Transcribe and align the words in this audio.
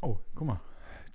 Oh, 0.00 0.18
guck 0.34 0.46
mal. 0.46 0.60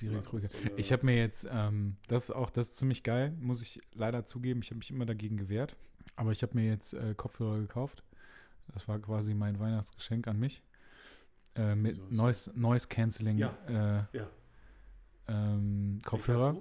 Direkt 0.01 0.31
ruhiger. 0.33 0.49
Ich 0.75 0.91
habe 0.91 1.05
mir 1.05 1.15
jetzt, 1.17 1.47
ähm, 1.49 1.95
das 2.07 2.25
ist 2.25 2.31
auch, 2.31 2.49
das 2.49 2.69
ist 2.69 2.77
ziemlich 2.77 3.01
geil, 3.03 3.31
muss 3.39 3.61
ich 3.61 3.81
leider 3.93 4.25
zugeben. 4.25 4.59
Ich 4.61 4.69
habe 4.69 4.77
mich 4.79 4.91
immer 4.91 5.05
dagegen 5.05 5.37
gewehrt. 5.37 5.75
Aber 6.17 6.31
ich 6.31 6.41
habe 6.43 6.53
mir 6.55 6.65
jetzt 6.67 6.93
äh, 6.93 7.13
Kopfhörer 7.15 7.59
gekauft. 7.59 8.03
Das 8.73 8.87
war 8.87 8.99
quasi 8.99 9.33
mein 9.33 9.59
Weihnachtsgeschenk 9.59 10.27
an 10.27 10.37
mich. 10.39 10.61
Äh, 11.55 11.75
mit? 11.75 12.11
Noise, 12.11 12.51
Noise 12.55 12.87
Cancelling 12.89 13.37
Ja. 13.37 13.57
äh, 13.67 14.17
Ja. 14.17 14.29
ähm, 15.27 16.01
Kopfhörer. 16.03 16.57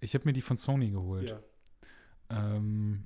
Ich 0.00 0.14
habe 0.14 0.24
mir 0.24 0.32
die 0.32 0.40
von 0.42 0.56
Sony 0.56 0.90
geholt. 0.90 1.28
Ja. 1.30 1.40
Ähm, 2.30 3.04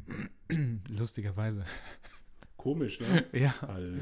lustigerweise. 0.89 1.65
Komisch, 2.57 3.01
ne? 3.01 3.25
Ja. 3.33 3.55
Hallo. 3.63 3.99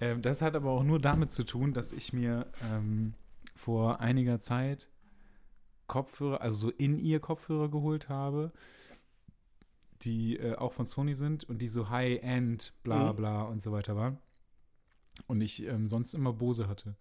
Ähm, 0.00 0.22
das 0.22 0.40
hat 0.42 0.54
aber 0.54 0.70
auch 0.70 0.84
nur 0.84 1.00
damit 1.00 1.32
zu 1.32 1.44
tun, 1.44 1.72
dass 1.72 1.92
ich 1.92 2.12
mir 2.12 2.46
ähm, 2.72 3.14
vor 3.58 3.98
einiger 4.00 4.38
Zeit 4.38 4.88
Kopfhörer, 5.88 6.40
also 6.42 6.68
so 6.68 6.70
in 6.70 6.96
ihr 6.98 7.18
Kopfhörer 7.18 7.68
geholt 7.68 8.08
habe, 8.08 8.52
die 10.02 10.36
äh, 10.36 10.54
auch 10.54 10.72
von 10.72 10.86
Sony 10.86 11.16
sind 11.16 11.42
und 11.44 11.58
die 11.58 11.66
so 11.66 11.90
High-End, 11.90 12.72
bla 12.84 13.12
Mhm. 13.12 13.16
bla 13.16 13.42
und 13.42 13.60
so 13.60 13.72
weiter 13.72 13.96
waren. 13.96 14.18
Und 15.26 15.40
ich 15.40 15.64
ähm, 15.66 15.88
sonst 15.88 16.14
immer 16.14 16.32
Bose 16.32 16.68
hatte. 16.68 16.94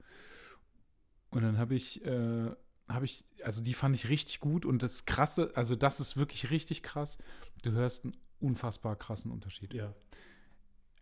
Und 1.30 1.44
dann 1.44 1.60
habe 1.60 1.76
ich, 1.76 2.04
äh, 2.04 2.50
habe 2.90 3.06
ich, 3.06 3.24
also 3.44 3.64
die 3.64 3.76
fand 3.76 3.94
ich 3.96 4.10
richtig 4.10 4.40
gut 4.40 4.66
und 4.66 4.82
das 4.82 5.06
krasse, 5.06 5.52
also 5.54 5.76
das 5.76 6.00
ist 6.00 6.18
wirklich 6.18 6.50
richtig 6.50 6.82
krass. 6.82 7.20
Du 7.62 7.72
hörst 7.72 8.04
einen 8.04 8.18
unfassbar 8.40 8.96
krassen 8.96 9.30
Unterschied. 9.30 9.76
Ja. 9.76 9.94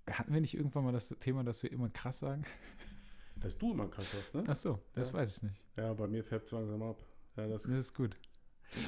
Hatten 0.09 0.33
wir 0.33 0.41
nicht 0.41 0.55
irgendwann 0.55 0.83
mal 0.83 0.91
das 0.91 1.15
Thema, 1.19 1.45
dass 1.45 1.63
wir 1.63 1.71
immer 1.71 1.89
krass 1.89 2.19
sagen? 2.19 2.43
Dass 3.39 3.57
du 3.57 3.71
immer 3.71 3.87
krass 3.87 4.13
hast, 4.17 4.33
ne? 4.33 4.43
Ach 4.47 4.55
so, 4.55 4.79
das 4.93 5.09
Ja. 5.09 5.13
weiß 5.15 5.37
ich 5.37 5.43
nicht. 5.43 5.63
Ja, 5.77 5.93
bei 5.93 6.07
mir 6.07 6.23
färbt 6.23 6.45
es 6.45 6.51
langsam 6.51 6.81
ab. 6.81 6.97
Ja, 7.37 7.47
das, 7.47 7.61
Das 7.63 7.71
ist 7.71 7.93
gut. 7.93 8.15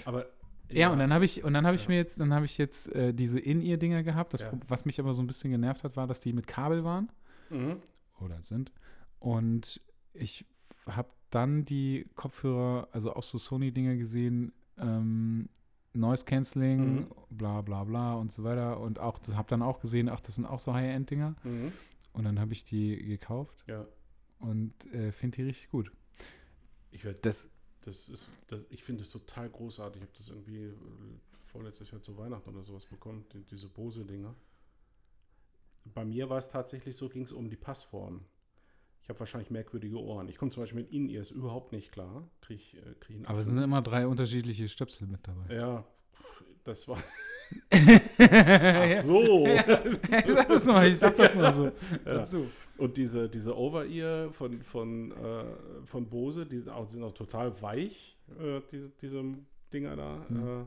aber 0.06 0.28
Ja, 0.72 0.92
und 0.92 1.00
dann 1.00 1.14
habe 1.14 1.26
ich 1.26 1.44
und 1.44 1.54
dann 1.54 1.66
habe 1.66 1.76
ich 1.76 1.84
Ja. 1.84 1.90
mir 1.90 1.96
jetzt 1.98 2.20
dann 2.20 2.34
habe 2.34 2.46
ich 2.46 2.58
jetzt 2.58 2.94
äh, 2.94 3.14
diese 3.14 3.40
In-Ear-Dinger 3.40 4.04
gehabt. 4.04 4.34
Das, 4.34 4.42
Ja. 4.42 4.52
Was 4.68 4.86
mich 4.86 5.00
aber 5.00 5.14
so 5.14 5.22
ein 5.24 5.28
bisschen 5.28 5.52
genervt 5.52 5.84
hat, 5.84 5.96
war, 5.96 6.08
dass 6.08 6.20
die 6.20 6.34
mit 6.34 6.48
Kabel 6.48 6.84
waren 6.84 7.10
Mhm. 7.50 7.82
oder 8.20 8.42
sind. 8.42 8.72
Und 9.20 9.82
ich 10.14 10.46
habe 10.86 11.10
dann 11.30 11.66
die 11.66 12.10
Kopfhörer, 12.16 12.88
also 12.92 13.14
auch 13.14 13.24
so 13.24 13.38
Sony-Dinger 13.38 13.96
gesehen, 13.98 14.54
ähm, 14.78 15.50
Noise 15.94 16.26
Cancelling, 16.26 16.96
Mhm. 16.96 17.08
bla 17.30 17.62
bla 17.62 17.84
bla 17.84 18.16
und 18.16 18.32
so 18.32 18.44
weiter. 18.44 18.80
Und 18.80 19.00
auch, 19.00 19.20
das 19.20 19.36
habe 19.36 19.50
dann 19.50 19.62
auch 19.62 19.80
gesehen, 19.80 20.10
ach, 20.10 20.22
das 20.22 20.36
sind 20.36 20.46
auch 20.46 20.60
so 20.60 20.74
High-End-Dinger. 20.74 21.36
Mhm. 21.44 21.72
Und 22.14 22.24
dann 22.24 22.40
habe 22.40 22.54
ich 22.54 22.64
die 22.66 22.98
gekauft 23.06 23.64
Ja. 23.68 23.86
Und 24.40 24.74
äh, 24.94 25.12
finde 25.12 25.38
die 25.38 25.44
richtig 25.44 25.70
gut. 25.70 25.92
Ich 26.92 27.04
werde 27.04 27.20
Das, 27.22 27.48
Das 27.84 28.10
ist, 28.10 28.30
das, 28.48 28.66
ich 28.70 28.84
finde 28.84 29.02
es 29.04 29.12
total 29.12 29.50
großartig. 29.50 30.02
Ich 30.02 30.08
habe 30.08 30.18
das 30.18 30.30
irgendwie 30.30 30.66
äh, 30.66 30.74
vorletztes 31.46 31.92
Jahr 31.92 32.02
zu 32.02 32.18
Weihnachten 32.18 32.50
oder 32.50 32.64
sowas 32.64 32.86
bekommen, 32.86 33.26
die, 33.34 33.44
diese 33.44 33.68
Bose-Dinger. 33.70 34.34
Bei 35.94 36.04
mir 36.04 36.30
war 36.30 36.38
es 36.38 36.50
tatsächlich 36.50 36.96
so, 36.98 37.08
ging 37.10 37.24
es 37.24 37.32
um 37.32 37.50
die 37.50 37.56
Passform. 37.56 38.26
Ich 39.04 39.10
habe 39.10 39.20
wahrscheinlich 39.22 39.50
merkwürdige 39.50 39.98
Ohren. 40.02 40.28
Ich 40.28 40.38
komme 40.38 40.52
zum 40.52 40.64
Beispiel 40.64 40.82
mit 40.82 40.92
In-Ears 40.92 41.32
überhaupt 41.32 41.72
nicht 41.72 41.94
klar. 41.94 42.28
Krieg, 42.42 42.60
ich, 42.60 42.76
äh, 42.76 42.94
krieg 43.00 43.18
aber 43.30 43.40
es 43.40 43.48
sind 43.48 43.58
immer 43.58 43.82
drei 43.82 44.06
unterschiedliche 44.06 44.68
Stöpsel 44.68 45.08
mit 45.08 45.26
dabei. 45.26 45.54
Ja, 45.56 45.86
das 46.66 46.88
war. 46.90 46.98
ja. 47.72 48.02
Ach 49.00 49.04
so! 49.04 49.46
Ich 49.48 50.34
sag 50.34 50.50
das 50.50 50.66
mal, 50.66 50.88
ich 50.90 50.98
sag 50.98 51.16
das 51.16 51.36
mal 51.36 51.54
so 51.54 51.66
Ja. 51.66 51.72
dazu. 52.04 52.50
Und 52.78 52.98
diese, 52.98 53.28
diese 53.30 53.58
Over-Ear 53.58 54.32
von, 54.34 54.62
von, 54.62 55.12
äh, 55.12 55.44
von 55.86 56.08
Bose, 56.08 56.46
die 56.46 56.60
sind 56.60 56.70
auch, 56.70 56.90
sind 56.90 57.04
auch 57.04 57.14
total 57.14 57.60
weich, 57.62 58.18
äh, 58.40 58.62
diese, 58.72 58.92
diese 59.02 59.24
Dinger 59.74 59.96
da. 59.96 60.26
Mhm. 60.30 60.38
Äh, 60.48 60.66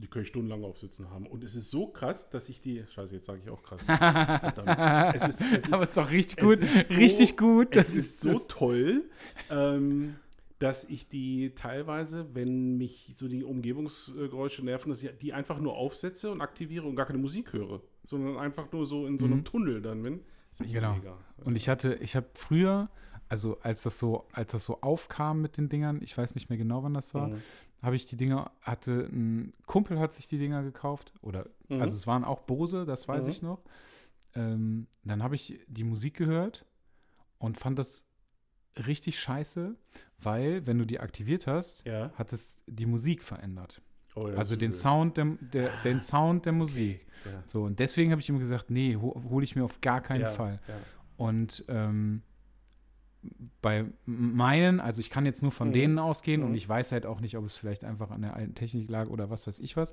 die 0.00 0.06
können 0.06 0.22
ich 0.22 0.28
stundenlang 0.30 0.64
aufsitzen 0.64 1.10
haben. 1.10 1.26
Und 1.26 1.44
es 1.44 1.54
ist 1.54 1.70
so 1.70 1.86
krass, 1.86 2.30
dass 2.30 2.48
ich 2.48 2.62
die. 2.62 2.82
Scheiße, 2.94 3.14
jetzt 3.14 3.26
sage 3.26 3.40
ich 3.44 3.50
auch 3.50 3.62
krass. 3.62 3.84
Es 5.14 5.28
ist, 5.28 5.42
es 5.42 5.64
ist, 5.64 5.72
Aber 5.72 5.82
es 5.82 5.90
ist 5.90 5.96
doch 5.98 6.10
richtig 6.10 6.38
gut. 6.42 6.58
ist 6.60 6.88
so- 6.88 6.94
richtig 6.94 7.36
gut. 7.36 7.76
es 7.76 7.94
ist 7.94 8.20
so 8.20 8.32
das- 8.32 8.46
toll, 8.48 9.04
ähm, 9.50 10.14
dass 10.58 10.84
ich 10.88 11.08
die 11.08 11.52
teilweise, 11.56 12.26
wenn 12.34 12.78
mich 12.78 13.12
so 13.16 13.28
die 13.28 13.44
Umgebungsgeräusche 13.44 14.64
nerven, 14.64 14.90
dass 14.90 15.02
ich 15.02 15.10
die 15.20 15.32
einfach 15.34 15.58
nur 15.58 15.74
aufsetze 15.76 16.30
und 16.30 16.40
aktiviere 16.40 16.86
und 16.86 16.96
gar 16.96 17.04
keine 17.06 17.18
Musik 17.18 17.52
höre, 17.52 17.80
sondern 18.04 18.38
einfach 18.38 18.70
nur 18.72 18.86
so 18.86 19.06
in 19.06 19.18
so 19.18 19.26
einem 19.26 19.38
Mhm. 19.38 19.44
Tunnel 19.44 19.82
dann 19.82 20.02
bin. 20.02 20.20
Genau. 20.58 20.94
mega. 20.94 21.16
Und 21.44 21.56
ich 21.56 21.68
hatte, 21.68 21.94
ich 21.94 22.14
habe 22.16 22.26
früher, 22.34 22.88
also 23.28 23.58
als 23.60 23.82
das 23.82 23.98
so, 23.98 24.26
als 24.32 24.52
das 24.52 24.64
so 24.64 24.80
aufkam 24.82 25.40
mit 25.40 25.56
den 25.56 25.68
Dingern, 25.68 26.00
ich 26.02 26.16
weiß 26.16 26.34
nicht 26.34 26.48
mehr 26.50 26.58
genau, 26.58 26.82
wann 26.82 26.94
das 26.94 27.14
war, 27.14 27.28
Mhm. 27.28 27.42
habe 27.82 27.96
ich 27.96 28.06
die 28.06 28.16
Dinger, 28.16 28.50
hatte 28.60 29.08
ein 29.10 29.54
Kumpel 29.66 29.98
hat 29.98 30.12
sich 30.12 30.28
die 30.28 30.38
Dinger 30.38 30.62
gekauft 30.62 31.12
oder, 31.22 31.46
Mhm. 31.68 31.80
also 31.80 31.96
es 31.96 32.06
waren 32.06 32.24
auch 32.24 32.40
Bose, 32.40 32.84
das 32.84 33.08
weiß 33.08 33.24
Mhm. 33.24 33.30
ich 33.30 33.42
noch. 33.42 33.62
Ähm, 34.34 34.86
dann 35.04 35.22
habe 35.22 35.34
ich 35.34 35.60
die 35.66 35.84
Musik 35.84 36.14
gehört 36.16 36.64
und 37.38 37.58
fand 37.58 37.78
das 37.78 38.04
richtig 38.86 39.18
scheiße, 39.20 39.76
weil 40.18 40.66
wenn 40.66 40.78
du 40.78 40.86
die 40.86 41.00
aktiviert 41.00 41.46
hast, 41.46 41.84
Ja. 41.86 42.10
hat 42.14 42.32
es 42.32 42.58
die 42.66 42.86
Musik 42.86 43.22
verändert. 43.22 43.82
Oh, 44.14 44.28
ja, 44.28 44.34
also 44.34 44.54
so 44.54 44.56
den. 44.60 44.72
Sound 44.72 45.16
der, 45.16 45.24
der, 45.40 45.70
den 45.84 46.00
Sound 46.00 46.44
der 46.46 46.52
Musik. 46.52 47.06
Ja. 47.24 47.42
So, 47.46 47.62
und 47.62 47.78
deswegen 47.78 48.10
habe 48.10 48.20
ich 48.20 48.28
ihm 48.28 48.38
gesagt, 48.38 48.70
nee, 48.70 48.96
ho 48.96 49.22
hole 49.30 49.44
ich 49.44 49.54
mir 49.56 49.64
auf 49.64 49.80
gar 49.80 50.00
keinen 50.00 50.22
ja, 50.22 50.28
Fall. 50.28 50.60
Und 51.16 51.64
ähm, 51.68 52.22
bei 53.60 53.84
meinen, 54.04 54.80
also 54.80 55.00
ich 55.00 55.08
kann 55.08 55.24
jetzt 55.24 55.42
nur 55.42 55.52
von 55.52 55.68
Mhm. 55.68 55.72
denen 55.72 55.98
ausgehen 56.00 56.40
Mhm. 56.40 56.48
und 56.48 56.54
ich 56.56 56.68
weiß 56.68 56.90
halt 56.90 57.06
auch 57.06 57.20
nicht, 57.20 57.36
ob 57.36 57.44
es 57.44 57.56
vielleicht 57.56 57.84
einfach 57.84 58.10
an 58.10 58.22
der 58.22 58.34
alten 58.34 58.54
Technik 58.56 58.90
lag 58.90 59.08
oder 59.08 59.30
was 59.30 59.46
weiß 59.46 59.60
ich 59.60 59.76
was. 59.76 59.92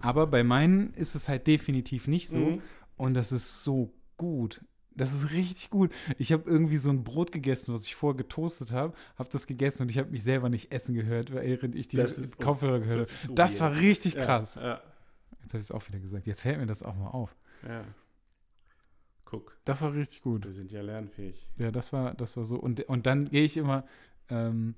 Aber 0.00 0.22
sein. 0.22 0.30
bei 0.30 0.44
meinen 0.44 0.94
ist 0.94 1.14
es 1.14 1.28
halt 1.28 1.46
definitiv 1.46 2.08
nicht 2.08 2.28
so 2.28 2.38
Mhm. 2.38 2.62
und 2.96 3.14
das 3.14 3.30
ist 3.32 3.64
so 3.64 3.92
gut. 4.16 4.64
Das 4.94 5.12
ist 5.14 5.30
richtig 5.30 5.70
gut. 5.70 5.90
Ich 6.18 6.32
habe 6.32 6.48
irgendwie 6.48 6.76
so 6.76 6.90
ein 6.90 7.02
Brot 7.04 7.32
gegessen, 7.32 7.72
was 7.74 7.84
ich 7.84 7.94
vorher 7.94 8.16
getoastet 8.16 8.72
habe, 8.72 8.94
habe 9.16 9.28
das 9.30 9.46
gegessen 9.46 9.82
und 9.82 9.88
ich 9.90 9.98
habe 9.98 10.10
mich 10.10 10.22
selber 10.22 10.48
nicht 10.48 10.70
essen 10.72 10.94
gehört, 10.94 11.32
während 11.32 11.74
ich 11.74 11.88
die 11.88 11.96
Das 11.96 12.18
ist- 12.18 12.36
Kopfhörer 12.36 12.80
gehört 12.80 13.00
das 13.00 13.08
habe. 13.08 13.16
ist 13.20 13.26
so 13.28 13.34
Das 13.34 13.60
war 13.60 13.76
richtig 13.78 14.14
Ja, 14.14 14.24
krass. 14.24 14.54
Ja, 14.56 14.82
Jetzt 15.42 15.54
habe 15.54 15.58
ich 15.58 15.64
es 15.64 15.72
auch 15.72 15.88
wieder 15.88 15.98
gesagt. 15.98 16.26
Jetzt 16.26 16.42
fällt 16.42 16.58
mir 16.58 16.66
das 16.66 16.82
auch 16.82 16.94
mal 16.94 17.08
auf. 17.08 17.34
ja. 17.66 17.84
Guck, 19.24 19.56
Das 19.64 19.80
war 19.80 19.94
richtig 19.94 20.20
gut. 20.20 20.44
wir 20.44 20.52
sind 20.52 20.70
ja 20.72 20.82
lernfähig. 20.82 21.48
Ja, 21.56 21.70
das 21.70 21.90
war, 21.92 22.12
das 22.14 22.36
war 22.36 22.44
so. 22.44 22.56
Und, 22.56 22.80
und 22.88 23.06
dann 23.06 23.30
gehe 23.30 23.44
ich 23.44 23.56
immer, 23.56 23.86
ähm, 24.28 24.74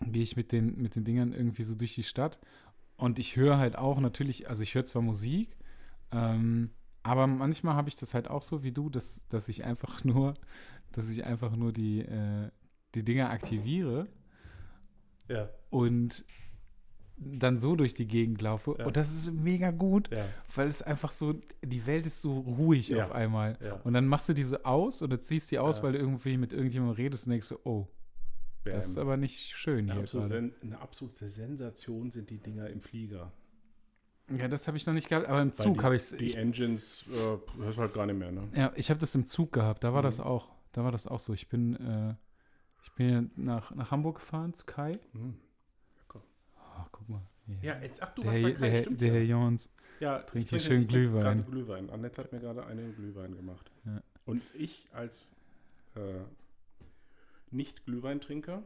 gehe 0.00 0.22
ich 0.22 0.36
mit 0.36 0.52
den, 0.52 0.80
mit 0.80 0.96
den 0.96 1.04
Dingern 1.04 1.32
irgendwie 1.34 1.64
so 1.64 1.74
durch 1.74 1.94
die 1.94 2.02
Stadt. 2.02 2.38
Und 2.96 3.18
ich 3.18 3.36
höre 3.36 3.58
halt 3.58 3.76
auch 3.76 4.00
natürlich, 4.00 4.48
also 4.48 4.62
ich 4.62 4.74
höre 4.74 4.86
zwar 4.86 5.02
Musik, 5.02 5.54
ähm, 6.12 6.70
aber 7.02 7.26
manchmal 7.26 7.74
habe 7.74 7.88
ich 7.88 7.96
das 7.96 8.14
halt 8.14 8.28
auch 8.28 8.42
so 8.42 8.62
wie 8.62 8.72
du, 8.72 8.88
dass, 8.90 9.20
dass 9.28 9.48
ich 9.48 9.64
einfach 9.64 10.04
nur, 10.04 10.34
dass 10.92 11.08
ich 11.10 11.24
einfach 11.24 11.54
nur 11.56 11.72
die, 11.72 12.00
äh, 12.00 12.50
die 12.94 13.02
Dinger 13.04 13.30
aktiviere 13.30 14.06
Ja, 15.28 15.48
und 15.70 16.24
dann 17.16 17.58
so 17.58 17.76
durch 17.76 17.94
die 17.94 18.06
Gegend 18.06 18.42
laufe. 18.42 18.74
Ja. 18.78 18.86
Und 18.86 18.96
das 18.96 19.12
ist 19.12 19.32
mega 19.32 19.70
gut, 19.70 20.10
ja. 20.12 20.26
weil 20.56 20.68
es 20.68 20.82
einfach 20.82 21.12
so, 21.12 21.34
die 21.62 21.86
Welt 21.86 22.04
ist 22.06 22.20
so 22.20 22.40
ruhig 22.40 22.88
Ja. 22.88 23.04
auf 23.04 23.12
einmal. 23.12 23.56
Und 23.84 23.92
dann 23.94 24.06
machst 24.06 24.28
du 24.28 24.32
diese 24.32 24.64
aus 24.64 25.02
oder 25.02 25.20
ziehst 25.20 25.50
die 25.52 25.58
aus, 25.58 25.82
weil 25.82 25.92
du 25.92 25.98
irgendwie 25.98 26.36
mit 26.36 26.52
irgendjemandem 26.52 26.96
redest 26.96 27.26
und 27.26 27.30
denkst 27.30 27.46
so, 27.46 27.60
oh, 27.64 27.86
das 28.64 28.88
ist 28.88 28.94
Bam. 28.94 29.02
aber 29.06 29.16
nicht 29.16 29.50
schön 29.56 29.84
eine, 29.84 29.92
hier 29.94 30.02
absolute, 30.02 30.52
eine 30.62 30.80
absolute 30.80 31.28
Sensation 31.28 32.10
sind 32.10 32.30
die 32.30 32.38
Dinger 32.38 32.68
im 32.70 32.80
Flieger. 32.80 33.32
Ja, 34.30 34.48
das 34.48 34.66
habe 34.66 34.76
ich 34.76 34.86
noch 34.86 34.94
nicht 34.94 35.08
gehabt, 35.08 35.26
aber 35.26 35.42
im 35.42 35.52
Zug 35.52 35.74
die- 35.78 35.80
habe 35.84 35.96
ich 35.96 36.08
Die 36.10 36.24
ich 36.24 36.36
Engines 36.36 37.04
äh, 37.12 37.58
hörst 37.58 37.76
du 37.78 37.82
halt 37.82 37.92
gar 37.94 38.06
nicht 38.06 38.18
mehr, 38.18 38.32
ne? 38.32 38.48
Ja, 38.54 38.72
ich 38.76 38.88
habe 38.90 39.00
das 39.00 39.14
im 39.14 39.26
Zug 39.26 39.52
gehabt, 39.52 39.84
da 39.84 39.92
war 39.92 40.00
Mhm. 40.02 40.06
das 40.06 40.20
auch, 40.20 40.48
da 40.72 40.84
war 40.84 40.92
das 40.92 41.06
auch 41.06 41.18
so. 41.18 41.32
Ich 41.34 41.48
bin, 41.48 41.74
äh, 41.76 42.14
ich 42.82 42.92
bin 42.92 43.08
ja 43.10 43.22
nach, 43.36 43.74
nach 43.74 43.90
Hamburg 43.90 44.16
gefahren 44.20 44.54
zu 44.54 44.64
Kai. 44.64 44.98
Hm. 45.12 45.36
Oh, 46.14 46.84
guck 46.90 47.08
mal. 47.08 47.22
Hier. 47.46 47.58
Ja, 47.62 47.78
jetzt, 47.80 48.02
ach, 48.02 48.14
du 48.14 48.22
der, 48.22 48.30
warst 48.32 48.42
bei 48.42 48.52
Kai, 48.52 48.70
der, 48.70 48.80
stimmt 48.82 49.00
der 49.00 49.08
ja. 49.08 49.14
Herr 49.14 49.22
Jons. 49.24 49.68
Ja, 50.00 50.18
Trinkt 50.20 50.44
ich 50.46 50.50
hier 50.50 50.60
schön 50.60 50.86
Glühwein. 50.86 51.44
Glühwein. 51.44 51.90
Annette 51.90 52.22
hat 52.22 52.32
mir 52.32 52.40
gerade 52.40 52.64
einen 52.66 52.94
Glühwein 52.96 53.36
gemacht. 53.36 53.70
Ja. 53.84 54.00
Und 54.24 54.42
ich 54.54 54.88
als 54.92 55.30
äh, 55.94 56.00
Nicht-Glühweintrinker 57.50 58.62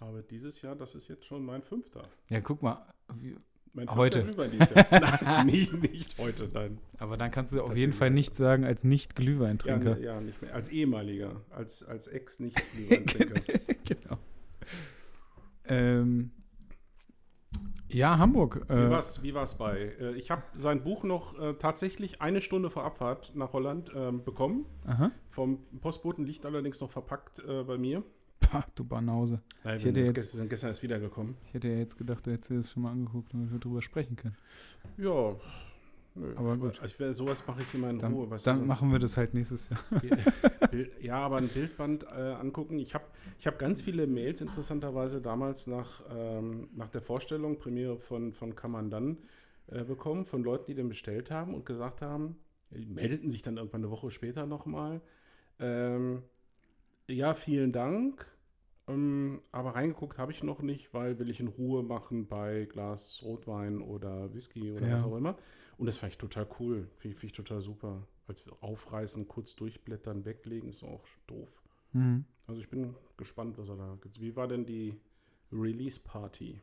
habe 0.00 0.22
dieses 0.22 0.62
Jahr, 0.62 0.74
das 0.76 0.94
ist 0.94 1.08
jetzt 1.08 1.26
schon 1.26 1.44
mein 1.44 1.62
fünfter. 1.62 2.08
Ja, 2.28 2.40
guck 2.40 2.62
mal. 2.62 2.86
Wie, 3.16 3.36
Mein 3.72 3.88
Heute. 3.94 4.24
Nein, 4.90 5.46
nicht, 5.46 5.72
nicht 5.74 6.18
heute, 6.18 6.48
nein. 6.52 6.78
aber 6.98 7.16
dann 7.16 7.30
kannst 7.30 7.52
du 7.52 7.62
auf 7.62 7.76
jeden 7.76 7.92
Fall 7.92 8.10
nichts 8.10 8.36
sagen 8.36 8.64
als 8.64 8.82
Ja, 8.82 8.88
Nicht-Glühweintrinker. 8.88 9.94
ne, 9.94 10.02
ja, 10.02 10.20
nicht 10.20 10.42
mehr. 10.42 10.54
Als 10.54 10.68
ehemaliger, 10.70 11.40
als, 11.50 11.84
als 11.84 12.08
Ex-Nicht-Glühweintrinker. 12.08 13.40
genau. 13.84 14.18
Ähm, 15.66 16.32
ja, 17.88 18.18
Hamburg. 18.18 18.64
Wie 18.68 18.72
Äh, 18.74 18.90
war's, 18.90 19.22
wie 19.22 19.34
war's 19.34 19.56
bei? 19.56 19.92
Äh, 20.00 20.14
ich 20.14 20.30
habe 20.30 20.42
sein 20.52 20.82
Buch 20.82 21.04
noch 21.04 21.38
äh, 21.40 21.54
tatsächlich 21.54 22.20
eine 22.20 22.40
Stunde 22.40 22.70
vor 22.70 22.84
Abfahrt 22.84 23.32
nach 23.36 23.52
Holland 23.52 23.90
ähm, 23.94 24.24
bekommen. 24.24 24.66
aha. 24.86 25.10
Vom 25.30 25.64
Postboten 25.80 26.24
liegt 26.24 26.44
allerdings 26.44 26.80
noch 26.80 26.90
verpackt 26.90 27.38
äh, 27.40 27.62
bei 27.64 27.78
mir. 27.78 28.02
Pah, 28.64 28.64
du 28.74 28.84
Banause. 28.84 29.40
Weil 29.62 29.76
Ich 29.78 29.84
hätte 29.84 30.00
jetzt- 30.00 30.14
gestern, 30.14 30.48
gestern 30.48 30.68
erst 30.68 30.82
wiedergekommen. 30.82 31.36
Ich 31.46 31.54
hätte 31.54 31.68
ja 31.68 31.76
jetzt 31.78 31.96
gedacht, 31.96 32.26
du 32.26 32.32
hättest 32.32 32.50
dir 32.50 32.56
das 32.56 32.70
schon 32.72 32.82
mal 32.82 32.92
angeguckt, 32.92 33.32
damit 33.32 33.52
wir 33.52 33.58
drüber 33.58 33.80
sprechen 33.82 34.16
können. 34.16 34.36
Ja. 34.96 35.36
Nö, 36.16 36.34
Aber 36.36 36.56
gut. 36.56 36.80
Ich, 36.84 36.98
will- 36.98 37.12
sowas 37.14 37.46
mache 37.46 37.62
ich 37.62 37.72
immer 37.72 37.88
in 37.90 38.00
Dann, 38.00 38.12
Ruhe. 38.12 38.26
dann 38.28 38.58
so- 38.58 38.64
machen 38.64 38.90
wir 38.90 38.98
das 38.98 39.16
halt 39.16 39.32
nächstes 39.34 39.68
Jahr. 39.68 39.80
Ja, 41.00 41.16
aber 41.16 41.38
ein 41.38 41.48
Bildband 41.48 42.04
äh, 42.04 42.34
angucken. 42.34 42.78
Ich 42.78 42.94
habe 42.94 43.04
ich 43.40 43.46
hab 43.48 43.58
ganz 43.58 43.82
viele 43.82 44.06
Mails 44.06 44.40
interessanterweise 44.40 45.20
damals 45.20 45.66
nach, 45.66 46.02
ähm, 46.12 46.68
nach 46.76 46.88
der 46.90 47.00
Vorstellung, 47.00 47.58
Premiere 47.58 47.98
von, 47.98 48.32
von 48.32 48.54
Kamandan 48.54 49.18
äh, 49.68 49.82
bekommen, 49.82 50.24
von 50.24 50.44
Leuten, 50.44 50.66
die 50.68 50.74
den 50.74 50.88
bestellt 50.88 51.30
haben 51.32 51.54
und 51.54 51.66
gesagt 51.66 52.02
haben, 52.02 52.36
meldeten 52.70 53.30
sich 53.32 53.42
dann 53.42 53.56
irgendwann 53.56 53.80
eine 53.82 53.90
Woche 53.90 54.12
später 54.12 54.46
nochmal. 54.46 55.00
Ähm, 55.58 56.22
ja, 57.08 57.34
vielen 57.34 57.72
Dank. 57.72 58.26
Ähm, 58.92 59.40
aber 59.52 59.74
reingeguckt 59.74 60.18
habe 60.18 60.32
ich 60.32 60.42
noch 60.42 60.62
nicht, 60.62 60.92
weil 60.94 61.18
will 61.18 61.30
ich 61.30 61.40
in 61.40 61.48
Ruhe 61.48 61.82
machen 61.82 62.26
bei 62.26 62.66
Glas 62.70 63.20
Rotwein 63.22 63.80
oder 63.82 64.32
Whisky 64.34 64.72
oder 64.72 64.86
Ja. 64.86 64.94
was 64.94 65.04
auch 65.04 65.16
immer. 65.16 65.36
Und 65.78 65.86
das 65.86 65.96
fand 65.96 66.12
ich 66.12 66.18
total 66.18 66.46
cool. 66.58 66.88
Finde 66.98 67.14
ich, 67.14 67.20
find 67.20 67.32
ich 67.32 67.36
total 67.36 67.60
super. 67.60 68.06
Als 68.26 68.44
wir 68.46 68.52
aufreißen, 68.62 69.26
kurz 69.28 69.56
durchblättern, 69.56 70.24
weglegen, 70.24 70.70
ist 70.70 70.82
auch 70.84 71.04
doof. 71.26 71.62
Mhm. 71.92 72.24
Also 72.46 72.60
ich 72.60 72.68
bin 72.68 72.94
gespannt, 73.16 73.58
was 73.58 73.68
er 73.68 73.76
da 73.76 73.96
gibt. 74.02 74.20
Wie 74.20 74.36
war 74.36 74.46
denn 74.48 74.66
die 74.66 74.94
Release-Party? 75.52 76.60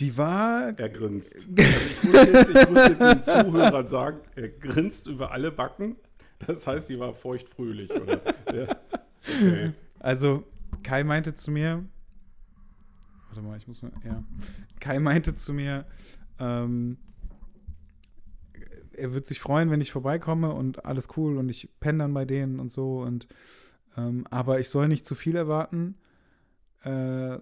Die 0.00 0.16
war. 0.16 0.78
Er 0.78 0.88
grinst. 0.88 1.46
Also 1.56 1.86
ich, 1.88 2.02
muss 2.04 2.24
jetzt, 2.24 2.48
ich 2.62 2.70
muss 2.70 2.88
jetzt 2.88 3.00
den 3.00 3.22
Zuhörern 3.22 3.88
sagen, 3.88 4.20
er 4.36 4.48
grinst 4.48 5.06
über 5.06 5.30
alle 5.32 5.50
Backen. 5.50 5.96
Das 6.46 6.66
heißt, 6.66 6.86
sie 6.88 6.98
war 6.98 7.12
feuchtfröhlich, 7.14 7.90
oder? 7.90 8.20
Ja. 8.52 8.76
Okay. 9.22 9.72
Also, 10.02 10.44
Kai 10.82 11.04
meinte 11.04 11.34
zu 11.34 11.50
mir. 11.50 11.84
Warte 13.28 13.42
mal, 13.42 13.56
ich 13.56 13.66
muss 13.68 13.82
mal. 13.82 13.92
Ja. 14.04 14.22
Kai 14.80 14.98
meinte 14.98 15.36
zu 15.36 15.54
mir, 15.54 15.86
ähm, 16.38 16.98
er 18.94 19.14
wird 19.14 19.26
sich 19.26 19.40
freuen, 19.40 19.70
wenn 19.70 19.80
ich 19.80 19.92
vorbeikomme 19.92 20.52
und 20.52 20.84
alles 20.84 21.08
cool 21.16 21.38
und 21.38 21.48
ich 21.48 21.68
penne 21.80 21.98
dann 22.00 22.14
bei 22.14 22.24
denen 22.24 22.58
und 22.60 22.70
so. 22.70 23.00
Und, 23.02 23.26
ähm, 23.96 24.26
aber 24.30 24.60
ich 24.60 24.68
soll 24.68 24.88
nicht 24.88 25.06
zu 25.06 25.14
viel 25.14 25.36
erwarten, 25.36 25.96
äh, 26.82 27.38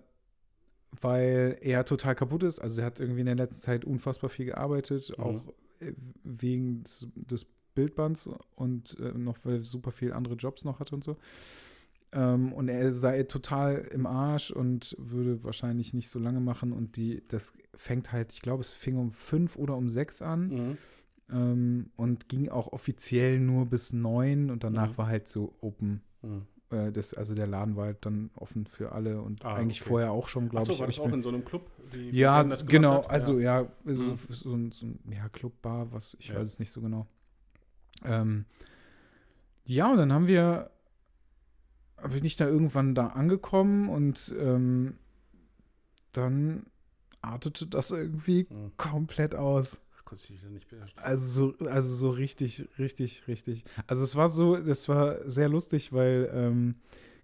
weil 1.01 1.57
er 1.61 1.85
total 1.85 2.15
kaputt 2.15 2.43
ist. 2.43 2.59
Also, 2.59 2.81
er 2.83 2.87
hat 2.87 3.01
irgendwie 3.01 3.21
in 3.21 3.27
der 3.27 3.37
letzten 3.37 3.61
Zeit 3.63 3.85
unfassbar 3.85 4.29
viel 4.31 4.47
gearbeitet, 4.47 5.13
Mhm. 5.17 5.25
auch 5.25 5.43
äh, 5.81 5.93
wegen 6.25 6.85
des, 6.85 7.07
des 7.15 7.47
Bildbands 7.75 8.29
und 8.57 8.99
äh, 9.01 9.13
noch, 9.17 9.39
weil 9.45 9.57
er 9.57 9.65
super 9.65 9.93
viel 9.93 10.13
andere 10.13 10.35
Jobs 10.35 10.65
noch 10.65 10.79
hatte 10.81 10.95
und 10.95 11.03
so. 11.05 11.17
Ähm, 12.13 12.53
und 12.53 12.69
er 12.69 12.93
sei 12.93 13.23
total 13.23 13.77
im 13.93 14.05
Arsch 14.07 14.51
und 14.51 14.97
würde 14.99 15.45
wahrscheinlich 15.45 15.95
nicht 15.95 16.09
so 16.09 16.19
lange 16.19 16.41
machen. 16.41 16.73
Und 16.73 16.97
die, 16.97 17.23
das 17.29 17.53
fängt 17.75 18.11
halt, 18.13 18.33
ich 18.33 18.43
glaube, 18.43 18.63
es 18.63 18.73
fing 18.73 18.97
um 18.97 19.13
fünf 19.13 19.57
oder 19.57 19.77
um 19.77 19.89
sechs 19.89 20.21
an 20.21 20.49
Mhm. 20.49 20.79
ähm, 21.31 21.91
und 21.97 22.29
ging 22.29 22.49
auch 22.49 22.73
offiziell 22.73 23.39
nur 23.39 23.67
bis 23.67 23.93
neun 23.93 24.51
und 24.51 24.65
danach 24.65 24.91
Mhm. 24.93 24.99
war 24.99 25.07
halt 25.07 25.29
so 25.29 25.55
Open. 25.61 26.03
Mhm. 26.23 26.47
Äh, 26.71 26.91
das, 26.91 27.15
also 27.15 27.35
der 27.37 27.47
Laden 27.47 27.77
war 27.77 27.87
halt 27.87 28.05
dann 28.05 28.31
offen 28.35 28.67
für 28.67 28.91
alle 28.93 29.23
und 29.23 29.45
Ah, 29.45 29.55
eigentlich 29.55 29.81
okay. 29.81 29.91
vorher 29.91 30.11
auch 30.11 30.27
schon, 30.27 30.49
glaube 30.49 30.63
Achso, 30.63 30.73
ich. 30.73 30.81
war 30.81 30.87
das 30.87 30.97
ich 30.97 31.01
auch 31.03 31.13
in 31.13 31.23
so 31.23 31.29
einem 31.29 31.45
Club? 31.45 31.71
ja, 32.11 32.43
genau. 32.67 33.03
Also 33.03 33.39
ja, 33.39 33.67
so, 33.85 33.93
Mhm. 34.03 34.19
so, 34.31 34.55
ein, 34.55 34.73
so 34.73 34.87
ein 34.87 34.99
ja, 35.13 35.29
Clubbar, 35.29 35.93
was 35.93 36.17
ich 36.19 36.29
Ja. 36.29 36.37
weiß 36.41 36.49
es 36.49 36.59
nicht 36.59 36.71
so 36.73 36.81
genau. 36.81 37.07
Ähm, 38.05 38.47
ja, 39.65 39.91
und 39.93 39.99
dann 39.99 40.13
haben 40.13 40.27
wir, 40.27 40.71
bin 42.09 42.25
ich 42.25 42.37
da 42.37 42.47
irgendwann 42.47 42.95
da 42.95 43.09
angekommen 43.09 43.89
und 43.89 44.35
ähm, 44.39 44.95
dann 46.13 46.67
artete 47.23 47.67
das 47.67 47.91
irgendwie 47.91 48.47
Mhm. 48.51 48.73
komplett 48.77 49.35
aus. 49.35 49.81
Also 50.97 51.27
so, 51.57 51.67
also 51.67 51.95
so 51.95 52.11
richtig, 52.11 52.69
richtig, 52.79 53.29
richtig. 53.29 53.65
Also 53.87 54.03
es 54.03 54.17
war 54.17 54.29
so, 54.29 54.57
das 54.57 54.89
war 54.89 55.29
sehr 55.31 55.49
lustig, 55.49 55.93
weil 55.93 56.31
ähm, 56.33 56.75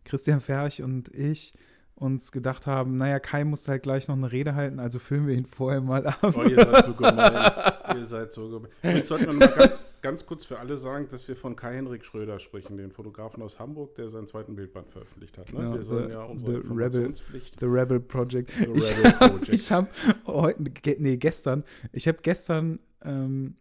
Christian 0.05 0.41
Ferch 0.41 0.83
und 0.83 1.09
ich 1.09 1.53
uns 1.99 2.31
gedacht 2.31 2.67
haben, 2.67 2.99
naja, 2.99 3.19
Kai 3.19 3.45
muss 3.45 3.67
halt 3.69 3.83
gleich 3.83 4.07
noch 4.07 4.17
eine 4.17 4.31
Rede 4.31 4.55
halten, 4.55 4.79
also 4.81 4.99
filmen 4.99 5.27
wir 5.29 5.35
ihn 5.35 5.47
vorher 5.47 5.81
mal 5.81 6.07
ab. 6.07 6.35
Oh, 6.37 6.43
ihr 6.43 6.57
seid 6.63 6.85
so 6.85 6.93
gemein. 6.93 7.53
ihr 7.97 8.05
seid 8.05 8.33
so 8.35 8.49
gemein. 8.51 8.71
Jetzt 8.83 9.09
sollten 9.09 9.27
wir 9.27 9.33
mal 9.33 9.49
ganz, 9.57 9.83
ganz 10.03 10.27
kurz 10.27 10.45
für 10.45 10.59
alle 10.59 10.77
sagen, 10.77 11.09
dass 11.11 11.27
wir 11.27 11.37
von 11.37 11.57
Kai-Henrik 11.57 12.05
Schröder 12.05 12.39
sprechen, 12.39 12.77
den 12.77 12.93
Fotografen 12.93 13.43
aus 13.43 13.59
Hamburg, 13.59 13.95
der 13.95 14.11
seinen 14.11 14.27
zweiten 14.27 14.55
Bildband 14.57 14.91
veröffentlicht 14.91 15.39
hat. 15.39 15.51
Ne? 15.55 15.61
Genau, 15.61 15.75
wir 15.75 15.83
sollen 15.83 16.11
ja 16.11 16.23
unsere 16.23 16.63
the 16.63 16.69
Rebel-. 16.71 17.15
The 17.61 17.65
Rebel 17.67 18.01
Project. 18.01 18.53
The 18.53 18.71
ich 18.75 18.91
Rebel 18.99 19.13
hab- 19.13 19.31
Project. 19.31 19.49
ich 19.49 19.73
habe 19.73 19.89
heute, 20.27 20.65
nee, 20.99 21.17
gestern, 21.17 21.65
ich 21.93 22.07
habe 22.09 22.19
gestern, 22.21 22.79
ähm, 23.05 23.57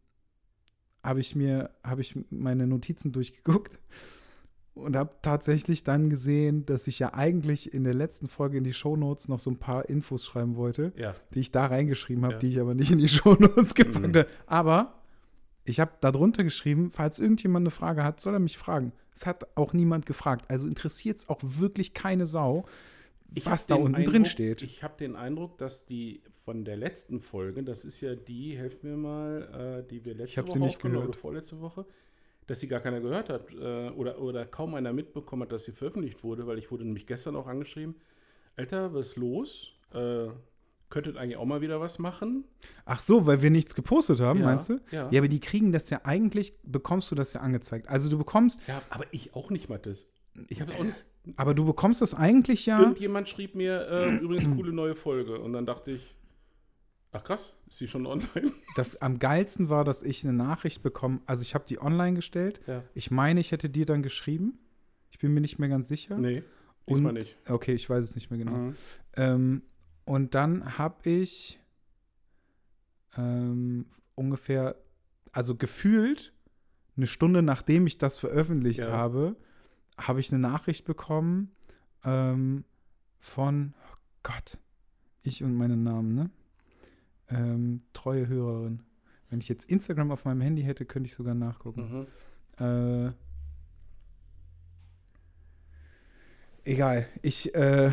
habe 1.04 1.22
ich 1.22 1.36
mir, 1.36 1.70
habe 1.86 2.02
ich 2.02 2.18
meine 2.32 2.68
Notizen 2.68 3.14
durchgeguckt 3.14 3.80
und 4.86 4.96
habe 4.96 5.10
tatsächlich 5.22 5.84
dann 5.84 6.10
gesehen, 6.10 6.66
dass 6.66 6.88
ich 6.88 7.00
ja 7.00 7.14
eigentlich 7.14 7.74
in 7.74 7.84
der 7.84 7.94
letzten 7.94 8.28
Folge 8.28 8.58
in 8.58 8.64
die 8.64 8.74
Shownotes 8.74 9.28
noch 9.28 9.40
so 9.40 9.50
ein 9.52 9.58
paar 9.58 9.90
Infos 9.90 10.24
schreiben 10.26 10.56
wollte, 10.56 10.94
ja, 10.96 11.16
die 11.34 11.40
ich 11.42 11.52
da 11.52 11.66
reingeschrieben 11.66 12.24
habe, 12.24 12.36
Ja. 12.36 12.40
die 12.40 12.48
ich 12.50 12.60
aber 12.60 12.74
nicht 12.76 12.92
in 12.92 13.00
die 13.00 13.10
Shownotes 13.10 13.74
gepackt 13.76 14.00
Mhm. 14.08 14.16
habe. 14.18 14.28
Aber 14.46 14.94
ich 15.66 15.80
habe 15.80 15.92
da 16.02 16.12
drunter 16.12 16.44
geschrieben, 16.44 16.92
falls 16.94 17.20
irgendjemand 17.20 17.64
eine 17.64 17.72
Frage 17.72 18.04
hat, 18.04 18.20
soll 18.22 18.34
er 18.34 18.40
mich 18.40 18.58
fragen. 18.58 18.92
Es 19.16 19.26
hat 19.26 19.48
auch 19.58 19.74
niemand 19.74 20.06
gefragt. 20.06 20.46
Also 20.50 20.68
interessiert 20.68 21.18
es 21.18 21.30
auch 21.30 21.40
wirklich 21.42 21.94
keine 21.94 22.26
Sau, 22.26 22.66
Ich 23.34 23.46
was 23.46 23.66
da 23.66 23.76
unten 23.76 23.96
Eindruck, 23.96 24.14
drin 24.14 24.26
steht. 24.26 24.62
Ich 24.62 24.84
habe 24.84 24.94
den 25.00 25.16
Eindruck, 25.16 25.58
dass 25.58 25.86
die 25.86 26.22
von 26.44 26.64
der 26.64 26.78
letzten 26.78 27.20
Folge, 27.22 27.64
das 27.64 27.84
ist 27.86 28.02
ja 28.02 28.14
die, 28.16 28.56
helf 28.56 28.84
mir 28.84 28.96
mal, 28.98 29.82
äh, 29.84 29.90
die 29.90 30.06
wir 30.06 30.14
letzte 30.14 30.42
sie 30.44 30.48
Woche 30.48 30.60
nicht 30.60 30.76
aufgenommen 30.76 30.98
gehört. 31.00 31.10
oder 31.10 31.18
vorletzte 31.20 31.60
Woche, 31.62 31.86
dass 32.48 32.60
sie 32.60 32.68
gar 32.68 32.80
keiner 32.80 33.00
gehört 33.02 33.30
hat 33.30 33.52
äh, 33.54 33.90
oder, 33.90 34.20
oder 34.20 34.46
kaum 34.46 34.76
einer 34.76 34.94
mitbekommen 34.94 35.44
hat, 35.44 35.52
dass 35.52 35.64
sie 35.64 35.72
veröffentlicht 35.72 36.24
wurde, 36.24 36.46
weil 36.48 36.58
ich 36.60 36.70
wurde 36.72 36.86
nämlich 36.86 37.08
gestern 37.08 37.36
auch 37.36 37.48
angeschrieben, 37.48 37.96
Alter, 38.56 38.94
was 38.94 39.10
ist 39.10 39.16
los? 39.18 39.74
Äh, 39.94 40.28
könntet 40.90 41.18
eigentlich 41.18 41.38
auch 41.38 41.46
mal 41.46 41.62
wieder 41.62 41.82
was 41.82 41.98
machen? 42.00 42.44
Ach 42.86 43.00
so, 43.00 43.26
weil 43.26 43.42
wir 43.42 43.50
nichts 43.50 43.74
gepostet 43.76 44.20
haben, 44.22 44.40
Ja, 44.40 44.46
meinst 44.46 44.70
du? 44.70 44.80
ja. 44.92 45.10
Ja, 45.12 45.20
aber 45.20 45.28
die 45.28 45.40
kriegen 45.40 45.72
das 45.72 45.90
ja 45.90 46.02
eigentlich, 46.04 46.54
bekommst 46.64 47.10
du 47.12 47.16
das 47.16 47.34
ja 47.34 47.42
angezeigt. 47.42 47.90
Also 47.90 48.10
du 48.10 48.18
bekommst, 48.18 48.60
Ja, 48.68 48.82
aber 48.90 49.06
ich 49.12 49.34
auch 49.36 49.50
nicht, 49.50 49.68
Mathis. 49.68 50.08
Ich 50.48 50.62
habe 50.62 50.74
auch 50.76 50.84
nicht. 50.84 50.96
aber 51.38 51.54
du 51.56 51.66
bekommst 51.66 52.02
das 52.02 52.14
eigentlich 52.14 52.66
ja. 52.68 52.80
Irgendjemand 52.80 53.28
schrieb 53.28 53.56
mir 53.56 53.88
äh, 53.90 54.18
übrigens 54.20 54.50
coole 54.56 54.72
neue 54.72 54.96
Folge 54.96 55.40
und 55.40 55.54
dann 55.54 55.66
dachte 55.66 55.92
ich, 55.92 56.16
ach 57.16 57.24
krass, 57.24 57.54
ist 57.68 57.80
die 57.80 57.88
schon 57.88 58.06
online? 58.06 58.52
Das 58.76 59.02
am 59.02 59.20
geilsten 59.20 59.70
war, 59.70 59.84
dass 59.86 60.04
ich 60.04 60.24
eine 60.24 60.34
Nachricht 60.34 60.84
bekommen, 60.84 61.22
also 61.26 61.42
ich 61.42 61.56
habe 61.56 61.66
die 61.68 61.82
online 61.82 62.16
gestellt. 62.16 62.60
Ja. 62.68 62.84
Ich 62.94 63.10
meine, 63.12 63.40
ich 63.40 63.52
hätte 63.52 63.70
dir 63.70 63.86
dann 63.86 64.04
geschrieben. 64.04 64.60
Ich 65.12 65.20
bin 65.20 65.34
mir 65.34 65.40
nicht 65.42 65.60
mehr 65.60 65.70
ganz 65.70 65.88
sicher. 65.88 66.18
Nee, 66.18 66.44
diesmal 66.90 67.14
nicht. 67.14 67.36
Okay, 67.48 67.74
ich 67.74 67.90
weiß 67.90 68.04
es 68.04 68.16
nicht 68.16 68.30
mehr 68.30 68.40
genau. 68.40 68.52
Mhm. 68.58 68.76
Ähm, 69.16 69.62
und 70.04 70.36
dann 70.36 70.78
habe 70.78 71.10
ich 71.10 71.60
ähm, 73.18 73.86
ungefähr, 74.16 74.76
also 75.32 75.56
gefühlt 75.56 76.34
eine 76.98 77.08
Stunde 77.08 77.42
nachdem 77.42 77.88
ich 77.88 77.98
das 77.98 78.18
veröffentlicht 78.20 78.80
Ja. 78.80 78.92
habe, 78.92 79.36
habe 79.98 80.20
ich 80.20 80.32
eine 80.32 80.40
Nachricht 80.40 80.86
bekommen 80.86 81.52
ähm, 82.04 82.64
von, 83.20 83.74
oh 83.92 83.98
Gott, 84.24 84.58
ich 85.24 85.44
und 85.44 85.56
meinen 85.56 85.84
Namen, 85.84 86.14
ne? 86.14 86.30
Ähm, 87.30 87.82
treue 87.94 88.28
Hörerin. 88.28 88.84
Wenn 89.30 89.40
ich 89.40 89.50
jetzt 89.50 89.70
Instagram 89.70 90.12
auf 90.12 90.26
meinem 90.26 90.42
Handy 90.42 90.64
hätte, 90.64 90.86
könnte 90.86 91.08
ich 91.08 91.14
sogar 91.16 91.34
nachgucken. 91.34 92.08
Mhm. 92.60 93.08
Äh, 93.08 93.12
egal. 96.64 97.08
Ich, 97.22 97.54
äh, 97.56 97.92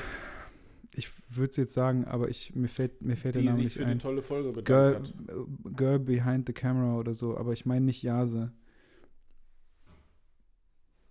ich 0.95 1.11
würde 1.35 1.51
es 1.51 1.57
jetzt 1.57 1.73
sagen, 1.75 2.05
aber 2.05 2.29
ich, 2.29 2.55
mir 2.55 2.69
fällt, 2.69 3.01
mir 3.01 3.17
fällt 3.17 3.37
der 3.37 3.43
Die 3.43 3.49
Name 3.49 3.57
sich 3.57 3.65
nicht 3.65 3.77
für 3.79 3.87
ein. 3.87 3.99
tolle 3.99 4.23
Folge 4.23 4.63
Girl, 4.63 4.97
hat. 5.03 5.77
Girl 5.77 5.99
Behind 5.99 6.47
the 6.47 6.53
Camera 6.53 6.99
oder 6.99 7.15
so, 7.15 7.37
aber 7.37 7.53
ich 7.53 7.65
meine 7.65 7.87
nicht 7.87 8.03
Jase. 8.03 8.53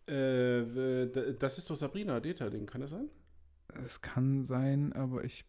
Äh, 0.08 1.34
das 1.40 1.58
ist 1.58 1.70
doch 1.70 1.76
Sabrina 1.76 2.20
Deta-Ding, 2.20 2.66
kann 2.68 2.82
das 2.82 2.92
sein? 2.92 3.10
Es 3.86 4.02
kann 4.02 4.44
sein, 4.44 4.94
aber 4.94 5.24
ich 5.24 5.46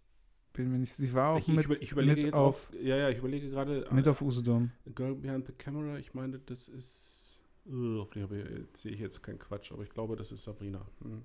bin 0.53 0.71
mir 0.71 0.79
nicht. 0.79 0.93
Sie 0.95 1.13
war 1.13 1.31
auch 1.31 1.39
Ich, 1.39 1.49
mit, 1.49 1.61
ich, 1.61 1.65
über- 1.67 1.83
ich 1.83 1.93
überlege 1.93 2.17
mit 2.17 2.25
jetzt 2.27 2.39
auf, 2.39 2.69
auf, 2.71 2.75
ja, 2.81 2.97
ja, 2.97 3.09
ich 3.11 3.19
überlege 3.19 3.49
gerade. 3.51 3.87
mit 3.91 4.07
äh, 4.07 4.11
auf 4.11 4.21
Usedom. 4.23 4.71
Girl 4.95 5.15
Behind 5.15 5.47
the 5.47 5.53
Camera, 5.53 5.99
ich 5.99 6.15
meine, 6.15 6.39
das 6.39 6.69
ist. 6.69 7.41
Uh, 7.65 8.01
hoffentlich 8.01 8.25
habe 8.25 8.39
ich- 8.39 8.79
sehe 8.81 8.93
ich 8.93 9.01
jetzt 9.01 9.23
keinen 9.23 9.39
Quatsch, 9.39 9.71
aber 9.73 9.83
ich 9.85 9.91
glaube, 9.91 10.17
das 10.17 10.33
ist 10.33 10.43
Sabrina. 10.45 10.85
Hm. 11.03 11.23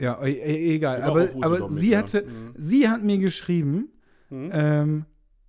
Ja, 0.00 0.20
e 0.24 0.32
e 0.32 0.74
egal. 0.76 1.02
Aber, 1.02 1.28
aber 1.42 1.60
mit, 1.68 1.72
sie 1.72 1.90
ja. 1.90 1.98
hatte, 1.98 2.26
Hm. 2.26 2.54
sie 2.56 2.88
hat 2.88 3.02
mir 3.04 3.18
geschrieben, 3.18 3.88
Hm? 4.30 4.50
ähm, 4.52 5.04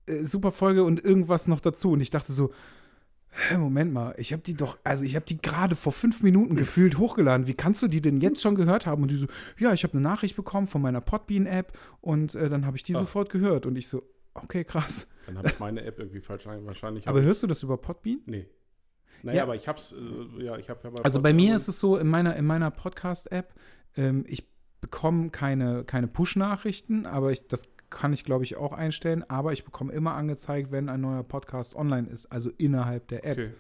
äh, 0.06 0.24
super 0.26 0.52
Folge 0.52 0.84
und 0.84 1.04
irgendwas 1.04 1.48
noch 1.48 1.60
dazu. 1.60 1.92
Und 1.92 2.02
ich 2.02 2.10
dachte 2.12 2.34
so, 2.34 2.52
hä, 3.34 3.58
Moment 3.58 3.94
mal, 3.94 4.14
ich 4.18 4.32
habe 4.34 4.42
die 4.44 4.54
doch, 4.54 4.78
also 4.84 5.04
ich 5.04 5.16
habe 5.16 5.26
die 5.26 5.42
gerade 5.42 5.76
vor 5.76 5.92
fünf 5.92 6.22
Minuten 6.24 6.56
gefühlt 6.56 6.98
hochgeladen. 6.98 7.48
Wie 7.48 7.54
kannst 7.54 7.82
du 7.82 7.88
die 7.88 8.02
denn 8.02 8.18
jetzt 8.22 8.42
schon 8.42 8.56
gehört 8.56 8.86
haben? 8.86 9.02
Und 9.04 9.12
die 9.12 9.16
so, 9.18 9.28
ja, 9.58 9.74
ich 9.74 9.84
habe 9.84 9.94
eine 9.94 10.02
Nachricht 10.02 10.36
bekommen 10.36 10.68
von 10.68 10.82
meiner 10.82 11.02
Podbean-App 11.02 11.78
und 12.02 12.36
äh, 12.36 12.50
dann 12.50 12.66
habe 12.66 12.78
ich 12.78 12.84
die 12.84 12.96
Ach. 12.96 13.00
sofort 13.02 13.30
gehört. 13.30 13.66
Und 13.66 13.76
ich 13.76 13.88
so, 13.88 14.04
okay, 14.34 14.64
krass. 14.64 15.08
Dann 15.26 15.38
habe 15.38 15.50
ich 15.50 15.60
meine 15.60 15.84
App 15.84 16.00
irgendwie 16.00 16.22
falsch. 16.22 16.46
Wahrscheinlich. 16.46 17.08
Aber 17.08 17.22
hörst 17.22 17.44
du 17.44 17.48
das 17.48 17.64
über 17.64 17.78
Podbean? 17.78 18.20
nee. 18.26 18.46
Naja, 19.26 19.38
Ja. 19.38 19.44
aber 19.44 19.56
ich 19.56 19.70
hab's, 19.70 19.94
äh, 19.94 20.44
ja, 20.44 20.58
ich 20.58 20.70
habe 20.70 20.82
ja 20.84 20.90
bei 20.90 21.02
Also 21.06 21.22
bei 21.22 21.32
mir 21.34 21.56
ist 21.56 21.70
es 21.70 21.80
so, 21.80 21.98
in 21.98 22.08
meiner, 22.08 22.36
in 22.36 22.46
meiner 22.46 22.72
Podcast-App, 22.72 23.54
ähm, 23.96 24.26
ich 24.28 24.46
bekomme 24.82 25.30
keine, 25.30 25.86
keine 25.86 26.08
Push-Nachrichten, 26.08 27.06
aber 27.06 27.32
ich, 27.32 27.48
das 27.48 27.64
kann 27.94 28.12
ich, 28.14 28.24
glaube 28.26 28.44
ich, 28.44 28.56
auch 28.58 28.74
einstellen, 28.74 29.24
aber 29.30 29.54
ich 29.54 29.64
bekomme 29.64 29.94
immer 29.94 30.14
angezeigt, 30.16 30.72
wenn 30.72 30.90
ein 30.90 31.02
neuer 31.02 31.24
Podcast 31.24 31.76
online 31.76 32.10
ist, 32.10 32.26
also 32.32 32.50
innerhalb 32.58 33.08
der 33.08 33.26
App. 33.26 33.38
Okay. 33.38 33.52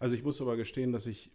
Also 0.00 0.14
ich 0.16 0.22
muss 0.24 0.40
aber 0.40 0.56
gestehen, 0.56 0.92
dass 0.92 1.06
ich 1.06 1.30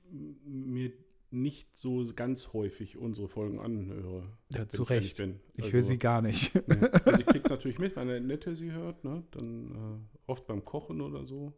mir 0.46 0.92
nicht 1.32 1.76
so 1.76 2.04
ganz 2.16 2.54
häufig 2.54 2.98
unsere 2.98 3.28
Folgen 3.28 3.60
anhöre. 3.60 4.24
Ja, 4.50 4.68
zu 4.68 4.84
ich 4.84 4.90
Recht. 4.90 5.18
bin. 5.18 5.40
Ich 5.56 5.64
Also- 5.66 5.74
höre 5.74 5.84
sie 5.84 5.98
gar 5.98 6.22
nicht. 6.22 6.54
Nee. 6.68 6.76
Also 7.06 7.20
ich 7.20 7.26
krieg's 7.26 7.50
natürlich 7.50 7.80
mit, 7.80 7.96
wenn 7.96 8.10
eine 8.10 8.22
Nette 8.22 8.56
sie 8.56 8.72
hört, 8.72 9.04
ne? 9.04 9.24
Dann 9.32 9.72
äh, 9.72 10.32
oft 10.32 10.46
beim 10.48 10.64
Kochen 10.64 11.02
oder 11.02 11.26
so. 11.26 11.54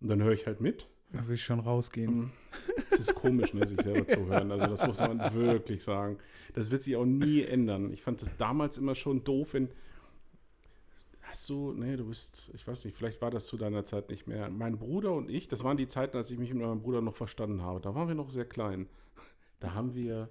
Und 0.00 0.08
dann 0.08 0.22
höre 0.22 0.32
ich 0.32 0.46
halt 0.46 0.60
mit. 0.60 0.88
Da 1.12 1.26
will 1.26 1.34
ich 1.34 1.44
schon 1.44 1.60
rausgehen. 1.60 2.16
Mhm. 2.16 2.30
Es 2.90 3.00
ist 3.00 3.14
komisch, 3.14 3.54
ne, 3.54 3.66
sich 3.66 3.80
selber 3.80 4.06
zu 4.06 4.26
hören. 4.26 4.50
Also 4.50 4.66
das 4.66 4.86
muss 4.86 4.98
man 5.00 5.34
wirklich 5.34 5.82
sagen. 5.82 6.18
Das 6.54 6.70
wird 6.70 6.82
sich 6.82 6.96
auch 6.96 7.04
nie 7.04 7.42
ändern. 7.42 7.92
Ich 7.92 8.02
fand 8.02 8.22
das 8.22 8.36
damals 8.36 8.78
immer 8.78 8.94
schon 8.94 9.24
doof, 9.24 9.54
wenn. 9.54 9.68
Hast 11.22 11.48
du, 11.48 11.72
nee, 11.72 11.96
du 11.96 12.04
bist, 12.04 12.50
ich 12.54 12.66
weiß 12.66 12.84
nicht, 12.84 12.96
vielleicht 12.96 13.20
war 13.20 13.30
das 13.30 13.46
zu 13.46 13.56
deiner 13.56 13.84
Zeit 13.84 14.08
nicht 14.08 14.28
mehr. 14.28 14.48
Mein 14.50 14.78
Bruder 14.78 15.12
und 15.12 15.28
ich, 15.28 15.48
das 15.48 15.64
waren 15.64 15.76
die 15.76 15.88
Zeiten, 15.88 16.16
als 16.16 16.30
ich 16.30 16.38
mich 16.38 16.52
mit 16.54 16.62
meinem 16.62 16.80
Bruder 16.82 17.00
noch 17.00 17.16
verstanden 17.16 17.62
habe. 17.62 17.80
Da 17.80 17.94
waren 17.96 18.06
wir 18.06 18.14
noch 18.14 18.30
sehr 18.30 18.44
klein. 18.44 18.88
Da 19.58 19.74
haben 19.74 19.94
wir 19.94 20.28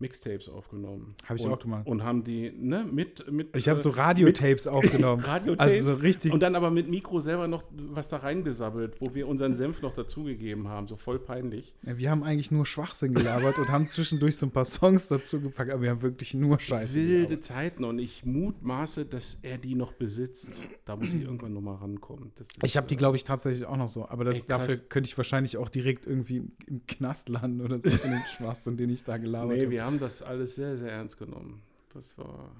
Mixtapes 0.00 0.48
aufgenommen. 0.48 1.14
Hab 1.24 1.36
ich 1.36 1.44
und, 1.44 1.52
auch 1.52 1.58
gemacht. 1.58 1.86
Und 1.86 2.02
haben 2.02 2.24
die, 2.24 2.50
ne, 2.50 2.84
mit. 2.84 3.30
mit 3.30 3.56
Ich 3.56 3.68
habe 3.68 3.78
äh, 3.78 3.82
so 3.82 3.90
Radiotapes 3.90 4.66
aufgenommen. 4.66 5.22
Radiotapes. 5.24 5.74
Also 5.74 5.94
so 5.94 6.02
richtig. 6.02 6.32
Und 6.32 6.40
dann 6.40 6.56
aber 6.56 6.70
mit 6.70 6.88
Mikro 6.88 7.20
selber 7.20 7.46
noch 7.46 7.62
was 7.72 8.08
da 8.08 8.18
reingesabbelt, 8.18 9.00
wo 9.00 9.14
wir 9.14 9.28
unseren 9.28 9.54
Senf 9.54 9.82
noch 9.82 9.94
dazugegeben 9.94 10.68
haben. 10.68 10.88
So 10.88 10.96
voll 10.96 11.20
peinlich. 11.20 11.74
Ja, 11.86 11.96
wir 11.96 12.10
haben 12.10 12.24
eigentlich 12.24 12.50
nur 12.50 12.66
Schwachsinn 12.66 13.14
gelabert 13.14 13.58
und 13.58 13.68
haben 13.68 13.86
zwischendurch 13.86 14.36
so 14.36 14.46
ein 14.46 14.50
paar 14.50 14.64
Songs 14.64 15.08
dazu 15.08 15.40
gepackt, 15.40 15.70
aber 15.70 15.82
wir 15.82 15.90
haben 15.90 16.02
wirklich 16.02 16.34
nur 16.34 16.58
Scheiße 16.58 16.94
Wilde 16.94 17.16
gelabert. 17.16 17.44
Zeiten 17.44 17.84
und 17.84 17.98
ich 17.98 18.24
mutmaße, 18.24 19.06
dass 19.06 19.38
er 19.42 19.58
die 19.58 19.76
noch 19.76 19.92
besitzt. 19.92 20.52
Da 20.84 20.96
muss 20.96 21.12
ich 21.12 21.22
irgendwann 21.22 21.52
nochmal 21.52 21.76
rankommen. 21.76 22.32
Ist, 22.40 22.58
Ich 22.64 22.76
habe 22.76 22.86
die, 22.88 22.94
äh, 22.94 22.98
glaube 22.98 23.16
ich, 23.16 23.24
tatsächlich 23.24 23.64
auch 23.64 23.76
noch 23.76 23.88
so. 23.88 24.08
Aber 24.08 24.24
das, 24.24 24.34
Ey, 24.34 24.44
dafür 24.46 24.76
könnte 24.76 25.08
ich 25.08 25.16
wahrscheinlich 25.16 25.56
auch 25.56 25.68
direkt 25.68 26.06
irgendwie 26.06 26.48
im, 26.66 26.84
Knast 26.86 27.28
landen 27.28 27.60
oder 27.60 27.78
so 27.78 27.90
für 27.90 28.08
den 28.08 28.22
Schwachsinn, 28.36 28.76
den 28.76 28.90
ich 28.90 29.04
da 29.04 29.16
gelabert 29.16 29.56
Nee, 29.56 29.64
habe. 29.64 29.74
Wir 29.84 29.88
haben 29.88 29.98
das 29.98 30.22
alles 30.22 30.54
sehr, 30.54 30.78
sehr 30.78 30.92
ernst 30.92 31.18
genommen. 31.18 31.60
Das 31.92 32.16
war. 32.16 32.50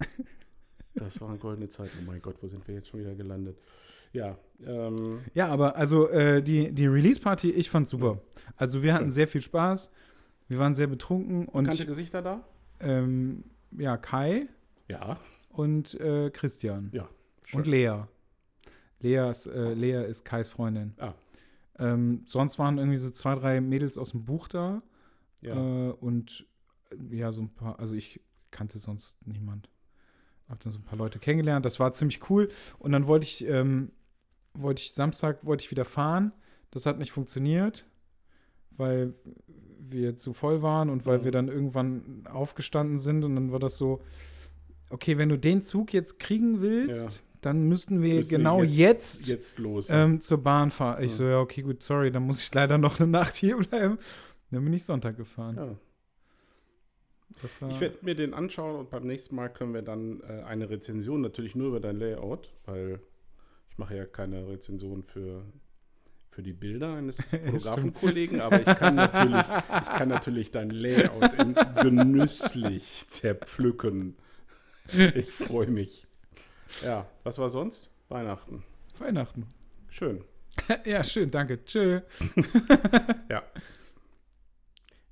Das 0.94 1.20
waren 1.20 1.38
goldene 1.38 1.68
Zeiten. 1.68 1.98
Oh 2.00 2.04
mein 2.06 2.20
Gott, 2.20 2.34
wo 2.40 2.48
sind 2.48 2.66
wir 2.66 2.74
jetzt 2.74 2.88
schon 2.88 2.98
wieder 3.00 3.14
gelandet? 3.14 3.56
Ja, 4.12 4.36
ähm, 4.66 5.20
Ja, 5.34 5.46
aber 5.46 5.76
also 5.76 6.08
äh, 6.08 6.42
die, 6.42 6.72
die 6.72 6.86
Release-Party, 6.88 7.50
ich 7.52 7.70
fand 7.70 7.88
super. 7.88 8.18
Also 8.56 8.82
wir 8.82 8.92
hatten 8.92 9.04
Schön. 9.04 9.10
sehr 9.12 9.28
viel 9.28 9.40
Spaß. 9.40 9.90
Wir 10.48 10.58
waren 10.58 10.74
sehr 10.74 10.88
betrunken 10.88 11.46
bekannte 11.46 11.70
und 11.70 11.86
Gesichter 11.86 12.22
da? 12.22 12.44
ähm, 12.80 13.44
ja, 13.78 13.96
Kai 13.98 14.48
Ja. 14.88 15.16
und 15.50 15.94
äh, 16.00 16.30
Christian 16.30 16.90
Ja. 16.92 17.08
und 17.52 17.68
Lea. 17.68 18.02
Lea 18.98 19.30
ist, 19.30 19.46
äh, 19.46 19.72
Lea 19.74 20.04
ist 20.08 20.24
Kais 20.24 20.48
Freundin. 20.48 20.94
Ah. 20.98 21.14
Ähm, 21.78 22.22
sonst 22.26 22.58
waren 22.58 22.78
irgendwie 22.78 22.98
so 22.98 23.10
zwei, 23.10 23.36
drei 23.36 23.60
Mädels 23.60 23.96
aus 23.96 24.10
dem 24.10 24.24
Buch 24.24 24.48
da. 24.48 24.82
Ja. 25.40 25.54
Äh, 25.54 25.92
und 25.92 26.46
ja, 27.10 27.32
so 27.32 27.42
ein 27.42 27.48
paar, 27.50 27.78
also 27.78 27.94
ich 27.94 28.20
kannte 28.50 28.78
sonst 28.78 29.16
niemand. 29.26 29.68
Hab 30.48 30.60
dann 30.60 30.72
so 30.72 30.78
ein 30.78 30.84
paar 30.84 30.98
Leute 30.98 31.18
kennengelernt. 31.20 31.64
Das 31.64 31.78
war 31.78 31.92
ziemlich 31.92 32.28
cool. 32.30 32.48
Und 32.78 32.90
dann 32.92 33.06
wollte 33.06 33.24
ich, 33.26 33.46
ähm, 33.46 33.92
wollte 34.54 34.82
ich 34.82 34.92
Samstag 34.92 35.44
wollte 35.44 35.64
ich 35.64 35.70
wieder 35.70 35.84
fahren. 35.84 36.32
Das 36.72 36.86
hat 36.86 36.98
nicht 36.98 37.12
funktioniert, 37.12 37.86
weil 38.70 39.14
wir 39.78 40.16
zu 40.16 40.32
voll 40.32 40.62
waren 40.62 40.88
und 40.90 41.06
weil 41.06 41.18
Ja. 41.20 41.24
wir 41.26 41.32
dann 41.32 41.48
irgendwann 41.48 42.24
aufgestanden 42.28 42.98
sind 42.98 43.22
und 43.24 43.34
dann 43.36 43.52
war 43.52 43.58
das 43.60 43.76
so, 43.76 44.00
okay, 44.88 45.18
wenn 45.18 45.28
du 45.28 45.38
den 45.38 45.62
Zug 45.62 45.92
jetzt 45.92 46.18
kriegen 46.18 46.60
willst, 46.60 47.16
Ja. 47.16 47.22
dann 47.42 47.68
müssten 47.68 48.02
wir 48.02 48.14
Müssen 48.16 48.30
wir 48.30 48.38
genau 48.38 48.62
jetzt- 48.62 49.18
jetzt, 49.20 49.28
Jetzt 49.28 49.58
los. 49.58 49.88
ähm, 49.90 50.20
zur 50.20 50.38
Bahn 50.42 50.70
fahren. 50.70 51.02
Ich 51.04 51.12
Ja. 51.12 51.16
so, 51.16 51.24
ja, 51.24 51.38
okay, 51.40 51.62
gut, 51.62 51.82
sorry, 51.82 52.10
dann 52.10 52.24
muss 52.24 52.42
ich 52.42 52.52
leider 52.54 52.76
noch 52.78 52.98
eine 53.00 53.08
Nacht 53.08 53.36
hier 53.36 53.56
bleiben. 53.56 53.98
Dann 54.50 54.64
bin 54.64 54.72
ich 54.72 54.84
Sonntag 54.84 55.16
gefahren. 55.16 55.78
Ich 57.42 57.80
werde 57.80 57.98
mir 58.02 58.14
den 58.14 58.34
anschauen 58.34 58.76
und 58.76 58.90
beim 58.90 59.06
nächsten 59.06 59.34
Mal 59.34 59.48
können 59.48 59.74
wir 59.74 59.82
dann 59.82 60.20
äh, 60.20 60.42
eine 60.42 60.70
Rezension, 60.70 61.20
natürlich 61.20 61.54
nur 61.54 61.68
über 61.68 61.80
dein 61.80 61.96
Layout, 61.96 62.52
weil 62.66 63.00
ich 63.70 63.78
mache 63.78 63.96
ja 63.96 64.04
keine 64.04 64.48
Rezension 64.48 65.02
für, 65.02 65.44
für 66.30 66.42
die 66.42 66.52
Bilder 66.52 66.94
eines 66.94 67.22
Fotografenkollegen, 67.30 68.40
aber 68.40 68.60
ich 68.60 68.78
kann, 68.78 68.94
natürlich, 68.94 69.40
ich 69.82 69.88
kann 69.88 70.08
natürlich 70.08 70.50
dein 70.50 70.70
Layout 70.70 71.32
in 71.34 71.54
genüsslich 71.80 73.08
zerpflücken. 73.08 74.16
Ich 75.14 75.30
freue 75.30 75.68
mich. 75.68 76.06
Ja, 76.82 77.06
was 77.24 77.38
war 77.38 77.48
sonst? 77.50 77.90
Weihnachten. 78.08 78.64
Weihnachten. 78.98 79.46
Schön. 79.88 80.24
ja, 80.84 81.04
schön, 81.04 81.30
danke. 81.30 81.64
Tschö. 81.64 82.00
Ja. 83.28 83.42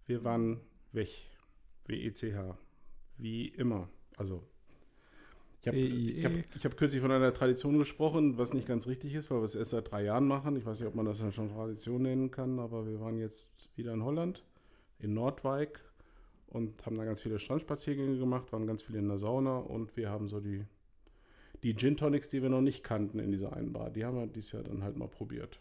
Wir 0.06 0.24
waren 0.24 0.60
weg. 0.92 1.10
W-E-C-H. 1.88 2.56
Wie 3.16 3.48
immer. 3.48 3.88
Also, 4.16 4.44
ich 5.60 5.66
habe 5.66 5.76
E-I-E. 5.76 6.10
ich 6.18 6.24
hab, 6.24 6.32
hab 6.64 6.76
kürzlich 6.76 7.02
von 7.02 7.10
einer 7.10 7.34
Tradition 7.34 7.78
gesprochen, 7.78 8.38
was 8.38 8.54
nicht 8.54 8.68
ganz 8.68 8.86
richtig 8.86 9.14
ist, 9.14 9.30
weil 9.30 9.38
wir 9.38 9.44
es 9.44 9.56
erst 9.56 9.72
seit 9.72 9.90
drei 9.90 10.04
Jahren 10.04 10.26
machen. 10.26 10.56
Ich 10.56 10.64
weiß 10.64 10.78
nicht, 10.78 10.88
ob 10.88 10.94
man 10.94 11.06
das 11.06 11.18
dann 11.18 11.32
schon 11.32 11.48
Tradition 11.48 12.02
nennen 12.02 12.30
kann, 12.30 12.58
aber 12.60 12.86
wir 12.86 13.00
waren 13.00 13.18
jetzt 13.18 13.50
wieder 13.74 13.92
in 13.92 14.04
Holland, 14.04 14.44
in 15.00 15.14
Nordwijk 15.14 15.80
und 16.46 16.86
haben 16.86 16.96
da 16.96 17.04
ganz 17.04 17.20
viele 17.20 17.38
Strandspaziergänge 17.38 18.18
gemacht, 18.18 18.52
waren 18.52 18.66
ganz 18.66 18.82
viele 18.82 18.98
in 18.98 19.08
der 19.08 19.18
Sauna 19.18 19.58
und 19.58 19.96
wir 19.96 20.10
haben 20.10 20.28
so 20.28 20.40
die, 20.40 20.64
die 21.62 21.74
Gin 21.74 21.96
Tonics, 21.96 22.28
die 22.28 22.40
wir 22.40 22.50
noch 22.50 22.60
nicht 22.60 22.84
kannten 22.84 23.18
in 23.18 23.32
dieser 23.32 23.52
einen 23.52 23.72
Bar, 23.72 23.90
die 23.90 24.04
haben 24.04 24.16
wir 24.16 24.26
dieses 24.26 24.52
Jahr 24.52 24.62
dann 24.62 24.82
halt 24.82 24.96
mal 24.96 25.08
probiert. 25.08 25.58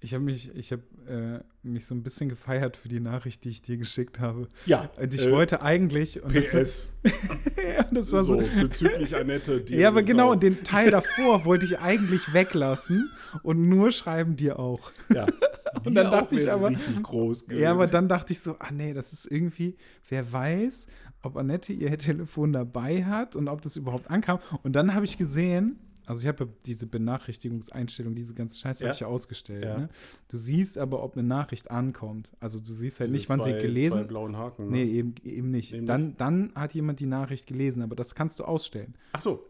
Ich 0.00 0.12
habe 0.12 0.22
mich, 0.22 0.54
ich 0.54 0.72
habe 0.72 0.82
äh, 1.08 1.66
mich 1.66 1.86
so 1.86 1.94
ein 1.94 2.02
bisschen 2.02 2.28
gefeiert 2.28 2.76
für 2.76 2.88
die 2.88 3.00
Nachricht, 3.00 3.44
die 3.44 3.48
ich 3.48 3.62
dir 3.62 3.76
geschickt 3.78 4.20
habe. 4.20 4.46
Ja, 4.66 4.90
Und 5.00 5.14
ich 5.14 5.30
wollte 5.30 5.62
eigentlich. 5.62 6.22
Und 6.22 6.36
das, 6.36 6.46
PS. 6.48 6.88
ja, 7.56 7.84
das 7.90 8.12
war 8.12 8.22
so. 8.22 8.36
bezüglich 8.60 9.16
Annette. 9.16 9.62
Die 9.62 9.74
ja, 9.76 9.88
aber 9.88 10.02
genau, 10.02 10.32
und 10.32 10.42
den 10.42 10.62
Teil 10.64 10.90
davor 10.90 11.44
wollte 11.46 11.64
ich 11.64 11.78
eigentlich 11.78 12.32
weglassen 12.34 13.10
und 13.42 13.68
nur 13.68 13.90
schreiben 13.90 14.36
dir 14.36 14.58
auch. 14.58 14.92
Ja. 15.12 15.26
Und 15.84 15.94
dann 15.94 16.10
dachte 16.10 16.34
ich 16.36 16.50
aber- 16.50 16.70
Richtig 16.70 17.02
groß 17.02 17.46
Ja, 17.50 17.70
aber 17.72 17.86
dann 17.86 18.08
dachte 18.08 18.32
ich 18.32 18.40
so, 18.40 18.56
ah 18.58 18.70
nee, 18.72 18.94
das 18.94 19.12
ist 19.12 19.30
irgendwie, 19.30 19.76
wer 20.08 20.32
weiß, 20.32 20.86
ob 21.22 21.36
Annette 21.36 21.72
ihr 21.74 21.96
Telefon 21.98 22.52
dabei 22.52 23.04
hat 23.04 23.36
und 23.36 23.46
ob 23.48 23.60
das 23.60 23.76
überhaupt 23.76 24.10
ankam. 24.10 24.38
Und 24.62 24.72
dann 24.72 24.94
habe 24.94 25.04
ich 25.04 25.18
gesehen, 25.18 25.78
also 26.06 26.20
ich 26.22 26.26
habe 26.28 26.44
ja 26.44 26.50
diese 26.64 26.86
Benachrichtigungseinstellung, 26.86 28.14
diese 28.14 28.34
ganze 28.34 28.56
Scheiße 28.56 28.82
Ja. 28.84 28.88
habe 28.88 28.94
ich 28.94 29.00
ja 29.00 29.06
ausgestellt. 29.08 29.64
Ja. 29.64 29.78
Ne? 29.78 29.88
Du 30.28 30.36
siehst 30.36 30.78
aber, 30.78 31.02
ob 31.02 31.16
eine 31.16 31.26
Nachricht 31.26 31.70
ankommt. 31.70 32.30
Also 32.40 32.58
du 32.58 32.72
siehst 32.72 33.00
halt 33.00 33.10
nicht, 33.10 33.28
wann 33.28 33.40
zwei, 33.40 33.46
sie 33.46 33.52
Zwei 33.52 33.62
gelesen 33.62 34.06
blauen 34.06 34.36
Haken. 34.36 34.68
Nee, 34.70 34.84
Ne? 34.84 34.90
eben, 34.90 35.14
eben 35.24 35.50
nicht. 35.50 35.72
Eben 35.74 35.86
dann, 35.86 36.16
dann 36.16 36.52
hat 36.54 36.74
jemand 36.74 37.00
die 37.00 37.06
Nachricht 37.06 37.46
gelesen, 37.46 37.82
aber 37.82 37.96
das 37.96 38.14
kannst 38.14 38.38
du 38.38 38.44
ausstellen. 38.44 38.94
Ach 39.12 39.20
so. 39.22 39.44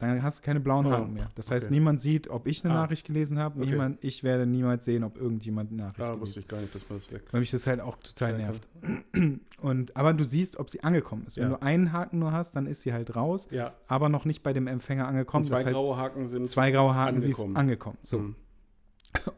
Dann 0.00 0.22
hast 0.22 0.38
du 0.38 0.42
keine 0.42 0.58
blauen 0.60 0.86
Oh, 0.86 0.90
Haken 0.90 1.12
mehr. 1.14 1.30
Das 1.36 1.50
heißt, 1.50 1.66
okay. 1.66 1.74
niemand 1.74 2.00
sieht, 2.00 2.28
ob 2.28 2.46
ich 2.48 2.64
eine 2.64 2.74
Ah, 2.74 2.82
Nachricht 2.82 3.06
gelesen 3.06 3.38
habe. 3.38 3.60
okay. 3.60 3.70
Niemand, 3.70 4.02
ich 4.02 4.24
werde 4.24 4.46
niemals 4.46 4.84
sehen, 4.84 5.04
ob 5.04 5.16
irgendjemand 5.18 5.70
eine 5.70 5.82
Nachricht 5.82 6.00
Da 6.00 6.04
gelesen 6.06 6.20
wusste 6.22 6.40
ich 6.40 6.48
gar 6.48 6.60
nicht, 6.60 6.74
dass 6.74 6.88
man 6.88 6.98
das 6.98 7.12
weg. 7.12 7.22
Weil 7.30 7.40
mich 7.40 7.50
das 7.50 7.66
halt 7.66 7.80
auch 7.80 7.96
total 7.98 8.36
nervt. 8.38 8.66
Und, 9.60 9.94
aber 9.96 10.14
du 10.14 10.24
siehst, 10.24 10.56
ob 10.58 10.70
sie 10.70 10.82
angekommen 10.82 11.24
ist. 11.26 11.36
Wenn 11.36 11.50
Ja. 11.50 11.56
du 11.56 11.62
einen 11.62 11.92
Haken 11.92 12.18
nur 12.18 12.32
hast, 12.32 12.56
dann 12.56 12.66
ist 12.66 12.80
sie 12.82 12.92
halt 12.92 13.14
raus, 13.14 13.46
Ja. 13.50 13.74
aber 13.88 14.08
noch 14.08 14.24
nicht 14.24 14.42
bei 14.42 14.52
dem 14.52 14.66
Empfänger 14.66 15.06
angekommen. 15.06 15.42
Und 15.44 15.48
zwei 15.50 15.56
das 15.58 15.66
heißt, 15.66 15.74
graue 15.74 15.96
Haken 15.96 16.26
sind. 16.26 16.48
zwei 16.48 16.70
graue 16.70 16.94
Haken, 16.94 17.20
sie 17.20 17.30
ist 17.30 17.36
angekommen. 17.40 17.56
angekommen. 17.56 17.98
So. 18.02 18.18
Hm. 18.20 18.34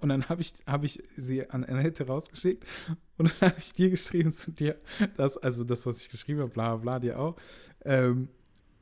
Und 0.01 0.11
dann 0.11 0.29
habe 0.29 0.43
ich, 0.43 0.53
hab 0.67 0.85
ich 0.85 1.03
sie 1.17 1.49
an 1.49 1.65
Annette 1.65 2.07
rausgeschickt 2.07 2.65
und 3.17 3.33
dann 3.41 3.41
habe 3.51 3.59
ich 3.59 3.73
dir 3.73 3.89
geschrieben 3.91 4.31
zu 4.31 4.53
dir, 4.53 4.77
das, 5.17 5.39
also 5.39 5.65
das, 5.65 5.87
was 5.87 6.03
ich 6.03 6.11
geschrieben 6.11 6.41
habe, 6.41 6.51
bla 6.51 6.77
bla, 6.77 6.99
dir 6.99 7.19
auch. 7.19 7.37
Ähm, 7.85 8.29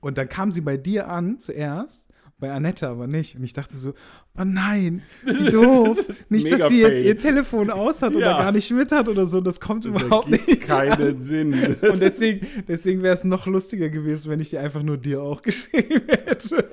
und 0.00 0.18
dann 0.18 0.28
kam 0.28 0.52
sie 0.52 0.60
bei 0.60 0.76
dir 0.76 1.08
an 1.08 1.38
zuerst, 1.38 2.06
bei 2.38 2.50
Annette 2.50 2.88
aber 2.88 3.06
nicht. 3.06 3.36
Und 3.36 3.44
ich 3.44 3.52
dachte 3.52 3.76
so, 3.76 3.90
oh 4.38 4.44
nein, 4.44 5.02
wie 5.24 5.50
doof. 5.50 5.98
Nicht, 6.30 6.50
dass 6.50 6.70
sie 6.70 6.80
jetzt 6.80 7.04
ihr 7.04 7.18
Telefon 7.18 7.68
aus 7.70 8.00
hat 8.00 8.16
oder 8.16 8.30
Ja. 8.30 8.38
gar 8.38 8.52
nicht 8.52 8.70
mit 8.70 8.90
hat 8.92 9.08
oder 9.10 9.26
so. 9.26 9.42
Das 9.42 9.60
kommt 9.60 9.84
Das 9.84 9.90
überhaupt 9.90 10.30
nicht. 10.30 10.62
keinen 10.62 11.20
Sinn. 11.20 11.52
Und 11.82 12.00
deswegen, 12.00 12.46
deswegen 12.66 13.02
wäre 13.02 13.14
es 13.14 13.24
noch 13.24 13.46
lustiger 13.46 13.90
gewesen, 13.90 14.30
wenn 14.30 14.40
ich 14.40 14.48
dir 14.50 14.60
einfach 14.60 14.82
nur 14.82 14.96
dir 14.96 15.22
auch 15.22 15.42
geschrieben 15.42 16.00
hätte. 16.08 16.64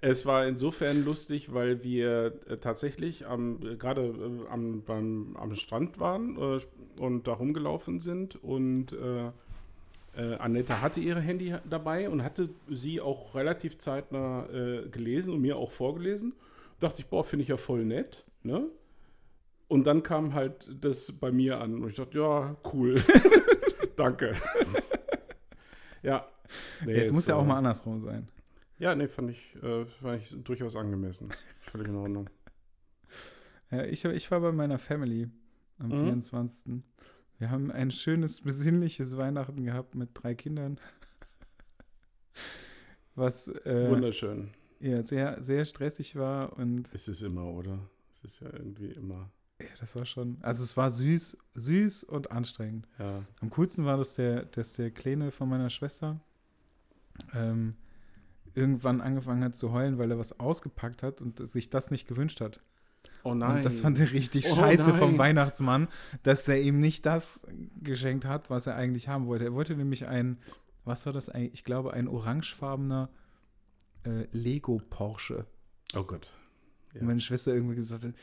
Es 0.00 0.24
war 0.24 0.46
insofern 0.46 1.04
lustig, 1.04 1.52
weil 1.52 1.82
wir 1.82 2.34
äh, 2.48 2.58
tatsächlich 2.58 3.26
am, 3.26 3.58
äh, 3.64 3.74
gerade 3.74 4.02
äh, 4.02 4.48
am, 4.52 4.82
beim, 4.82 5.36
am 5.36 5.56
Strand 5.56 5.98
waren 5.98 6.36
äh, 6.36 7.00
und 7.00 7.26
da 7.26 7.32
rumgelaufen 7.32 7.98
sind 7.98 8.36
und 8.40 8.92
äh, 8.92 9.32
äh, 10.18 10.34
Annette 10.34 10.82
hatte 10.82 11.00
ihr 11.00 11.16
Handy 11.16 11.54
dabei 11.70 12.10
und 12.10 12.22
hatte 12.22 12.50
sie 12.68 13.00
auch 13.00 13.34
relativ 13.34 13.78
zeitnah 13.78 14.46
äh, 14.50 14.88
gelesen 14.88 15.32
und 15.34 15.40
mir 15.40 15.56
auch 15.56 15.70
vorgelesen. 15.70 16.34
Dachte 16.80 17.00
ich, 17.02 17.06
boah, 17.08 17.24
finde 17.24 17.44
ich 17.44 17.48
ja 17.48 17.56
voll 17.56 17.84
nett. 17.84 18.24
Ne? 18.42 18.68
Und 19.68 19.84
dann 19.86 20.02
kam 20.02 20.34
halt 20.34 20.68
das 20.80 21.12
bei 21.12 21.30
mir 21.30 21.60
an 21.60 21.82
und 21.82 21.88
ich 21.90 21.96
dachte, 21.96 22.18
ja, 22.18 22.56
cool. 22.72 23.02
Danke. 23.96 24.34
ja. 26.02 26.26
Nee, 26.84 26.94
Jetzt 26.94 27.06
es 27.08 27.12
muss 27.12 27.26
ja 27.26 27.36
auch 27.36 27.44
mal 27.44 27.58
andersrum 27.58 28.02
sein. 28.02 28.28
Ja, 28.78 28.94
nee, 28.94 29.08
fand 29.08 29.30
ich, 29.30 29.56
äh, 29.62 29.84
fand 30.00 30.22
ich 30.22 30.42
durchaus 30.44 30.76
angemessen. 30.76 31.30
Völlig 31.58 31.88
in 31.88 31.96
Ordnung. 31.96 32.30
Ja, 33.70 33.84
ich, 33.84 34.02
ich 34.02 34.30
war 34.30 34.40
bei 34.40 34.50
meiner 34.50 34.78
Family 34.78 35.28
am 35.78 35.88
Mhm. 35.88 36.04
24. 36.04 36.82
Wir 37.38 37.50
haben 37.50 37.70
ein 37.70 37.92
schönes, 37.92 38.40
besinnliches 38.40 39.16
Weihnachten 39.16 39.64
gehabt 39.64 39.94
mit 39.94 40.10
drei 40.14 40.34
Kindern. 40.34 40.80
Was 43.14 43.48
äh, 43.48 43.88
Wunderschön. 43.90 44.50
ja, 44.80 45.02
sehr, 45.02 45.42
sehr 45.42 45.64
stressig 45.64 46.16
war 46.16 46.56
und 46.56 46.92
Ist 46.92 47.08
es 47.08 47.22
immer, 47.22 47.44
oder? 47.44 47.78
Es 48.12 48.24
ist 48.24 48.40
ja 48.40 48.52
irgendwie 48.52 48.90
immer. 48.90 49.30
ja, 49.60 49.66
das 49.80 49.94
war 49.94 50.04
schon, 50.04 50.38
also 50.40 50.64
es 50.64 50.76
war 50.76 50.90
süß, 50.90 51.38
süß 51.54 52.04
und 52.04 52.32
anstrengend. 52.32 52.88
Ja. 52.98 53.22
Am 53.40 53.50
coolsten 53.50 53.84
war, 53.84 53.96
dass 53.96 54.14
der, 54.14 54.44
dass 54.44 54.72
der 54.74 54.90
Kleine 54.90 55.30
von 55.30 55.48
meiner 55.48 55.70
Schwester 55.70 56.20
ähm, 57.34 57.76
irgendwann 58.54 59.00
angefangen 59.00 59.44
hat 59.44 59.54
zu 59.54 59.72
heulen, 59.72 59.98
weil 59.98 60.10
er 60.10 60.18
was 60.18 60.38
ausgepackt 60.40 61.04
hat 61.04 61.20
und 61.20 61.46
sich 61.46 61.70
das 61.70 61.92
nicht 61.92 62.08
gewünscht 62.08 62.40
hat. 62.40 62.60
Oh 63.28 63.32
Und 63.32 63.38
nein. 63.38 63.62
das 63.62 63.80
fand 63.80 63.98
er 63.98 64.12
richtig 64.12 64.46
Oh 64.50 64.54
scheiße 64.56 64.94
vom 64.94 65.10
nein. 65.10 65.18
Weihnachtsmann, 65.18 65.88
dass 66.22 66.46
er 66.48 66.60
ihm 66.60 66.80
nicht 66.80 67.06
das 67.06 67.46
geschenkt 67.82 68.24
hat, 68.24 68.50
was 68.50 68.66
er 68.66 68.76
eigentlich 68.76 69.08
haben 69.08 69.26
wollte. 69.26 69.44
Er 69.44 69.52
wollte 69.54 69.76
nämlich 69.76 70.06
ein, 70.08 70.38
was 70.84 71.06
war 71.06 71.12
das 71.12 71.28
eigentlich? 71.28 71.54
Ich 71.54 71.64
glaube, 71.64 71.92
ein 71.92 72.08
orangefarbener 72.08 73.10
äh, 74.04 74.26
Lego 74.32 74.80
Porsche. 74.90 75.46
oh 75.94 76.04
Gott. 76.04 76.30
Ja. 76.94 77.00
Und 77.00 77.08
meine 77.08 77.20
Schwester 77.20 77.52
irgendwie 77.54 77.74
gesagt 77.76 78.04
hat, 78.04 78.14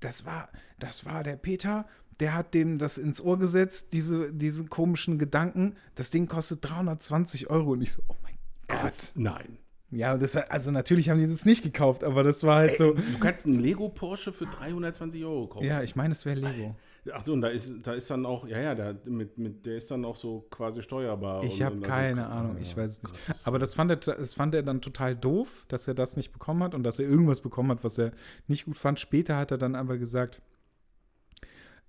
das 0.00 0.24
war, 0.24 0.48
das 0.78 1.04
war 1.04 1.22
der 1.22 1.36
Peter, 1.36 1.86
der 2.20 2.34
hat 2.34 2.54
dem 2.54 2.78
das 2.78 2.96
ins 2.96 3.20
Ohr 3.20 3.38
gesetzt, 3.38 3.92
diese, 3.92 4.32
diese 4.32 4.64
komischen 4.64 5.18
Gedanken. 5.18 5.74
Das 5.94 6.10
Ding 6.10 6.26
kostet 6.26 6.64
320 6.64 7.50
Euro. 7.50 7.72
Und 7.72 7.82
ich 7.82 7.92
so, 7.92 8.02
oh 8.08 8.16
mein 8.22 8.36
Gott. 8.68 9.12
Nein. 9.14 9.58
Ja, 9.90 10.16
das, 10.18 10.36
also 10.36 10.70
natürlich 10.72 11.08
haben 11.10 11.20
die 11.20 11.28
das 11.28 11.44
nicht 11.44 11.62
gekauft, 11.62 12.02
aber 12.02 12.24
das 12.24 12.42
war 12.42 12.56
halt 12.56 12.76
so. 12.76 12.92
Du 12.94 13.18
kannst 13.20 13.46
einen 13.46 13.60
Lego 13.60 13.88
Porsche 13.88 14.32
für 14.32 14.46
320 14.46 15.24
Euro 15.24 15.46
kaufen. 15.46 15.64
Ja, 15.66 15.82
ich 15.82 15.94
meine, 15.94 16.12
es 16.12 16.24
wäre 16.24 16.40
Lego. 16.40 16.74
Ach 17.14 17.24
so, 17.24 17.34
und 17.34 17.40
da 17.40 17.48
ist, 17.48 17.72
da 17.86 17.92
ist 17.92 18.10
dann 18.10 18.26
auch, 18.26 18.48
ja, 18.48 18.58
ja, 18.58 18.74
der, 18.74 18.96
mit, 19.04 19.38
mit, 19.38 19.64
der 19.64 19.76
ist 19.76 19.88
dann 19.92 20.04
auch 20.04 20.16
so 20.16 20.44
quasi 20.50 20.82
steuerbar. 20.82 21.44
Ich 21.44 21.62
habe 21.62 21.76
also- 21.76 21.86
keine 21.86 22.26
Ahnung, 22.26 22.56
ich 22.60 22.76
weiß 22.76 22.90
es 22.90 23.02
nicht. 23.04 23.14
Das- 23.28 23.46
Aber 23.46 23.60
das 23.60 23.74
fand, 23.74 23.92
er, 23.92 23.96
das 23.98 24.34
fand 24.34 24.56
er 24.56 24.64
dann 24.64 24.80
total 24.80 25.14
doof, 25.14 25.64
dass 25.68 25.86
er 25.86 25.94
das 25.94 26.16
nicht 26.16 26.32
bekommen 26.32 26.64
hat 26.64 26.74
und 26.74 26.82
dass 26.82 26.98
er 26.98 27.08
irgendwas 27.08 27.40
bekommen 27.40 27.70
hat, 27.70 27.84
was 27.84 27.96
er 27.98 28.10
nicht 28.48 28.64
gut 28.64 28.76
fand. 28.76 28.98
Später 28.98 29.36
hat 29.36 29.52
er 29.52 29.58
dann 29.58 29.76
aber 29.76 29.98
gesagt, 29.98 30.42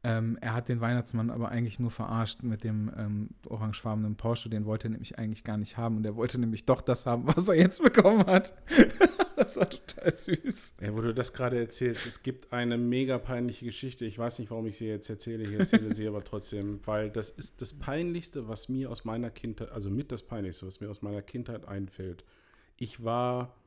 ähm, 0.08 0.38
er 0.40 0.54
hat 0.54 0.70
den 0.70 0.80
Weihnachtsmann 0.80 1.30
aber 1.30 1.50
eigentlich 1.50 1.80
nur 1.80 1.92
verarscht 1.92 2.42
mit 2.42 2.64
dem 2.64 2.90
ähm, 2.98 3.30
orangefarbenen 3.46 4.16
Porsche. 4.16 4.50
Den 4.50 4.66
wollte 4.66 4.88
er 4.88 4.92
nämlich 4.92 5.20
eigentlich 5.20 5.44
gar 5.44 5.58
nicht 5.58 5.76
haben. 5.76 5.98
Und 5.98 6.06
er 6.06 6.16
wollte 6.16 6.40
nämlich 6.40 6.66
doch 6.66 6.82
das 6.82 7.06
haben, 7.06 7.28
was 7.28 7.50
er 7.50 7.56
jetzt 7.56 7.84
bekommen 7.84 8.26
hat. 8.26 8.54
das 9.36 9.58
war 9.58 9.70
total 9.70 10.14
süß. 10.14 10.76
Ja, 10.80 10.96
wo 10.96 11.02
du 11.02 11.14
das 11.14 11.34
gerade 11.34 11.60
erzählst, 11.60 12.06
es 12.06 12.24
gibt 12.24 12.54
eine 12.54 12.78
mega 12.78 13.18
peinliche 13.18 13.66
Geschichte. 13.66 14.06
Ich 14.06 14.18
weiß 14.18 14.40
nicht, 14.40 14.50
warum 14.50 14.66
ich 14.68 14.78
sie 14.78 14.88
jetzt 14.88 15.10
erzähle. 15.10 15.44
Ich 15.44 15.60
erzähle 15.60 15.94
sie 15.94 16.08
aber 16.08 16.24
trotzdem, 16.24 16.80
weil 16.86 17.10
das 17.10 17.30
ist 17.30 17.62
das 17.62 17.74
Peinlichste, 17.74 18.48
was 18.48 18.70
mir 18.70 18.90
aus 18.90 19.04
meiner 19.04 19.30
Kindheit, 19.30 19.74
also 19.74 19.90
mit 19.90 20.14
das 20.14 20.24
Peinlichste, 20.24 20.66
was 20.68 20.80
mir 20.80 20.90
aus 20.90 21.02
meiner 21.02 21.22
Kindheit 21.22 21.68
einfällt. 21.68 22.24
Ich 22.78 23.04
war 23.04 23.58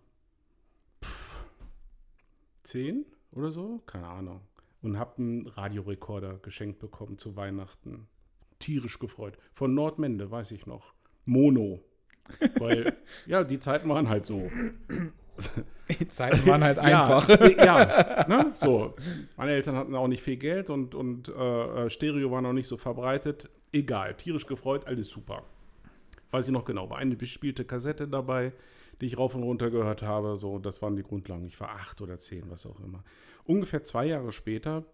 pff, 1.05 1.43
zehn 2.63 3.05
oder 3.33 3.51
so, 3.51 3.83
keine 3.85 4.07
Ahnung, 4.07 4.41
und 4.83 4.99
habe 4.99 5.19
einen 5.19 5.47
Radiorekorder 5.47 6.39
geschenkt 6.39 6.79
bekommen 6.79 7.19
zu 7.19 7.37
Weihnachten. 7.37 8.09
Tierisch 8.59 8.99
gefreut. 8.99 9.39
Von 9.53 9.75
Nordmende, 9.75 10.31
weiß 10.31 10.51
ich 10.53 10.67
noch. 10.67 10.93
Mono. 11.25 11.81
Weil, 12.59 12.97
ja, 13.27 13.45
die 13.45 13.59
Zeiten 13.59 13.89
waren 13.89 14.09
halt 14.09 14.27
so. 14.27 14.49
Die 15.99 16.09
Zeiten 16.09 16.47
waren 16.47 16.63
halt 16.63 16.77
Ja, 16.83 16.83
einfach. 16.83 17.29
Ja, 17.57 18.27
ne? 18.29 18.51
so. 18.55 18.95
Meine 19.37 19.53
Eltern 19.53 19.77
hatten 19.77 19.95
auch 19.95 20.09
nicht 20.09 20.23
viel 20.23 20.37
Geld 20.37 20.71
und, 20.71 20.95
und 20.95 21.29
äh, 21.29 21.87
äh, 21.87 21.91
Stereo 21.91 22.31
war 22.31 22.43
noch 22.43 22.53
nicht 22.53 22.69
so 22.69 22.77
verbreitet. 22.77 23.51
Egal, 23.73 24.15
tierisch 24.15 24.47
gefreut, 24.47 24.87
alles 24.87 25.09
super. 25.09 25.43
Weiß 26.31 26.47
ich 26.47 26.53
noch 26.53 26.65
genau, 26.65 26.91
war 26.91 26.99
eine 26.99 27.17
bespielte 27.17 27.65
Kassette 27.65 28.07
dabei, 28.07 28.53
die 29.01 29.07
ich 29.07 29.19
rauf 29.19 29.35
und 29.35 29.43
runter 29.43 29.71
gehört 29.71 30.03
habe. 30.03 30.37
So, 30.37 30.59
das 30.59 30.81
waren 30.83 30.97
die 30.97 31.03
Grundlagen. 31.03 31.47
Ich 31.47 31.59
war 31.59 31.71
acht 31.71 32.01
oder 32.01 32.19
zehn, 32.19 32.45
was 32.51 32.67
auch 32.67 32.81
immer. 32.81 33.03
Ungefähr 33.45 33.85
zwei 33.85 34.07
Jahre 34.07 34.33
später 34.33 34.85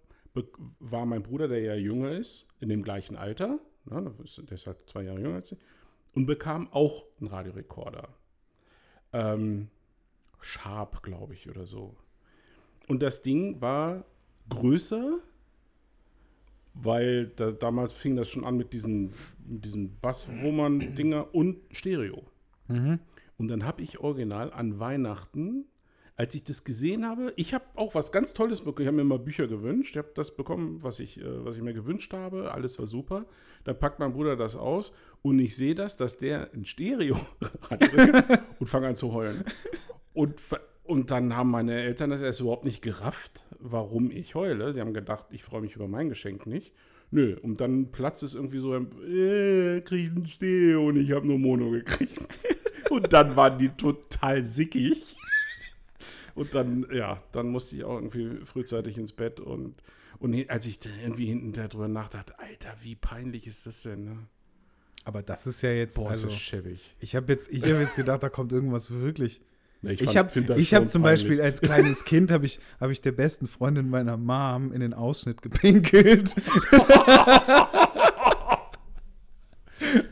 war 0.78 1.06
mein 1.06 1.22
Bruder, 1.22 1.48
der 1.48 1.60
ja 1.60 1.74
jünger 1.74 2.12
ist, 2.12 2.46
in 2.60 2.68
dem 2.68 2.82
gleichen 2.82 3.16
Alter, 3.16 3.58
ne, 3.86 4.12
der 4.38 4.52
ist 4.52 4.66
halt 4.66 4.78
zwei 4.86 5.02
Jahre 5.02 5.20
jünger 5.20 5.36
als 5.36 5.52
ich, 5.52 5.58
und 6.14 6.26
bekam 6.26 6.68
auch 6.72 7.04
einen 7.20 7.28
Radiorekorder. 7.28 8.08
Ähm, 9.12 9.68
Sharp, 10.40 11.02
glaube 11.02 11.34
ich, 11.34 11.48
oder 11.48 11.66
so. 11.66 11.96
Und 12.86 13.02
das 13.02 13.22
Ding 13.22 13.60
war 13.60 14.04
größer, 14.48 15.18
weil 16.74 17.28
da, 17.36 17.50
damals 17.50 17.92
fing 17.92 18.16
das 18.16 18.28
schon 18.28 18.44
an 18.44 18.56
mit 18.56 18.72
diesen, 18.72 19.14
mit 19.44 19.64
diesen 19.64 19.98
Basswummern-Dinger 20.00 21.34
und 21.34 21.58
Stereo. 21.72 22.22
Mhm. 22.68 23.00
Und 23.38 23.48
dann 23.48 23.64
habe 23.64 23.82
ich 23.82 23.98
original 23.98 24.52
an 24.52 24.78
Weihnachten, 24.78 25.64
als 26.16 26.34
ich 26.34 26.44
das 26.44 26.64
gesehen 26.64 27.06
habe, 27.06 27.34
ich 27.36 27.52
habe 27.52 27.64
auch 27.74 27.94
was 27.94 28.10
ganz 28.10 28.32
Tolles 28.32 28.62
bekommen. 28.62 28.82
Ich 28.82 28.86
habe 28.86 28.96
mir 28.96 29.04
mal 29.04 29.18
Bücher 29.18 29.46
gewünscht. 29.46 29.92
Ich 29.92 29.98
habe 29.98 30.12
das 30.14 30.34
bekommen, 30.34 30.82
was 30.82 30.98
ich, 30.98 31.20
äh, 31.20 31.44
was 31.44 31.56
ich 31.56 31.62
mir 31.62 31.74
gewünscht 31.74 32.12
habe. 32.14 32.52
Alles 32.52 32.78
war 32.78 32.86
super. 32.86 33.26
Da 33.64 33.74
packt 33.74 33.98
mein 33.98 34.12
Bruder 34.12 34.34
das 34.34 34.56
aus 34.56 34.92
und 35.22 35.38
ich 35.38 35.54
sehe 35.56 35.74
das, 35.74 35.96
dass 35.96 36.16
der 36.16 36.52
ein 36.54 36.64
Stereo 36.64 37.16
hat 37.70 37.82
und 38.58 38.66
fange 38.66 38.88
an 38.88 38.96
zu 38.96 39.12
heulen. 39.12 39.44
Und, 40.14 40.40
und 40.84 41.10
dann 41.10 41.36
haben 41.36 41.50
meine 41.50 41.82
Eltern 41.82 42.10
das 42.10 42.22
erst 42.22 42.40
überhaupt 42.40 42.64
nicht 42.64 42.80
gerafft, 42.80 43.44
warum 43.58 44.10
ich 44.10 44.34
heule. 44.34 44.72
Sie 44.72 44.80
haben 44.80 44.94
gedacht, 44.94 45.26
ich 45.30 45.44
freue 45.44 45.60
mich 45.60 45.76
über 45.76 45.88
mein 45.88 46.08
Geschenk 46.08 46.46
nicht. 46.46 46.72
Nö, 47.10 47.36
und 47.42 47.60
dann 47.60 47.92
platzt 47.92 48.22
es 48.22 48.34
irgendwie 48.34 48.58
so, 48.58 48.74
äh, 48.74 49.80
krieg 49.82 50.06
ich 50.06 50.16
ein 50.16 50.26
Stereo 50.26 50.88
und 50.88 50.96
ich 50.96 51.12
habe 51.12 51.26
nur 51.26 51.38
Mono 51.38 51.70
gekriegt. 51.70 52.18
Und 52.88 53.12
dann 53.12 53.34
waren 53.34 53.58
die 53.58 53.68
total 53.70 54.44
sickig. 54.44 55.15
Und 56.36 56.54
dann, 56.54 56.86
ja, 56.92 57.20
dann 57.32 57.48
musste 57.48 57.74
ich 57.76 57.82
auch 57.84 57.96
irgendwie 57.96 58.44
frühzeitig 58.44 58.96
ins 58.98 59.12
Bett. 59.12 59.40
Und, 59.40 59.74
und 60.18 60.48
als 60.50 60.66
ich 60.66 60.78
dann 60.78 60.92
irgendwie 61.02 61.26
hinten 61.26 61.52
darüber 61.52 61.88
nachdachte, 61.88 62.38
Alter, 62.38 62.74
wie 62.82 62.94
peinlich 62.94 63.46
ist 63.46 63.66
das 63.66 63.82
denn? 63.82 64.04
Ne? 64.04 64.18
Aber 65.04 65.22
das 65.22 65.46
ist 65.46 65.62
ja 65.62 65.70
jetzt, 65.70 65.96
Boah, 65.96 66.10
also, 66.10 66.28
ist 66.28 66.34
schäbig. 66.38 66.94
ich 67.00 67.16
habe 67.16 67.32
jetzt, 67.32 67.50
ich 67.50 67.62
hab 67.64 67.80
jetzt 67.80 67.96
gedacht, 67.96 68.22
da 68.22 68.28
kommt 68.28 68.52
irgendwas 68.52 68.90
wirklich. 68.90 69.40
Nee, 69.82 69.92
Ich 69.92 70.02
fand- 70.04 70.16
habe 70.16 70.54
ich 70.60 70.74
hab 70.74 70.88
zum. 70.88 71.02
Beispiel 71.02 71.40
als 71.40 71.60
kleines 71.60 72.04
Kind 72.04 72.30
habe 72.30 72.44
ich, 72.46 72.60
hab 72.80 72.90
ich 72.90 73.00
der 73.02 73.12
besten 73.12 73.46
Freundin 73.46 73.88
meiner 73.88 74.16
Mom 74.16 74.72
in 74.72 74.80
den 74.80 74.94
Ausschnitt 74.94 75.42
gepinkelt. 75.42 76.34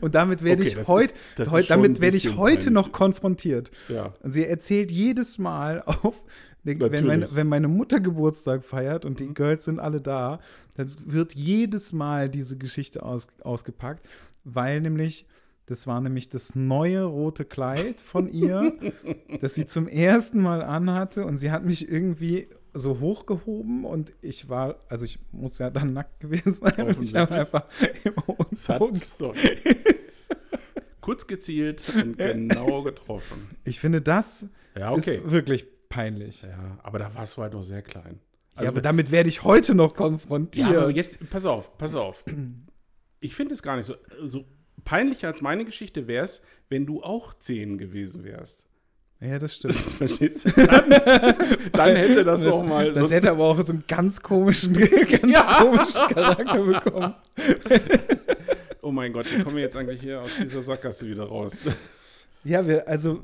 Und 0.01 0.15
damit 0.15 0.43
werde 0.43 0.61
Okay, 0.61 0.69
ich 0.69 0.75
das 0.75 0.87
heute, 0.87 1.13
ist- 1.37 1.51
heut, 1.51 1.69
damit 1.69 1.97
ein 1.97 2.01
werde 2.01 2.17
ich 2.17 2.35
heute 2.37 2.71
noch 2.71 2.91
konfrontiert. 2.91 3.71
Ja. 3.89 4.13
Und 4.21 4.31
sie 4.31 4.45
erzählt 4.45 4.91
jedes 4.91 5.37
Mal 5.37 5.81
auf, 5.85 6.23
wenn 6.63 6.77
meine, 7.05 7.27
wenn 7.31 7.47
meine 7.47 7.67
Mutter 7.67 7.99
Geburtstag 7.99 8.63
feiert 8.63 9.05
und 9.05 9.19
die 9.19 9.25
Mhm. 9.25 9.33
Girls 9.35 9.65
sind 9.65 9.79
alle 9.79 10.01
da, 10.01 10.39
dann 10.75 10.91
wird 11.05 11.33
jedes 11.35 11.93
Mal 11.93 12.27
diese 12.29 12.57
Geschichte 12.57 13.03
aus, 13.03 13.27
ausgepackt, 13.43 14.05
weil 14.43 14.81
nämlich, 14.81 15.25
das 15.67 15.87
war 15.87 15.99
nämlich 16.01 16.29
das 16.29 16.53
neue 16.55 17.03
rote 17.03 17.43
Kleid 17.45 17.99
von 18.01 18.27
ihr, 18.29 18.73
das 19.41 19.55
sie 19.55 19.65
zum 19.65 19.87
ersten 19.87 20.41
Mal 20.41 20.61
anhatte 20.61 21.25
und 21.25 21.37
sie 21.37 21.51
hat 21.51 21.65
mich 21.65 21.89
irgendwie 21.89 22.47
so 22.73 22.99
hochgehoben 22.99 23.85
und 23.85 24.11
ich 24.21 24.47
war, 24.49 24.75
also 24.89 25.05
ich 25.05 25.19
muss 25.31 25.57
ja 25.57 25.69
dann 25.69 25.93
nackt 25.93 26.19
gewesen 26.19 26.53
sein 26.53 26.87
und 26.95 27.01
ich 27.01 27.15
habe 27.15 27.33
einfach 27.33 27.65
im 28.03 28.13
Unfug. 28.13 28.97
so. 29.17 29.33
Kurz 31.01 31.27
gezielt 31.27 31.83
und 31.95 32.17
genau 32.17 32.81
getroffen. 32.81 33.49
Ich 33.63 33.79
finde, 33.79 34.01
das 34.01 34.47
Ja, 34.75 34.91
okay. 34.91 35.17
ist 35.23 35.31
wirklich 35.31 35.65
peinlich. 35.87 36.41
Ja, 36.41 36.79
aber 36.81 36.97
da 36.99 37.13
warst 37.13 37.37
du 37.37 37.43
halt 37.43 37.53
noch 37.53 37.61
sehr 37.63 37.83
klein. 37.83 38.19
ja, 38.59 38.69
aber 38.69 38.81
damit 38.81 39.11
werde 39.11 39.29
ich 39.29 39.43
heute 39.43 39.75
noch 39.75 39.95
konfrontiert. 39.95 40.71
Ja, 40.71 40.81
aber 40.81 40.89
jetzt, 40.91 41.29
pass 41.29 41.45
auf, 41.45 41.77
pass 41.77 41.95
auf. 41.95 42.23
Ich 43.21 43.33
finde 43.33 43.53
es 43.55 43.63
gar 43.63 43.75
nicht 43.77 43.87
so, 43.87 43.95
so 44.27 44.45
peinlicher 44.83 45.27
als 45.27 45.41
meine 45.41 45.65
Geschichte 45.65 46.07
wäre 46.07 46.25
es, 46.25 46.41
wenn 46.69 46.85
du 46.85 47.01
auch 47.03 47.33
10 47.33 47.77
gewesen 47.77 48.23
wärst. 48.23 48.63
Ja, 49.21 49.39
das 49.39 49.55
stimmt. 49.55 49.75
Verstehst 49.75 50.45
du? 50.45 50.51
Dann, 50.51 50.89
dann 51.71 51.95
hätte 51.95 52.23
das, 52.23 52.43
das 52.43 52.49
doch 52.51 52.63
mal. 52.65 52.93
Das 52.93 53.09
hätte 53.11 53.31
aber 53.31 53.45
auch 53.45 53.61
so 53.63 53.71
einen 53.73 53.83
ganz 53.87 54.21
komischen, 54.21 54.73
ganz 55.09 55.31
Ja. 55.31 55.57
komischen 55.63 56.07
Charakter 56.09 56.63
bekommen. 56.63 57.15
oh 58.81 58.91
mein 58.91 59.13
Gott, 59.13 59.25
wie 59.33 59.41
kommen 59.41 59.55
wir 59.55 59.63
jetzt 59.63 59.75
eigentlich 59.75 60.01
hier 60.01 60.21
aus 60.21 60.29
dieser 60.41 60.61
Sackgasse 60.61 61.07
wieder 61.07 61.23
raus? 61.23 61.57
Ja, 62.43 62.67
wir, 62.67 62.87
also 62.87 63.23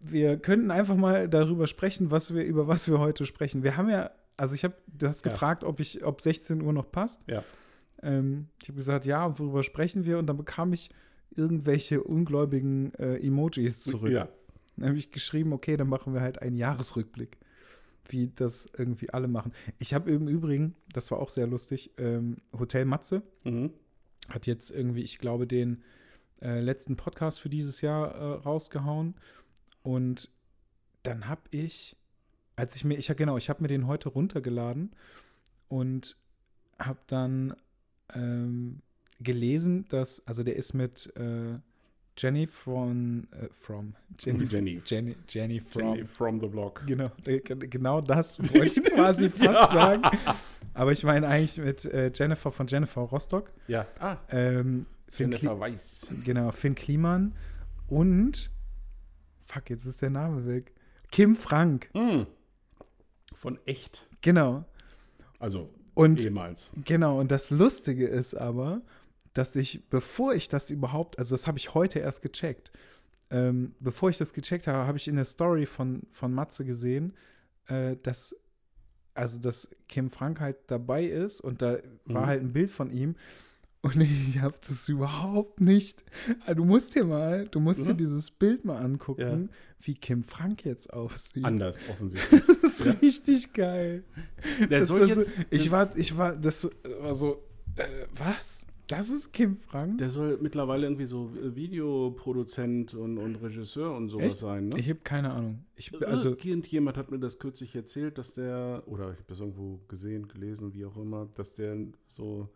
wir 0.00 0.36
könnten 0.36 0.70
einfach 0.70 0.96
mal 0.96 1.28
darüber 1.28 1.66
sprechen, 1.66 2.10
was 2.10 2.34
wir, 2.34 2.44
über 2.44 2.68
was 2.68 2.88
wir 2.90 2.98
heute 2.98 3.26
sprechen. 3.26 3.62
Wir 3.62 3.76
haben 3.76 3.88
ja, 3.90 4.10
also 4.36 4.54
ich 4.54 4.62
habe, 4.64 4.74
du 4.86 5.08
hast 5.08 5.24
Ja. 5.24 5.30
gefragt, 5.30 5.64
ob 5.64 5.80
ich, 5.80 6.04
ob 6.04 6.20
16 6.20 6.62
Uhr 6.62 6.72
noch 6.72 6.90
passt. 6.90 7.20
Ja. 7.26 7.42
Ähm, 8.02 8.48
ich 8.62 8.68
habe 8.68 8.76
gesagt, 8.76 9.06
ja, 9.06 9.24
und 9.24 9.38
worüber 9.38 9.62
sprechen 9.62 10.04
wir? 10.04 10.18
Und 10.18 10.26
dann 10.26 10.36
bekam 10.36 10.72
ich 10.72 10.90
irgendwelche 11.34 12.02
ungläubigen 12.02 12.94
äh, 12.94 13.16
Emojis 13.24 13.80
zurück. 13.82 14.10
Ja. 14.12 14.28
Dann 14.76 14.88
habe 14.88 14.98
ich 14.98 15.10
geschrieben, 15.10 15.52
okay, 15.52 15.76
dann 15.76 15.88
machen 15.88 16.14
wir 16.14 16.20
halt 16.20 16.40
einen 16.40 16.56
Jahresrückblick, 16.56 17.38
wie 18.08 18.28
das 18.28 18.68
irgendwie 18.76 19.10
alle 19.10 19.28
machen. 19.28 19.52
Ich 19.78 19.94
habe 19.94 20.10
im 20.10 20.26
Übrigen, 20.28 20.74
das 20.92 21.10
war 21.10 21.18
auch 21.18 21.28
sehr 21.28 21.46
lustig, 21.46 21.90
ähm, 21.98 22.38
Hotel 22.58 22.84
Matze 22.84 23.22
Mhm. 23.44 23.70
hat 24.28 24.46
jetzt 24.46 24.70
irgendwie, 24.70 25.02
ich 25.02 25.18
glaube, 25.18 25.46
den 25.46 25.82
äh, 26.40 26.60
letzten 26.60 26.96
Podcast 26.96 27.40
für 27.40 27.50
dieses 27.50 27.80
Jahr 27.80 28.14
äh, 28.14 28.24
rausgehauen. 28.40 29.14
Und 29.82 30.30
dann 31.02 31.28
habe 31.28 31.42
ich, 31.50 31.96
als 32.56 32.76
ich 32.76 32.84
mir, 32.84 32.96
ich 32.96 33.14
genau, 33.16 33.36
ich 33.36 33.48
habe 33.48 33.62
mir 33.62 33.68
den 33.68 33.86
heute 33.86 34.08
runtergeladen 34.08 34.92
und 35.68 36.16
habe 36.78 37.00
dann 37.06 37.54
ähm, 38.14 38.80
gelesen, 39.20 39.86
dass, 39.88 40.26
also 40.26 40.42
der 40.42 40.56
ist 40.56 40.72
mit 40.74 41.12
äh, 41.16 41.58
Jenny 42.18 42.46
von, 42.46 43.28
äh, 43.32 43.48
from, 43.52 43.94
Jenny, 44.18 44.44
Jenny. 44.44 44.82
Jenny, 44.84 45.16
Jenny 45.28 45.60
from, 45.60 45.94
Jenny 45.94 46.04
from 46.06 46.40
the 46.40 46.46
block. 46.48 46.82
Genau, 46.86 47.10
genau 47.24 48.00
das 48.00 48.38
wollte 48.54 48.80
ich 48.80 48.84
quasi 48.84 49.30
fast 49.30 49.72
sagen. 49.72 50.02
Aber 50.74 50.92
ich 50.92 51.02
meine 51.04 51.26
eigentlich 51.26 51.58
mit 51.58 51.84
äh, 51.86 52.10
Jennifer 52.14 52.50
von 52.50 52.66
Jennifer 52.66 53.00
Rostock. 53.02 53.50
Ja. 53.68 53.86
Ah, 53.98 54.16
Ähm, 54.30 54.86
Finn 55.08 55.30
Jennifer 55.32 55.50
Kli 55.54 55.60
Weiß. 55.60 56.08
genau, 56.24 56.50
Finn 56.52 56.74
Kliman 56.74 57.34
und 57.88 58.50
fuck, 59.40 59.68
jetzt 59.70 59.84
ist 59.86 60.00
der 60.02 60.10
Name 60.10 60.46
weg. 60.46 60.72
Kim 61.10 61.34
Frank, 61.36 61.90
Mhm. 61.94 62.26
Von 63.34 63.58
echt. 63.66 64.06
genau. 64.20 64.64
Also 65.38 65.70
Und 65.94 66.20
ehemals. 66.24 66.70
genau, 66.84 67.18
und 67.20 67.30
das 67.30 67.50
Lustige 67.50 68.06
ist 68.06 68.34
aber, 68.34 68.82
dass 69.34 69.54
ich, 69.56 69.84
bevor 69.90 70.34
ich 70.34 70.48
das 70.48 70.70
überhaupt, 70.70 71.18
also 71.18 71.34
das 71.34 71.46
habe 71.46 71.58
ich 71.58 71.74
heute 71.74 71.98
erst 71.98 72.22
gecheckt, 72.22 72.70
ähm, 73.30 73.74
bevor 73.80 74.10
ich 74.10 74.18
das 74.18 74.32
gecheckt 74.32 74.66
habe, 74.66 74.86
habe 74.86 74.98
ich 74.98 75.06
in 75.08 75.16
der 75.16 75.24
Story 75.24 75.66
von, 75.66 76.02
von 76.12 76.32
Matze 76.32 76.64
gesehen, 76.64 77.12
äh, 77.68 77.96
dass, 78.02 78.34
also 79.14 79.38
dass 79.38 79.68
Kim 79.88 80.10
Frank 80.10 80.40
halt 80.40 80.56
dabei 80.66 81.04
ist 81.04 81.40
und 81.40 81.62
da 81.62 81.78
war 82.06 82.22
Mhm. 82.22 82.26
halt 82.26 82.42
ein 82.42 82.52
Bild 82.52 82.70
von 82.70 82.90
ihm 82.90 83.14
und 83.82 84.00
ich 84.00 84.38
habe 84.40 84.54
das 84.66 84.88
überhaupt 84.88 85.60
nicht. 85.60 86.04
Also 86.46 86.62
Du 86.62 86.64
musst 86.66 86.94
dir 86.94 87.04
mal, 87.04 87.46
du 87.48 87.60
musst 87.60 87.86
dir 87.86 87.94
Mhm. 87.94 87.98
dieses 87.98 88.30
Bild 88.30 88.64
mal 88.64 88.76
angucken, 88.76 89.48
Ja. 89.50 89.56
wie 89.82 89.94
Kim 89.94 90.22
Frank 90.24 90.64
jetzt 90.64 90.92
aussieht. 90.92 91.44
Anders 91.44 91.82
offensichtlich. 91.90 92.42
Das 92.62 92.80
ist 92.80 92.84
Ja. 92.84 92.92
richtig 92.92 93.52
geil. 93.52 94.04
Der 94.68 94.84
soll 94.86 95.00
war 95.00 95.06
jetzt, 95.08 95.32
ich 95.50 95.70
war, 95.70 95.96
ich 95.96 96.16
war, 96.16 96.36
das 96.36 96.60
so- 96.60 96.70
war 97.00 97.14
so, 97.14 97.42
äh, 97.76 97.84
was? 98.16 98.66
Das 98.88 99.08
ist 99.08 99.32
Kim 99.32 99.56
Frank? 99.56 99.98
der 99.98 100.10
soll 100.10 100.36
mittlerweile 100.42 100.84
irgendwie 100.84 101.06
so 101.06 101.30
äh, 101.40 101.54
Videoproduzent 101.54 102.94
und, 102.94 103.18
und 103.18 103.36
Regisseur 103.36 103.94
und 103.96 104.08
sowas 104.08 104.26
Echt? 104.26 104.38
sein, 104.38 104.68
ne? 104.68 104.78
Ich 104.80 104.88
habe 104.88 104.98
keine 105.04 105.30
Ahnung. 105.32 105.64
Ich, 105.76 105.92
also, 106.06 106.30
Irgendjemand 106.30 106.96
hat 106.96 107.10
mir 107.10 107.18
das 107.20 107.38
kürzlich 107.38 107.74
erzählt, 107.76 108.18
dass 108.18 108.32
der, 108.34 108.82
oder 108.86 109.04
ich 109.12 109.18
habe 109.18 109.24
das 109.28 109.40
irgendwo 109.40 109.80
gesehen, 109.88 110.26
gelesen, 110.28 110.74
wie 110.74 110.84
auch 110.84 110.96
immer, 110.96 111.28
dass 111.36 111.54
der 111.54 111.76
so 112.08 112.48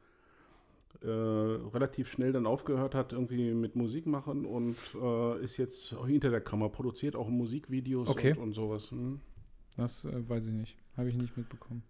äh, 1.03 1.07
relativ 1.09 2.09
schnell 2.09 2.33
dann 2.33 2.47
aufgehört 2.47 2.95
hat, 2.95 3.13
irgendwie 3.13 3.53
mit 3.53 3.77
Musik 3.77 4.07
machen 4.07 4.47
und 4.47 4.77
äh, 5.01 5.43
ist 5.43 5.57
jetzt 5.57 5.95
hinter 6.07 6.31
der 6.31 6.41
Kamera, 6.41 6.69
produziert 6.69 7.17
auch 7.17 7.29
Musikvideos 7.29 8.09
Okay. 8.09 8.33
und, 8.33 8.39
und 8.39 8.53
sowas. 8.53 8.91
Hm? 8.91 9.21
das 9.77 10.05
äh, 10.05 10.29
weiß 10.29 10.47
ich 10.47 10.53
nicht. 10.53 10.77
Habe 10.97 11.09
ich 11.09 11.17
nicht 11.17 11.37
mitbekommen. 11.37 11.83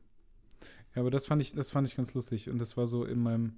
Ja, 0.95 1.03
aber 1.03 1.11
das 1.11 1.27
fand 1.27 1.43
ich, 1.43 1.53
das 1.53 1.71
fand 1.71 1.87
ich 1.87 1.97
ganz 1.97 2.14
lustig. 2.14 2.49
Und 2.49 2.59
das 2.59 2.77
war 2.77 2.87
so 2.87 3.05
in 3.05 3.19
meinem. 3.23 3.55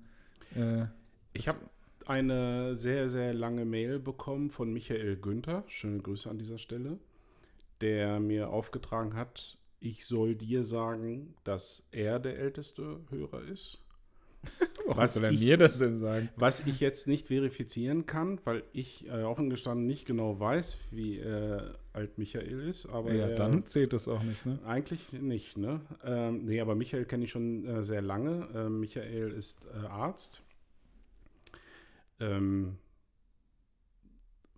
Äh, 0.55 0.87
Ich 1.35 1.49
habe 1.49 1.61
eine 2.07 2.77
sehr, 2.77 3.09
sehr 3.09 3.35
lange 3.35 3.65
Mail 3.65 3.99
bekommen 3.99 4.51
von 4.51 4.73
Michael 4.73 5.17
Günther, 5.17 5.65
schöne 5.69 5.99
Grüße 5.99 6.29
an 6.31 6.39
dieser 6.39 6.59
Stelle, 6.59 6.99
der 7.81 8.21
mir 8.21 8.51
aufgetragen 8.51 9.15
hat, 9.15 9.59
ich 9.81 10.07
soll 10.07 10.35
dir 10.35 10.65
sagen, 10.65 11.35
dass 11.45 11.87
er 11.91 12.19
der 12.19 12.39
älteste 12.39 13.01
Hörer 13.11 13.43
ist. 13.43 13.83
Was 14.89 15.15
soll 15.15 15.25
er 15.25 15.31
ich- 15.33 15.41
mir 15.41 15.57
das 15.57 15.79
denn 15.79 15.99
sagen? 15.99 16.29
Was 16.37 16.61
ich 16.67 16.81
jetzt 16.81 17.09
nicht 17.09 17.27
verifizieren 17.29 18.07
kann, 18.07 18.39
weil 18.45 18.63
ich 18.73 19.07
äh, 19.09 19.23
offen 19.23 19.51
gestanden 19.51 19.87
nicht 19.87 20.07
genau 20.07 20.39
weiß, 20.39 20.79
wie 20.91 21.19
äh, 21.19 21.61
alt 21.93 22.19
Michael 22.19 22.61
ist. 22.69 22.87
Aber 22.87 23.13
ja, 23.13 23.29
er, 23.29 23.37
dann 23.37 23.67
zählt 23.67 23.93
das 23.93 24.07
auch 24.09 24.23
nicht, 24.23 24.47
ne? 24.47 24.59
Eigentlich 24.65 25.13
nicht, 25.13 25.57
ne? 25.59 25.81
Ähm, 26.05 26.45
nee, 26.45 26.61
aber 26.61 26.75
Michael 26.75 27.05
kenne 27.05 27.25
ich 27.25 27.31
schon 27.31 27.65
äh, 27.67 27.83
sehr 27.83 28.03
lange. 28.03 28.49
Ähm, 28.55 28.81
Michael 28.81 29.33
ist 29.33 29.59
äh, 29.75 29.87
Arzt. 29.87 30.43
Ähm, 32.21 32.77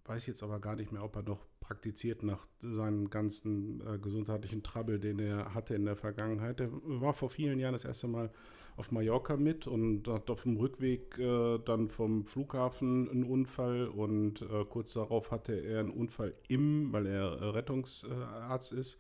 weiß 0.05 0.27
jetzt 0.27 0.43
aber 0.43 0.61
gar 0.61 0.77
nicht 0.77 0.93
mehr, 0.93 1.05
ob 1.05 1.17
er 1.17 1.23
noch 1.23 1.47
praktiziert 1.61 2.23
nach 2.23 2.47
seinem 2.63 3.11
ganzen 3.11 3.81
äh, 3.87 3.99
gesundheitlichen 3.99 4.63
Trouble, 4.63 4.99
den 4.99 5.19
er 5.19 5.55
hatte 5.55 5.75
in 5.75 5.85
der 5.85 5.97
Vergangenheit. 5.97 6.61
Er 6.61 6.71
war 6.73 7.13
vor 7.13 7.29
vielen 7.29 7.59
Jahren 7.59 7.75
das 7.75 7.85
erste 7.85 8.09
Mal 8.09 8.31
auf 8.79 8.93
Mallorca 8.93 9.37
mit 9.37 9.67
und 9.67 10.07
hat 10.07 10.31
auf 10.31 10.45
dem 10.45 10.57
Rückweg 10.57 11.19
äh, 11.19 11.59
dann 11.65 11.91
vom 11.91 12.25
Flughafen 12.25 13.11
einen 13.11 13.25
Unfall 13.25 13.89
und 13.89 14.41
äh, 14.43 14.65
kurz 14.69 14.93
darauf 14.93 15.33
hatte 15.33 15.53
er 15.53 15.81
einen 15.81 15.91
Unfall 15.91 16.35
im, 16.49 16.93
weil 16.93 17.07
er 17.07 17.25
äh, 17.25 17.45
Rettungsarzt 17.47 18.73
ist. 18.73 18.99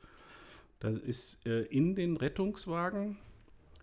Da 0.80 0.88
ist 0.88 1.46
äh, 1.46 1.62
in 1.66 1.94
den 1.94 2.16
Rettungswagen 2.16 3.18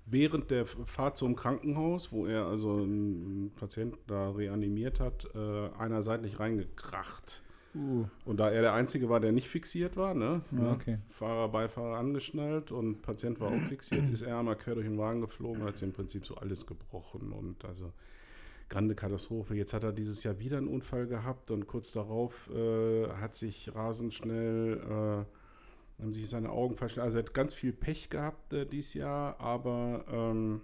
während 0.06 0.52
der 0.52 0.66
Fahrt 0.66 1.18
zum 1.18 1.36
Krankenhaus, 1.36 2.12
wo 2.12 2.26
er 2.26 2.46
also 2.46 2.76
einen 2.76 3.52
Patienten 3.56 3.98
da 4.08 4.32
reanimiert 4.32 5.00
hat, 5.00 5.28
äh, 5.34 5.70
einer 5.78 6.02
seitlich 6.02 6.40
reingekracht. 6.40 7.42
Uh, 7.76 8.06
Und 8.24 8.38
da 8.38 8.50
er 8.50 8.62
der 8.62 8.74
Einzige 8.74 9.10
war, 9.10 9.20
der 9.20 9.34
nicht 9.34 9.50
fixiert 9.50 9.98
war, 9.98 10.14
ne? 10.14 10.42
Ja, 10.52 10.58
ne, 10.58 10.70
okay. 10.70 10.98
Fahrer, 11.10 11.50
Beifahrer 11.50 11.98
angeschnallt 11.98 12.72
und 12.72 13.02
Patient 13.02 13.40
war 13.42 13.50
auch 13.50 13.68
fixiert, 13.68 14.10
ist 14.12 14.22
er 14.22 14.40
einmal 14.40 14.56
quer 14.56 14.76
durch 14.76 14.88
den 14.88 14.98
Wagen 14.98 15.20
geflogen 15.20 15.62
und 15.62 15.68
hat 15.68 15.76
sich 15.76 15.88
im 15.88 15.94
Prinzip 15.94 16.26
so 16.26 16.36
alles 16.36 16.66
gebrochen 16.66 17.34
und 17.34 17.66
also 17.66 17.92
grande 18.70 18.96
Katastrophe. 18.96 19.56
Jetzt 19.56 19.74
hat 19.74 19.84
er 19.84 19.92
dieses 19.92 20.24
Jahr 20.24 20.40
wieder 20.40 20.58
einen 20.58 20.68
Unfall 20.70 21.08
gehabt 21.08 21.52
und 21.52 21.68
kurz 21.68 21.92
darauf 21.92 22.50
äh, 22.50 23.10
hat 23.10 23.36
sich 23.36 23.76
rasend 23.76 24.14
schnell, 24.14 24.78
äh, 24.78 26.02
haben 26.02 26.12
sich 26.14 26.30
seine 26.30 26.52
Augen 26.52 26.76
verschlossen. 26.76 27.06
Also 27.06 27.18
er 27.18 27.26
hat 27.26 27.34
ganz 27.34 27.54
viel 27.54 27.74
Pech 27.74 28.10
gehabt 28.10 28.54
äh, 28.54 28.66
dieses 28.66 28.94
Jahr, 28.94 29.40
aber 29.40 30.06
ähm, 30.10 30.62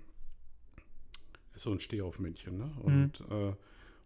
ist 1.53 1.63
so 1.63 1.71
ein 1.71 1.79
Stehaufmännchen, 1.79 2.57
ne? 2.57 2.71
Und 2.81 3.21
äh, 3.29 3.53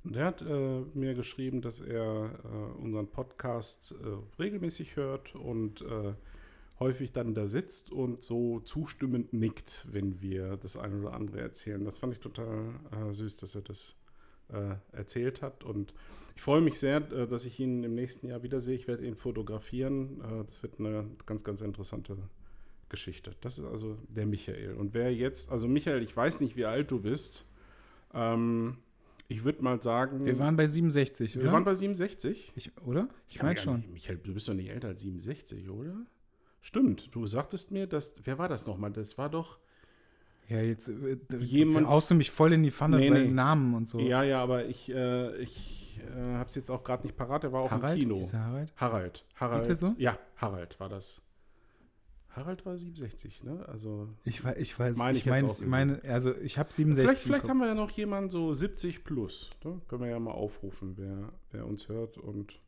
und 0.06 0.16
er 0.16 0.26
hat 0.26 0.42
äh, 0.42 0.82
mir 0.94 1.16
geschrieben, 1.16 1.62
dass 1.62 1.80
er 1.80 2.30
äh, 2.44 2.82
unseren 2.82 3.08
Podcast 3.08 3.94
äh, 3.94 4.42
regelmäßig 4.42 4.96
hört 4.96 5.34
und 5.34 5.82
äh, 5.82 6.14
häufig 6.80 7.12
dann 7.12 7.34
da 7.34 7.48
sitzt 7.48 7.92
und 7.92 8.24
so 8.24 8.60
zustimmend 8.60 9.34
nickt, 9.34 9.88
wenn 9.92 10.22
wir 10.22 10.58
das 10.58 10.78
eine 10.78 11.02
oder 11.02 11.14
andere 11.14 11.42
erzählen. 11.42 11.84
Das 11.84 11.98
fand 11.98 12.14
ich 12.14 12.20
total 12.20 12.76
äh, 12.92 13.14
süß, 13.14 13.38
dass 13.38 13.56
er 13.56 13.62
das 13.62 13.96
äh, 14.50 14.76
erzählt 14.92 15.42
hat. 15.42 15.64
Und 15.64 15.94
ich 16.36 16.42
freue 16.42 16.62
mich 16.62 16.78
sehr, 16.78 17.00
dass 17.00 17.46
ich 17.46 17.60
ihn 17.60 17.84
im 17.84 17.96
nächsten 17.96 18.28
Jahr 18.28 18.44
wiedersehe. 18.44 18.76
Ich 18.76 18.90
werde 18.90 19.08
ihn 19.08 19.16
fotografieren. 19.16 20.22
Das 20.46 20.62
wird 20.62 20.82
eine 20.82 21.06
ganz, 21.26 21.46
ganz 21.46 21.62
interessante 21.62 22.18
Geschichte. 22.90 23.32
Das 23.40 23.58
ist 23.58 23.64
also 23.64 23.98
der 24.10 24.26
Michael. 24.26 24.76
Und 24.76 24.94
wer 24.94 25.16
jetzt, 25.16 25.50
also 25.50 25.70
Michael, 25.70 26.04
ich 26.04 26.16
weiß 26.16 26.42
nicht, 26.42 26.58
wie 26.58 26.66
alt 26.66 26.92
du 26.92 27.00
bist. 27.00 27.46
Ähm, 28.14 28.80
ich 29.28 29.44
würde 29.44 29.64
mal 29.64 29.82
sagen. 29.82 30.26
wir 30.26 30.38
waren 30.40 30.56
bei 30.56 30.68
67, 30.68 31.36
wir 31.36 31.44
oder? 31.44 31.52
waren 31.54 31.64
bei 31.64 31.74
67. 31.74 32.54
ich, 32.56 32.72
oder? 32.86 33.08
Ich 33.28 33.38
kann 33.38 33.48
meine 33.48 33.60
schon. 33.60 33.78
nicht- 33.78 33.92
Michael, 33.94 34.18
du 34.24 34.34
bist 34.34 34.48
doch 34.48 34.54
nicht 34.54 34.70
älter 34.70 34.90
als 34.90 35.02
67, 35.02 35.70
oder? 35.70 35.96
Stimmt, 36.62 37.14
du 37.14 37.28
sagtest 37.28 37.72
mir, 37.72 37.88
dass. 37.88 38.16
Wer 38.24 38.38
war 38.38 38.50
das 38.50 38.66
nochmal? 38.66 38.92
Das 38.92 39.18
war 39.18 39.30
doch. 39.30 39.60
Ja, 40.48 40.62
jetzt 40.62 40.90
äh, 40.90 41.18
Jemand- 41.40 41.88
haust 41.88 42.12
du 42.12 42.16
mich 42.16 42.30
voll 42.30 42.54
in 42.54 42.62
die 42.64 42.70
Pfanne 42.72 42.98
Nee, 42.98 43.10
bei 43.10 43.20
nee. 43.24 43.32
Namen 43.32 43.74
und 43.74 43.90
so. 43.90 44.00
Ja, 44.00 44.22
ja, 44.24 44.42
aber 44.44 44.66
ich, 44.66 44.90
äh, 44.92 45.36
ich 45.38 46.00
äh, 46.16 46.22
habe 46.36 46.50
es 46.50 46.56
jetzt 46.56 46.70
auch 46.70 46.84
gerade 46.84 47.04
nicht 47.04 47.16
parat. 47.18 47.42
Der 47.44 47.52
war 47.52 47.62
auch 47.62 47.72
Harald? 47.72 48.02
im 48.02 48.10
Kino. 48.10 48.30
Harald? 48.32 48.72
Harald. 48.78 49.26
Harald. 49.36 49.68
der 49.68 49.76
so? 49.76 49.96
Ja, 49.98 50.20
Harald 50.38 50.80
war 50.80 50.90
das. 50.90 51.20
Harald 52.36 52.66
war 52.66 52.78
67, 52.78 53.44
ne? 53.44 53.66
Also. 53.70 54.10
Ich, 54.26 54.44
ich 54.44 54.78
weiß, 54.78 54.98
Meine 54.98 55.18
ich 55.18 55.26
ich 55.26 55.32
meine, 55.32 55.54
meine, 55.62 56.04
also 56.04 56.36
ich 56.36 56.58
habe 56.58 56.72
67. 56.72 57.06
Vielleicht, 57.06 57.24
vielleicht 57.24 57.50
haben 57.50 57.60
wir 57.60 57.68
ja 57.68 57.76
noch 57.76 57.92
jemanden 57.92 58.30
so 58.30 58.54
70 58.54 59.06
plus. 59.06 59.50
Ne? 59.64 59.82
Können 59.88 60.02
wir 60.04 60.10
ja 60.10 60.20
mal 60.20 60.32
aufrufen, 60.32 60.98
wer, 60.98 61.32
wer 61.52 61.66
uns 61.66 61.88
hört 61.88 62.18
und 62.18 62.60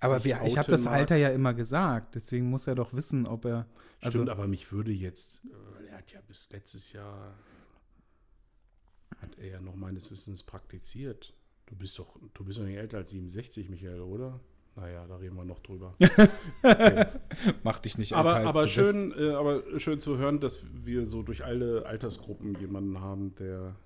Aber 0.00 0.16
sich 0.16 0.24
wir, 0.24 0.42
ich 0.44 0.56
habe 0.56 0.70
das 0.70 0.84
mag. 0.84 0.94
Alter 0.94 1.16
ja 1.16 1.28
immer 1.30 1.52
gesagt, 1.52 2.14
deswegen 2.14 2.48
muss 2.48 2.66
er 2.66 2.74
doch 2.74 2.94
wissen, 2.94 3.26
ob 3.26 3.44
er. 3.44 3.66
Also, 4.00 4.18
Stimmt, 4.18 4.30
aber 4.30 4.46
mich 4.46 4.72
würde 4.72 4.92
jetzt, 4.92 5.42
er 5.90 5.98
hat 5.98 6.10
ja 6.12 6.20
bis 6.26 6.48
letztes 6.50 6.92
Jahr, 6.92 7.34
hat 9.18 9.36
er 9.38 9.48
ja 9.48 9.60
noch 9.60 9.74
meines 9.74 10.10
Wissens 10.10 10.42
praktiziert. 10.42 11.34
Du 11.66 11.76
bist 11.76 11.98
doch, 11.98 12.18
du 12.32 12.44
bist 12.44 12.58
doch 12.58 12.64
nicht 12.64 12.76
älter 12.76 12.98
als 12.98 13.10
67, 13.10 13.68
Michael, 13.68 14.00
oder? 14.00 14.40
Naja, 14.76 15.06
da 15.06 15.16
reden 15.16 15.36
wir 15.36 15.44
noch 15.44 15.60
drüber. 15.60 15.94
Okay. 16.62 17.06
mach 17.62 17.78
dich 17.78 17.96
nicht 17.98 18.12
aber 18.14 18.36
als 18.36 18.46
aber 18.46 18.66
schön, 18.66 19.12
äh, 19.16 19.30
aber 19.30 19.62
schön 19.78 20.00
zu 20.00 20.18
hören, 20.18 20.40
dass 20.40 20.64
wir 20.84 21.04
so 21.04 21.22
durch 21.22 21.44
alle 21.44 21.86
Altersgruppen 21.86 22.58
jemanden 22.58 23.00
haben, 23.00 23.34
der, 23.36 23.76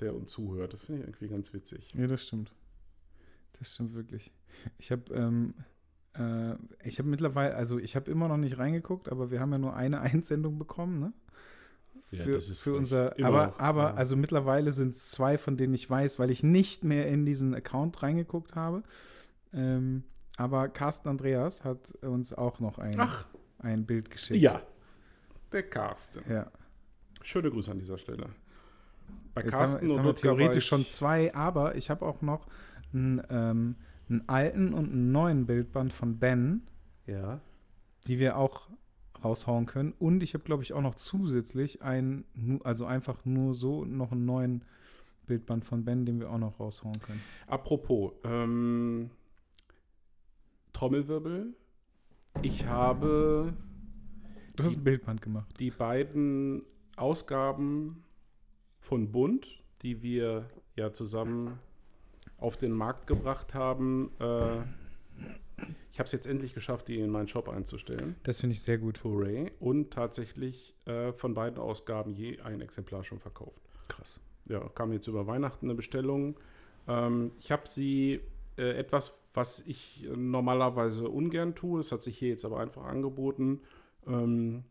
der 0.00 0.14
uns 0.14 0.30
zuhört. 0.30 0.72
Das 0.72 0.82
finde 0.82 1.02
ich 1.02 1.08
irgendwie 1.08 1.28
ganz 1.28 1.52
witzig. 1.52 1.88
Ja, 1.94 2.06
das 2.06 2.22
stimmt. 2.22 2.52
Das 3.58 3.74
stimmt 3.74 3.94
wirklich. 3.94 4.30
Ich 4.78 4.92
habe 4.92 5.12
ähm, 5.12 5.54
äh, 6.14 6.54
ich 6.84 6.98
habe 6.98 7.08
mittlerweile, 7.08 7.54
also 7.54 7.78
ich 7.78 7.96
habe 7.96 8.10
immer 8.10 8.28
noch 8.28 8.36
nicht 8.36 8.58
reingeguckt, 8.58 9.10
aber 9.10 9.30
wir 9.30 9.40
haben 9.40 9.52
ja 9.52 9.58
nur 9.58 9.74
eine 9.74 10.00
Einsendung 10.02 10.58
bekommen, 10.58 11.00
ne? 11.00 11.12
Ja, 12.10 12.24
für, 12.24 12.32
das 12.32 12.48
ist 12.48 12.62
für 12.62 12.74
unser, 12.74 13.14
aber, 13.22 13.46
noch, 13.48 13.58
aber 13.60 13.82
ja. 13.82 13.94
also 13.94 14.16
mittlerweile 14.16 14.72
sind 14.72 14.94
es 14.94 15.10
zwei, 15.12 15.38
von 15.38 15.56
denen 15.56 15.74
ich 15.74 15.88
weiß, 15.88 16.18
weil 16.18 16.30
ich 16.30 16.42
nicht 16.42 16.82
mehr 16.82 17.06
in 17.06 17.24
diesen 17.24 17.54
Account 17.54 18.02
reingeguckt 18.02 18.56
habe. 18.56 18.82
Ähm, 19.52 20.02
aber 20.40 20.68
Carsten 20.68 21.08
Andreas 21.08 21.64
hat 21.64 21.92
uns 22.02 22.32
auch 22.32 22.60
noch 22.60 22.78
ein, 22.78 22.98
Ach, 22.98 23.26
ein 23.58 23.84
Bild 23.84 24.10
geschickt. 24.10 24.40
ja. 24.40 24.62
Der 25.52 25.62
Carsten. 25.68 26.22
ja. 26.30 26.50
Schöne 27.22 27.50
Grüße 27.50 27.70
an 27.70 27.78
dieser 27.78 27.98
Stelle. 27.98 28.28
Bei 29.34 29.42
Jetzt 29.42 29.52
haben, 29.52 29.52
wir- 29.52 29.58
Carsten 29.58 29.84
jetzt 29.86 29.92
und 29.92 29.98
haben 29.98 30.06
wir 30.06 30.14
theoretisch 30.16 30.66
schon 30.66 30.86
zwei, 30.86 31.34
aber 31.34 31.74
ich 31.74 31.90
habe 31.90 32.06
auch 32.06 32.22
noch 32.22 32.46
einen, 32.94 33.20
ähm, 33.30 33.76
einen 34.08 34.28
alten 34.28 34.72
und 34.72 34.90
einen 34.92 35.12
neuen 35.12 35.46
Bildband 35.46 35.92
von 35.92 36.18
Ben, 36.18 36.62
Ja. 37.06 37.40
die 38.06 38.18
wir 38.18 38.36
auch 38.38 38.68
raushauen 39.22 39.66
können. 39.66 39.92
Und 39.98 40.22
ich 40.22 40.32
habe, 40.34 40.44
glaube 40.44 40.62
ich, 40.62 40.72
auch 40.72 40.80
noch 40.80 40.94
zusätzlich 40.94 41.82
einen, 41.82 42.24
also 42.64 42.86
einfach 42.86 43.24
nur 43.26 43.54
so 43.54 43.84
noch 43.84 44.12
einen 44.12 44.24
neuen 44.24 44.64
Bildband 45.26 45.64
von 45.64 45.84
Ben, 45.84 46.06
den 46.06 46.18
wir 46.20 46.30
auch 46.30 46.38
noch 46.38 46.58
raushauen 46.58 46.98
können. 47.02 47.20
Apropos, 47.46 48.12
ähm, 48.24 49.10
Trommelwirbel. 50.80 51.52
Ich 52.40 52.64
habe 52.64 53.52
Du 54.56 54.64
hast 54.64 54.78
ein 54.78 54.82
Bildband 54.84 55.20
gemacht. 55.20 55.54
die 55.60 55.70
beiden 55.70 56.62
Ausgaben 56.96 58.02
von 58.78 59.12
Bund, 59.12 59.62
die 59.82 60.00
wir 60.02 60.48
ja 60.76 60.90
zusammen 60.90 61.58
auf 62.38 62.56
den 62.56 62.72
Markt 62.72 63.06
gebracht 63.06 63.52
haben. 63.52 64.10
Äh, 64.20 64.60
ich 65.92 65.98
habe 65.98 66.06
es 66.06 66.12
jetzt 66.12 66.26
endlich 66.26 66.54
geschafft, 66.54 66.88
die 66.88 66.98
in 66.98 67.10
meinen 67.10 67.28
Shop 67.28 67.50
einzustellen. 67.50 68.16
Das 68.22 68.40
finde 68.40 68.54
ich 68.54 68.62
sehr 68.62 68.78
gut. 68.78 69.04
Hooray. 69.04 69.52
Und 69.60 69.90
tatsächlich 69.90 70.74
äh, 70.86 71.12
von 71.12 71.34
beiden 71.34 71.58
Ausgaben 71.58 72.14
je 72.14 72.40
ein 72.40 72.62
Exemplar 72.62 73.04
schon 73.04 73.18
verkauft. 73.18 73.60
Krass. 73.88 74.18
ja, 74.48 74.66
kam 74.70 74.94
jetzt 74.94 75.08
über 75.08 75.26
Weihnachten 75.26 75.66
eine 75.66 75.74
Bestellung. 75.74 76.40
Ähm, 76.88 77.32
ich 77.38 77.52
habe 77.52 77.68
sie 77.68 78.22
äh, 78.56 78.78
etwas, 78.78 79.19
was 79.34 79.60
ich 79.66 80.04
äh, 80.04 80.16
normalerweise 80.16 81.08
ungern 81.08 81.54
tue. 81.54 81.80
Es 81.80 81.92
hat 81.92 82.02
sich 82.02 82.18
hier 82.18 82.28
jetzt 82.28 82.44
aber 82.44 82.60
einfach 82.60 82.84
angeboten. 82.84 83.62
Ähm, 84.06 84.64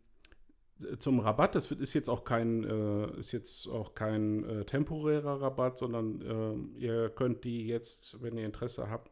äh, 0.81 0.97
zum 0.97 1.19
Rabatt. 1.19 1.55
Das 1.55 1.71
ist 1.71 1.93
jetzt 1.93 2.09
auch 2.09 2.23
kein, 2.23 2.63
äh, 2.63 3.19
ist 3.19 3.31
jetzt 3.31 3.67
auch 3.67 3.95
kein 3.95 4.43
äh, 4.43 4.65
temporärer 4.65 5.41
Rabatt, 5.41 5.77
sondern 5.77 6.21
äh, 6.21 6.79
ihr 6.79 7.09
könnt 7.09 7.43
die 7.43 7.67
jetzt, 7.67 8.21
wenn 8.21 8.37
ihr 8.37 8.45
Interesse 8.45 8.89
habt, 8.89 9.11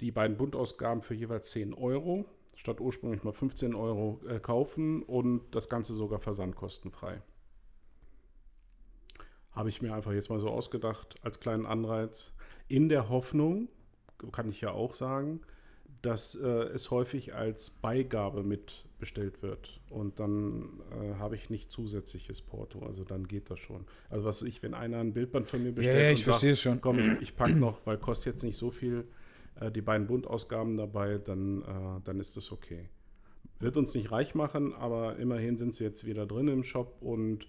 die 0.00 0.12
beiden 0.12 0.36
Bundausgaben 0.36 1.02
für 1.02 1.14
jeweils 1.14 1.50
10 1.50 1.74
Euro 1.74 2.26
statt 2.58 2.80
ursprünglich 2.80 3.22
mal 3.22 3.32
15 3.32 3.74
Euro 3.74 4.20
äh, 4.28 4.40
kaufen 4.40 5.02
und 5.04 5.54
das 5.54 5.68
Ganze 5.68 5.94
sogar 5.94 6.18
versandkostenfrei. 6.18 7.22
Habe 9.52 9.68
ich 9.68 9.80
mir 9.80 9.94
einfach 9.94 10.12
jetzt 10.12 10.28
mal 10.28 10.40
so 10.40 10.50
ausgedacht 10.50 11.14
als 11.22 11.38
kleinen 11.38 11.66
Anreiz. 11.66 12.32
In 12.66 12.88
der 12.88 13.08
Hoffnung, 13.08 13.68
kann 14.32 14.50
ich 14.50 14.60
ja 14.60 14.72
auch 14.72 14.94
sagen, 14.94 15.40
dass 16.02 16.34
äh, 16.34 16.46
es 16.46 16.90
häufig 16.90 17.34
als 17.34 17.70
Beigabe 17.70 18.42
mit 18.42 18.84
bestellt 18.98 19.42
wird. 19.42 19.80
Und 19.90 20.18
dann 20.20 20.80
äh, 20.90 21.14
habe 21.18 21.36
ich 21.36 21.50
nicht 21.50 21.70
zusätzliches 21.70 22.42
Porto. 22.42 22.84
Also 22.84 23.04
dann 23.04 23.28
geht 23.28 23.50
das 23.50 23.60
schon. 23.60 23.84
Also 24.10 24.24
was 24.24 24.42
ich, 24.42 24.62
wenn 24.62 24.74
einer 24.74 24.98
ein 24.98 25.12
Bildband 25.12 25.48
von 25.48 25.62
mir 25.62 25.72
bestellt 25.72 26.18
und 26.18 26.24
sagt, 26.24 26.42
es 26.42 26.60
schon. 26.60 26.80
komm, 26.80 26.98
ich, 26.98 27.22
ich 27.22 27.36
packe 27.36 27.56
noch, 27.56 27.80
weil 27.86 27.96
kostet 27.96 28.34
jetzt 28.34 28.42
nicht 28.42 28.56
so 28.56 28.70
viel, 28.70 29.04
äh, 29.60 29.70
die 29.70 29.80
beiden 29.80 30.06
Bundausgaben 30.06 30.76
dabei, 30.76 31.18
dann, 31.18 31.62
äh, 31.62 32.00
dann 32.04 32.20
ist 32.20 32.36
das 32.36 32.52
okay. 32.52 32.88
Wird 33.60 33.76
uns 33.76 33.94
nicht 33.94 34.10
reich 34.12 34.34
machen, 34.34 34.74
aber 34.74 35.16
immerhin 35.16 35.56
sind 35.56 35.74
sie 35.74 35.84
jetzt 35.84 36.06
wieder 36.06 36.26
drin 36.26 36.48
im 36.48 36.64
Shop 36.64 36.96
und 37.00 37.48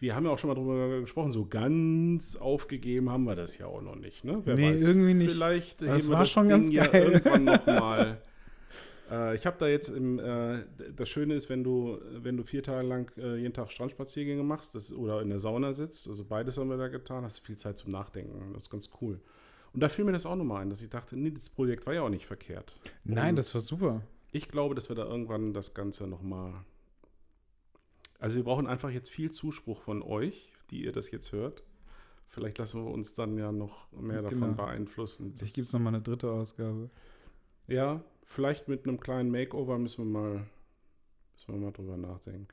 wir 0.00 0.14
haben 0.14 0.24
ja 0.24 0.30
auch 0.30 0.38
schon 0.38 0.48
mal 0.48 0.54
drüber 0.54 1.00
gesprochen, 1.00 1.32
so 1.32 1.46
ganz 1.46 2.36
aufgegeben 2.36 3.10
haben 3.10 3.24
wir 3.24 3.34
das 3.34 3.56
ja 3.58 3.66
auch 3.66 3.80
noch 3.80 3.96
nicht. 3.96 4.24
Ne? 4.24 4.42
Wer 4.44 4.54
Nee, 4.54 4.74
irgendwie 4.74 5.14
nicht. 5.14 5.32
Vielleicht 5.32 5.82
Das 5.82 6.10
war 6.10 6.26
schon 6.26 6.48
ganz 6.48 6.70
ja 6.70 6.86
geil. 6.86 7.12
irgendwann 7.12 7.44
nochmal. 7.44 8.20
äh, 9.10 9.34
ich 9.34 9.46
habe 9.46 9.56
da 9.58 9.66
jetzt 9.66 9.88
im, 9.88 10.18
äh, 10.18 10.64
das 10.94 11.08
Schöne 11.08 11.34
ist, 11.34 11.48
wenn 11.48 11.64
du, 11.64 11.98
wenn 12.12 12.36
du 12.36 12.42
vier 12.44 12.62
Tage 12.62 12.86
lang 12.86 13.10
äh, 13.16 13.36
jeden 13.36 13.54
Tag 13.54 13.72
Strandspaziergänge 13.72 14.42
machst 14.42 14.74
das, 14.74 14.92
oder 14.92 15.22
in 15.22 15.30
der 15.30 15.38
Sauna 15.38 15.72
sitzt, 15.72 16.06
also 16.08 16.24
beides 16.24 16.58
haben 16.58 16.68
wir 16.68 16.76
da 16.76 16.88
getan, 16.88 17.24
hast 17.24 17.38
du 17.38 17.44
viel 17.44 17.56
Zeit 17.56 17.78
zum 17.78 17.92
Nachdenken. 17.92 18.52
Das 18.52 18.64
ist 18.64 18.70
ganz 18.70 18.90
cool. 19.00 19.20
Und 19.72 19.80
da 19.82 19.88
fiel 19.88 20.04
mir 20.04 20.12
das 20.12 20.26
auch 20.26 20.36
nochmal 20.36 20.62
ein, 20.62 20.70
dass 20.70 20.82
ich 20.82 20.90
dachte, 20.90 21.16
nee, 21.16 21.30
das 21.30 21.50
Projekt 21.50 21.86
war 21.86 21.94
ja 21.94 22.02
auch 22.02 22.08
nicht 22.10 22.26
verkehrt. 22.26 22.76
Nein, 23.04 23.30
Und 23.30 23.36
das 23.36 23.54
war 23.54 23.60
super. 23.60 24.02
ich 24.32 24.48
glaube, 24.48 24.74
dass 24.74 24.88
wir 24.90 24.96
da 24.96 25.04
irgendwann 25.06 25.54
das 25.54 25.72
Ganze 25.74 26.06
nochmal. 26.06 26.52
Also 28.18 28.36
wir 28.36 28.44
brauchen 28.44 28.66
einfach 28.66 28.90
jetzt 28.90 29.10
viel 29.10 29.30
Zuspruch 29.30 29.80
von 29.82 30.02
euch, 30.02 30.52
die 30.70 30.84
ihr 30.84 30.92
das 30.92 31.10
jetzt 31.10 31.32
hört. 31.32 31.62
Vielleicht 32.28 32.58
lassen 32.58 32.84
wir 32.84 32.90
uns 32.90 33.14
dann 33.14 33.38
ja 33.38 33.52
noch 33.52 33.90
mehr 33.92 34.22
davon 34.22 34.40
Genau. 34.40 34.54
beeinflussen. 34.54 35.34
Vielleicht 35.36 35.54
gibt 35.54 35.68
es 35.68 35.72
nochmal 35.72 35.94
eine 35.94 36.02
dritte 36.02 36.30
Ausgabe. 36.30 36.90
Ja, 37.68 38.02
vielleicht 38.24 38.68
mit 38.68 38.86
einem 38.86 38.98
kleinen 39.00 39.30
Makeover 39.30 39.78
müssen 39.78 40.04
wir 40.04 40.20
mal, 40.20 40.46
müssen 41.34 41.54
wir 41.54 41.56
mal 41.56 41.72
drüber 41.72 41.96
nachdenken. 41.96 42.48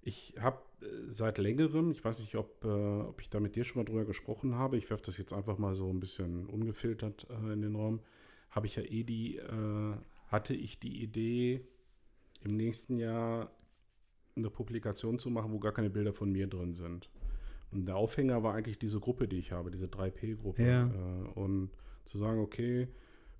Ich 0.00 0.34
habe 0.40 0.62
äh, 0.80 0.86
seit 1.10 1.38
längerem, 1.38 1.90
ich 1.90 2.04
weiß 2.04 2.20
nicht, 2.20 2.36
ob, 2.36 2.64
äh, 2.64 2.68
ob 2.68 3.20
ich 3.20 3.28
da 3.28 3.40
mit 3.40 3.56
dir 3.56 3.64
schon 3.64 3.80
mal 3.82 3.84
drüber 3.84 4.04
gesprochen 4.04 4.54
habe, 4.54 4.78
ich 4.78 4.88
werfe 4.88 5.02
das 5.04 5.18
jetzt 5.18 5.32
einfach 5.32 5.58
mal 5.58 5.74
so 5.74 5.90
ein 5.90 6.00
bisschen 6.00 6.46
ungefiltert 6.46 7.26
äh, 7.30 7.52
in 7.52 7.62
den 7.62 7.74
Raum, 7.76 8.00
habe 8.50 8.66
ich 8.66 8.76
ja 8.76 8.82
eh 8.82 9.02
die, 9.04 9.36
äh, 9.36 9.94
hatte 10.28 10.54
ich 10.54 10.78
die 10.80 11.02
Idee, 11.02 11.66
im 12.44 12.56
nächsten 12.56 12.98
Jahr 12.98 13.50
eine 14.38 14.50
Publikation 14.50 15.18
zu 15.18 15.30
machen, 15.30 15.52
wo 15.52 15.58
gar 15.58 15.72
keine 15.72 15.90
Bilder 15.90 16.12
von 16.12 16.30
mir 16.30 16.46
drin 16.46 16.74
sind. 16.74 17.10
Und 17.70 17.86
der 17.86 17.96
Aufhänger 17.96 18.42
war 18.42 18.54
eigentlich 18.54 18.78
diese 18.78 18.98
Gruppe, 19.00 19.28
die 19.28 19.38
ich 19.38 19.52
habe, 19.52 19.70
diese 19.70 19.86
3P-Gruppe. 19.86 20.62
Ja. 20.62 20.86
Äh, 20.86 21.38
und 21.38 21.70
zu 22.06 22.16
sagen, 22.18 22.40
okay, 22.40 22.88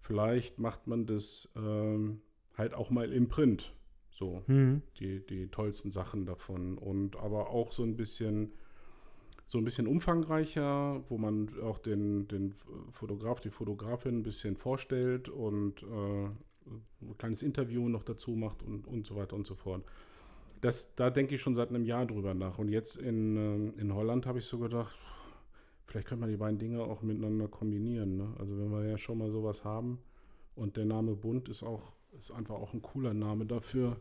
vielleicht 0.00 0.58
macht 0.58 0.86
man 0.86 1.06
das 1.06 1.50
ähm, 1.56 2.20
halt 2.54 2.74
auch 2.74 2.90
mal 2.90 3.12
im 3.12 3.28
Print. 3.28 3.74
So, 4.10 4.42
Hm. 4.46 4.82
die, 4.98 5.24
die 5.24 5.46
tollsten 5.48 5.90
Sachen 5.92 6.26
davon. 6.26 6.76
Und 6.76 7.16
aber 7.16 7.50
auch 7.50 7.72
so 7.72 7.84
ein 7.84 7.96
bisschen, 7.96 8.52
so 9.46 9.58
ein 9.58 9.64
bisschen 9.64 9.86
umfangreicher, 9.86 11.02
wo 11.08 11.18
man 11.18 11.48
auch 11.62 11.78
den, 11.78 12.26
den 12.28 12.52
Fotograf, 12.90 13.40
die 13.40 13.50
Fotografin 13.50 14.18
ein 14.18 14.22
bisschen 14.24 14.56
vorstellt 14.56 15.28
und 15.28 15.82
äh, 15.84 16.26
ein 17.00 17.16
kleines 17.16 17.42
Interview 17.42 17.88
noch 17.88 18.02
dazu 18.02 18.32
macht 18.32 18.62
und, 18.62 18.86
und 18.86 19.06
so 19.06 19.16
weiter 19.16 19.36
und 19.36 19.46
so 19.46 19.54
fort. 19.54 19.84
Das, 20.60 20.94
da 20.96 21.10
denke 21.10 21.34
ich 21.34 21.40
schon 21.40 21.54
seit 21.54 21.68
einem 21.68 21.84
Jahr 21.84 22.06
drüber 22.06 22.34
nach. 22.34 22.58
Und 22.58 22.68
jetzt 22.68 22.96
in, 22.96 23.36
ähm, 23.36 23.72
in 23.78 23.94
Holland 23.94 24.26
habe 24.26 24.38
ich 24.38 24.46
so 24.46 24.58
gedacht, 24.58 24.96
vielleicht 25.86 26.08
könnte 26.08 26.20
man 26.20 26.30
die 26.30 26.36
beiden 26.36 26.58
Dinge 26.58 26.82
auch 26.82 27.02
miteinander 27.02 27.48
kombinieren. 27.48 28.16
Ne? 28.16 28.34
Also 28.38 28.58
wenn 28.58 28.70
wir 28.70 28.84
ja 28.86 28.98
schon 28.98 29.18
mal 29.18 29.30
sowas 29.30 29.64
haben 29.64 29.98
und 30.56 30.76
der 30.76 30.84
Name 30.84 31.14
Bund 31.14 31.48
ist 31.48 31.62
auch, 31.62 31.92
ist 32.16 32.30
einfach 32.32 32.56
auch 32.56 32.74
ein 32.74 32.82
cooler 32.82 33.14
Name 33.14 33.46
dafür. 33.46 33.96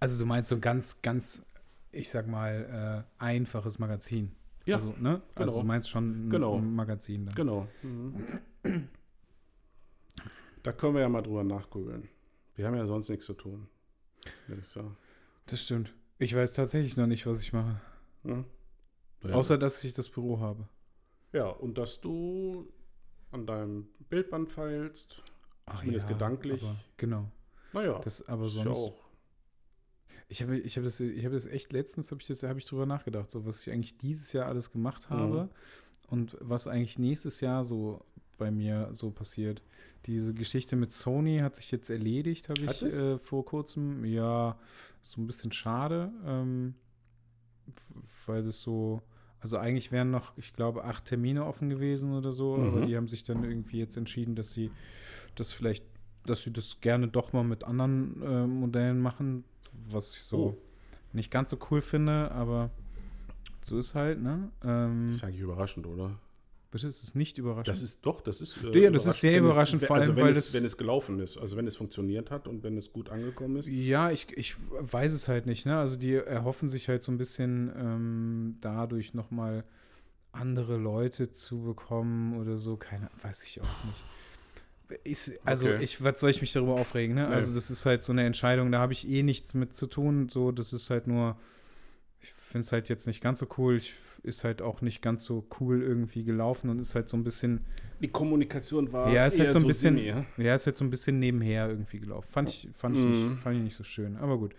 Also 0.00 0.18
du 0.18 0.26
meinst 0.26 0.48
so 0.48 0.54
ein 0.54 0.60
ganz, 0.60 1.02
ganz, 1.02 1.42
ich 1.92 2.08
sag 2.08 2.26
mal, 2.28 3.04
äh, 3.18 3.22
einfaches 3.22 3.78
Magazin. 3.78 4.32
Ja, 4.64 4.76
Also, 4.76 4.94
ne? 5.00 5.22
also 5.34 5.52
genau. 5.52 5.60
du 5.62 5.66
meinst 5.66 5.88
schon 5.90 6.26
ein, 6.26 6.30
Genau. 6.30 6.58
Magazin 6.58 7.26
dann. 7.26 7.34
Genau. 7.34 7.68
Da 10.62 10.72
können 10.72 10.94
wir 10.94 11.00
ja 11.02 11.08
mal 11.08 11.22
drüber 11.22 11.44
nachgrübeln. 11.44 12.08
Wir 12.56 12.66
haben 12.66 12.74
ja 12.76 12.86
sonst 12.86 13.08
nichts 13.08 13.26
zu 13.26 13.34
tun. 13.34 13.68
würde 14.48 14.62
ich 14.62 14.68
sagen. 14.68 14.96
Das 15.46 15.62
stimmt. 15.62 15.94
Ich 16.18 16.34
weiß 16.34 16.54
tatsächlich 16.54 16.96
noch 16.96 17.06
nicht, 17.06 17.26
was 17.26 17.42
ich 17.42 17.52
mache. 17.52 17.80
Ja? 18.24 18.44
Ja. 19.24 19.34
Außer, 19.34 19.58
dass 19.58 19.82
ich 19.84 19.94
das 19.94 20.08
Büro 20.08 20.40
habe. 20.40 20.68
ja, 21.32 21.48
und 21.48 21.76
dass 21.78 22.00
du 22.00 22.72
an 23.32 23.46
deinem 23.46 23.88
Bildband 24.08 24.50
feilst. 24.50 25.22
Zumindest 25.78 26.06
gedanklich. 26.08 26.62
Aber, 26.62 26.76
genau. 26.96 27.30
Naja, 27.72 27.98
Das, 28.00 28.26
aber 28.28 28.44
ja 28.44 28.48
sonst. 28.48 28.76
auch. 28.76 29.04
Ich 30.28 30.42
habe 30.42 30.58
ich 30.58 30.76
hab 30.76 30.84
das, 30.84 30.98
ich 31.00 31.24
hab 31.24 31.32
das 31.32 31.46
echt 31.46 31.72
letztens, 31.72 32.10
habe 32.10 32.20
ich, 32.20 32.26
das- 32.28 32.42
hab 32.44 32.56
ich 32.56 32.64
drüber 32.64 32.86
nachgedacht, 32.86 33.30
so 33.30 33.44
was 33.46 33.66
ich 33.66 33.72
eigentlich 33.72 33.96
dieses 33.96 34.32
Jahr 34.32 34.46
alles 34.46 34.70
gemacht 34.72 35.08
habe 35.10 35.48
und 36.08 36.36
was 36.40 36.66
eigentlich 36.66 36.98
nächstes 36.98 37.40
Jahr 37.40 37.64
so 37.64 38.04
bei 38.38 38.50
mir 38.50 38.88
so 38.92 39.10
passiert. 39.10 39.62
Diese 40.06 40.34
Geschichte 40.34 40.76
mit 40.76 40.92
Sony 40.92 41.38
hat 41.38 41.56
sich 41.56 41.70
jetzt 41.70 41.90
erledigt, 41.90 42.48
habe 42.48 42.64
ich 42.64 42.82
äh, 42.82 43.18
vor 43.18 43.44
kurzem. 43.44 44.04
Ja, 44.04 44.58
so 45.02 45.20
ein 45.20 45.26
bisschen 45.26 45.52
schade, 45.52 46.12
ähm, 46.24 46.74
weil 48.26 48.44
das 48.44 48.60
so, 48.60 49.02
also 49.40 49.58
eigentlich 49.58 49.92
wären 49.92 50.10
noch, 50.10 50.36
ich 50.36 50.52
glaube, 50.52 50.84
acht 50.84 51.06
Termine 51.06 51.44
offen 51.44 51.70
gewesen 51.70 52.12
oder 52.12 52.32
so, 52.32 52.54
aber 52.56 52.80
Mhm. 52.80 52.86
die 52.86 52.96
haben 52.96 53.08
sich 53.08 53.24
dann 53.24 53.42
irgendwie 53.44 53.78
jetzt 53.78 53.96
entschieden, 53.96 54.34
dass 54.36 54.52
sie 54.52 54.70
das 55.34 55.52
vielleicht, 55.52 55.84
dass 56.24 56.42
sie 56.42 56.52
das 56.52 56.80
gerne 56.80 57.08
doch 57.08 57.32
mal 57.32 57.44
mit 57.44 57.64
anderen 57.64 58.22
äh, 58.22 58.46
Modellen 58.46 59.00
machen, 59.00 59.44
was 59.90 60.14
ich 60.16 60.22
so 60.22 60.36
Oh. 60.38 60.56
nicht 61.12 61.30
ganz 61.30 61.50
so 61.50 61.58
cool 61.70 61.80
finde, 61.82 62.30
aber 62.32 62.70
so 63.62 63.78
ist 63.78 63.94
halt, 63.94 64.20
ne? 64.22 64.50
Ähm, 64.64 65.08
Das 65.08 65.16
ist 65.16 65.24
eigentlich 65.24 65.40
überraschend, 65.40 65.86
oder? 65.86 66.18
Bitte, 66.76 66.88
ist 66.88 67.02
es 67.02 67.14
nicht 67.14 67.38
überraschend? 67.38 67.68
Das 67.68 67.82
ist 67.82 68.04
doch, 68.06 68.20
das 68.20 68.40
ist. 68.40 68.56
Ja, 68.72 68.90
das 68.90 69.06
ist 69.06 69.20
sehr 69.20 69.38
überraschend, 69.40 69.82
es, 69.82 69.88
vor 69.88 69.96
also 69.96 70.10
allem, 70.10 70.16
wenn 70.16 70.24
weil 70.26 70.32
es, 70.36 70.46
das- 70.46 70.54
wenn 70.54 70.64
es 70.64 70.76
gelaufen 70.76 71.18
ist, 71.20 71.36
also 71.38 71.56
wenn 71.56 71.66
es 71.66 71.76
funktioniert 71.76 72.30
hat 72.30 72.46
und 72.48 72.62
wenn 72.62 72.76
es 72.76 72.92
gut 72.92 73.10
angekommen 73.10 73.56
ist. 73.56 73.68
Ja, 73.68 74.10
ich, 74.10 74.28
ich 74.36 74.56
weiß 74.80 75.12
es 75.12 75.28
halt 75.28 75.46
nicht. 75.46 75.66
Ne? 75.66 75.76
Also 75.78 75.96
die 75.96 76.14
erhoffen 76.14 76.68
sich 76.68 76.88
halt 76.88 77.02
so 77.02 77.10
ein 77.12 77.18
bisschen 77.18 77.72
ähm, 77.76 78.56
dadurch 78.60 79.14
nochmal 79.14 79.64
andere 80.32 80.76
Leute 80.76 81.32
zu 81.32 81.62
bekommen 81.62 82.38
oder 82.40 82.58
so. 82.58 82.76
Keine, 82.76 83.08
weiß 83.22 83.42
ich 83.44 83.60
auch 83.60 83.84
nicht. 83.86 84.04
Ist, 85.04 85.32
also 85.44 85.66
Okay. 85.66 85.82
ich, 85.82 86.02
was 86.04 86.20
soll 86.20 86.30
ich 86.30 86.40
mich 86.40 86.52
darüber 86.52 86.74
aufregen? 86.74 87.16
Ne? 87.16 87.26
Also 87.26 87.52
das 87.52 87.70
ist 87.70 87.86
halt 87.86 88.04
so 88.04 88.12
eine 88.12 88.24
Entscheidung, 88.24 88.70
da 88.70 88.78
habe 88.78 88.92
ich 88.92 89.08
eh 89.08 89.22
nichts 89.24 89.52
mit 89.52 89.74
zu 89.74 89.86
tun. 89.88 90.28
So, 90.28 90.52
das 90.52 90.72
ist 90.72 90.90
halt 90.90 91.08
nur, 91.08 91.36
ich 92.20 92.32
finde 92.32 92.66
es 92.66 92.70
halt 92.72 92.88
jetzt 92.88 93.06
nicht 93.08 93.20
ganz 93.20 93.40
so 93.40 93.48
cool. 93.58 93.78
Ich, 93.78 93.94
ist 94.26 94.44
halt 94.44 94.60
auch 94.62 94.80
nicht 94.82 95.00
ganz 95.02 95.24
so 95.24 95.46
cool 95.60 95.82
irgendwie 95.82 96.24
gelaufen 96.24 96.68
und 96.70 96.78
ist 96.80 96.94
halt 96.94 97.08
so 97.08 97.16
ein 97.16 97.24
bisschen 97.24 97.60
Die 98.00 98.08
Kommunikation 98.08 98.92
war 98.92 99.12
Ja, 99.12 99.26
ist 99.26 99.38
halt 99.38 99.52
so 99.52 99.58
ein 99.58 99.66
bisschen- 99.66 99.96
semi, 99.96 100.08
ja? 100.08 100.26
Ja, 100.36 100.54
ist 100.54 100.66
halt 100.66 100.76
so 100.76 100.84
ein 100.84 100.90
bisschen 100.90 101.18
nebenher 101.18 101.68
irgendwie 101.68 101.98
gelaufen. 102.00 102.28
Fand 102.30 102.50
ich, 102.50 102.68
fand 102.74 102.96
ich, 102.96 103.02
Mhm. 103.02 103.10
nicht, 103.30 103.40
fand 103.40 103.56
ich 103.56 103.62
nicht 103.62 103.76
so 103.76 103.84
schön. 103.84 104.16
Aber 104.16 104.36
gut. 104.38 104.54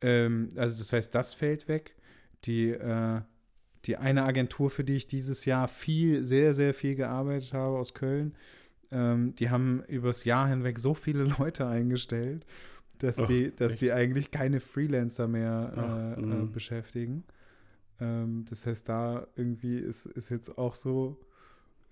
Ähm, 0.00 0.48
also 0.56 0.76
das 0.78 0.92
heißt, 0.92 1.14
das 1.14 1.32
fällt 1.34 1.68
weg. 1.68 1.94
Die, 2.44 2.70
äh, 2.70 3.20
die 3.84 3.96
eine 3.96 4.24
Agentur, 4.24 4.70
für 4.70 4.82
die 4.84 4.94
ich 4.96 5.06
dieses 5.06 5.44
Jahr 5.44 5.68
viel, 5.68 6.24
sehr, 6.24 6.54
sehr 6.54 6.74
viel 6.74 6.94
gearbeitet 6.96 7.52
habe 7.52 7.78
aus 7.78 7.94
Köln, 7.94 8.34
ähm, 8.90 9.34
die 9.36 9.50
haben 9.50 9.82
übers 9.88 10.24
Jahr 10.24 10.48
hinweg 10.48 10.78
so 10.78 10.94
viele 10.94 11.24
Leute 11.38 11.66
eingestellt, 11.66 12.44
dass 12.98 13.18
Ach, 13.18 13.26
die, 13.28 13.52
dass 13.54 13.72
echt? 13.72 13.80
die 13.82 13.92
eigentlich 13.92 14.30
keine 14.32 14.60
Freelancer 14.60 15.28
mehr 15.28 15.72
Ach, 15.76 16.16
äh, 16.18 16.20
äh, 16.20 16.24
mhm. 16.24 16.52
beschäftigen. 16.52 17.24
Ähm, 18.02 18.44
das 18.50 18.66
heißt, 18.66 18.88
da 18.88 19.28
irgendwie 19.36 19.78
ist, 19.78 20.06
ist 20.06 20.30
jetzt 20.30 20.58
auch 20.58 20.74
so, 20.74 21.16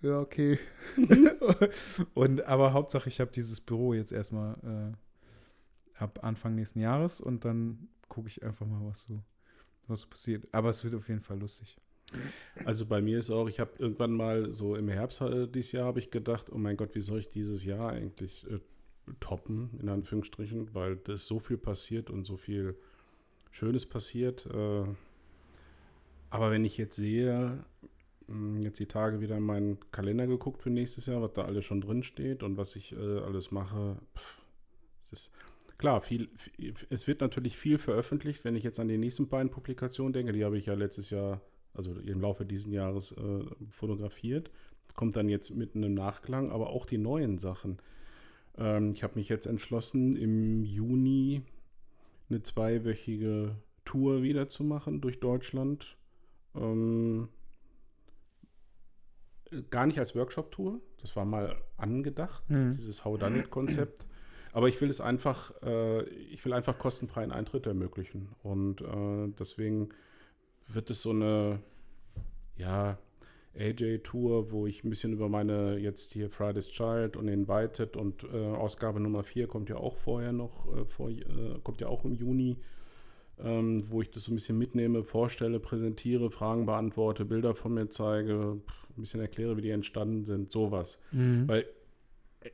ja, 0.02 0.18
okay. 0.18 0.58
und 2.14 2.44
aber 2.46 2.72
Hauptsache, 2.72 3.08
ich 3.08 3.20
habe 3.20 3.30
dieses 3.30 3.60
Büro 3.60 3.94
jetzt 3.94 4.12
erstmal 4.12 4.54
äh, 4.64 6.02
ab 6.02 6.24
Anfang 6.24 6.56
nächsten 6.56 6.80
Jahres 6.80 7.20
und 7.20 7.44
dann 7.44 7.88
gucke 8.08 8.26
ich 8.26 8.42
einfach 8.42 8.66
mal, 8.66 8.80
was 8.82 9.02
so, 9.02 9.22
was 9.86 10.00
so 10.00 10.08
passiert. 10.08 10.48
Aber 10.52 10.70
es 10.70 10.82
wird 10.82 10.94
auf 10.94 11.08
jeden 11.08 11.20
Fall 11.20 11.38
lustig. 11.38 11.76
Also 12.64 12.86
bei 12.86 13.00
mir 13.00 13.18
ist 13.18 13.30
auch, 13.30 13.48
ich 13.48 13.60
habe 13.60 13.70
irgendwann 13.78 14.12
mal 14.12 14.50
so 14.50 14.74
im 14.74 14.88
Herbst 14.88 15.20
äh, 15.20 15.46
dieses 15.46 15.70
Jahr 15.70 15.84
habe 15.84 16.00
ich 16.00 16.10
gedacht, 16.10 16.50
oh 16.50 16.58
mein 16.58 16.76
Gott, 16.76 16.96
wie 16.96 17.02
soll 17.02 17.20
ich 17.20 17.30
dieses 17.30 17.64
Jahr 17.64 17.90
eigentlich 17.90 18.50
äh, 18.50 18.58
toppen, 19.20 19.78
in 19.80 19.88
Anführungsstrichen, 19.88 20.74
weil 20.74 20.96
da 20.96 21.12
ist 21.12 21.26
so 21.26 21.38
viel 21.38 21.56
passiert 21.56 22.10
und 22.10 22.24
so 22.24 22.36
viel 22.36 22.74
Schönes 23.52 23.86
passiert. 23.86 24.46
Äh, 24.46 24.86
aber 26.30 26.50
wenn 26.50 26.64
ich 26.64 26.78
jetzt 26.78 26.96
sehe, 26.96 27.64
mh, 28.28 28.60
jetzt 28.60 28.78
die 28.78 28.86
Tage 28.86 29.20
wieder 29.20 29.36
in 29.36 29.42
meinen 29.42 29.78
Kalender 29.90 30.26
geguckt 30.26 30.62
für 30.62 30.70
nächstes 30.70 31.06
Jahr, 31.06 31.22
was 31.22 31.32
da 31.32 31.44
alles 31.44 31.64
schon 31.64 31.80
drin 31.80 32.02
steht 32.02 32.42
und 32.42 32.56
was 32.56 32.76
ich 32.76 32.92
äh, 32.92 33.18
alles 33.20 33.50
mache, 33.50 33.96
pff, 34.16 34.38
es 35.02 35.12
ist 35.12 35.32
klar, 35.78 36.00
viel, 36.00 36.28
viel, 36.36 36.74
es 36.90 37.06
wird 37.06 37.20
natürlich 37.20 37.56
viel 37.56 37.78
veröffentlicht, 37.78 38.44
wenn 38.44 38.56
ich 38.56 38.64
jetzt 38.64 38.80
an 38.80 38.88
die 38.88 38.98
nächsten 38.98 39.28
beiden 39.28 39.50
Publikationen 39.50 40.12
denke, 40.12 40.32
die 40.32 40.44
habe 40.44 40.58
ich 40.58 40.66
ja 40.66 40.74
letztes 40.74 41.10
Jahr 41.10 41.40
also 41.74 41.92
im 41.92 42.20
Laufe 42.20 42.44
dieses 42.44 42.70
Jahres 42.70 43.12
äh, 43.12 43.44
fotografiert. 43.70 44.50
Kommt 44.94 45.16
dann 45.16 45.28
jetzt 45.28 45.54
mitten 45.54 45.82
im 45.82 45.94
Nachklang, 45.94 46.50
aber 46.50 46.70
auch 46.70 46.84
die 46.84 46.98
neuen 46.98 47.38
Sachen. 47.38 47.78
Ähm, 48.58 48.92
ich 48.92 49.02
habe 49.02 49.18
mich 49.18 49.28
jetzt 49.28 49.46
entschlossen, 49.46 50.16
im 50.16 50.64
Juni 50.64 51.42
eine 52.28 52.42
zweiwöchige 52.42 53.56
Tour 53.84 54.22
wieder 54.22 54.48
zu 54.48 54.64
machen 54.64 55.00
durch 55.00 55.20
Deutschland. 55.20 55.96
Ähm, 56.54 57.28
gar 59.70 59.86
nicht 59.86 59.98
als 59.98 60.14
Workshop-Tour, 60.14 60.80
das 61.00 61.16
war 61.16 61.24
mal 61.24 61.56
angedacht, 61.76 62.48
Mhm. 62.48 62.76
dieses 62.76 63.04
How 63.04 63.18
Done 63.18 63.38
It-Konzept. 63.40 64.06
Aber 64.52 64.68
ich 64.68 64.80
will 64.80 64.90
es 64.90 65.00
einfach, 65.00 65.52
äh, 65.62 66.02
ich 66.08 66.44
will 66.44 66.52
einfach 66.52 66.78
kostenfreien 66.78 67.30
Eintritt 67.32 67.66
ermöglichen. 67.66 68.28
Und 68.42 68.80
äh, 68.80 69.32
deswegen 69.38 69.90
wird 70.68 70.90
es 70.90 71.02
so 71.02 71.10
eine, 71.10 71.60
ja, 72.56 72.98
AJ-Tour, 73.56 74.52
wo 74.52 74.66
ich 74.66 74.84
ein 74.84 74.90
bisschen 74.90 75.12
über 75.12 75.28
meine 75.28 75.76
jetzt 75.78 76.12
hier 76.12 76.30
Friday's 76.30 76.68
Child 76.68 77.16
und 77.16 77.26
Invited 77.28 77.96
und 77.96 78.22
äh, 78.24 78.36
Ausgabe 78.36 79.00
Nummer 79.00 79.24
4 79.24 79.48
kommt 79.48 79.68
ja 79.68 79.76
auch 79.76 79.96
vorher 79.96 80.32
noch, 80.32 80.66
äh, 80.76 80.84
vor, 80.84 81.10
äh, 81.10 81.24
kommt 81.64 81.80
ja 81.80 81.88
auch 81.88 82.04
im 82.04 82.14
Juni, 82.14 82.56
ähm, 83.42 83.84
wo 83.90 84.02
ich 84.02 84.10
das 84.10 84.24
so 84.24 84.32
ein 84.32 84.36
bisschen 84.36 84.58
mitnehme, 84.58 85.04
vorstelle, 85.04 85.60
präsentiere, 85.60 86.30
Fragen 86.30 86.66
beantworte, 86.66 87.24
Bilder 87.24 87.54
von 87.54 87.74
mir 87.74 87.88
zeige, 87.88 88.60
pff, 88.66 88.90
ein 88.96 89.00
bisschen 89.00 89.20
erkläre, 89.20 89.56
wie 89.56 89.62
die 89.62 89.70
entstanden 89.70 90.24
sind, 90.24 90.52
sowas. 90.52 91.00
Weil 91.48 91.66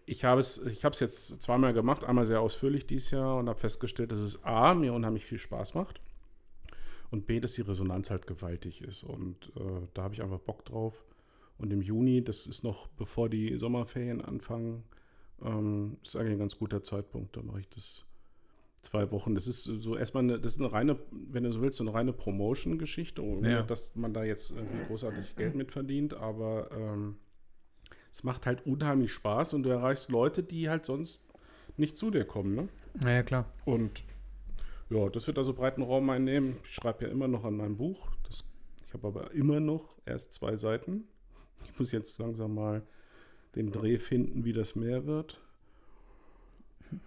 ich 0.04 0.24
habe 0.24 0.40
es, 0.40 0.58
ich 0.66 0.84
habe 0.84 0.92
es 0.94 1.00
jetzt 1.00 1.42
zweimal 1.42 1.72
gemacht, 1.72 2.04
einmal 2.04 2.26
sehr 2.26 2.40
ausführlich 2.40 2.86
dieses 2.86 3.10
Jahr 3.10 3.36
und 3.36 3.48
habe 3.48 3.58
festgestellt, 3.58 4.10
dass 4.10 4.18
es 4.18 4.44
A, 4.44 4.74
mir 4.74 4.92
unheimlich 4.92 5.24
viel 5.24 5.38
Spaß 5.38 5.74
macht 5.74 6.00
und 7.10 7.26
B, 7.26 7.40
dass 7.40 7.54
die 7.54 7.62
Resonanz 7.62 8.10
halt 8.10 8.26
gewaltig 8.26 8.82
ist. 8.82 9.04
Und 9.04 9.52
äh, 9.56 9.86
da 9.94 10.02
habe 10.02 10.14
ich 10.14 10.22
einfach 10.22 10.40
Bock 10.40 10.64
drauf. 10.64 11.04
Und 11.58 11.72
im 11.72 11.82
Juni, 11.82 12.22
das 12.22 12.46
ist 12.46 12.64
noch 12.64 12.88
bevor 12.88 13.28
die 13.28 13.56
Sommerferien 13.56 14.20
anfangen, 14.20 14.84
ähm, 15.42 15.98
ist 16.02 16.16
eigentlich 16.16 16.32
ein 16.32 16.38
ganz 16.38 16.58
guter 16.58 16.82
Zeitpunkt. 16.82 17.36
Da 17.36 17.42
mache 17.42 17.60
ich 17.60 17.68
das 17.68 18.05
zwei 18.82 19.10
Wochen. 19.10 19.34
Das 19.34 19.46
ist 19.46 19.64
so 19.64 19.96
erstmal 19.96 20.22
eine, 20.24 20.38
das 20.38 20.52
ist 20.54 20.60
eine 20.60 20.72
reine, 20.72 20.98
wenn 21.10 21.42
du 21.44 21.52
so 21.52 21.60
willst, 21.60 21.78
so 21.78 21.84
eine 21.84 21.92
reine 21.94 22.12
Promotion-Geschichte, 22.12 23.22
ohne 23.22 23.50
Ja. 23.50 23.62
dass 23.62 23.94
man 23.96 24.14
da 24.14 24.24
jetzt 24.24 24.50
irgendwie 24.50 24.84
großartig 24.86 25.34
Geld 25.36 25.54
mit 25.54 25.72
verdient, 25.72 26.14
aber 26.14 26.70
ähm, 26.72 27.16
es 28.12 28.22
macht 28.24 28.46
halt 28.46 28.64
unheimlich 28.66 29.12
Spaß 29.12 29.54
und 29.54 29.64
du 29.64 29.70
erreichst 29.70 30.08
Leute, 30.08 30.42
die 30.42 30.68
halt 30.68 30.84
sonst 30.86 31.26
nicht 31.76 31.98
zu 31.98 32.10
dir 32.10 32.24
kommen, 32.24 32.54
ne? 32.54 32.68
Naja, 32.94 33.22
klar. 33.22 33.46
Und 33.64 34.02
ja, 34.88 35.08
das 35.10 35.26
wird 35.26 35.36
also 35.36 35.52
breiten 35.52 35.82
Raum 35.82 36.08
einnehmen. 36.10 36.56
Ich 36.64 36.74
schreibe 36.74 37.04
ja 37.04 37.10
immer 37.10 37.28
noch 37.28 37.44
an 37.44 37.56
meinem 37.56 37.76
Buch. 37.76 38.08
Das, 38.22 38.44
ich 38.86 38.94
habe 38.94 39.08
aber 39.08 39.32
immer 39.32 39.60
noch 39.60 39.96
erst 40.06 40.32
zwei 40.32 40.56
Seiten. 40.56 41.04
Ich 41.64 41.78
muss 41.78 41.92
jetzt 41.92 42.18
langsam 42.18 42.54
mal 42.54 42.82
den 43.56 43.72
Dreh 43.72 43.98
finden, 43.98 44.44
wie 44.44 44.52
das 44.52 44.76
mehr 44.76 45.04
wird. 45.06 45.40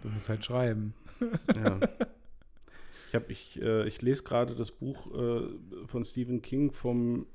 Du 0.03 0.09
musst 0.09 0.27
halt 0.29 0.43
schreiben. 0.43 0.93
Ja. 1.55 1.79
Ich, 3.11 3.15
hab, 3.15 3.31
ich, 3.31 3.59
äh, 3.59 3.87
ich 3.87 4.03
lese 4.03 4.23
gerade 4.23 4.53
das 4.53 4.69
Buch 4.69 5.11
äh, 5.15 5.87
von 5.87 6.05
Stephen 6.05 6.43
King 6.43 6.71
vom 6.71 7.25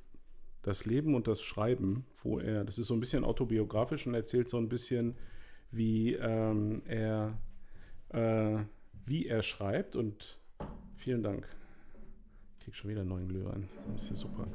Das 0.62 0.84
Leben 0.84 1.16
und 1.16 1.26
das 1.26 1.42
Schreiben, 1.42 2.06
wo 2.22 2.38
er, 2.38 2.62
das 2.62 2.78
ist 2.78 2.86
so 2.86 2.94
ein 2.94 3.00
bisschen 3.00 3.24
autobiografisch 3.24 4.06
und 4.06 4.14
erzählt 4.14 4.48
so 4.48 4.56
ein 4.56 4.68
bisschen, 4.68 5.16
wie 5.72 6.14
ähm, 6.14 6.82
er 6.86 7.36
äh, 8.10 8.58
wie 9.06 9.26
er 9.26 9.42
schreibt 9.42 9.96
und 9.96 10.38
vielen 10.96 11.22
Dank. 11.22 11.46
Ich 12.58 12.64
krieg 12.64 12.74
schon 12.74 12.90
wieder 12.90 13.00
einen 13.00 13.10
neuen 13.10 13.28
Glühwein. 13.28 13.68
Das 13.92 14.04
ist 14.04 14.10
ja 14.10 14.16
super. 14.16 14.46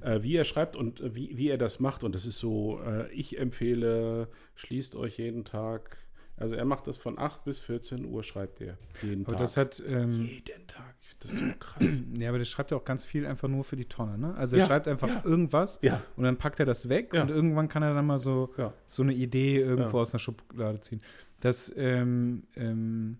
Äh, 0.00 0.22
wie 0.22 0.34
er 0.34 0.44
schreibt 0.44 0.74
und 0.74 1.00
äh, 1.00 1.14
wie, 1.14 1.36
wie 1.36 1.48
er 1.48 1.58
das 1.58 1.78
macht. 1.78 2.02
Und 2.02 2.14
das 2.14 2.26
ist 2.26 2.38
so, 2.38 2.80
äh, 2.80 3.12
ich 3.12 3.38
empfehle, 3.38 4.28
schließt 4.56 4.96
euch 4.96 5.18
jeden 5.18 5.44
Tag. 5.44 5.98
Also 6.36 6.54
er 6.56 6.64
macht 6.64 6.86
das 6.86 6.96
von 6.96 7.18
8 7.18 7.44
bis 7.44 7.58
14 7.60 8.04
Uhr, 8.06 8.22
schreibt 8.24 8.60
er. 8.60 8.76
Jeden 9.02 9.24
Aber 9.24 9.32
Tag. 9.32 9.40
das 9.42 9.56
hat, 9.56 9.82
ähm, 9.86 10.10
jeden 10.12 10.66
Tag. 10.66 10.94
Ich 11.02 11.08
find 11.08 11.24
Das 11.24 11.32
ist 11.32 11.38
so 11.52 11.58
krass. 11.58 11.84
ja, 12.18 12.28
aber 12.30 12.38
das 12.38 12.48
schreibt 12.48 12.70
er 12.72 12.78
auch 12.78 12.84
ganz 12.84 13.04
viel 13.04 13.26
einfach 13.26 13.48
nur 13.48 13.64
für 13.64 13.76
die 13.76 13.84
Tonne, 13.84 14.18
ne? 14.18 14.34
Also 14.34 14.56
er 14.56 14.60
Ja, 14.60 14.66
schreibt 14.66 14.88
einfach 14.88 15.08
ja. 15.08 15.22
irgendwas 15.24 15.78
ja. 15.82 16.02
und 16.16 16.24
dann 16.24 16.36
packt 16.38 16.58
er 16.58 16.66
das 16.66 16.88
weg 16.88 17.12
Ja. 17.14 17.22
und 17.22 17.30
irgendwann 17.30 17.68
kann 17.68 17.82
er 17.82 17.94
dann 17.94 18.06
mal 18.06 18.18
so, 18.18 18.52
Ja. 18.56 18.72
so 18.86 19.02
eine 19.02 19.12
Idee 19.12 19.60
irgendwo 19.60 19.98
Ja. 19.98 20.02
aus 20.02 20.12
einer 20.14 20.18
Schublade 20.20 20.80
ziehen. 20.80 21.00
Das, 21.40 21.72
ähm, 21.76 22.44
ähm, 22.56 23.18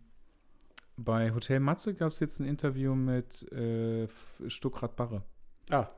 bei 0.97 1.33
Hotel 1.35 1.61
Matze 1.61 1.95
gab 1.95 2.13
es 2.13 2.21
jetzt 2.21 2.39
ein 2.41 2.47
Interview 2.47 2.95
mit 2.95 3.51
äh, 3.53 4.09
Stuckrad 4.47 4.97
Barre. 4.97 5.23
Ah, 5.71 5.89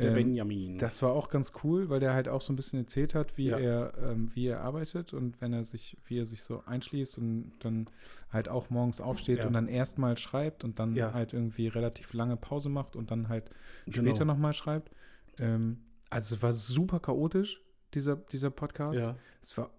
der 0.00 0.08
Ähm, 0.10 0.14
Benjamin. 0.14 0.78
Das 0.78 1.02
war 1.02 1.12
auch 1.12 1.28
ganz 1.28 1.52
cool, 1.62 1.88
weil 1.88 2.00
der 2.00 2.12
halt 2.14 2.28
auch 2.28 2.40
so 2.40 2.52
ein 2.52 2.56
bisschen 2.56 2.78
erzählt 2.80 3.14
hat, 3.14 3.36
wie 3.36 3.46
Ja. 3.48 3.58
er, 3.58 3.92
ähm, 4.02 4.34
wie 4.34 4.46
er 4.46 4.60
arbeitet 4.62 5.12
und 5.14 5.40
wenn 5.40 5.52
er 5.52 5.64
sich, 5.64 5.96
wie 6.06 6.18
er 6.18 6.24
sich 6.26 6.42
so 6.42 6.62
einschließt 6.64 7.18
und 7.18 7.52
dann 7.60 7.88
halt 8.30 8.48
auch 8.48 8.70
morgens 8.70 9.00
aufsteht 9.00 9.38
Ja. 9.40 9.46
und 9.46 9.52
dann 9.52 9.68
erstmal 9.68 10.16
schreibt 10.18 10.64
und 10.64 10.78
dann 10.78 10.94
Ja. 10.96 11.12
halt 11.12 11.32
irgendwie 11.32 11.68
relativ 11.68 12.12
lange 12.12 12.36
Pause 12.36 12.68
macht 12.68 12.96
und 12.96 13.10
dann 13.10 13.28
halt 13.28 13.50
Genau. 13.86 14.10
später 14.10 14.24
nochmal 14.24 14.54
schreibt. 14.54 14.90
Ähm, 15.38 15.78
also 16.10 16.34
es 16.36 16.42
war 16.42 16.52
super 16.52 17.00
chaotisch, 17.00 17.60
dieser, 17.94 18.16
dieser 18.16 18.50
Podcast. 18.50 19.14
Es 19.42 19.56
war 19.56 19.70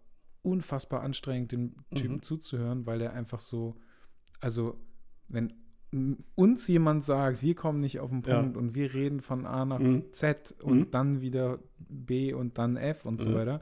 unfassbar 0.44 1.02
anstrengend, 1.02 1.52
dem 1.52 1.76
Typen 1.94 2.16
Mhm. 2.16 2.22
zuzuhören, 2.24 2.86
weil 2.86 3.02
er 3.02 3.14
einfach 3.14 3.40
so, 3.40 3.76
also 4.40 4.80
wenn 5.28 5.54
uns 6.36 6.68
jemand 6.68 7.04
sagt, 7.04 7.42
wir 7.42 7.56
kommen 7.56 7.80
nicht 7.82 8.00
auf 8.00 8.10
den 8.10 8.24
Ja. 8.24 8.39
Punkt 8.42 8.58
und 8.58 8.76
wir 8.76 8.94
reden 8.94 9.22
von 9.22 9.46
A 9.46 9.66
nach 9.66 9.80
Mhm. 9.80 10.06
Z 10.14 10.56
und 10.62 10.80
Mhm. 10.80 10.92
dann 10.92 11.22
wieder 11.22 11.60
B 11.78 12.34
und 12.34 12.58
dann 12.58 12.78
F 12.78 13.06
und 13.06 13.22
so 13.22 13.30
Mhm. 13.30 13.34
weiter, 13.36 13.62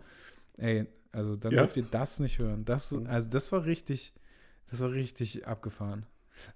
ey, 0.57 0.85
also 1.11 1.35
dann 1.35 1.53
Ja. 1.53 1.61
dürft 1.61 1.77
ihr 1.77 1.85
das 1.89 2.19
nicht 2.19 2.37
hören. 2.39 2.65
Das, 2.65 2.91
Mhm. 2.91 3.07
also 3.07 3.29
das 3.29 3.51
war 3.51 3.65
richtig, 3.65 4.13
das 4.69 4.79
war 4.81 4.91
richtig 4.91 5.47
abgefahren. 5.47 6.05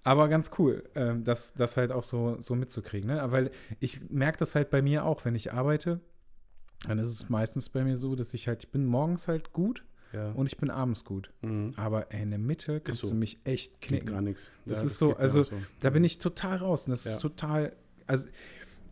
Aber 0.03 0.29
ganz 0.29 0.51
cool, 0.59 0.83
ähm, 0.95 1.23
das, 1.23 1.53
das 1.55 1.75
halt 1.75 1.91
auch 1.91 2.03
so, 2.03 2.37
so 2.39 2.55
mitzukriegen, 2.55 3.09
ne? 3.09 3.21
Weil 3.31 3.51
ich 3.79 3.99
merke 4.09 4.37
das 4.37 4.55
halt 4.55 4.69
bei 4.69 4.81
mir 4.81 5.03
auch, 5.05 5.25
wenn 5.25 5.35
ich 5.35 5.51
arbeite, 5.51 5.99
dann 6.87 6.99
ist 6.99 7.07
es 7.09 7.29
meistens 7.29 7.69
bei 7.69 7.83
mir 7.83 7.97
so, 7.97 8.15
dass 8.15 8.33
ich 8.33 8.47
halt, 8.47 8.63
ich 8.63 8.71
bin 8.71 8.85
morgens 8.85 9.27
halt 9.27 9.51
gut 9.53 9.83
Ja. 10.13 10.31
und 10.31 10.45
ich 10.47 10.57
bin 10.57 10.69
abends 10.69 11.03
gut. 11.03 11.31
Mhm. 11.41 11.73
Aber 11.75 12.11
ey, 12.13 12.21
in 12.23 12.29
der 12.29 12.39
Mitte 12.39 12.79
kannst 12.79 13.01
so. 13.01 13.09
du 13.09 13.15
mich 13.15 13.39
echt 13.43 13.81
Geht 13.81 13.89
knicken. 13.89 14.07
gar 14.07 14.21
nichts. 14.21 14.49
Das 14.65 14.83
ist 14.83 14.97
so, 14.97 15.15
also, 15.15 15.43
Da 15.79 15.89
bin 15.89 16.03
ich 16.03 16.19
total 16.19 16.57
raus. 16.57 16.87
Und 16.87 16.91
das 16.91 17.03
Ja. 17.05 17.11
ist 17.13 17.19
total, 17.21 17.73
also 18.07 18.27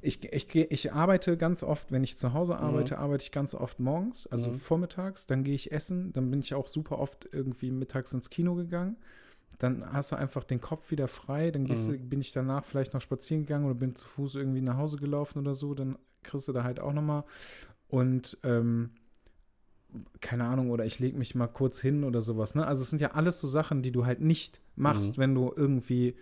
ich, 0.01 0.24
ich, 0.34 0.55
ich 0.55 0.93
arbeite 0.93 1.38
ganz 1.38 1.61
oft, 1.61 1.91
wenn 1.91 2.03
ich 2.03 2.17
zu 2.17 2.34
Hause 2.34 2.57
arbeite, 2.57 2.97
arbeite 2.97 3.24
ich 3.24 3.32
ganz 3.32 3.53
oft 3.53 3.80
morgens, 3.80 4.26
also 4.28 4.49
Mhm. 4.49 4.59
vormittags, 4.59 5.28
dann 5.28 5.43
gehe 5.43 5.53
ich 5.53 5.72
essen, 5.72 6.11
dann 6.13 6.32
bin 6.32 6.39
ich 6.39 6.55
auch 6.55 6.67
super 6.67 6.97
oft 6.97 7.30
irgendwie 7.32 7.69
mittags 7.69 8.11
ins 8.13 8.30
Kino 8.32 8.55
gegangen. 8.55 8.97
Dann 9.59 9.93
hast 9.93 10.11
du 10.11 10.15
einfach 10.15 10.43
den 10.43 10.59
Kopf 10.59 10.89
wieder 10.89 11.07
frei, 11.07 11.51
dann 11.51 11.65
gehst 11.65 11.88
Mhm. 11.88 11.91
du, 11.93 11.99
bin 11.99 12.19
ich 12.22 12.32
danach 12.32 12.65
vielleicht 12.65 12.95
noch 12.95 13.01
spazieren 13.01 13.43
gegangen 13.43 13.65
oder 13.65 13.76
bin 13.76 13.95
zu 13.95 14.07
Fuß 14.07 14.34
irgendwie 14.34 14.61
nach 14.61 14.78
Hause 14.78 14.97
gelaufen 14.97 15.38
oder 15.38 15.53
so, 15.53 15.76
dann 15.76 15.99
kriegst 16.24 16.47
du 16.47 16.51
da 16.51 16.63
halt 16.63 16.80
auch 16.80 16.93
nochmal. 16.93 17.24
Und 17.88 18.39
ähm, 18.43 18.89
keine 20.21 20.45
Ahnung, 20.45 20.69
oder 20.71 20.85
ich 20.85 20.99
lege 20.99 21.17
mich 21.17 21.35
mal 21.35 21.47
kurz 21.47 21.79
hin 21.81 22.03
oder 22.03 22.21
sowas. 22.21 22.55
Ne? 22.55 22.65
Also 22.65 22.81
es 22.83 22.89
sind 22.89 23.01
ja 23.01 23.11
alles 23.11 23.39
so 23.39 23.47
Sachen, 23.47 23.81
die 23.83 23.91
du 23.91 24.05
halt 24.05 24.21
nicht 24.21 24.61
machst, 24.75 25.17
Mhm. 25.17 25.21
wenn 25.21 25.35
du 25.35 25.51
irgendwie 25.55 26.15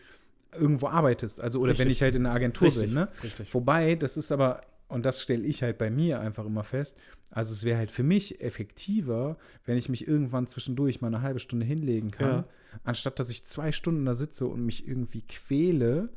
irgendwo 0.58 0.88
arbeitest. 0.88 1.40
Also, 1.42 1.60
oder 1.60 1.74
wenn 1.74 1.88
Richtig. 1.88 1.92
ich 1.98 2.02
halt 2.02 2.16
in 2.16 2.26
einer 2.26 2.34
Agentur 2.36 2.68
Richtig, 2.70 2.86
bin, 2.86 2.94
ne? 2.96 3.10
richtig. 3.24 3.54
Wobei, 3.54 3.94
das 3.96 4.18
ist 4.18 4.32
aber, 4.32 4.62
und 4.88 5.06
das 5.06 5.22
stelle 5.22 5.44
ich 5.46 5.62
halt 5.62 5.78
bei 5.78 5.92
mir 5.92 6.20
einfach 6.20 6.46
immer 6.46 6.64
fest, 6.64 6.98
also 7.30 7.54
es 7.54 7.64
wäre 7.64 7.78
halt 7.78 7.92
für 7.92 8.02
mich 8.02 8.42
effektiver, 8.42 9.38
wenn 9.66 9.78
ich 9.78 9.90
mich 9.90 10.08
irgendwann 10.08 10.48
zwischendurch 10.48 11.02
mal 11.02 11.08
eine 11.08 11.22
halbe 11.22 11.38
Stunde 11.40 11.66
hinlegen 11.68 12.10
kann, 12.10 12.28
Ja. 12.30 12.46
anstatt 12.84 13.20
dass 13.20 13.30
ich 13.30 13.46
zwei 13.46 13.72
Stunden 13.72 14.04
da 14.06 14.16
sitze 14.16 14.48
und 14.48 14.66
mich 14.66 14.88
irgendwie 14.88 15.22
quäle, 15.22 16.10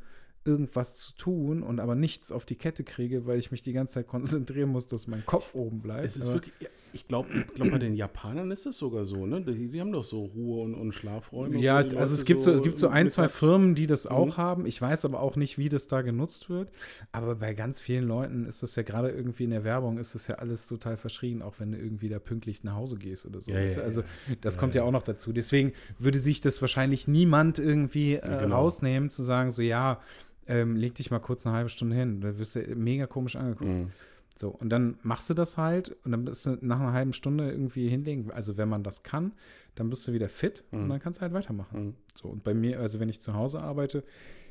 irgendwas 0.45 0.97
zu 0.97 1.13
tun 1.13 1.61
und 1.61 1.79
aber 1.79 1.93
nichts 1.95 2.31
auf 2.31 2.45
die 2.47 2.55
Kette 2.55 2.83
kriege, 2.83 3.27
weil 3.27 3.37
ich 3.37 3.51
mich 3.51 3.61
die 3.61 3.73
ganze 3.73 3.93
Zeit 3.93 4.07
konzentrieren 4.07 4.69
muss, 4.69 4.87
dass 4.87 5.05
mein 5.07 5.23
Kopf 5.25 5.53
oben 5.53 5.81
bleibt. 5.81 6.05
Es 6.07 6.15
ist 6.15 6.23
Aber- 6.25 6.33
wirklich, 6.35 6.53
ich 6.93 7.07
glaube, 7.07 7.27
glaub, 7.55 7.71
bei 7.71 7.77
den 7.79 7.95
Japanern 7.95 8.51
ist 8.51 8.65
es 8.65 8.77
sogar 8.77 9.05
so, 9.05 9.25
ne? 9.25 9.41
Die, 9.41 9.67
die 9.69 9.81
haben 9.81 9.91
doch 9.91 10.03
so 10.03 10.25
Ruhe- 10.25 10.61
und, 10.63 10.75
und 10.75 10.93
Schlafräume. 10.93 11.57
Ja, 11.59 11.77
also 11.77 11.95
es 12.13 12.23
gibt 12.25 12.41
so, 12.43 12.51
es 12.51 12.61
gibt 12.61 12.77
so 12.77 12.87
ein, 12.87 13.09
zwei 13.09 13.27
Firmen, 13.27 13.75
die 13.75 13.87
das 13.87 14.05
auch 14.07 14.27
Mhm. 14.27 14.37
haben. 14.37 14.65
Ich 14.65 14.81
weiß 14.81 15.05
aber 15.05 15.19
auch 15.21 15.35
nicht, 15.35 15.57
wie 15.57 15.69
das 15.69 15.87
da 15.87 16.01
genutzt 16.01 16.49
wird. 16.49 16.69
Aber 17.11 17.35
bei 17.35 17.53
ganz 17.53 17.81
vielen 17.81 18.05
Leuten 18.07 18.45
ist 18.45 18.63
das 18.63 18.75
ja 18.75 18.83
gerade 18.83 19.09
irgendwie 19.09 19.43
in 19.45 19.49
der 19.49 19.63
Werbung, 19.63 19.97
ist 19.97 20.15
das 20.15 20.27
ja 20.27 20.35
alles 20.35 20.67
total 20.67 20.97
verschrien, 20.97 21.41
auch 21.41 21.59
wenn 21.59 21.71
du 21.71 21.77
irgendwie 21.77 22.09
da 22.09 22.19
pünktlich 22.19 22.63
nach 22.63 22.75
Hause 22.75 22.97
gehst 22.97 23.25
oder 23.25 23.41
so. 23.41 23.51
Ja, 23.51 23.59
ja, 23.59 23.81
also 23.81 24.03
das 24.41 24.55
Ja, 24.55 24.59
kommt 24.59 24.75
ja, 24.75 24.81
ja. 24.81 24.87
auch 24.87 24.91
noch 24.91 25.03
dazu. 25.03 25.33
Deswegen 25.33 25.73
würde 25.97 26.19
sich 26.19 26.41
das 26.41 26.61
wahrscheinlich 26.61 27.07
niemand 27.07 27.59
irgendwie 27.59 28.15
äh, 28.15 28.21
Genau. 28.39 28.55
rausnehmen, 28.57 29.09
zu 29.09 29.23
sagen, 29.23 29.51
so 29.51 29.61
ja, 29.61 29.99
ähm, 30.47 30.75
leg 30.75 30.95
dich 30.95 31.09
mal 31.09 31.19
kurz 31.19 31.45
eine 31.45 31.55
halbe 31.55 31.69
Stunde 31.69 31.95
hin. 31.95 32.19
Da 32.21 32.37
wirst 32.37 32.55
du 32.55 32.59
mega 32.75 33.07
komisch 33.07 33.35
angeguckt. 33.35 33.69
Mhm. 33.69 33.91
So, 34.35 34.49
und 34.49 34.69
dann 34.69 34.97
machst 35.03 35.29
du 35.29 35.33
das 35.35 35.57
halt 35.57 35.95
und 36.05 36.11
dann 36.11 36.25
bist 36.25 36.45
du 36.45 36.57
nach 36.61 36.79
einer 36.79 36.93
halben 36.93 37.13
Stunde 37.13 37.51
irgendwie 37.51 37.87
hinlegen. 37.87 38.31
Also 38.31 38.57
wenn 38.57 38.67
man 38.67 38.83
das 38.83 39.03
kann, 39.03 39.33
dann 39.75 39.89
bist 39.89 40.07
du 40.07 40.13
wieder 40.13 40.27
fit 40.29 40.63
und 40.71 40.85
Mhm. 40.85 40.89
dann 40.89 40.99
kannst 40.99 41.19
du 41.19 41.21
halt 41.21 41.33
weitermachen. 41.33 41.85
Mhm. 41.85 41.95
So, 42.15 42.29
und 42.29 42.43
bei 42.43 42.53
mir, 42.53 42.79
also 42.79 42.99
wenn 42.99 43.09
ich 43.09 43.21
zu 43.21 43.33
Hause 43.35 43.61
arbeite, 43.61 44.03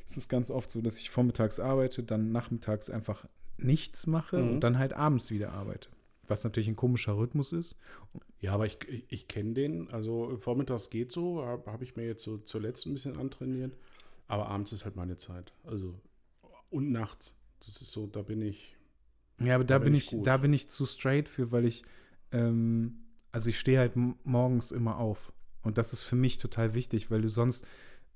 ist 0.07 0.15
es 0.17 0.29
ganz 0.29 0.51
oft 0.51 0.71
so, 0.71 0.81
dass 0.81 0.97
ich 0.99 1.09
vormittags 1.09 1.59
arbeite, 1.59 2.01
dann 2.03 2.31
nachmittags 2.31 2.89
einfach 2.89 3.25
nichts 3.57 4.07
mache 4.07 4.37
Mhm. 4.37 4.51
und 4.53 4.59
dann 4.61 4.77
halt 4.77 4.93
abends 4.93 5.31
wieder 5.31 5.51
arbeite. 5.51 5.89
Was 6.27 6.45
natürlich 6.45 6.69
ein 6.69 6.77
komischer 6.77 7.17
Rhythmus 7.17 7.51
ist. 7.51 7.75
Ja, 8.39 8.53
aber 8.53 8.65
ich, 8.65 8.77
ich, 8.87 9.03
ich 9.09 9.27
kenne 9.27 9.53
den. 9.53 9.89
Also 9.91 10.37
vormittags 10.39 10.89
geht 10.89 11.11
so, 11.11 11.43
habe 11.45 11.69
hab 11.69 11.81
ich 11.81 11.97
mir 11.97 12.05
jetzt 12.05 12.23
so 12.23 12.37
zuletzt 12.37 12.85
ein 12.85 12.93
bisschen 12.93 13.17
antrainiert. 13.17 13.75
Aber 14.29 14.47
abends 14.47 14.71
ist 14.71 14.85
halt 14.85 14.95
meine 14.95 15.17
Zeit. 15.17 15.51
Also 15.65 15.93
und 16.69 16.91
nachts. 16.91 17.33
Das 17.65 17.81
ist 17.81 17.91
so, 17.91 18.07
da 18.07 18.21
bin 18.21 18.41
ich. 18.41 18.72
Ja, 19.39 19.55
aber 19.55 19.63
da, 19.63 19.79
bin 19.79 19.93
ich, 19.93 20.07
gut. 20.11 20.25
da 20.27 20.37
bin 20.37 20.53
ich 20.53 20.69
zu 20.69 20.85
straight 20.85 21.27
für, 21.29 21.51
weil 21.51 21.65
ich, 21.65 21.83
ähm, 22.31 22.99
also 23.31 23.49
ich 23.49 23.59
stehe 23.59 23.79
halt 23.79 23.93
morgens 23.95 24.71
immer 24.71 24.97
auf. 24.97 25.33
Und 25.63 25.77
das 25.77 25.93
ist 25.93 26.03
für 26.03 26.15
mich 26.15 26.37
total 26.37 26.73
wichtig, 26.73 27.09
weil 27.09 27.21
du 27.21 27.29
sonst, 27.29 27.65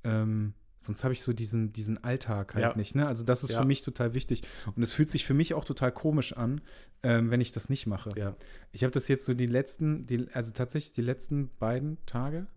ähm, 0.04 0.54
sonst 0.80 1.04
habe 1.04 1.14
ich 1.14 1.22
so 1.24 1.34
diesen, 1.34 1.74
diesen 1.74 2.04
Alltag 2.04 2.54
halt 2.54 2.64
Ja. 2.64 2.76
nicht, 2.76 2.94
ne? 2.94 3.08
Also 3.08 3.24
das 3.24 3.44
ist 3.44 3.52
Ja. 3.52 3.62
für 3.62 3.66
mich 3.68 3.82
total 3.82 4.14
wichtig. 4.14 4.44
Und 4.76 4.84
es 4.84 4.94
fühlt 4.94 5.10
sich 5.10 5.26
für 5.26 5.34
mich 5.34 5.54
auch 5.54 5.66
total 5.66 5.92
komisch 5.92 6.34
an, 6.34 6.62
ähm, 7.04 7.32
wenn 7.32 7.42
ich 7.42 7.52
das 7.52 7.68
nicht 7.70 7.88
mache. 7.88 8.12
Ja. 8.16 8.36
Ich 8.72 8.84
habe 8.84 8.92
das 8.92 9.08
jetzt 9.08 9.26
so 9.26 9.34
die 9.34 9.48
letzten, 9.48 10.06
die, 10.06 10.28
also 10.34 10.52
tatsächlich 10.52 10.94
die 10.94 11.02
letzten 11.02 11.50
beiden 11.60 11.98
Tage, 12.06 12.48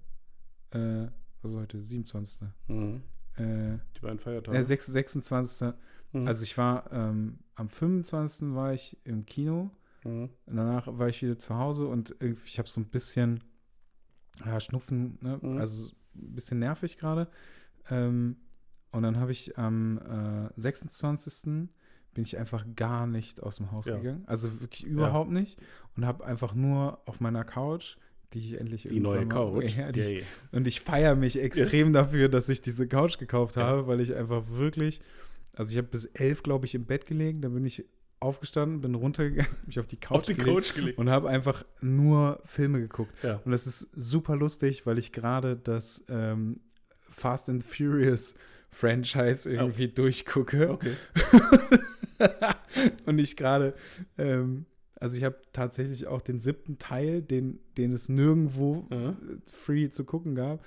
äh, 0.72 1.06
was 1.42 1.52
ist 1.52 1.56
heute, 1.58 1.82
27. 1.82 2.48
Mhm. 2.68 3.02
Äh, 3.36 3.78
Die 3.96 4.00
beiden 4.02 4.18
Feiertage. 4.18 4.58
äh, 4.58 4.62
6, 4.62 4.86
26. 4.86 5.72
Mhm. 6.12 6.26
Also 6.26 6.42
ich 6.42 6.56
war 6.58 6.90
ähm, 6.92 7.38
am 7.54 7.68
25. 7.68 8.54
war 8.54 8.72
ich 8.74 8.96
im 9.04 9.24
Kino 9.26 9.70
Mhm. 10.02 10.30
danach 10.46 10.86
war 10.86 11.08
ich 11.08 11.20
wieder 11.20 11.36
zu 11.38 11.54
Hause 11.56 11.86
und 11.86 12.16
irgendwie, 12.20 12.46
ich 12.46 12.58
habe 12.58 12.66
so 12.68 12.80
ein 12.80 12.86
bisschen 12.86 13.44
ja, 14.46 14.58
Schnupfen, 14.58 15.18
ne? 15.20 15.38
Mhm. 15.42 15.58
also 15.58 15.88
ein 16.16 16.34
bisschen 16.34 16.58
nervig 16.58 16.96
gerade. 16.96 17.28
Ähm, 17.90 18.36
und 18.92 19.02
dann 19.02 19.18
habe 19.18 19.30
ich 19.32 19.58
am 19.58 19.98
äh, 20.56 20.58
26. 20.60 21.68
bin 22.14 22.24
ich 22.24 22.38
einfach 22.38 22.64
gar 22.76 23.06
nicht 23.06 23.42
aus 23.42 23.56
dem 23.56 23.70
Haus 23.72 23.86
Ja. 23.86 23.98
gegangen. 23.98 24.24
Also 24.26 24.60
wirklich 24.62 24.84
überhaupt 24.86 25.30
nicht. 25.30 25.58
Und 25.96 26.06
habe 26.06 26.24
einfach 26.24 26.54
nur 26.54 26.98
auf 27.06 27.20
meiner 27.20 27.44
Couch, 27.44 27.96
die 28.32 28.38
ich 28.38 28.58
endlich 28.58 28.84
Die 28.84 29.00
neue 29.00 29.26
mal- 29.26 29.28
Couch. 29.34 29.64
Ja, 29.76 29.92
die 29.92 30.00
ich, 30.00 30.08
Yay. 30.10 30.24
und 30.52 30.66
ich 30.66 30.80
feiere 30.80 31.14
mich 31.14 31.38
extrem 31.38 31.92
dafür, 31.92 32.28
dass 32.30 32.48
ich 32.48 32.62
diese 32.62 32.88
Couch 32.88 33.18
gekauft 33.18 33.56
Ja. 33.56 33.64
habe, 33.64 33.86
weil 33.86 34.00
ich 34.00 34.14
einfach 34.14 34.48
wirklich, 34.48 35.00
also 35.54 35.70
ich 35.72 35.78
habe 35.78 35.88
bis 35.88 36.06
elf, 36.06 36.42
glaube 36.42 36.66
ich, 36.66 36.74
im 36.74 36.84
Bett 36.86 37.06
gelegen, 37.06 37.40
dann 37.42 37.54
bin 37.54 37.64
ich 37.64 37.84
aufgestanden, 38.20 38.80
bin 38.82 38.94
runtergegangen, 38.94 39.50
mich 39.66 39.80
auf 39.80 39.86
die 39.86 39.96
Couch 39.96 40.16
Auf 40.18 40.22
die 40.24 40.34
gelegt 40.34 40.54
Couch 40.66 40.74
gelegt. 40.74 40.98
und 40.98 41.08
habe 41.08 41.28
einfach 41.28 41.64
nur 41.80 42.40
Filme 42.44 42.80
geguckt. 42.80 43.12
Ja. 43.22 43.40
Und 43.44 43.52
das 43.52 43.66
ist 43.66 43.88
super 43.96 44.36
lustig, 44.36 44.84
weil 44.86 44.98
ich 44.98 45.12
gerade 45.12 45.56
das 45.56 46.04
ähm, 46.08 46.60
Fast 46.98 47.48
and 47.48 47.64
Furious 47.64 48.34
Franchise 48.70 49.50
irgendwie 49.50 49.88
durchgucke. 49.88 50.70
Okay. 50.70 50.92
und 53.06 53.18
ich 53.18 53.36
gerade, 53.36 53.74
ähm, 54.18 54.66
also 54.96 55.16
ich 55.16 55.24
habe 55.24 55.36
tatsächlich 55.52 56.06
auch 56.06 56.20
den 56.20 56.38
siebten 56.38 56.78
Teil, 56.78 57.22
den, 57.22 57.58
den 57.76 57.92
es 57.92 58.08
nirgendwo 58.08 58.86
Mhm. 58.90 59.42
free 59.50 59.88
zu 59.88 60.04
gucken 60.04 60.34
gab. 60.34 60.62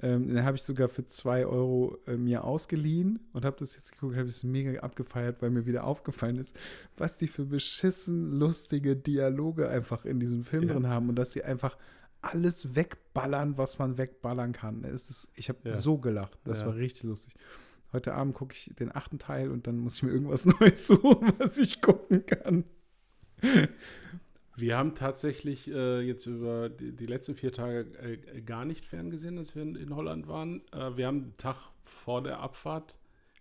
Ähm, 0.00 0.28
den 0.28 0.44
habe 0.44 0.56
ich 0.56 0.62
sogar 0.62 0.88
für 0.88 1.04
zwei 1.06 1.44
Euro 1.44 1.98
äh, 2.06 2.16
mir 2.16 2.44
ausgeliehen 2.44 3.18
und 3.32 3.44
habe 3.44 3.56
das 3.58 3.74
jetzt 3.74 3.92
geguckt, 3.92 4.16
habe 4.16 4.28
es 4.28 4.44
mega 4.44 4.78
abgefeiert, 4.80 5.42
weil 5.42 5.50
mir 5.50 5.66
wieder 5.66 5.84
aufgefallen 5.84 6.36
ist, 6.38 6.54
was 6.96 7.18
die 7.18 7.26
für 7.26 7.44
beschissen 7.44 8.38
lustige 8.38 8.94
Dialoge 8.96 9.68
einfach 9.68 10.04
in 10.04 10.20
diesem 10.20 10.44
Film 10.44 10.64
Ja. 10.68 10.74
drin 10.74 10.86
haben 10.86 11.08
und 11.08 11.16
dass 11.16 11.32
sie 11.32 11.42
einfach 11.42 11.76
alles 12.20 12.74
wegballern, 12.76 13.58
was 13.58 13.78
man 13.78 13.96
wegballern 13.98 14.52
kann. 14.52 14.84
Es 14.84 15.08
ist, 15.10 15.30
ich 15.34 15.48
habe 15.48 15.58
Ja. 15.64 15.72
so 15.72 15.98
gelacht. 15.98 16.38
Das 16.44 16.60
Ja. 16.60 16.66
war 16.66 16.76
richtig 16.76 17.04
lustig. 17.04 17.34
Heute 17.92 18.12
Abend 18.14 18.34
gucke 18.34 18.54
ich 18.54 18.72
den 18.78 18.94
achten 18.94 19.18
Teil 19.18 19.50
und 19.50 19.66
dann 19.66 19.78
muss 19.78 19.96
ich 19.96 20.02
mir 20.02 20.10
irgendwas 20.10 20.44
Neues 20.60 20.86
suchen, 20.86 21.32
was 21.38 21.58
ich 21.58 21.80
gucken 21.80 22.24
kann. 22.26 22.64
Wir 24.58 24.76
haben 24.76 24.94
tatsächlich 24.96 25.70
äh, 25.70 26.00
jetzt 26.00 26.26
über 26.26 26.68
die, 26.68 26.90
die 26.90 27.06
letzten 27.06 27.36
vier 27.36 27.52
Tage 27.52 27.86
äh, 28.02 28.40
gar 28.40 28.64
nicht 28.64 28.84
ferngesehen, 28.84 29.38
als 29.38 29.54
wir 29.54 29.62
in, 29.62 29.76
in 29.76 29.94
Holland 29.94 30.26
waren. 30.26 30.62
Äh, 30.72 30.96
wir 30.96 31.06
haben 31.06 31.20
den 31.20 31.36
Tag 31.36 31.56
vor 31.84 32.22
der 32.22 32.40
Abfahrt, 32.40 32.96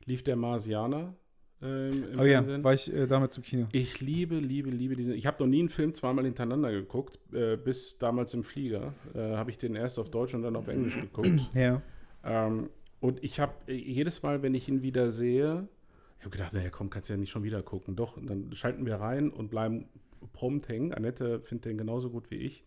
lief 0.05 0.23
der 0.23 0.35
Marsianer 0.35 1.15
ähm, 1.59 2.03
im 2.13 2.19
Oh 2.19 2.23
ja, 2.23 2.37
Fernsehen. 2.43 2.63
war 2.63 2.73
ich 2.75 2.93
äh, 2.93 3.07
damals 3.07 3.35
im 3.35 3.41
Kino. 3.41 3.67
Ich 3.71 3.99
liebe, 3.99 4.35
liebe, 4.35 4.69
liebe 4.69 4.95
diesen. 4.95 5.13
Ich 5.13 5.25
habe 5.25 5.41
noch 5.41 5.49
nie 5.49 5.59
einen 5.59 5.69
Film 5.69 5.95
zweimal 5.95 6.23
hintereinander 6.23 6.71
geguckt, 6.71 7.17
äh, 7.33 7.57
bis 7.57 7.97
damals 7.97 8.35
im 8.35 8.43
Flieger. 8.43 8.93
Äh, 9.15 9.37
habe 9.37 9.49
ich 9.49 9.57
den 9.57 9.73
erst 9.75 9.97
auf 9.97 10.11
Deutsch 10.11 10.35
und 10.35 10.43
dann 10.43 10.55
auf 10.55 10.67
Englisch 10.67 11.01
geguckt. 11.01 11.29
Ja. 11.55 11.81
Ähm, 12.23 12.69
und 12.99 13.23
ich 13.23 13.39
habe 13.39 13.53
jedes 13.71 14.21
Mal, 14.21 14.43
wenn 14.43 14.53
ich 14.53 14.69
ihn 14.69 14.83
wieder 14.83 15.11
sehe, 15.11 15.67
ich 16.19 16.25
habe 16.25 16.31
gedacht, 16.31 16.53
naja, 16.53 16.69
komm, 16.69 16.89
kannst 16.91 17.09
ja 17.09 17.17
nicht 17.17 17.29
schon 17.31 17.43
wieder 17.43 17.63
gucken. 17.63 17.95
Doch, 17.95 18.17
und 18.17 18.27
dann 18.29 18.53
schalten 18.53 18.85
wir 18.85 18.95
rein 18.95 19.29
und 19.31 19.49
bleiben 19.49 19.87
prompt 20.33 20.67
hängen. 20.69 20.93
Annette 20.93 21.39
findet 21.41 21.65
den 21.65 21.77
genauso 21.77 22.09
gut 22.09 22.29
wie 22.31 22.35
ich, 22.37 22.63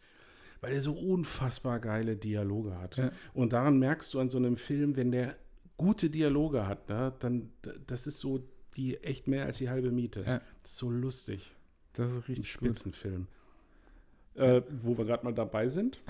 weil 0.61 0.73
er 0.73 0.81
so 0.81 0.93
unfassbar 0.93 1.81
geile 1.81 2.17
Dialoge 2.17 2.79
hat. 2.79 2.97
Ja. 2.97 3.13
Und 3.35 3.53
daran 3.53 3.79
merkst 3.79 4.13
du 4.15 4.21
an 4.21 4.31
so 4.31 4.39
einem 4.39 4.57
Film, 4.57 4.97
wenn 4.97 5.11
der 5.11 5.37
gute 5.77 6.11
Dialoge 6.11 6.67
hat, 6.67 6.89
ne, 6.89 7.13
dann 7.21 7.51
das 7.87 8.07
ist 8.07 8.21
so 8.21 8.43
die 8.77 8.99
echt 8.99 9.27
mehr 9.27 9.47
als 9.47 9.59
die 9.59 9.69
halbe 9.71 9.91
Miete. 9.91 10.21
Ja. 10.27 10.41
Das 10.63 10.73
ist 10.73 10.79
so 10.79 10.91
lustig. 10.91 11.53
Das 11.95 12.11
ist 12.11 12.17
Ein 12.19 12.23
richtig 12.23 12.53
gut. 12.55 12.69
Spitzenfilm. 12.69 13.27
äh, 14.35 14.63
wo 14.83 14.97
wir 14.97 15.05
gerade 15.05 15.25
mal 15.25 15.35
dabei 15.35 15.69
sind. 15.69 16.01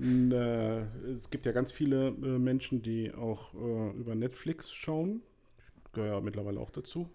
Äh, 0.00 0.82
es 1.16 1.28
gibt 1.30 1.44
ja 1.44 1.50
ganz 1.52 1.72
viele 1.72 2.08
äh, 2.08 2.38
Menschen, 2.38 2.82
die 2.82 3.12
auch 3.12 3.52
äh, 3.54 3.90
über 3.98 4.14
Netflix 4.14 4.72
schauen. 4.72 5.22
Ich 5.86 5.92
gehöre 5.92 6.14
ja 6.14 6.20
mittlerweile 6.20 6.60
auch 6.60 6.70
dazu. 6.70 7.08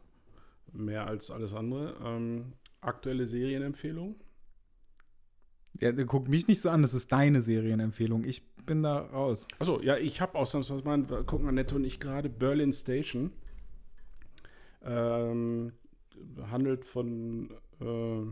Mehr 0.71 1.07
als 1.07 1.29
alles 1.29 1.53
andere. 1.53 1.95
Ähm, 2.03 2.53
aktuelle 2.81 3.27
Serienempfehlung. 3.27 4.15
Ja, 5.79 5.91
guck 6.05 6.27
mich 6.27 6.47
nicht 6.47 6.61
so 6.61 6.69
an, 6.69 6.81
das 6.81 6.93
ist 6.93 7.11
deine 7.11 7.41
Serienempfehlung. 7.41 8.23
Ich 8.25 8.55
bin 8.65 8.83
da 8.83 8.99
raus. 8.99 9.47
Achso, 9.59 9.81
ja, 9.81 9.97
ich 9.97 10.21
habe 10.21 10.37
ausnahmsweise 10.37 10.83
mal, 10.83 11.03
gucken 11.25 11.47
Annette 11.47 11.75
und 11.75 11.83
ich 11.83 11.99
gerade 11.99 12.29
Berlin 12.29 12.73
Station. 12.73 13.31
Ähm, 14.83 15.73
handelt 16.49 16.85
von 16.85 17.49
äh, 17.79 18.25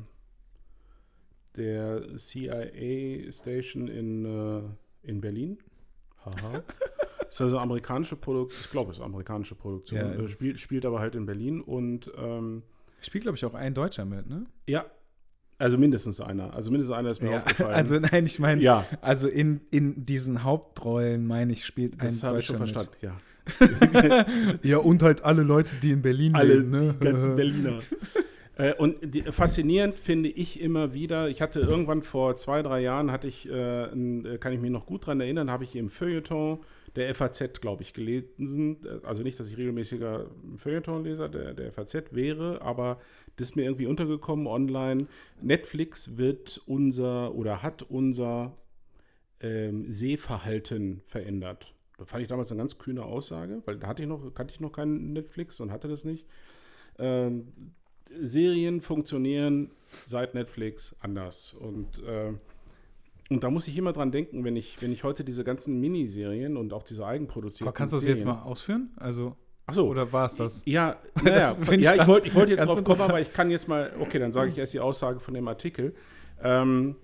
der 1.57 2.17
CIA 2.17 3.32
Station 3.32 3.88
in, 3.88 4.25
äh, 4.25 4.61
in 5.07 5.21
Berlin. 5.21 5.57
Haha. 6.23 6.63
ist 7.36 7.41
also 7.41 7.59
amerikanische 7.59 8.15
Produktion, 8.15 8.61
ich 8.65 8.71
glaube, 8.71 8.91
es 8.91 8.97
ist 8.97 9.03
amerikanische 9.03 9.55
Produktion. 9.55 9.99
Ja, 9.99 10.11
äh, 10.13 10.27
spielt, 10.27 10.59
spielt 10.59 10.86
aber 10.86 10.99
halt 10.99 11.15
in 11.15 11.25
Berlin 11.25 11.61
und 11.61 12.11
ähm, 12.17 12.63
Spielt, 13.01 13.23
glaube 13.23 13.36
ich, 13.38 13.45
auch 13.45 13.55
ein 13.55 13.73
Deutscher 13.73 14.05
mit, 14.05 14.29
ne? 14.29 14.45
ja, 14.67 14.86
also 15.57 15.77
mindestens 15.77 16.19
einer. 16.19 16.53
Also 16.55 16.71
mindestens 16.71 16.95
einer 16.97 17.09
ist 17.11 17.21
mir 17.21 17.32
Ja, 17.32 17.38
aufgefallen. 17.38 17.73
also 17.75 17.99
nein, 17.99 18.25
ich 18.25 18.39
meine, 18.39 18.61
ja, 18.61 18.86
also 19.01 19.27
in, 19.27 19.61
in 19.71 20.05
diesen 20.05 20.43
Hauptrollen, 20.43 21.25
meine 21.27 21.53
ich, 21.53 21.65
spielt 21.65 21.93
ein 21.93 22.07
das 22.07 22.23
habe 22.23 22.39
ich 22.39 22.47
Deutscher 22.47 22.57
schon 22.57 22.65
mit. 22.65 22.73
verstanden, 22.73 22.97
ja. 23.01 24.55
Ja, 24.63 24.77
und 24.77 25.03
halt 25.03 25.23
alle 25.23 25.43
Leute, 25.43 25.75
die 25.82 25.91
in 25.91 26.01
Berlin 26.01 26.36
Alle 26.36 26.55
leben, 26.55 26.69
ne? 26.71 26.95
die 26.99 27.05
ganzen 27.05 27.36
Berliner. 27.36 27.79
äh, 28.57 28.73
und 28.75 28.97
die, 29.13 29.21
faszinierend 29.23 29.97
finde 29.99 30.29
ich 30.29 30.59
immer 30.61 30.93
wieder, 30.93 31.29
ich 31.29 31.41
hatte 31.41 31.59
irgendwann 31.59 32.01
vor 32.03 32.38
zwei, 32.38 32.61
drei 32.63 32.82
Jahren, 32.82 33.11
hatte 33.11 33.27
ich, 33.27 33.47
äh, 33.49 33.86
ein, 33.91 34.25
äh, 34.25 34.38
kann 34.38 34.53
ich 34.53 34.59
mich 34.59 34.71
noch 34.71 34.86
gut 34.86 35.05
dran 35.05 35.21
erinnern, 35.21 35.49
habe 35.51 35.63
ich 35.63 35.75
im 35.75 35.89
Feuilleton 35.89 36.59
der 36.96 37.14
FAZ, 37.16 37.62
glaube 37.62 37.84
ich, 37.84 37.94
gelesen. 37.94 38.78
Also 39.04 39.24
nicht, 39.24 39.39
dass 39.39 39.50
ich 39.50 39.58
regelmäßiger 39.58 40.30
Feuilleton-Leser 40.58 41.30
der, 41.30 41.54
der 41.54 41.72
FAZ 41.72 42.12
wäre, 42.12 42.62
aber 42.62 43.00
das 43.38 43.50
ist 43.50 43.56
mir 43.56 43.64
irgendwie 43.64 43.86
untergekommen 43.86 44.48
online. 44.48 45.08
Netflix 45.42 46.18
wird 46.18 46.62
unser 46.66 47.34
oder 47.34 47.64
hat 47.64 47.84
unser 47.84 48.58
ähm, 49.39 49.89
Sehverhalten 49.89 51.02
verändert. 51.06 51.74
Da 51.98 52.06
fand 52.06 52.24
ich 52.24 52.28
damals 52.28 52.52
eine 52.52 52.60
ganz 52.60 52.78
kühne 52.78 53.04
Aussage, 53.04 53.62
weil 53.66 53.78
da 53.78 53.88
hatte 53.88 54.02
ich 54.02 54.10
noch, 54.10 54.34
kannte 54.34 54.54
ich 54.54 54.60
noch 54.60 54.72
keinen 54.72 55.14
Netflix 55.14 55.60
und 55.60 55.72
hatte 55.72 55.88
das 55.88 56.04
nicht. 56.04 56.26
Ähm, 57.00 57.54
Serien 58.20 58.82
funktionieren 58.82 59.72
seit 60.06 60.34
Netflix 60.34 60.96
anders. 61.00 61.54
Und, 61.54 62.04
äh, 62.04 62.34
und 63.32 63.45
da 63.45 63.49
muss 63.49 63.65
ich 63.69 63.77
immer 63.77 63.93
dran 63.93 64.11
denken, 64.11 64.43
wenn 64.43 64.57
ich, 64.57 64.82
wenn 64.82 64.91
ich 64.91 65.05
heute 65.05 65.23
diese 65.23 65.45
ganzen 65.45 65.79
Miniserien 65.79 66.57
und 66.57 66.73
auch 66.73 66.84
diese 66.84 67.05
eigenproduzierten 67.05 67.73
Kannst 67.73 67.93
du 67.93 67.95
das 67.95 68.03
Serien, 68.03 68.17
jetzt 68.17 68.27
mal 68.27 68.41
ausführen? 68.41 68.89
Also, 68.97 69.38
Achso, 69.65 69.88
oder 69.88 70.11
war 70.11 70.25
es 70.25 70.36
das? 70.36 70.61
ja, 70.65 70.97
Das 71.23 71.57
naja, 71.57 71.71
ich 71.71 71.82
ja 71.82 71.95
ich 71.95 72.07
wollte 72.07 72.27
ich 72.27 72.36
wollt 72.36 72.49
jetzt 72.49 72.65
drauf 72.65 72.84
kommen, 72.84 72.99
aber 72.99 73.21
ich 73.21 73.32
kann 73.32 73.49
jetzt 73.49 73.69
mal, 73.69 73.93
okay, 74.01 74.19
dann 74.19 74.34
sage 74.34 74.51
ich 74.51 74.57
erst 74.57 74.73
die 74.73 74.82
Aussage 74.82 75.21
von 75.21 75.34
dem 75.34 75.47
Artikel. 75.47 75.95
Ähm, 76.43 76.97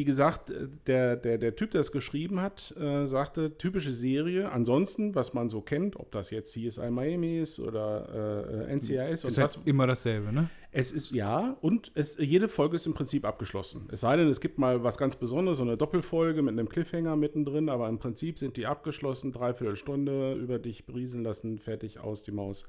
wie 0.00 0.04
gesagt, 0.06 0.48
äh, 0.48 0.66
der, 0.86 1.14
der, 1.14 1.36
der 1.36 1.56
Typ, 1.56 1.72
der 1.72 1.82
es 1.82 1.92
geschrieben 1.92 2.40
hat, 2.40 2.74
äh, 2.80 3.04
sagte, 3.04 3.58
typische 3.58 3.92
Serie, 3.92 4.50
ansonsten, 4.50 5.14
was 5.14 5.34
man 5.34 5.50
so 5.50 5.60
kennt, 5.60 5.94
ob 5.96 6.10
das 6.10 6.30
jetzt 6.30 6.52
CSI 6.54 6.90
Miami 6.90 7.38
ist 7.38 7.60
oder 7.60 8.64
äh, 8.66 8.74
NCIS 8.74 9.24
und 9.24 9.32
Ist 9.32 9.36
halt 9.36 9.56
was, 9.56 9.58
immer 9.66 9.86
dasselbe, 9.86 10.32
ne? 10.32 10.48
es 10.72 10.90
ist 10.90 11.10
ja, 11.10 11.54
und 11.60 11.92
es, 11.94 12.16
jede 12.16 12.48
Folge 12.48 12.76
ist 12.76 12.86
im 12.86 12.94
Prinzip 12.94 13.26
abgeschlossen. 13.26 13.90
Es 13.92 14.00
sei 14.00 14.16
denn, 14.16 14.28
es 14.28 14.40
gibt 14.40 14.56
mal 14.56 14.82
was 14.82 14.96
ganz 14.96 15.16
Besonderes, 15.16 15.58
so 15.58 15.64
eine 15.64 15.76
Doppelfolge 15.76 16.40
mit 16.40 16.52
einem 16.52 16.70
Cliffhanger 16.70 17.14
mittendrin, 17.16 17.68
aber 17.68 17.86
im 17.90 17.98
Prinzip 17.98 18.38
sind 18.38 18.56
die 18.56 18.66
abgeschlossen, 18.66 19.32
dreiviertel 19.32 19.76
Stunde 19.76 20.32
über 20.32 20.58
dich 20.58 20.86
berieseln 20.86 21.24
lassen, 21.24 21.58
fertig 21.58 21.98
aus 21.98 22.22
die 22.22 22.32
Maus. 22.32 22.66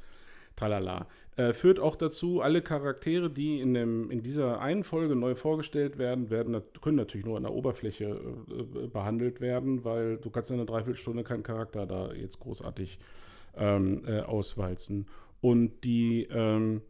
Tralala. 0.61 1.07
Äh, 1.37 1.53
führt 1.53 1.79
auch 1.79 1.95
dazu, 1.95 2.41
alle 2.41 2.61
Charaktere, 2.61 3.29
die 3.29 3.59
in, 3.59 3.73
dem, 3.73 4.11
in 4.11 4.21
dieser 4.21 4.61
einen 4.61 4.83
Folge 4.83 5.15
neu 5.15 5.33
vorgestellt 5.33 5.97
werden, 5.97 6.29
werden 6.29 6.61
können 6.81 6.97
natürlich 6.97 7.25
nur 7.25 7.37
an 7.37 7.43
der 7.43 7.53
Oberfläche 7.53 8.05
äh, 8.05 8.83
äh, 8.83 8.87
behandelt 8.87 9.41
werden, 9.41 9.83
weil 9.83 10.17
du 10.17 10.29
kannst 10.29 10.51
in 10.51 10.57
einer 10.57 10.65
Dreiviertelstunde 10.65 11.23
keinen 11.23 11.43
Charakter 11.43 11.85
da 11.85 12.11
jetzt 12.13 12.39
großartig 12.39 12.99
ähm, 13.57 14.03
äh, 14.05 14.19
auswalzen. 14.19 15.07
Und 15.39 15.83
die, 15.83 16.27
ähm, 16.29 16.81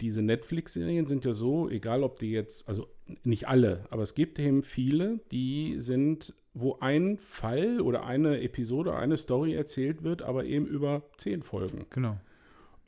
diese 0.00 0.22
Netflix-Serien 0.22 1.06
sind 1.06 1.24
ja 1.24 1.32
so, 1.32 1.68
egal 1.68 2.04
ob 2.04 2.18
die 2.18 2.30
jetzt, 2.30 2.68
also 2.68 2.86
nicht 3.24 3.48
alle, 3.48 3.86
aber 3.90 4.02
es 4.02 4.14
gibt 4.14 4.38
eben 4.38 4.62
viele, 4.62 5.20
die 5.32 5.76
sind, 5.78 6.34
wo 6.54 6.76
ein 6.80 7.16
Fall 7.16 7.80
oder 7.80 8.04
eine 8.04 8.40
Episode, 8.42 8.94
eine 8.94 9.16
Story 9.16 9.54
erzählt 9.54 10.04
wird, 10.04 10.22
aber 10.22 10.44
eben 10.44 10.66
über 10.66 11.02
zehn 11.16 11.42
Folgen. 11.42 11.86
Genau. 11.90 12.16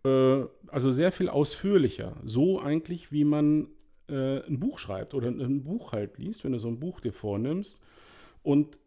Äh, 0.05 0.45
also 0.69 0.91
sehr 0.91 1.13
viel 1.13 1.29
ausführlicher. 1.29 2.17
So 2.25 2.61
eigentlich, 2.61 3.13
wie 3.13 3.25
man 3.25 3.69
äh, 4.09 4.45
ein 4.47 4.59
Buch 4.59 4.79
schreibt 4.79 5.15
oder 5.15 5.29
ein 5.29 5.65
Buch 5.65 5.93
halt 5.93 6.19
liest, 6.19 6.45
wenn 6.45 6.53
du 6.53 6.59
so 6.59 6.69
ein 6.69 6.81
Buch 6.81 7.01
dir 7.01 7.13
vornimmst. 7.13 7.81
Und 8.43 8.79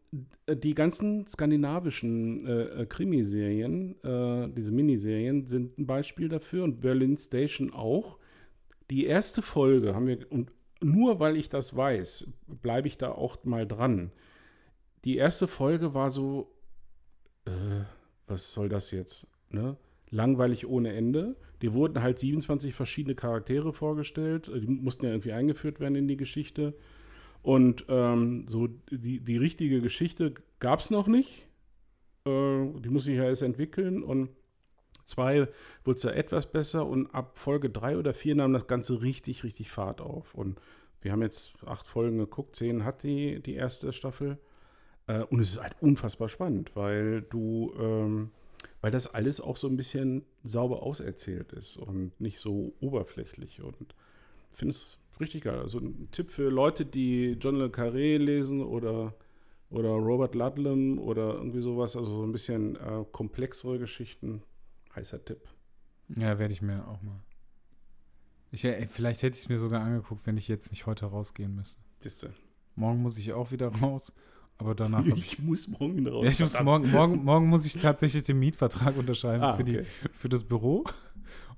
äh, 0.45 0.55
die 0.55 0.75
ganzen 0.75 1.27
skandinavischen 1.27 2.47
äh, 2.47 2.63
äh, 2.81 2.85
Krimiserien, 2.85 3.95
äh, 4.03 4.49
diese 4.49 4.71
Miniserien, 4.71 5.45
sind 5.45 5.77
ein 5.77 5.85
Beispiel 5.85 6.29
dafür 6.29 6.63
und 6.63 6.81
Berlin 6.81 7.17
Station 7.17 7.73
auch. 7.73 8.17
Die 8.89 9.05
erste 9.05 9.41
Folge 9.41 9.95
haben 9.95 10.07
wir, 10.07 10.31
und 10.31 10.51
nur 10.81 11.19
weil 11.19 11.37
ich 11.37 11.49
das 11.49 11.75
weiß, 11.75 12.31
bleibe 12.61 12.87
ich 12.87 12.97
da 12.97 13.11
auch 13.11 13.43
mal 13.43 13.67
dran. 13.67 14.11
Die 15.03 15.17
erste 15.17 15.47
Folge 15.47 15.93
war 15.93 16.09
so, 16.09 16.51
äh, 17.45 17.51
was 18.27 18.53
soll 18.53 18.69
das 18.69 18.91
jetzt? 18.91 19.27
Ne? 19.49 19.77
Langweilig 20.09 20.67
ohne 20.67 20.93
Ende. 20.93 21.35
Die 21.61 21.73
wurden 21.73 22.01
halt 22.01 22.19
27 22.19 22.73
verschiedene 22.73 23.15
Charaktere 23.15 23.73
vorgestellt. 23.73 24.51
Die 24.53 24.67
mussten 24.67 25.05
ja 25.05 25.11
irgendwie 25.11 25.31
eingeführt 25.31 25.79
werden 25.79 25.95
in 25.95 26.07
die 26.07 26.17
Geschichte. 26.17 26.73
Und 27.41 27.85
ähm, 27.89 28.45
so 28.47 28.67
die, 28.89 29.19
die 29.19 29.37
richtige 29.37 29.81
Geschichte 29.81 30.33
gab 30.59 30.79
es 30.79 30.89
noch 30.89 31.07
nicht. 31.07 31.47
Äh, 32.25 32.65
die 32.79 32.89
muss 32.89 33.05
sich 33.05 33.17
ja 33.17 33.25
erst 33.25 33.43
entwickeln. 33.43 34.03
Und 34.03 34.29
zwei 35.05 35.47
wurde 35.83 35.97
es 35.97 36.03
ja 36.03 36.11
etwas 36.11 36.51
besser. 36.51 36.85
Und 36.85 37.13
ab 37.13 37.37
Folge 37.37 37.69
drei 37.69 37.97
oder 37.97 38.13
vier 38.13 38.35
nahm 38.35 38.53
das 38.53 38.67
Ganze 38.67 39.01
richtig, 39.01 39.43
richtig 39.43 39.71
Fahrt 39.71 40.01
auf. 40.01 40.33
Und 40.33 40.59
wir 41.01 41.11
haben 41.11 41.21
jetzt 41.21 41.53
acht 41.65 41.87
Folgen 41.87 42.17
geguckt. 42.17 42.55
Zehn 42.55 42.83
hat 42.83 43.03
die, 43.03 43.39
die 43.41 43.53
erste 43.53 43.93
Staffel. 43.93 44.39
Äh, 45.07 45.21
und 45.23 45.39
es 45.39 45.51
ist 45.51 45.61
halt 45.61 45.75
unfassbar 45.79 46.29
spannend, 46.29 46.71
weil 46.75 47.21
du, 47.21 47.73
ähm, 47.79 48.31
weil 48.85 48.91
das 48.91 49.07
alles 49.07 49.41
auch 49.41 49.57
so 49.57 49.67
ein 49.67 49.77
bisschen 49.77 50.21
sauber 50.43 50.83
auserzählt 50.83 51.53
ist 51.53 51.75
und 51.75 52.11
nicht 52.21 52.37
so 52.39 52.71
oberflächlich. 52.81 53.63
Und 53.63 53.95
ich 54.51 54.59
finde 54.59 54.75
es 54.75 54.99
richtig 55.19 55.45
geil. 55.45 55.57
Also 55.57 55.79
ein 55.79 56.07
Tipp 56.11 56.29
für 56.29 56.51
Leute, 56.51 56.85
die 56.85 57.31
John 57.31 57.55
Le 57.55 57.69
Carré 57.69 58.19
lesen 58.19 58.61
oder, 58.61 59.15
oder 59.71 59.89
Robert 59.89 60.35
Ludlum 60.35 60.99
oder 60.99 61.33
irgendwie 61.33 61.61
sowas, 61.61 61.95
also 61.95 62.11
so 62.11 62.23
ein 62.23 62.31
bisschen 62.31 62.75
äh, 62.75 63.03
komplexere 63.11 63.79
Geschichten. 63.79 64.43
Heißer 64.95 65.25
Tipp. 65.25 65.41
Ja, 66.09 66.37
werde 66.37 66.53
ich 66.53 66.61
mir 66.61 66.87
auch 66.87 67.01
mal. 67.01 67.23
Ich, 68.51 68.65
äh, 68.65 68.85
vielleicht 68.85 69.23
hätte 69.23 69.35
ich 69.35 69.45
es 69.45 69.49
mir 69.49 69.57
sogar 69.57 69.81
angeguckt, 69.81 70.27
wenn 70.27 70.37
ich 70.37 70.47
jetzt 70.47 70.69
nicht 70.69 70.85
heute 70.85 71.07
rausgehen 71.07 71.55
müsste. 71.55 71.81
Siehste. 72.01 72.35
Morgen 72.75 73.01
muss 73.01 73.17
ich 73.17 73.33
auch 73.33 73.51
wieder 73.51 73.69
raus, 73.81 74.13
aber 74.57 74.75
danach 74.75 75.05
ich. 75.05 75.15
Ich 75.33 75.39
muss 75.39 75.67
morgen 75.67 75.97
wieder 75.97 76.11
raus. 76.11 76.25
Ja, 76.25 76.31
ich 76.31 76.39
muss 76.39 76.59
morgen, 76.61 76.91
morgen, 76.91 77.23
morgen 77.23 77.47
muss 77.47 77.65
ich 77.65 77.73
tatsächlich 77.73 78.23
den 78.23 78.39
Mietvertrag 78.39 78.97
unterschreiben 78.97 79.43
Ah, 79.43 79.55
für, 79.55 79.63
die, 79.63 79.79
okay. 79.79 79.85
für 80.13 80.29
das 80.29 80.43
Büro. 80.43 80.83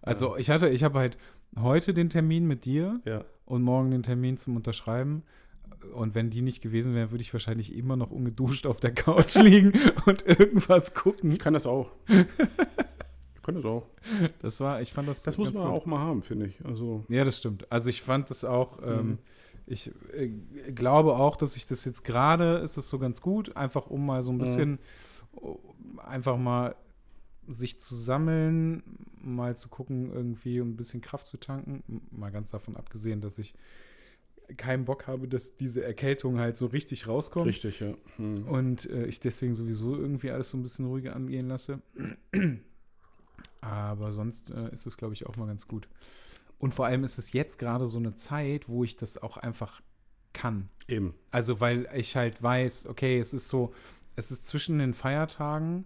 Also 0.01 0.37
ich 0.37 0.49
hatte, 0.49 0.69
ich 0.69 0.83
habe 0.83 0.99
halt 0.99 1.17
heute 1.59 1.93
den 1.93 2.09
Termin 2.09 2.45
mit 2.47 2.65
dir 2.65 3.01
Ja. 3.05 3.23
und 3.45 3.61
morgen 3.63 3.91
den 3.91 4.03
Termin 4.03 4.37
zum 4.37 4.55
Unterschreiben. 4.55 5.23
Und 5.93 6.15
wenn 6.15 6.29
die 6.31 6.41
nicht 6.41 6.61
gewesen 6.61 6.95
wären, 6.95 7.11
würde 7.11 7.21
ich 7.21 7.31
wahrscheinlich 7.33 7.75
immer 7.75 7.95
noch 7.95 8.09
ungeduscht 8.11 8.65
auf 8.65 8.79
der 8.79 8.93
Couch 8.93 9.35
liegen 9.41 9.73
und 10.05 10.25
irgendwas 10.25 10.93
gucken. 10.93 11.31
Ich 11.31 11.39
kann 11.39 11.53
das 11.53 11.65
auch. 11.67 11.91
ich 12.07 13.41
kann 13.43 13.55
das 13.55 13.65
auch. 13.65 13.85
Das 14.41 14.59
war, 14.59 14.81
ich 14.81 14.91
fand 14.91 15.07
das. 15.07 15.23
Das 15.23 15.37
muss 15.37 15.53
man 15.53 15.63
gut. 15.63 15.71
auch 15.71 15.85
mal 15.85 15.99
haben, 15.99 16.23
finde 16.23 16.47
ich. 16.47 16.63
Also, 16.65 17.05
Ja, 17.09 17.23
das 17.23 17.37
stimmt. 17.37 17.71
Also 17.71 17.89
ich 17.89 18.01
fand 18.01 18.29
das 18.29 18.43
auch, 18.43 18.79
ähm, 18.83 19.07
Mhm. 19.07 19.17
Ich 19.67 19.91
äh, 20.13 20.29
glaube 20.71 21.15
auch, 21.15 21.35
dass 21.35 21.55
ich 21.55 21.67
das 21.67 21.85
jetzt 21.85 22.03
gerade, 22.03 22.57
ist 22.57 22.77
es 22.77 22.89
so 22.89 22.97
ganz 22.99 23.21
gut, 23.21 23.55
einfach 23.55 23.87
um 23.87 24.05
mal 24.05 24.23
so 24.23 24.31
ein 24.31 24.35
Mhm. 24.35 24.39
bisschen, 24.39 24.79
oh, 25.33 25.59
einfach 25.97 26.37
mal 26.37 26.75
sich 27.47 27.79
zu 27.79 27.95
sammeln, 27.95 28.83
mal 29.21 29.55
zu 29.55 29.69
gucken, 29.69 30.11
irgendwie 30.11 30.59
um 30.59 30.69
ein 30.71 30.75
bisschen 30.77 31.01
Kraft 31.01 31.27
zu 31.27 31.37
tanken. 31.37 32.01
Mal 32.11 32.31
ganz 32.31 32.51
davon 32.51 32.75
abgesehen, 32.75 33.21
dass 33.21 33.37
ich 33.39 33.53
keinen 34.57 34.85
Bock 34.85 35.07
habe, 35.07 35.27
dass 35.27 35.55
diese 35.57 35.83
Erkältung 35.83 36.39
halt 36.39 36.55
so 36.57 36.67
richtig 36.67 37.07
rauskommt. 37.07 37.47
richtig, 37.47 37.79
ja. 37.81 37.93
Hm. 38.15 38.47
Und 38.47 38.89
äh, 38.89 39.05
ich 39.05 39.19
deswegen 39.19 39.55
sowieso 39.55 39.95
irgendwie 39.95 40.31
alles 40.31 40.49
so 40.49 40.57
ein 40.57 40.61
bisschen 40.63 40.85
ruhiger 40.85 41.15
angehen 41.15 41.47
lasse. 41.47 41.81
Aber 43.61 44.11
sonst 44.11 44.51
äh, 44.51 44.71
ist 44.71 44.85
es, 44.85 44.97
glaube 44.97 45.13
ich, 45.13 45.25
auch 45.25 45.35
mal 45.35 45.47
ganz 45.47 45.67
gut. 45.67 45.87
Und 46.59 46.73
vor 46.73 46.85
allem 46.85 47.03
ist 47.03 47.17
es 47.17 47.33
jetzt 47.33 47.59
gerade 47.59 47.85
so 47.85 47.97
eine 47.97 48.15
Zeit, 48.15 48.67
wo 48.67 48.83
ich 48.83 48.97
das 48.97 49.17
auch 49.21 49.37
einfach 49.37 49.81
kann. 50.33 50.69
Eben. 50.87 51.13
Also, 51.31 51.59
weil 51.59 51.87
ich 51.93 52.15
halt 52.15 52.41
weiß, 52.41 52.87
okay, 52.87 53.19
es 53.19 53.33
ist 53.33 53.49
so, 53.49 53.73
es 54.15 54.31
ist 54.31 54.45
zwischen 54.45 54.79
den 54.79 54.93
Feiertagen 54.93 55.85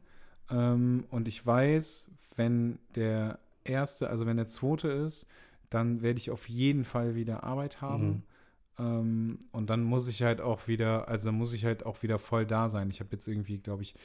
ähm, 0.50 1.06
und 1.10 1.28
ich 1.28 1.46
weiß, 1.46 2.08
wenn 2.36 2.80
der 2.96 3.40
erste, 3.64 4.10
also 4.10 4.26
wenn 4.26 4.38
der 4.38 4.48
zweite 4.48 4.88
ist, 4.88 5.28
dann 5.70 6.02
werde 6.02 6.20
ich 6.20 6.32
auf 6.32 6.50
jeden 6.50 6.84
Fall 6.84 7.16
wieder 7.16 7.44
Arbeit 7.44 7.82
haben. 7.82 8.08
Mhm. 8.08 8.24
Ähm, 8.80 9.40
und 9.52 9.70
dann 9.70 9.84
muss 9.84 10.08
ich 10.08 10.24
halt 10.24 10.42
auch 10.42 10.68
wieder, 10.68 11.08
also 11.08 11.32
muss 11.32 11.54
ich 11.54 11.66
halt 11.66 11.86
auch 11.86 12.04
wieder 12.04 12.20
voll 12.20 12.46
da 12.46 12.70
sein. 12.70 12.90
Ich 12.90 13.00
habe 13.00 13.10
jetzt 13.14 13.28
irgendwie, 13.28 13.58
glaube 13.58 13.84
ich, 13.84 13.96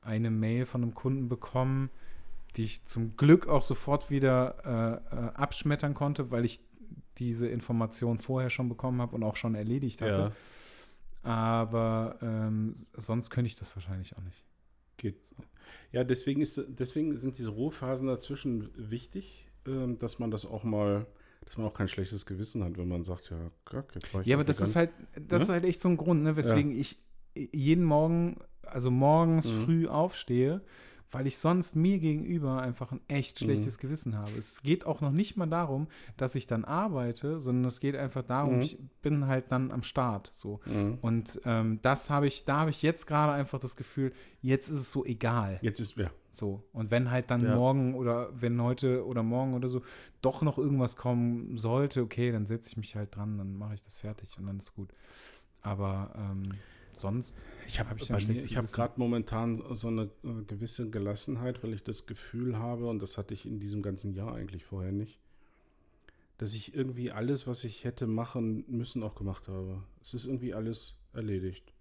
eine 0.00 0.30
Mail 0.30 0.66
von 0.66 0.82
einem 0.82 0.94
Kunden 0.94 1.28
bekommen, 1.28 1.90
die 2.56 2.64
ich 2.64 2.84
zum 2.86 3.16
Glück 3.16 3.48
auch 3.48 3.62
sofort 3.62 4.10
wieder 4.10 5.02
äh, 5.10 5.16
äh, 5.16 5.18
abschmettern 5.34 5.94
konnte, 5.94 6.30
weil 6.30 6.44
ich 6.44 6.60
diese 7.18 7.46
Information 7.48 8.18
vorher 8.18 8.50
schon 8.50 8.68
bekommen 8.68 9.00
habe 9.00 9.14
und 9.14 9.22
auch 9.22 9.36
schon 9.36 9.54
erledigt 9.54 10.00
hatte. 10.02 10.32
Ja. 11.24 11.30
Aber 11.30 12.16
ähm, 12.22 12.74
sonst 12.94 13.30
könnte 13.30 13.46
ich 13.46 13.56
das 13.56 13.74
wahrscheinlich 13.76 14.16
auch 14.16 14.22
nicht. 14.22 14.44
Geht. 14.96 15.16
Ja, 15.92 16.04
deswegen, 16.04 16.40
ist, 16.40 16.60
deswegen 16.68 17.16
sind 17.16 17.38
diese 17.38 17.50
Ruhephasen 17.50 18.06
dazwischen 18.06 18.70
wichtig, 18.76 19.46
ähm, 19.66 19.98
dass 19.98 20.18
man 20.18 20.30
das 20.30 20.46
auch 20.46 20.64
mal, 20.64 21.06
dass 21.44 21.58
man 21.58 21.66
auch 21.66 21.74
kein 21.74 21.88
schlechtes 21.88 22.26
Gewissen 22.26 22.64
hat, 22.64 22.76
wenn 22.76 22.88
man 22.88 23.04
sagt, 23.04 23.30
ja, 23.30 23.48
kack, 23.64 23.94
jetzt 23.94 24.12
war 24.12 24.22
ich 24.22 24.26
Ja, 24.26 24.36
aber 24.36 24.44
das 24.44 24.60
ist 24.60 24.74
halt, 24.74 24.90
das 25.14 25.40
Ne? 25.40 25.44
ist 25.44 25.48
halt 25.50 25.64
echt 25.64 25.80
so 25.80 25.88
ein 25.88 25.96
Grund, 25.96 26.22
ne, 26.22 26.36
weswegen 26.36 26.72
ich 26.72 26.98
jeden 27.34 27.84
Morgen, 27.84 28.38
also 28.62 28.90
morgens 28.90 29.46
Mhm. 29.46 29.64
früh 29.64 29.88
aufstehe, 29.88 30.60
weil 31.12 31.26
ich 31.26 31.38
sonst 31.38 31.76
mir 31.76 31.98
gegenüber 31.98 32.60
einfach 32.60 32.90
ein 32.90 33.00
echt 33.08 33.40
Mhm. 33.40 33.44
schlechtes 33.44 33.78
Gewissen 33.78 34.16
habe. 34.18 34.36
Es 34.36 34.62
geht 34.62 34.86
auch 34.86 35.00
noch 35.00 35.12
nicht 35.12 35.36
mal 35.36 35.46
darum, 35.46 35.86
dass 36.16 36.34
ich 36.34 36.46
dann 36.46 36.64
arbeite, 36.64 37.40
sondern 37.40 37.66
es 37.66 37.78
geht 37.80 37.94
einfach 37.96 38.22
darum, 38.22 38.56
Mhm. 38.56 38.60
ich 38.62 38.78
bin 39.02 39.26
halt 39.26 39.52
dann 39.52 39.70
am 39.70 39.82
Start. 39.82 40.30
So. 40.32 40.60
Mhm. 40.66 40.98
Und 41.02 41.40
ähm, 41.44 41.78
das 41.82 42.10
habe 42.10 42.26
ich, 42.26 42.44
da 42.44 42.60
habe 42.60 42.70
ich 42.70 42.82
jetzt 42.82 43.06
gerade 43.06 43.32
einfach 43.32 43.60
das 43.60 43.76
Gefühl, 43.76 44.12
jetzt 44.40 44.68
ist 44.68 44.78
es 44.78 44.90
so 44.92 45.04
egal. 45.04 45.58
Jetzt 45.62 45.78
ist, 45.80 45.96
ja, 45.96 46.10
So. 46.30 46.64
Und 46.72 46.90
wenn 46.90 47.10
halt 47.10 47.30
dann 47.30 47.42
Ja. 47.42 47.54
morgen 47.54 47.94
oder 47.94 48.30
wenn 48.40 48.60
heute 48.62 49.06
oder 49.06 49.22
morgen 49.22 49.52
oder 49.54 49.68
so 49.68 49.82
doch 50.22 50.40
noch 50.40 50.56
irgendwas 50.56 50.96
kommen 50.96 51.58
sollte, 51.58 52.00
okay, 52.02 52.32
dann 52.32 52.46
setze 52.46 52.70
ich 52.70 52.76
mich 52.78 52.96
halt 52.96 53.14
dran, 53.14 53.36
dann 53.36 53.54
mache 53.54 53.74
ich 53.74 53.82
das 53.82 53.98
fertig 53.98 54.36
und 54.38 54.46
dann 54.46 54.56
ist 54.58 54.74
gut. 54.74 54.94
Aber 55.60 56.12
ähm, 56.16 56.54
sonst 56.96 57.44
Ich 57.66 57.78
habe 57.80 57.90
Hab 57.90 58.00
ich 58.00 58.06
dann 58.08 58.18
ich 58.18 58.24
schlechtes 58.24 58.50
hab 58.56 58.64
Gewissen? 58.64 58.74
gerade 58.74 58.94
momentan 58.98 59.62
so 59.74 59.88
eine 59.88 60.10
äh, 60.24 60.42
gewisse 60.46 60.90
Gelassenheit, 60.90 61.62
weil 61.62 61.72
ich 61.74 61.82
das 61.84 62.06
Gefühl 62.06 62.58
habe, 62.58 62.88
und 62.88 63.00
das 63.00 63.18
hatte 63.18 63.34
ich 63.34 63.46
in 63.46 63.60
diesem 63.60 63.82
ganzen 63.82 64.12
Jahr 64.14 64.34
eigentlich 64.34 64.64
vorher 64.64 64.92
nicht, 64.92 65.18
dass 66.38 66.54
ich 66.54 66.74
irgendwie 66.74 67.10
alles, 67.12 67.46
was 67.46 67.64
ich 67.64 67.84
hätte 67.84 68.06
machen 68.06 68.64
müssen, 68.68 69.02
auch 69.02 69.14
gemacht 69.14 69.48
habe. 69.48 69.82
Es 70.02 70.14
ist 70.14 70.26
irgendwie 70.26 70.54
alles 70.54 70.94
erledigt. 71.12 71.72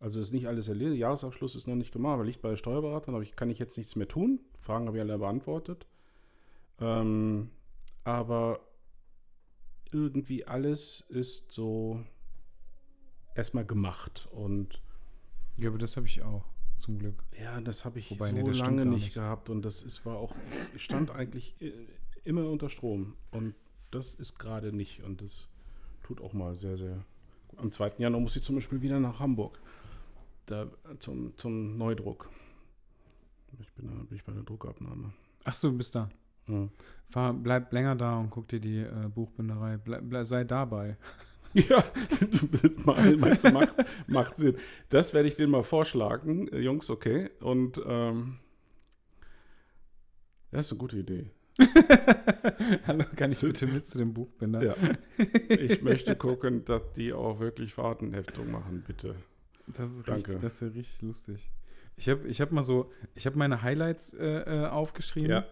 Also 0.00 0.18
es 0.20 0.26
ist 0.28 0.32
nicht 0.32 0.48
alles 0.48 0.68
erledigt. 0.68 0.98
Jahresabschluss 1.00 1.54
ist 1.54 1.66
noch 1.66 1.74
nicht 1.76 1.92
gemacht, 1.92 2.18
weil 2.18 2.28
ich 2.28 2.40
bei 2.40 2.50
der 2.50 2.56
Steuerberaterin, 2.56 3.14
aber 3.14 3.22
ich 3.22 3.36
kann 3.36 3.50
ich 3.50 3.58
jetzt 3.58 3.76
nichts 3.76 3.96
mehr 3.96 4.08
tun. 4.08 4.40
Fragen 4.60 4.86
habe 4.86 4.96
ich 4.96 5.02
alle 5.02 5.18
beantwortet. 5.18 5.86
Ähm, 6.78 7.50
aber 8.04 8.60
irgendwie 9.92 10.46
alles 10.46 11.04
ist 11.08 11.52
so 11.52 12.02
erstmal 13.40 13.64
gemacht 13.64 14.28
und 14.32 14.80
Ja, 15.56 15.68
aber 15.68 15.78
das 15.78 15.96
habe 15.96 16.06
ich 16.06 16.22
auch, 16.22 16.44
zum 16.76 16.98
Glück. 16.98 17.22
ja, 17.38 17.60
das 17.60 17.84
habe 17.84 17.98
ich 17.98 18.10
Wobei, 18.10 18.28
so 18.30 18.36
nee, 18.36 18.50
lange 18.52 18.86
nicht, 18.86 19.04
nicht. 19.04 19.14
gehabt 19.14 19.50
und 19.50 19.62
das 19.62 19.82
ist, 19.82 20.06
war 20.06 20.16
auch, 20.16 20.34
ich 20.74 20.82
stand 20.84 21.10
eigentlich 21.10 21.54
äh, 21.60 21.72
immer 22.24 22.48
unter 22.48 22.68
Strom 22.70 23.14
und 23.30 23.54
das 23.90 24.14
ist 24.14 24.38
gerade 24.38 24.72
nicht 24.72 25.02
und 25.02 25.20
das 25.20 25.48
tut 26.02 26.20
auch 26.20 26.32
mal 26.32 26.54
sehr, 26.54 26.76
sehr 26.76 27.04
gut. 27.48 27.58
Am 27.60 27.72
2. 27.72 27.92
Januar 27.98 28.20
muss 28.20 28.36
ich 28.36 28.42
zum 28.42 28.54
Beispiel 28.54 28.80
wieder 28.82 29.00
nach 29.00 29.18
Hamburg 29.18 29.58
da, 30.46 30.66
zum, 30.98 31.36
zum 31.36 31.76
Neudruck. 31.78 32.28
Ich 33.60 33.72
bin, 33.72 33.88
da, 33.88 33.94
bin 34.04 34.16
ich 34.16 34.24
bei 34.24 34.32
der 34.32 34.42
Druckabnahme. 34.42 35.12
Ach 35.44 35.54
so, 35.54 35.70
du 35.70 35.76
bist 35.76 35.94
da. 35.94 36.08
Ja. 36.46 36.68
Fahr, 37.10 37.32
bleib 37.32 37.72
länger 37.72 37.96
da 37.96 38.18
und 38.18 38.30
guck 38.30 38.48
dir 38.48 38.60
die 38.60 38.78
äh, 38.78 39.08
Buchbinderei. 39.14 39.76
Bleib, 39.76 40.02
bleib, 40.08 40.26
sei 40.26 40.44
dabei. 40.44 40.96
Ja, 41.54 41.82
meinst 43.18 43.44
du, 43.44 43.50
macht, 43.50 43.74
macht 44.06 44.36
Sinn. 44.36 44.56
Das 44.88 45.14
werde 45.14 45.28
ich 45.28 45.34
denen 45.34 45.50
mal 45.50 45.64
vorschlagen. 45.64 46.48
Äh, 46.48 46.60
Jungs, 46.60 46.90
okay. 46.90 47.30
Und 47.40 47.80
ähm, 47.84 48.38
ja, 50.52 50.60
ist 50.60 50.70
eine 50.70 50.78
gute 50.78 50.98
Idee. 50.98 51.26
Hallo, 52.86 53.04
kann 53.16 53.32
ich 53.32 53.40
bitte 53.40 53.66
mit 53.66 53.86
zu 53.86 53.98
dem 53.98 54.14
Buchbinder? 54.14 54.62
Ja. 54.62 54.74
Ich 55.48 55.82
möchte 55.82 56.16
gucken, 56.16 56.64
dass 56.64 56.92
die 56.92 57.12
auch 57.12 57.40
wirklich 57.40 57.74
Fahrtenheftung 57.74 58.50
machen, 58.50 58.82
bitte. 58.86 59.16
Das 59.66 59.90
ist 59.90 60.06
Danke. 60.08 60.14
richtig, 60.28 60.40
das 60.40 60.60
wäre 60.62 60.74
richtig 60.74 61.02
lustig. 61.02 61.50
Ich 61.96 62.08
habe 62.08 62.26
ich 62.28 62.40
hab 62.40 62.50
mal 62.50 62.62
so, 62.62 62.90
ich 63.14 63.26
habe 63.26 63.36
meine 63.36 63.62
Highlights 63.62 64.14
äh, 64.14 64.62
äh, 64.62 64.66
aufgeschrieben 64.68 65.30
Ja. 65.30 65.44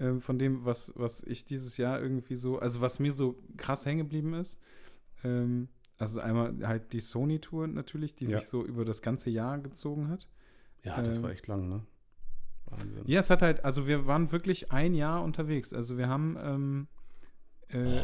ähm, 0.00 0.20
von 0.20 0.38
dem, 0.38 0.64
was, 0.64 0.92
was 0.96 1.22
ich 1.22 1.44
dieses 1.44 1.76
Jahr 1.76 2.00
irgendwie 2.00 2.36
so, 2.36 2.58
also 2.58 2.80
was 2.80 2.98
mir 2.98 3.12
so 3.12 3.38
krass 3.56 3.86
hängen 3.86 3.98
geblieben 4.00 4.34
ist. 4.34 4.58
Ähm, 5.24 5.68
also 5.98 6.20
einmal 6.20 6.54
halt 6.66 6.92
die 6.92 7.00
Sony-Tour 7.00 7.68
natürlich, 7.68 8.14
die 8.14 8.26
Ja. 8.26 8.38
sich 8.40 8.48
so 8.48 8.64
über 8.64 8.84
das 8.84 9.02
ganze 9.02 9.30
Jahr 9.30 9.58
gezogen 9.58 10.08
hat. 10.08 10.28
Ja, 10.82 11.00
das 11.02 11.16
Ähm, 11.18 11.22
war 11.22 11.30
echt 11.30 11.46
lang, 11.46 11.68
ne? 11.68 11.86
Wahnsinn. 12.66 13.02
Ja, 13.06 13.20
es 13.20 13.30
hat 13.30 13.42
halt, 13.42 13.64
also 13.64 13.86
wir 13.86 14.06
waren 14.06 14.32
wirklich 14.32 14.72
ein 14.72 14.94
Jahr 14.94 15.22
unterwegs. 15.22 15.72
Also 15.72 15.96
wir 15.98 16.08
haben 16.08 16.36
ähm, 16.40 16.88
äh, 17.68 18.00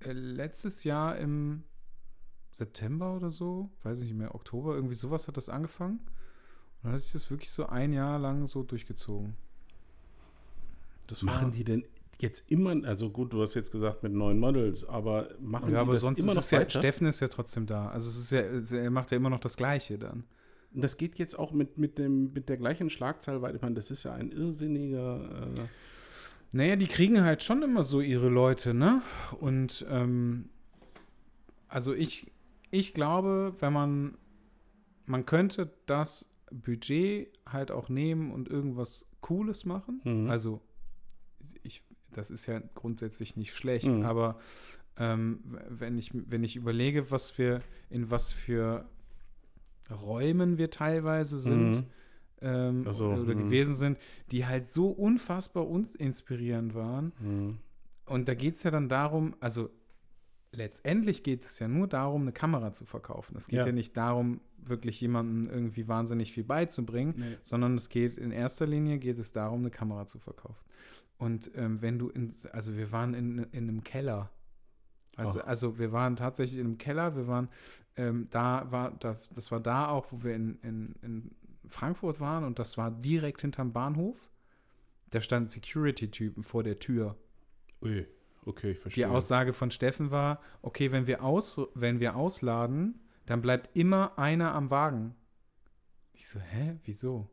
äh, 0.00 0.12
letztes 0.12 0.84
Jahr 0.84 1.16
im 1.18 1.64
September 2.50 3.14
oder 3.16 3.30
so, 3.30 3.70
weiß 3.82 4.00
ich 4.00 4.08
nicht 4.08 4.16
mehr, 4.18 4.34
Oktober, 4.34 4.74
irgendwie 4.74 4.94
sowas 4.94 5.28
hat 5.28 5.36
das 5.36 5.48
angefangen. 5.48 5.98
Und 5.98 6.84
dann 6.84 6.92
hat 6.92 7.00
sich 7.00 7.12
das 7.12 7.30
wirklich 7.30 7.50
so 7.50 7.66
ein 7.66 7.92
Jahr 7.92 8.18
lang 8.18 8.46
so 8.48 8.62
durchgezogen. 8.62 9.36
Das 11.06 11.22
Machen 11.22 11.52
die 11.52 11.64
denn 11.64 11.84
jetzt 12.22 12.50
immer, 12.50 12.74
also 12.86 13.10
gut, 13.10 13.32
du 13.32 13.42
hast 13.42 13.54
jetzt 13.54 13.70
gesagt 13.70 14.02
mit 14.02 14.12
neuen 14.12 14.38
Models, 14.38 14.84
aber 14.84 15.28
machen 15.40 15.72
Ja, 15.72 15.80
aber 15.80 15.92
das 15.92 16.02
sonst 16.02 16.18
immer 16.18 16.32
ist 16.32 16.36
noch 16.36 16.42
es 16.42 16.50
ja, 16.50 16.60
weiter? 16.60 16.70
Steffen 16.70 17.06
ist 17.06 17.20
ja 17.20 17.28
trotzdem 17.28 17.66
da. 17.66 17.88
Also 17.88 18.08
es 18.08 18.18
ist 18.18 18.72
ja, 18.72 18.78
er 18.80 18.90
macht 18.90 19.10
ja 19.10 19.16
immer 19.16 19.30
noch 19.30 19.40
das 19.40 19.56
Gleiche 19.56 19.98
dann. 19.98 20.24
Und 20.74 20.84
das 20.84 20.96
geht 20.96 21.18
jetzt 21.18 21.38
auch 21.38 21.52
mit, 21.52 21.78
mit, 21.78 21.98
dem, 21.98 22.32
mit 22.32 22.48
der 22.48 22.56
gleichen 22.56 22.90
Schlagzahl 22.90 23.40
weiter. 23.40 23.56
Ich 23.56 23.62
meine, 23.62 23.74
das 23.74 23.90
ist 23.90 24.02
ja 24.02 24.12
ein 24.12 24.30
irrsinniger. 24.30 25.54
Äh, 25.56 25.60
Naja, 26.52 26.76
die 26.76 26.86
kriegen 26.86 27.24
halt 27.24 27.42
schon 27.42 27.62
immer 27.62 27.84
so 27.84 28.00
ihre 28.00 28.28
Leute, 28.28 28.74
ne? 28.74 29.02
Und 29.40 29.86
ähm, 29.88 30.50
also 31.68 31.94
ich, 31.94 32.30
ich 32.70 32.94
glaube, 32.94 33.54
wenn 33.60 33.72
man, 33.72 34.18
man 35.06 35.24
könnte 35.24 35.70
das 35.86 36.28
Budget 36.50 37.30
halt 37.46 37.70
auch 37.70 37.88
nehmen 37.88 38.30
und 38.30 38.48
irgendwas 38.48 39.06
Cooles 39.20 39.64
machen. 39.64 40.00
Mhm. 40.04 40.30
Also 40.30 40.60
das 42.12 42.30
ist 42.30 42.46
ja 42.46 42.60
grundsätzlich 42.74 43.36
nicht 43.36 43.54
schlecht, 43.54 43.86
Mhm. 43.88 44.02
aber 44.04 44.38
ähm, 44.96 45.40
wenn 45.68 45.96
ich, 45.98 46.10
wenn 46.12 46.42
ich 46.42 46.56
überlege, 46.56 47.10
was 47.10 47.38
wir, 47.38 47.62
in 47.90 48.10
was 48.10 48.32
für 48.32 48.88
Räumen 49.90 50.58
wir 50.58 50.70
teilweise 50.70 51.38
sind, 51.38 51.70
Mhm. 51.70 51.84
ähm, 52.40 52.92
so, 52.92 53.06
oder 53.12 53.34
mhm. 53.34 53.44
gewesen 53.44 53.74
sind, 53.74 53.98
die 54.30 54.46
halt 54.46 54.68
so 54.68 54.88
unfassbar 54.90 55.66
inspirierend 55.98 56.74
waren. 56.74 57.12
Mhm. 57.20 57.58
Und 58.06 58.28
da 58.28 58.34
geht 58.34 58.56
es 58.56 58.62
ja 58.62 58.70
dann 58.70 58.88
darum, 58.88 59.34
also 59.40 59.70
letztendlich 60.52 61.22
geht 61.22 61.44
es 61.44 61.58
ja 61.58 61.68
nur 61.68 61.86
darum, 61.88 62.22
eine 62.22 62.32
Kamera 62.32 62.72
zu 62.72 62.84
verkaufen. 62.86 63.36
Es 63.36 63.48
geht 63.48 63.58
ja, 63.60 63.66
Ja. 63.66 63.72
nicht 63.72 63.96
darum, 63.96 64.40
wirklich 64.58 65.00
jemandem 65.00 65.50
irgendwie 65.52 65.88
wahnsinnig 65.88 66.32
viel 66.32 66.44
beizubringen, 66.44 67.14
Nee. 67.16 67.36
sondern 67.42 67.76
es 67.76 67.88
geht 67.88 68.16
in 68.16 68.30
erster 68.30 68.66
Linie 68.66 68.98
geht 68.98 69.18
es 69.18 69.32
darum, 69.32 69.60
eine 69.60 69.70
Kamera 69.70 70.06
zu 70.06 70.18
verkaufen. 70.18 70.64
Und 71.18 71.50
ähm, 71.56 71.82
wenn 71.82 71.98
du 71.98 72.08
in, 72.08 72.32
also 72.52 72.76
wir 72.76 72.92
waren 72.92 73.12
in, 73.14 73.38
in 73.50 73.68
einem 73.68 73.84
Keller. 73.84 74.30
Also, 75.16 75.40
Ach. 75.40 75.46
also 75.46 75.78
wir 75.78 75.90
waren 75.92 76.14
tatsächlich 76.14 76.60
in 76.60 76.66
einem 76.66 76.78
Keller, 76.78 77.16
wir 77.16 77.26
waren, 77.26 77.48
ähm, 77.96 78.28
da 78.30 78.70
war, 78.70 78.92
das, 78.92 79.28
das 79.30 79.50
war 79.50 79.58
da 79.58 79.88
auch, 79.88 80.12
wo 80.12 80.22
wir 80.22 80.34
in, 80.34 80.58
in, 80.62 80.94
in 81.02 81.30
Frankfurt 81.66 82.20
waren 82.20 82.44
und 82.44 82.60
das 82.60 82.78
war 82.78 82.92
direkt 82.92 83.40
hinterm 83.40 83.72
Bahnhof. 83.72 84.30
Da 85.10 85.20
standen 85.20 85.48
Security-Typen 85.48 86.44
vor 86.44 86.62
der 86.62 86.78
Tür. 86.78 87.16
Ui, 87.82 88.06
okay, 88.44 88.70
ich 88.70 88.76
Die 88.76 88.82
verstehe. 88.82 89.10
Aussage 89.10 89.52
von 89.52 89.72
Steffen 89.72 90.12
war, 90.12 90.40
okay, 90.62 90.92
wenn 90.92 91.08
wir, 91.08 91.24
aus, 91.24 91.60
wenn 91.74 91.98
wir 91.98 92.14
ausladen, 92.14 93.00
dann 93.26 93.42
bleibt 93.42 93.76
immer 93.76 94.18
einer 94.18 94.54
am 94.54 94.70
Wagen. 94.70 95.14
Ich 96.12 96.28
so, 96.28 96.38
hä, 96.38 96.78
wieso? 96.84 97.28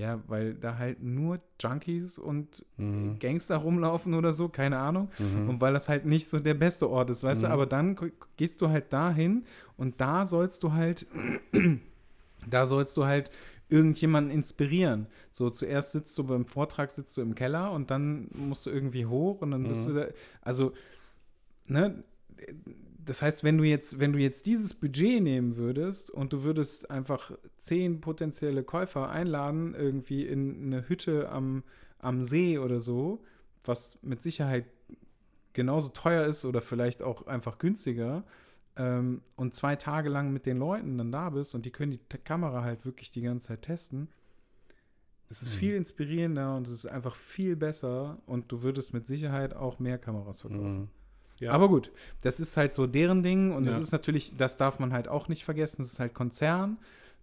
Ja, 0.00 0.22
weil 0.28 0.54
da 0.54 0.78
halt 0.78 1.02
nur 1.02 1.40
Junkies 1.60 2.16
und 2.18 2.64
Mhm. 2.78 3.18
Gangster 3.18 3.58
rumlaufen 3.58 4.14
oder 4.14 4.32
so, 4.32 4.48
keine 4.48 4.78
Ahnung. 4.78 5.10
Mhm. 5.18 5.46
Und 5.48 5.60
weil 5.60 5.74
das 5.74 5.90
halt 5.90 6.06
nicht 6.06 6.26
so 6.26 6.38
der 6.40 6.54
beste 6.54 6.88
Ort 6.88 7.10
ist, 7.10 7.22
weißt 7.22 7.42
du, 7.42 7.46
Mhm. 7.48 7.52
aber 7.52 7.66
dann 7.66 7.96
gehst 8.38 8.62
du 8.62 8.70
halt 8.70 8.90
dahin 8.94 9.44
und 9.76 10.00
da 10.00 10.24
sollst 10.24 10.62
du 10.62 10.72
halt, 10.72 11.06
da 12.48 12.64
sollst 12.64 12.96
du 12.96 13.04
halt 13.04 13.30
irgendjemanden 13.68 14.32
inspirieren. 14.32 15.06
So 15.30 15.50
zuerst 15.50 15.92
sitzt 15.92 16.16
du 16.16 16.24
beim 16.24 16.46
Vortrag, 16.46 16.90
sitzt 16.90 17.16
du 17.18 17.20
im 17.20 17.34
Keller 17.34 17.70
und 17.72 17.90
dann 17.90 18.28
musst 18.32 18.64
du 18.64 18.70
irgendwie 18.70 19.04
hoch 19.04 19.42
und 19.42 19.50
dann 19.50 19.64
bist 19.64 19.86
Mhm. 19.86 19.94
du 19.94 20.00
da, 20.00 20.06
also, 20.40 20.72
ne, 21.66 22.02
das 23.10 23.22
heißt, 23.22 23.42
wenn 23.42 23.58
du 23.58 23.64
jetzt, 23.64 23.98
wenn 23.98 24.12
du 24.12 24.20
jetzt 24.20 24.46
dieses 24.46 24.72
Budget 24.72 25.20
nehmen 25.20 25.56
würdest 25.56 26.12
und 26.12 26.32
du 26.32 26.44
würdest 26.44 26.92
einfach 26.92 27.32
zehn 27.56 28.00
potenzielle 28.00 28.62
Käufer 28.62 29.10
einladen, 29.10 29.74
irgendwie 29.74 30.24
in 30.24 30.66
eine 30.66 30.88
Hütte 30.88 31.28
am, 31.28 31.64
am 31.98 32.22
See 32.22 32.56
oder 32.56 32.78
so, 32.78 33.24
was 33.64 33.98
mit 34.02 34.22
Sicherheit 34.22 34.64
genauso 35.54 35.88
teuer 35.88 36.24
ist 36.24 36.44
oder 36.44 36.62
vielleicht 36.62 37.02
auch 37.02 37.26
einfach 37.26 37.58
günstiger, 37.58 38.22
ähm, 38.76 39.22
und 39.34 39.56
zwei 39.56 39.74
Tage 39.74 40.08
lang 40.08 40.32
mit 40.32 40.46
den 40.46 40.58
Leuten 40.58 40.96
dann 40.96 41.10
da 41.10 41.30
bist 41.30 41.56
und 41.56 41.66
die 41.66 41.72
können 41.72 41.90
die 41.90 42.18
Kamera 42.18 42.62
halt 42.62 42.84
wirklich 42.84 43.10
die 43.10 43.22
ganze 43.22 43.48
Zeit 43.48 43.62
testen, 43.62 44.06
es 45.28 45.42
ist 45.42 45.54
Mhm. 45.56 45.58
viel 45.58 45.74
inspirierender 45.74 46.56
und 46.56 46.68
es 46.68 46.72
ist 46.72 46.86
einfach 46.86 47.16
viel 47.16 47.56
besser 47.56 48.18
und 48.26 48.52
du 48.52 48.62
würdest 48.62 48.94
mit 48.94 49.08
Sicherheit 49.08 49.52
auch 49.52 49.80
mehr 49.80 49.98
Kameras 49.98 50.42
verkaufen. 50.42 50.78
Mhm. 50.82 50.88
Ja. 51.40 51.52
Aber 51.52 51.68
gut, 51.68 51.90
das 52.22 52.38
ist 52.38 52.56
halt 52.56 52.72
so 52.72 52.86
deren 52.86 53.22
Ding 53.22 53.52
und 53.52 53.66
das 53.66 53.76
Ja. 53.76 53.80
ist 53.82 53.92
natürlich, 53.92 54.36
das 54.36 54.56
darf 54.56 54.78
man 54.78 54.92
halt 54.92 55.08
auch 55.08 55.28
nicht 55.28 55.44
vergessen, 55.44 55.82
das 55.82 55.92
ist 55.92 55.98
halt 56.00 56.14
Konzern. 56.14 56.78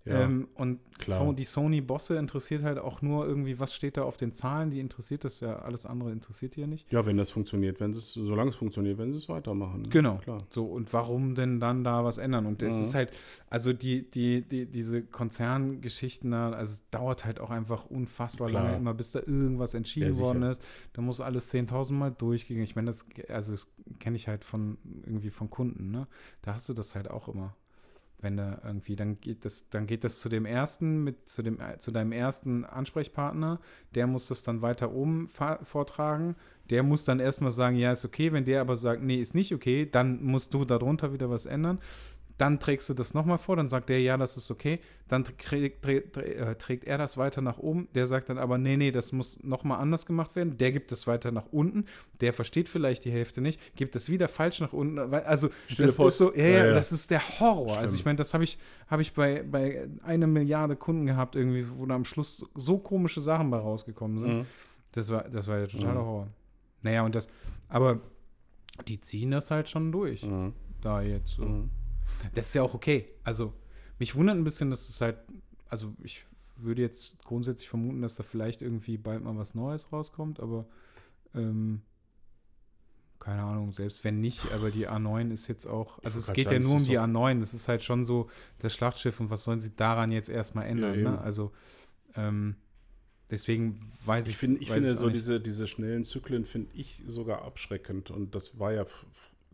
Ja. 0.08 0.24
Ähm, 0.24 0.48
und 0.56 0.80
so, 1.06 1.32
die 1.34 1.44
Sony-Bosse 1.44 2.18
interessiert 2.18 2.64
halt 2.64 2.80
auch 2.80 3.02
nur 3.02 3.28
irgendwie, 3.28 3.60
was 3.60 3.74
steht 3.76 3.98
da 3.98 4.04
auf 4.04 4.18
den 4.18 4.32
Zahlen, 4.32 4.72
die 4.72 4.80
interessiert 4.80 5.24
das 5.24 5.40
ja, 5.42 5.60
alles 5.60 5.86
andere 5.86 6.12
interessiert 6.12 6.56
die 6.56 6.62
ja 6.62 6.68
nicht. 6.68 6.92
ja, 6.92 7.06
wenn 7.06 7.18
das 7.18 7.30
funktioniert, 7.32 7.80
wenn 7.80 7.92
es, 7.92 8.14
solange 8.14 8.50
es 8.50 8.56
funktioniert, 8.56 8.98
wenn 8.98 9.12
sie 9.12 9.18
es 9.18 9.30
weitermachen. 9.30 9.84
ne? 9.84 9.90
Genau. 9.90 10.18
Klar. 10.18 10.40
So, 10.50 10.66
und 10.66 10.92
warum 10.94 11.36
denn 11.36 11.60
dann 11.60 11.84
da 11.84 12.04
was 12.04 12.18
ändern? 12.18 12.46
Und 12.46 12.62
das 12.62 12.74
Mhm. 12.74 12.82
ist 12.82 12.94
halt, 12.96 13.12
also 13.50 13.74
die, 13.74 14.10
die, 14.10 14.42
die, 14.42 14.66
diese 14.66 15.04
Konzerngeschichten 15.04 16.32
da, 16.32 16.52
also 16.52 16.74
es 16.74 16.90
dauert 16.90 17.26
halt 17.26 17.40
auch 17.40 17.50
einfach 17.50 17.86
unfassbar 17.86 18.48
Klar. 18.50 18.64
lange 18.64 18.78
immer, 18.78 18.94
bis 18.94 19.12
da 19.12 19.20
irgendwas 19.20 19.74
entschieden 19.74 20.14
Ja, 20.14 20.20
worden 20.20 20.44
ist. 20.44 20.62
Da 20.94 21.02
muss 21.02 21.22
alles 21.22 21.52
10.000 21.54 21.92
Mal 21.94 22.12
durchgehen. 22.12 22.62
Ich 22.62 22.76
meine, 22.76 22.88
das, 22.88 23.06
also 23.30 23.52
das 23.54 23.68
kenne 24.00 24.16
ich 24.16 24.28
halt 24.28 24.44
von 24.44 24.78
irgendwie 25.06 25.30
von 25.30 25.50
Kunden, 25.50 25.92
ne? 25.92 26.08
Da 26.42 26.54
hast 26.54 26.70
du 26.70 26.74
das 26.74 26.96
halt 26.96 27.10
auch 27.10 27.28
immer. 27.28 27.56
Wenn 28.20 28.36
da 28.36 28.60
irgendwie, 28.64 28.96
dann 28.96 29.22
geht 29.22 29.46
das, 29.46 29.70
dann 29.70 29.86
geht 29.86 30.04
das 30.04 30.20
zu 30.20 30.28
dem 30.28 30.46
ersten, 30.46 31.04
mit 31.04 31.30
zu 31.30 31.44
dem, 31.44 31.60
äh, 31.60 31.78
zu 31.78 31.92
deinem 31.92 32.12
ersten 32.12 32.66
Ansprechpartner, 32.66 33.60
der 33.94 34.08
muss 34.08 34.28
das 34.28 34.42
dann 34.42 34.64
weiter 34.64 34.92
oben 34.92 35.28
vortragen. 35.28 36.36
Der 36.72 36.82
muss 36.84 37.06
dann 37.06 37.20
erstmal 37.20 37.52
sagen, 37.52 37.76
ja, 37.76 37.92
ist 37.92 38.06
okay. 38.06 38.34
Wenn 38.34 38.46
der 38.46 38.62
aber 38.62 38.76
sagt, 38.76 39.04
nee, 39.04 39.18
ist 39.18 39.36
nicht 39.36 39.54
okay, 39.54 39.88
dann 39.90 40.24
musst 40.24 40.54
du 40.54 40.66
darunter 40.66 41.14
wieder 41.14 41.30
was 41.30 41.46
ändern. 41.46 41.80
Dann 42.38 42.60
trägst 42.60 42.88
du 42.88 42.94
das 42.94 43.16
nochmal 43.16 43.40
vor, 43.40 43.56
dann 43.56 43.68
sagt 43.68 43.90
der, 43.90 44.00
ja, 44.00 44.16
das 44.16 44.38
ist 44.38 44.52
okay. 44.52 44.80
Dann 45.08 45.24
trägt, 45.24 45.82
trägt, 45.84 46.18
äh, 46.18 46.54
trägt 46.56 46.84
er 46.84 47.00
das 47.00 47.18
weiter 47.18 47.42
nach 47.42 47.58
oben. 47.58 47.88
Der 47.96 48.06
sagt 48.06 48.30
dann 48.30 48.38
aber, 48.38 48.60
nee, 48.60 48.78
nee, 48.78 48.92
das 48.92 49.12
muss 49.12 49.42
nochmal 49.44 49.80
anders 49.80 50.06
gemacht 50.06 50.36
werden. 50.36 50.56
Der 50.58 50.72
gibt 50.72 50.92
es 50.92 51.08
weiter 51.08 51.32
nach 51.32 51.48
unten. 51.52 51.86
Der 52.22 52.34
versteht 52.34 52.70
vielleicht 52.70 53.06
die 53.06 53.12
Hälfte 53.12 53.42
nicht, 53.42 53.60
gibt 53.76 53.96
es 53.96 54.08
wieder 54.10 54.28
falsch 54.28 54.60
nach 54.62 54.72
unten. 54.72 55.00
Also, 55.00 55.50
Stille 55.68 55.88
das 55.88 55.96
Post. 55.96 56.10
ist 56.14 56.18
so, 56.20 56.34
ja, 56.36 56.46
Ja, 56.48 56.66
ja, 56.68 56.72
das 56.74 56.92
ist 56.92 57.10
der 57.10 57.40
Horror. 57.40 57.78
Also, 57.78 57.90
Schlimm. 57.90 58.00
ich 58.02 58.06
meine, 58.06 58.18
das 58.18 58.34
habe 58.36 58.44
ich, 58.44 58.60
hab 58.88 59.00
ich 59.00 59.14
bei, 59.14 59.42
bei 59.42 59.88
einer 60.04 60.28
Milliarde 60.28 60.76
Kunden 60.76 61.08
gehabt, 61.08 61.36
irgendwie, 61.36 61.66
wo 61.76 61.88
da 61.88 61.96
am 61.96 62.06
Schluss 62.06 62.46
so 62.54 62.78
komische 62.78 63.20
Sachen 63.22 63.50
bei 63.50 63.58
rausgekommen 63.58 64.20
sind. 64.20 64.38
Mhm. 64.42 64.46
Das 64.92 65.10
war, 65.10 65.24
das 65.28 65.48
war 65.48 65.58
der 65.58 65.70
totale 65.70 65.94
Mhm. 65.94 66.06
Horror. 66.06 66.28
Naja, 66.84 67.02
und 67.04 67.16
das, 67.16 67.28
aber 67.68 68.00
die 68.88 69.02
ziehen 69.02 69.32
das 69.32 69.50
halt 69.50 69.70
schon 69.70 69.92
durch, 69.92 70.22
Mhm. 70.24 70.54
da 70.82 71.02
jetzt 71.02 71.32
so. 71.32 71.44
Mhm. 71.44 71.72
Das 72.34 72.48
ist 72.48 72.54
ja 72.56 72.64
auch 72.64 72.74
okay. 72.74 73.08
Also, 73.24 73.54
mich 74.00 74.16
wundert 74.16 74.36
ein 74.38 74.44
bisschen, 74.44 74.70
dass 74.70 74.90
es 74.90 75.02
halt, 75.02 75.18
also 75.70 75.94
ich 76.04 76.26
würde 76.56 76.82
jetzt 76.82 77.18
grundsätzlich 77.24 77.70
vermuten, 77.70 78.02
dass 78.02 78.16
da 78.16 78.24
vielleicht 78.24 78.62
irgendwie 78.62 78.98
bald 78.98 79.24
mal 79.24 79.38
was 79.38 79.54
Neues 79.56 79.92
rauskommt, 79.92 80.40
aber 80.40 80.66
ähm, 81.36 81.82
keine 83.20 83.42
Ahnung, 83.44 83.72
selbst 83.74 84.04
wenn 84.04 84.22
nicht, 84.22 84.52
aber 84.54 84.72
die 84.72 84.88
A9 84.88 85.32
ist 85.32 85.48
jetzt 85.48 85.66
auch, 85.66 86.02
also 86.04 86.20
es 86.20 86.32
geht 86.34 86.46
ja 86.46 86.52
sagen, 86.54 86.64
nur 86.64 86.74
das 86.74 86.82
um 86.84 86.88
die 86.88 86.96
doch- 86.96 87.04
A9, 87.04 87.40
das 87.40 87.54
ist 87.54 87.68
halt 87.68 87.84
schon 87.84 88.06
so 88.06 88.30
das 88.60 88.74
Schlachtschiff 88.74 89.20
und 89.20 89.30
was 89.30 89.44
sollen 89.44 89.60
sie 89.60 89.76
daran 89.76 90.12
jetzt 90.12 90.30
erstmal 90.30 90.68
ändern, 90.68 90.94
eben. 90.94 91.04
ne? 91.04 91.20
Also, 91.22 91.52
ähm, 92.16 92.56
deswegen 93.30 93.90
weiß 94.06 94.26
ich 94.28 94.32
Ich, 94.32 94.38
find, 94.38 94.62
ich 94.62 94.70
weiß 94.70 94.76
finde 94.76 94.96
so 94.96 95.06
nicht. 95.08 95.18
diese, 95.18 95.42
diese 95.42 95.68
schnellen 95.68 96.04
Zyklen 96.04 96.46
finde 96.46 96.70
ich 96.76 97.04
sogar 97.08 97.42
abschreckend. 97.42 98.10
Und 98.12 98.34
das 98.34 98.58
war 98.58 98.72
ja 98.72 98.86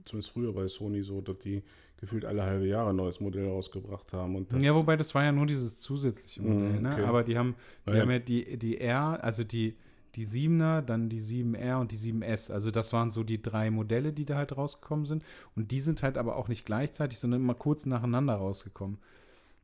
zumindest 0.05 0.31
früher 0.33 0.53
bei 0.53 0.67
Sony 0.67 1.01
so, 1.01 1.21
dass 1.21 1.39
die 1.39 1.63
gefühlt 2.03 2.25
alle 2.25 2.43
halbe 2.43 2.67
Jahre 2.67 2.89
ein 2.89 2.97
neues 2.97 3.19
Modell 3.21 3.47
rausgebracht 3.47 4.11
haben. 4.11 4.35
Und 4.35 4.51
das, 4.51 4.61
ja, 4.61 4.75
wobei 4.75 4.97
das 4.97 5.15
war 5.15 5.23
ja 5.23 5.31
nur 5.31 5.45
dieses 5.45 5.79
zusätzliche 5.79 6.41
Modell, 6.41 6.73
Mhm, 6.77 6.81
ne? 6.81 6.91
okay. 6.93 7.03
Aber 7.03 7.23
die 7.23 7.37
haben, 7.37 7.55
die 7.85 7.89
Naja. 7.91 8.01
haben 8.01 8.11
ja 8.11 8.19
die, 8.19 8.57
die 8.57 8.77
R, 8.81 9.23
also 9.23 9.43
die, 9.45 9.75
die 10.15 10.25
7er, 10.27 10.81
dann 10.81 11.09
die 11.09 11.21
7R 11.21 11.79
und 11.79 11.91
die 11.93 11.97
7S. 11.97 12.51
Also 12.51 12.71
das 12.71 12.91
waren 12.93 13.09
so 13.09 13.23
die 13.23 13.41
drei 13.41 13.71
Modelle, 13.71 14.11
die 14.11 14.25
da 14.25 14.35
halt 14.35 14.55
rausgekommen 14.57 15.05
sind. 15.05 15.23
Und 15.55 15.71
die 15.71 15.79
sind 15.79 16.03
halt 16.03 16.17
aber 16.17 16.35
auch 16.35 16.49
nicht 16.49 16.65
gleichzeitig, 16.65 17.17
sondern 17.19 17.39
immer 17.41 17.55
kurz 17.55 17.85
nacheinander 17.85 18.35
rausgekommen. 18.35 18.97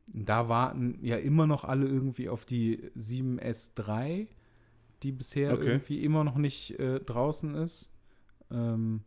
Da 0.06 0.48
warten 0.48 0.98
ja 1.02 1.16
immer 1.18 1.46
noch 1.46 1.64
alle 1.64 1.86
irgendwie 1.86 2.28
auf 2.30 2.44
die 2.46 2.90
7S3, 2.96 4.26
die 5.02 5.12
bisher 5.12 5.52
Okay. 5.52 5.66
irgendwie 5.66 6.02
immer 6.04 6.24
noch 6.24 6.36
nicht 6.36 6.78
äh, 6.80 7.00
draußen 7.00 7.54
ist. 7.54 7.90
Ähm, 8.50 9.02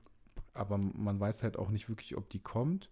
aber 0.53 0.77
man 0.77 1.19
weiß 1.19 1.43
halt 1.43 1.57
auch 1.57 1.71
nicht 1.71 1.89
wirklich, 1.89 2.15
ob 2.15 2.29
die 2.29 2.39
kommt. 2.39 2.89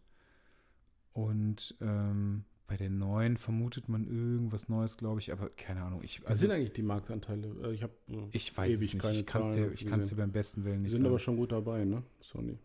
Und 1.13 1.75
ähm, 1.81 2.45
bei 2.67 2.77
den 2.77 2.97
neuen 2.97 3.35
vermutet 3.35 3.89
man 3.89 4.07
irgendwas 4.07 4.69
Neues, 4.69 4.95
glaube 4.95 5.19
ich, 5.19 5.31
aber 5.33 5.49
keine 5.49 5.83
Ahnung. 5.83 6.01
Ich, 6.03 6.21
Was 6.21 6.29
also, 6.31 6.39
sind 6.41 6.51
eigentlich 6.51 6.71
die 6.73 6.83
Marktanteile? 6.83 7.53
Äh, 7.63 7.73
Ich 7.73 7.83
habe 7.83 7.93
ich 8.31 8.57
weiß 8.57 8.73
es 8.73 8.79
ewig 8.79 8.93
nicht. 8.93 9.01
keine 9.03 9.19
Ich 9.19 9.25
kann 9.25 9.41
es 9.41 9.53
dir, 9.53 9.71
ich 9.73 9.85
dir 9.85 10.15
beim 10.15 10.31
besten 10.31 10.63
Willen 10.63 10.77
Die 10.77 10.83
nicht 10.83 10.91
sind 10.93 11.01
sagen. 11.01 11.09
aber 11.13 11.19
schon 11.19 11.35
gut 11.35 11.51
dabei, 11.51 11.83
ne? 11.83 12.01
Sony. 12.21 12.57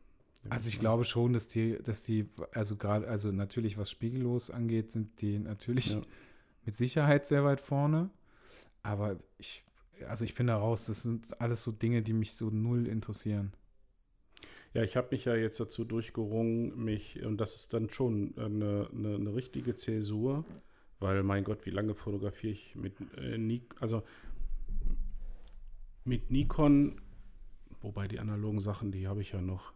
also 0.49 0.69
ich 0.69 0.79
glaube 0.79 1.05
schon, 1.05 1.33
dass 1.33 1.49
die, 1.49 1.77
dass 1.83 2.05
die, 2.05 2.29
also 2.53 2.77
gerade, 2.77 3.09
also 3.09 3.33
natürlich, 3.33 3.79
was 3.79 3.91
Spiegellos 3.91 4.51
angeht, 4.51 4.93
sind 4.93 5.21
die 5.21 5.41
natürlich 5.41 5.93
Ja. 5.95 6.03
mit 6.65 6.77
Sicherheit 6.77 7.27
sehr 7.27 7.45
weit 7.45 7.61
vorne. 7.61 8.11
Aber 8.85 9.17
ich, 9.39 9.65
also 10.07 10.25
ich 10.25 10.37
bin 10.37 10.47
da 10.47 10.57
raus. 10.57 10.87
Das 10.87 11.03
sind 11.03 11.41
alles 11.41 11.65
so 11.65 11.73
Dinge, 11.73 12.03
die 12.03 12.13
mich 12.13 12.35
so 12.35 12.51
null 12.51 12.87
interessieren. 12.87 13.53
Ja, 14.77 14.83
ich 14.83 14.95
habe 14.95 15.09
mich 15.11 15.25
ja 15.25 15.35
jetzt 15.35 15.59
dazu 15.59 15.87
durchgerungen, 15.87 16.77
mich, 16.85 17.25
und 17.25 17.39
das 17.39 17.55
ist 17.55 17.73
dann 17.73 17.89
schon 17.89 18.35
eine, 18.37 18.91
eine, 18.93 19.15
eine 19.15 19.35
richtige 19.35 19.75
Zäsur, 19.75 20.45
weil, 21.01 21.23
mein 21.23 21.45
Gott, 21.45 21.65
wie 21.65 21.71
lange 21.71 21.95
fotografiere 21.95 22.53
ich 22.53 22.77
mit 22.77 22.95
äh, 23.17 23.39
Nikon, 23.39 23.79
also 23.81 24.03
mit 26.05 26.31
Nikon, 26.31 27.01
wobei 27.81 28.07
die 28.07 28.19
analogen 28.19 28.61
Sachen, 28.61 28.93
die 28.93 29.09
habe 29.09 29.23
ich 29.23 29.33
ja 29.33 29.41
noch. 29.41 29.73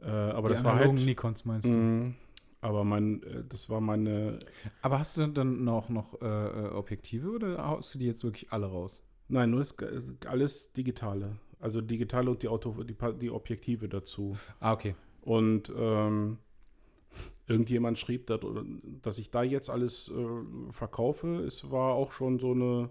Äh, 0.00 0.06
aber 0.06 0.48
die 0.48 0.54
das 0.54 0.64
war 0.64 0.72
analogen 0.72 0.96
halt. 0.96 1.06
Nikons 1.06 1.44
meinst 1.44 1.66
du? 1.66 1.76
Mhm. 1.76 2.14
aber 2.62 2.82
mein, 2.82 3.22
äh, 3.24 3.44
das 3.46 3.68
war 3.68 3.82
meine, 3.82 4.38
Aber 4.80 5.00
hast 5.00 5.18
du 5.18 5.26
dann 5.26 5.64
noch, 5.64 5.90
noch 5.90 6.22
äh, 6.22 6.26
äh, 6.26 6.68
Objektive 6.70 7.28
oder 7.28 7.62
haust 7.62 7.94
du 7.94 7.98
die 7.98 8.06
jetzt 8.06 8.24
wirklich 8.24 8.50
alle 8.52 8.66
raus? 8.68 9.02
nein, 9.28 9.50
nur 9.50 9.60
das, 9.60 9.72
äh, 9.80 10.00
alles 10.24 10.72
digitale. 10.72 11.36
Also 11.64 11.80
digitale 11.80 12.30
und 12.30 12.42
die, 12.42 12.48
Auto, 12.48 12.74
die, 12.82 12.94
die 13.18 13.30
Objektive 13.30 13.88
dazu. 13.88 14.36
Ah, 14.60 14.74
okay. 14.74 14.94
Und 15.22 15.72
ähm, 15.74 16.36
irgendjemand 17.48 17.98
schrieb, 17.98 18.26
dass, 18.26 18.40
dass 19.00 19.18
ich 19.18 19.30
da 19.30 19.42
jetzt 19.42 19.70
alles 19.70 20.12
äh, 20.14 20.72
verkaufe. 20.72 21.38
Es 21.38 21.70
war 21.70 21.94
auch 21.94 22.12
schon 22.12 22.38
so 22.38 22.50
eine. 22.50 22.90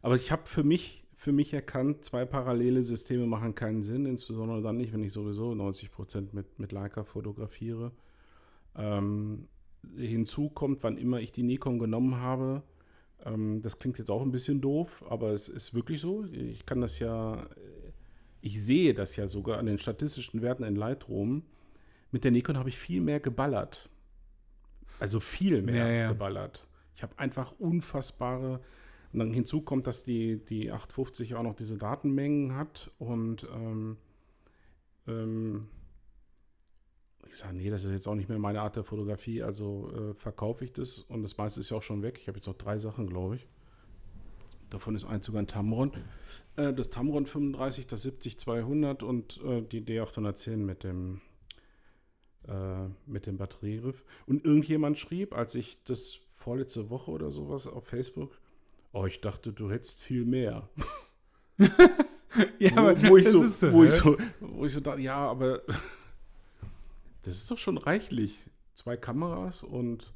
Aber 0.00 0.16
ich 0.16 0.32
habe 0.32 0.46
für 0.46 0.64
mich, 0.64 1.04
für 1.16 1.32
mich 1.32 1.52
erkannt, 1.52 2.02
zwei 2.02 2.24
parallele 2.24 2.82
Systeme 2.82 3.26
machen 3.26 3.54
keinen 3.54 3.82
Sinn, 3.82 4.06
insbesondere 4.06 4.62
dann 4.62 4.78
nicht, 4.78 4.94
wenn 4.94 5.04
ich 5.04 5.12
sowieso 5.12 5.54
90 5.54 5.90
Prozent 5.90 6.32
mit, 6.32 6.58
mit 6.58 6.72
Leica 6.72 7.04
fotografiere. 7.04 7.92
Ähm, 8.74 9.48
hinzu 9.98 10.48
kommt, 10.48 10.82
wann 10.82 10.96
immer 10.96 11.20
ich 11.20 11.32
die 11.32 11.42
Nikon 11.42 11.78
genommen 11.78 12.16
habe, 12.16 12.62
ähm, 13.24 13.60
das 13.62 13.78
klingt 13.78 13.98
jetzt 13.98 14.10
auch 14.10 14.22
ein 14.22 14.30
bisschen 14.30 14.60
doof, 14.62 15.04
aber 15.08 15.32
es 15.32 15.50
ist 15.50 15.74
wirklich 15.74 16.00
so. 16.00 16.24
Ich 16.24 16.64
kann 16.66 16.80
das 16.80 16.98
ja, 16.98 17.46
ich 18.40 18.62
sehe 18.64 18.94
das 18.94 19.16
ja 19.16 19.28
sogar 19.28 19.58
an 19.58 19.66
den 19.66 19.78
statistischen 19.78 20.42
Werten 20.42 20.62
in 20.64 20.76
Lightroom. 20.76 21.42
Mit 22.10 22.24
der 22.24 22.30
Nikon 22.30 22.56
habe 22.58 22.68
ich 22.68 22.78
viel 22.78 23.00
mehr 23.00 23.20
geballert. 23.20 23.88
Also 25.00 25.20
viel 25.20 25.62
mehr 25.62 25.86
Ja, 25.86 25.92
ja. 25.92 26.08
geballert. 26.08 26.66
Ich 26.94 27.02
habe 27.02 27.18
einfach 27.18 27.52
unfassbare. 27.58 28.60
Und 29.12 29.20
dann 29.20 29.32
hinzu 29.32 29.62
kommt, 29.62 29.86
dass 29.86 30.04
die, 30.04 30.44
die 30.44 30.70
850 30.70 31.34
auch 31.34 31.42
noch 31.42 31.54
diese 31.54 31.78
Datenmengen 31.78 32.54
hat. 32.56 32.90
Und 32.98 33.46
ähm, 33.54 33.96
ähm, 35.06 35.68
ich 37.30 37.36
sage, 37.36 37.56
nee, 37.56 37.70
das 37.70 37.84
ist 37.84 37.92
jetzt 37.92 38.06
auch 38.08 38.14
nicht 38.14 38.28
mehr 38.28 38.38
meine 38.38 38.60
Art 38.60 38.76
der 38.76 38.84
Fotografie. 38.84 39.42
Also 39.42 39.90
äh, 39.94 40.14
verkaufe 40.14 40.64
ich 40.64 40.72
das 40.72 40.98
und 40.98 41.22
das 41.22 41.36
meiste 41.36 41.60
ist 41.60 41.70
ja 41.70 41.76
auch 41.76 41.82
schon 41.82 42.02
weg. 42.02 42.18
Ich 42.20 42.28
habe 42.28 42.38
jetzt 42.38 42.46
noch 42.46 42.56
drei 42.56 42.78
Sachen, 42.78 43.06
glaube 43.06 43.36
ich. 43.36 43.46
Davon 44.70 44.94
ist 44.94 45.04
eins 45.04 45.26
sogar 45.26 45.42
ein 45.42 45.46
Tamron. 45.46 45.92
Äh, 46.56 46.72
das 46.72 46.90
Tamron 46.90 47.26
35, 47.26 47.86
das 47.86 48.06
70-200 48.06 49.02
und 49.02 49.40
äh, 49.44 49.62
die 49.62 49.82
D810 49.82 50.56
mit 50.56 50.84
dem, 50.84 51.20
äh, 52.46 52.88
mit 53.06 53.26
dem 53.26 53.38
Batteriegriff. 53.38 54.04
Und 54.26 54.44
irgendjemand 54.44 54.98
schrieb, 54.98 55.34
als 55.34 55.54
ich 55.54 55.82
das 55.84 56.18
vorletzte 56.36 56.90
Woche 56.90 57.10
oder 57.10 57.30
sowas 57.30 57.66
auf 57.66 57.86
Facebook 57.86 58.38
Oh, 58.92 59.06
ich 59.06 59.20
dachte, 59.20 59.52
du 59.52 59.70
hättest 59.70 60.00
viel 60.00 60.24
mehr. 60.24 60.68
ja, 62.58 62.70
wo, 62.74 62.80
aber 62.80 63.08
wo, 63.08 63.16
ich 63.16 63.28
so, 63.28 63.44
so, 63.44 63.72
wo, 63.72 63.84
ich 63.84 63.94
so, 63.94 64.16
wo 64.40 64.64
ich 64.64 64.72
so 64.72 64.80
dachte, 64.80 65.00
ja, 65.00 65.16
aber 65.16 65.62
das 67.22 67.36
ist 67.36 67.50
doch 67.50 67.58
schon 67.58 67.76
reichlich. 67.76 68.38
Zwei 68.74 68.96
Kameras 68.96 69.62
und 69.62 70.12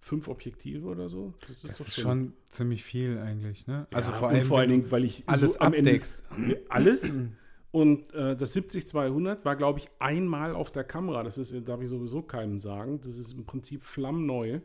fünf 0.00 0.28
Objektive 0.28 0.86
oder 0.86 1.08
so. 1.08 1.34
Das 1.40 1.50
ist 1.50 1.64
Das 1.64 1.80
ist 1.80 2.00
schon 2.00 2.32
ziemlich 2.50 2.82
viel 2.84 3.18
eigentlich, 3.18 3.66
ne? 3.66 3.86
Also 3.92 4.10
Ja, 4.10 4.18
vor 4.18 4.28
allem, 4.28 4.44
vor 4.44 4.58
allen 4.58 4.70
Dingen, 4.70 4.90
weil 4.90 5.04
ich 5.04 5.22
alles 5.26 5.54
so 5.54 5.60
am 5.60 5.74
Ende 5.74 5.90
abdeckst. 5.90 6.24
alles. 6.68 7.16
Und 7.72 8.12
äh, 8.14 8.36
das 8.36 8.56
70-200 8.56 9.44
war, 9.44 9.54
glaube 9.54 9.78
ich, 9.78 9.88
einmal 10.00 10.54
auf 10.54 10.72
der 10.72 10.82
Kamera. 10.82 11.22
Das 11.22 11.38
ist, 11.38 11.54
darf 11.68 11.80
ich 11.80 11.88
sowieso 11.88 12.20
keinem 12.20 12.58
sagen. 12.58 13.00
Das 13.00 13.16
ist 13.16 13.32
im 13.32 13.44
Prinzip 13.46 13.84
flammneu, 13.84 14.58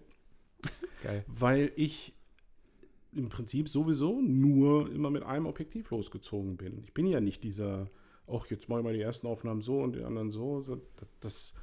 Geil. 1.03 1.23
weil 1.27 1.71
ich 1.75 2.15
im 3.13 3.29
Prinzip 3.29 3.69
sowieso 3.69 4.21
nur 4.21 4.91
immer 4.91 5.11
mit 5.11 5.21
einem 5.21 5.45
Objektiv 5.45 5.91
losgezogen 5.91 6.57
bin. 6.57 6.79
Ich 6.79 6.95
bin 6.95 7.05
ja 7.05 7.21
nicht 7.21 7.43
dieser, 7.43 7.91
ach, 8.27 8.47
jetzt 8.47 8.69
mache 8.69 8.79
ich 8.79 8.83
mal 8.85 8.93
die 8.93 9.01
ersten 9.01 9.27
Aufnahmen 9.27 9.61
so 9.61 9.81
und 9.81 9.95
die 9.95 10.03
anderen 10.03 10.31
so. 10.31 10.65
Das 11.19 11.53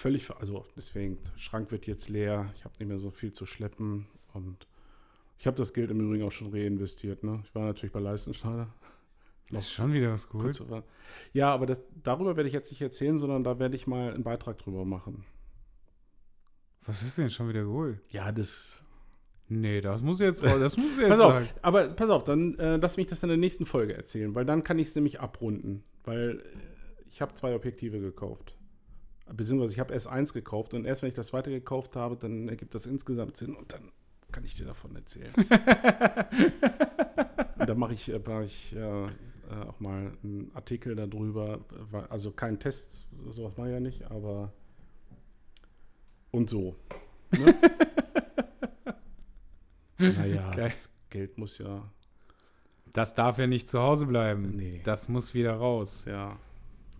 völlig, 0.00 0.30
also 0.30 0.64
deswegen, 0.76 1.22
der 1.22 1.38
Schrank 1.38 1.70
wird 1.70 1.86
jetzt 1.86 2.08
leer. 2.08 2.50
Ich 2.56 2.64
habe 2.64 2.74
nicht 2.78 2.88
mehr 2.88 2.98
so 2.98 3.10
viel 3.10 3.32
zu 3.32 3.44
schleppen 3.46 4.06
und 4.32 4.66
ich 5.38 5.46
habe 5.46 5.56
das 5.56 5.72
Geld 5.74 5.90
im 5.90 6.00
Übrigen 6.00 6.24
auch 6.24 6.32
schon 6.32 6.50
reinvestiert. 6.52 7.22
Ne? 7.22 7.42
Ich 7.44 7.54
war 7.54 7.64
natürlich 7.66 7.92
bei 7.92 8.00
Leistenschneider. 8.00 8.72
Das 9.50 9.60
ist 9.62 9.72
schon 9.72 9.92
wieder 9.92 10.12
was 10.12 10.24
vor- 10.24 10.84
Ja, 11.32 11.52
aber 11.52 11.66
das, 11.66 11.80
darüber 12.02 12.36
werde 12.36 12.46
ich 12.48 12.54
jetzt 12.54 12.70
nicht 12.70 12.80
erzählen, 12.82 13.18
sondern 13.18 13.42
da 13.44 13.58
werde 13.58 13.74
ich 13.76 13.86
mal 13.86 14.14
einen 14.14 14.22
Beitrag 14.22 14.58
drüber 14.58 14.84
machen. 14.84 15.24
Was 16.84 17.02
du 17.18 17.22
denn 17.22 17.30
schon 17.30 17.48
wieder 17.48 17.62
geholt? 17.64 18.00
Ja, 18.10 18.32
das. 18.32 18.80
Nee, 19.48 19.80
das 19.80 20.00
muss 20.02 20.20
jetzt. 20.20 20.42
Das 20.42 20.76
muss 20.76 20.96
jetzt 20.98 21.08
Pass 21.10 21.20
auf, 21.20 21.32
sagen. 21.32 21.48
aber 21.62 21.88
pass 21.88 22.08
auf, 22.10 22.24
dann 22.24 22.58
äh, 22.58 22.76
lass 22.76 22.96
mich 22.96 23.08
das 23.08 23.22
in 23.22 23.28
der 23.28 23.38
nächsten 23.38 23.66
Folge 23.66 23.94
erzählen, 23.94 24.34
weil 24.34 24.44
dann 24.46 24.62
kann 24.64 24.78
ich 24.78 24.88
es 24.88 24.94
nämlich 24.94 25.20
abrunden. 25.20 25.82
Weil 26.04 26.42
ich 27.10 27.20
habe 27.20 27.34
zwei 27.34 27.54
Objektive 27.54 28.00
gekauft. 28.00 28.56
Beziehungsweise 29.32 29.74
ich 29.74 29.80
habe 29.80 29.92
erst 29.92 30.08
eins 30.08 30.32
gekauft 30.32 30.74
und 30.74 30.84
erst 30.84 31.02
wenn 31.02 31.08
ich 31.08 31.14
das 31.14 31.28
zweite 31.28 31.50
gekauft 31.50 31.96
habe, 31.96 32.16
dann 32.16 32.48
ergibt 32.48 32.74
das 32.74 32.86
insgesamt 32.86 33.36
Sinn 33.36 33.54
und 33.54 33.72
dann 33.72 33.92
kann 34.32 34.44
ich 34.44 34.54
dir 34.54 34.66
davon 34.66 34.94
erzählen. 34.96 35.32
und 37.58 37.68
dann 37.68 37.78
mache 37.78 37.94
ich, 37.94 38.08
äh, 38.08 38.20
mach 38.24 38.42
ich 38.42 38.74
äh, 38.74 39.06
äh, 39.06 39.08
auch 39.68 39.80
mal 39.80 40.12
einen 40.22 40.50
Artikel 40.54 40.94
darüber. 40.94 41.60
Also 42.08 42.30
kein 42.30 42.58
Test, 42.58 43.06
sowas 43.30 43.56
mache 43.56 43.68
ich 43.68 43.74
ja 43.74 43.80
nicht, 43.80 44.10
aber 44.10 44.52
und 46.30 46.48
so. 46.48 46.76
Ne? 47.32 47.54
naja, 50.16 50.50
Geil. 50.50 50.64
das 50.64 50.88
Geld 51.08 51.38
muss 51.38 51.58
ja, 51.58 51.90
Das 52.92 53.14
darf 53.14 53.38
ja 53.38 53.46
nicht 53.46 53.68
zu 53.68 53.80
Hause 53.80 54.06
bleiben. 54.06 54.56
Nee. 54.56 54.80
Das 54.84 55.08
muss 55.08 55.34
wieder 55.34 55.54
raus. 55.54 56.04
ja. 56.06 56.38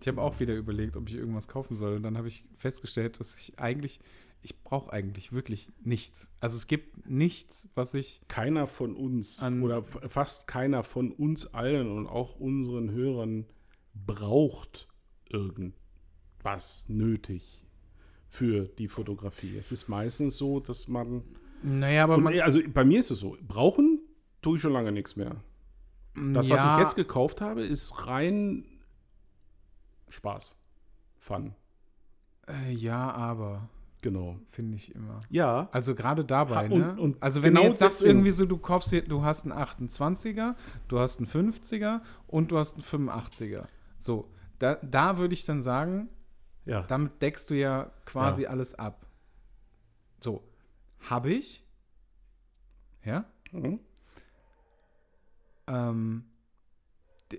Ich 0.01 0.07
habe 0.07 0.21
auch 0.21 0.39
wieder 0.39 0.55
überlegt, 0.55 0.95
ob 0.95 1.07
ich 1.09 1.15
irgendwas 1.15 1.47
kaufen 1.47 1.75
soll. 1.75 1.95
Und 1.95 2.03
dann 2.03 2.17
habe 2.17 2.27
ich 2.27 2.43
festgestellt, 2.55 3.19
dass 3.19 3.37
ich 3.37 3.59
eigentlich, 3.59 3.99
ich 4.41 4.63
brauche 4.63 4.91
eigentlich 4.91 5.31
wirklich 5.31 5.69
nichts. 5.83 6.31
Also 6.39 6.57
es 6.57 6.67
gibt 6.67 7.07
nichts, 7.07 7.69
was 7.75 7.93
ich. 7.93 8.21
keiner 8.27 8.67
von 8.67 8.95
uns 8.95 9.41
oder 9.43 9.83
fast 9.83 10.47
keiner 10.47 10.83
von 10.83 11.11
uns 11.11 11.53
allen 11.53 11.89
und 11.91 12.07
auch 12.07 12.39
unseren 12.39 12.91
Hörern 12.91 13.45
braucht 13.93 14.87
irgendwas 15.29 16.85
nötig 16.87 17.63
für 18.27 18.65
die 18.65 18.87
Fotografie. 18.87 19.57
Es 19.57 19.71
ist 19.71 19.87
meistens 19.87 20.37
so, 20.37 20.59
dass 20.59 20.87
man, 20.87 21.23
Naja, 21.61 22.05
aber 22.05 22.17
man. 22.17 22.39
also 22.39 22.59
bei 22.73 22.85
mir 22.85 22.99
ist 22.99 23.11
es 23.11 23.19
so, 23.19 23.37
brauchen 23.47 23.99
tue 24.41 24.55
ich 24.55 24.61
schon 24.61 24.73
lange 24.73 24.91
nichts 24.91 25.15
mehr. 25.15 25.43
Das, 26.15 26.49
was 26.49 26.63
ja, 26.63 26.77
ich 26.77 26.83
jetzt 26.83 26.95
gekauft 26.95 27.41
habe, 27.41 27.61
ist 27.61 28.07
rein 28.07 28.65
Spaß, 30.11 30.55
Fun, 31.17 31.55
äh, 32.47 32.71
ja, 32.71 33.11
aber 33.11 33.69
genau. 34.01 34.37
finde 34.49 34.75
ich 34.77 34.93
immer. 34.95 35.21
Ja, 35.29 35.69
Also 35.71 35.95
gerade 35.95 36.23
dabei, 36.25 36.67
Ha, 36.69 36.73
und- 36.73 36.79
ne? 36.79 36.95
und 37.01 37.23
also 37.23 37.41
wenn 37.43 37.53
genau 37.53 37.63
du 37.63 37.69
jetzt 37.69 37.79
sagst 37.79 38.01
irgendwie 38.01 38.31
so, 38.31 38.45
du 38.45 38.57
kaufst 38.57 38.91
dir, 38.91 39.03
du 39.03 39.23
hast 39.23 39.43
einen 39.45 39.53
28er, 39.53 40.55
du 40.87 40.99
hast 40.99 41.17
einen 41.19 41.27
50er 41.27 42.01
und 42.27 42.51
du 42.51 42.57
hast 42.57 42.73
einen 42.75 42.83
85er. 42.83 43.65
So, 43.97 44.29
da, 44.59 44.75
da 44.75 45.17
würde 45.17 45.33
ich 45.33 45.45
dann 45.45 45.61
sagen, 45.61 46.09
ja. 46.65 46.83
damit 46.83 47.21
deckst 47.21 47.49
du 47.49 47.55
ja 47.55 47.91
quasi 48.05 48.45
alles 48.45 48.75
ab. 48.75 49.05
So, 50.19 50.43
habe 51.09 51.31
ich. 51.31 51.63
Ja. 53.03 53.25
Mhm. 53.51 53.79
Ähm, 55.67 56.25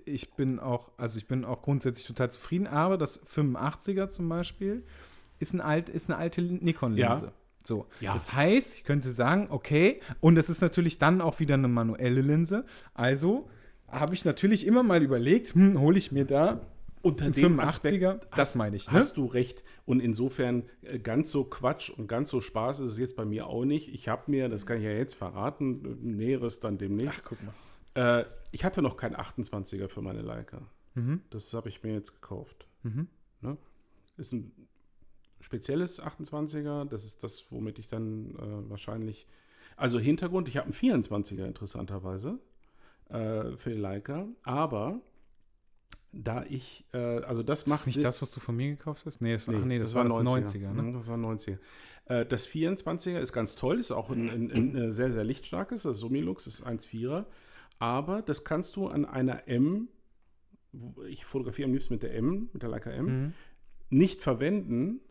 ich 0.05 0.33
bin 0.33 0.59
auch, 0.59 0.91
also 0.97 1.17
ich 1.17 1.27
bin 1.27 1.45
auch 1.45 1.61
grundsätzlich 1.61 2.05
total 2.05 2.31
zufrieden, 2.31 2.67
aber 2.67 2.97
das 2.97 3.21
85er 3.27 4.09
zum 4.09 4.27
Beispiel 4.29 4.83
ist, 5.39 5.53
ein 5.53 5.61
alt, 5.61 5.89
ist 5.89 6.09
eine 6.09 6.17
alte 6.19 6.41
Nikon-Linse. 6.41 7.25
Ja. 7.27 7.31
So, 7.65 7.87
Ja. 8.01 8.13
das 8.13 8.33
heißt, 8.33 8.75
ich 8.75 8.83
könnte 8.83 9.11
sagen, 9.13 9.47
okay, 9.49 10.01
und 10.19 10.37
es 10.37 10.49
ist 10.49 10.61
natürlich 10.61 10.99
dann 10.99 11.21
auch 11.21 11.39
wieder 11.39 11.53
eine 11.53 11.67
manuelle 11.69 12.21
Linse. 12.21 12.65
Also 12.93 13.49
habe 13.87 14.13
ich 14.13 14.25
natürlich 14.25 14.65
immer 14.67 14.83
mal 14.83 15.01
überlegt, 15.01 15.53
hm, 15.55 15.79
hole 15.79 15.97
ich 15.97 16.11
mir 16.11 16.25
da 16.25 16.65
Unter 17.01 17.29
dem 17.31 17.59
85er? 17.59 17.61
Aspekt 17.67 18.03
das 18.31 18.39
hast- 18.49 18.55
meine 18.55 18.75
ich, 18.75 18.87
ne? 18.87 18.97
Hast 18.97 19.15
du 19.17 19.25
recht. 19.25 19.63
Und 19.85 19.99
insofern 20.01 20.63
äh, 20.81 20.97
ganz 20.99 21.29
so 21.31 21.43
Quatsch 21.43 21.89
und 21.89 22.07
ganz 22.07 22.29
so 22.29 22.39
Spaß 22.41 22.79
ist 22.79 22.91
es 22.93 22.97
jetzt 22.97 23.15
bei 23.17 23.25
mir 23.25 23.47
auch 23.47 23.65
nicht. 23.65 23.93
Ich 23.93 24.07
habe 24.07 24.31
mir, 24.31 24.47
das 24.49 24.65
kann 24.65 24.77
ich 24.77 24.83
ja 24.83 24.91
jetzt 24.91 25.13
verraten, 25.15 25.83
äh, 25.85 26.05
Näheres 26.05 26.59
dann 26.61 26.75
Ach, 26.75 26.79
demnächst. 26.79 27.25
guck 27.25 27.41
mal. 27.43 27.53
Äh, 27.95 28.25
ich 28.51 28.63
hatte 28.63 28.81
noch 28.81 28.97
kein 28.97 29.15
28er 29.15 29.87
für 29.89 30.01
meine 30.01 30.21
Leica. 30.21 30.61
Mhm. 30.95 31.21
Das 31.29 31.53
habe 31.53 31.69
ich 31.69 31.83
mir 31.83 31.93
jetzt 31.93 32.13
gekauft. 32.13 32.67
Mhm. 32.83 33.07
Ist 34.17 34.31
ein 34.31 34.51
spezielles 35.39 36.01
28er. 36.01 36.85
Das 36.85 37.03
ist 37.03 37.23
das, 37.23 37.45
womit 37.51 37.79
ich 37.79 37.87
dann 37.87 38.35
äh, 38.35 38.69
wahrscheinlich. 38.69 39.27
Also 39.75 39.99
Hintergrund, 39.99 40.47
ich 40.47 40.57
habe 40.57 40.65
einen 40.65 40.73
24er 40.73 41.45
interessanterweise 41.45 42.39
äh, 43.09 43.57
für 43.57 43.71
die 43.71 43.77
Leica. 43.79 44.27
Aber 44.43 45.01
da 46.11 46.43
ich, 46.47 46.85
äh, 46.93 46.97
also 46.97 47.41
das 47.41 47.61
Ist 47.61 47.67
macht 47.67 47.79
das 47.81 47.87
nicht 47.87 48.03
das, 48.03 48.21
was 48.21 48.31
du 48.31 48.39
von 48.39 48.55
mir 48.55 48.69
gekauft 48.69 49.05
hast? 49.07 49.19
Nee, 49.19 49.33
das 49.33 49.47
war, 49.47 49.55
Nee, 49.55 49.61
ach 49.61 49.65
nee, 49.65 49.79
das, 49.79 49.93
war 49.95 50.03
das 50.03 50.13
90er, 50.13 50.71
ne? 50.71 50.81
Mhm, 50.83 50.93
Das 50.93 51.07
war 51.07 51.17
90er. 51.17 51.57
Äh, 52.05 52.25
Das 52.27 52.47
24er 52.47 53.17
ist 53.17 53.33
ganz 53.33 53.55
toll, 53.55 53.79
ist 53.79 53.91
auch 53.91 54.11
ein, 54.11 54.29
ein, 54.29 54.75
ein 54.75 54.91
sehr, 54.91 55.11
sehr 55.11 55.23
lichtstarkes, 55.23 55.83
das 55.83 55.97
Summilux 55.97 56.45
ist 56.45 56.65
1,4er. 56.65 57.25
Aber 57.83 58.21
das 58.21 58.45
kannst 58.45 58.75
du 58.77 58.87
an 58.87 59.03
einer 59.05 59.47
M, 59.47 59.89
ich 61.07 61.25
fotografiere 61.25 61.67
am 61.67 61.73
liebsten 61.73 61.93
mit 61.93 62.03
der 62.03 62.15
M, 62.15 62.49
mit 62.53 62.61
der 62.63 62.69
Leica 62.69 62.89
M, 62.91 63.05
Mhm. 63.05 63.33
nicht 63.89 64.21
verwenden, 64.21 65.01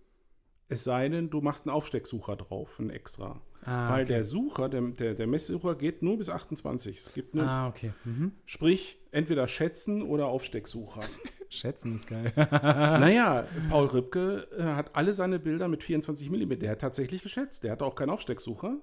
es 0.68 0.84
sei 0.84 1.08
denn, 1.10 1.28
du 1.28 1.42
machst 1.42 1.66
einen 1.66 1.74
Aufstecksucher 1.76 2.34
drauf, 2.36 2.80
einen 2.80 2.88
extra. 2.90 3.42
Ah, 3.64 3.90
Weil 3.90 4.04
okay. 4.04 4.14
der 4.14 4.24
Sucher, 4.24 4.68
der, 4.70 4.80
der, 4.80 5.14
der 5.14 5.26
Messsucher 5.26 5.74
geht 5.76 6.02
nur 6.02 6.16
bis 6.16 6.30
28. 6.30 6.96
Es 6.96 7.12
gibt 7.12 7.34
nur, 7.34 7.44
Ah, 7.46 7.68
okay. 7.68 7.92
Mhm. 8.04 8.32
sprich, 8.46 8.98
entweder 9.10 9.46
Schätzen 9.48 10.00
oder 10.02 10.26
Aufstecksucher. 10.28 11.02
Schätzen 11.50 11.94
ist 11.96 12.06
geil. 12.06 12.32
Naja, 12.36 13.46
Paul 13.68 13.86
Ripke 13.88 14.48
äh, 14.56 14.62
hat 14.62 14.96
alle 14.96 15.12
seine 15.12 15.38
Bilder 15.38 15.68
mit 15.68 15.82
24 15.84 16.30
mm. 16.30 16.58
Der 16.60 16.70
hat 16.70 16.80
tatsächlich 16.80 17.22
geschätzt. 17.22 17.62
Der 17.64 17.72
hat 17.72 17.82
auch 17.82 17.94
keinen 17.94 18.08
Aufstecksucher. 18.10 18.80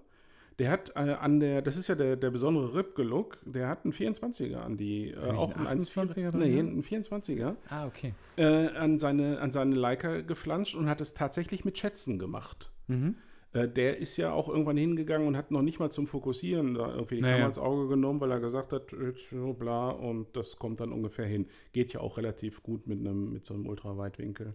Der 0.59 0.69
hat 0.69 0.91
äh, 0.95 0.99
an 0.99 1.39
der, 1.39 1.61
das 1.61 1.77
ist 1.77 1.87
ja 1.87 1.95
der, 1.95 2.17
der 2.17 2.29
besondere 2.31 2.75
Ripke-Look, 2.75 3.37
der 3.45 3.69
hat 3.69 3.85
einen 3.85 3.93
24er 3.93 4.57
an 4.57 4.75
die, 4.77 5.11
äh, 5.11 5.31
auch 5.31 5.55
ein 5.55 5.67
einen 5.67 5.81
28er 5.81 6.31
drin, 6.31 6.39
Nee, 6.41 6.53
ja? 6.55 6.59
einen 6.59 6.83
24er 6.83 7.55
ah, 7.69 7.87
okay. 7.87 8.13
äh, 8.35 8.67
an, 8.67 8.99
seine, 8.99 9.39
an 9.39 9.51
seine 9.51 9.75
Leica 9.75 10.21
geflanscht 10.21 10.75
und 10.75 10.89
hat 10.89 10.99
es 10.99 11.13
tatsächlich 11.13 11.63
mit 11.63 11.77
Schätzen 11.77 12.19
gemacht. 12.19 12.71
Mhm. 12.87 13.15
Äh, 13.53 13.67
der 13.67 13.97
ist 13.97 14.17
ja 14.17 14.31
auch 14.31 14.47
irgendwann 14.47 14.77
hingegangen 14.77 15.27
und 15.27 15.35
hat 15.37 15.49
noch 15.49 15.61
nicht 15.61 15.79
mal 15.79 15.89
zum 15.89 16.05
Fokussieren 16.07 16.75
da 16.75 16.93
irgendwie 16.93 17.15
die 17.15 17.21
Naja. 17.21 17.35
Kamera 17.35 17.47
ins 17.47 17.57
Auge 17.57 17.87
genommen, 17.87 18.19
weil 18.19 18.31
er 18.31 18.39
gesagt 18.39 18.73
hat, 18.73 18.93
so 19.17 19.53
bla 19.53 19.89
und 19.89 20.35
das 20.35 20.57
kommt 20.59 20.81
dann 20.81 20.91
ungefähr 20.91 21.25
hin. 21.25 21.47
Geht 21.71 21.93
ja 21.93 22.01
auch 22.01 22.17
relativ 22.17 22.61
gut 22.61 22.85
mit 22.85 22.99
einem 22.99 23.33
mit 23.33 23.45
so 23.45 23.53
einem 23.53 23.65
Ultraweitwinkel. 23.65 24.53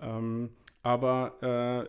Ähm, 0.00 0.50
aber 0.86 1.36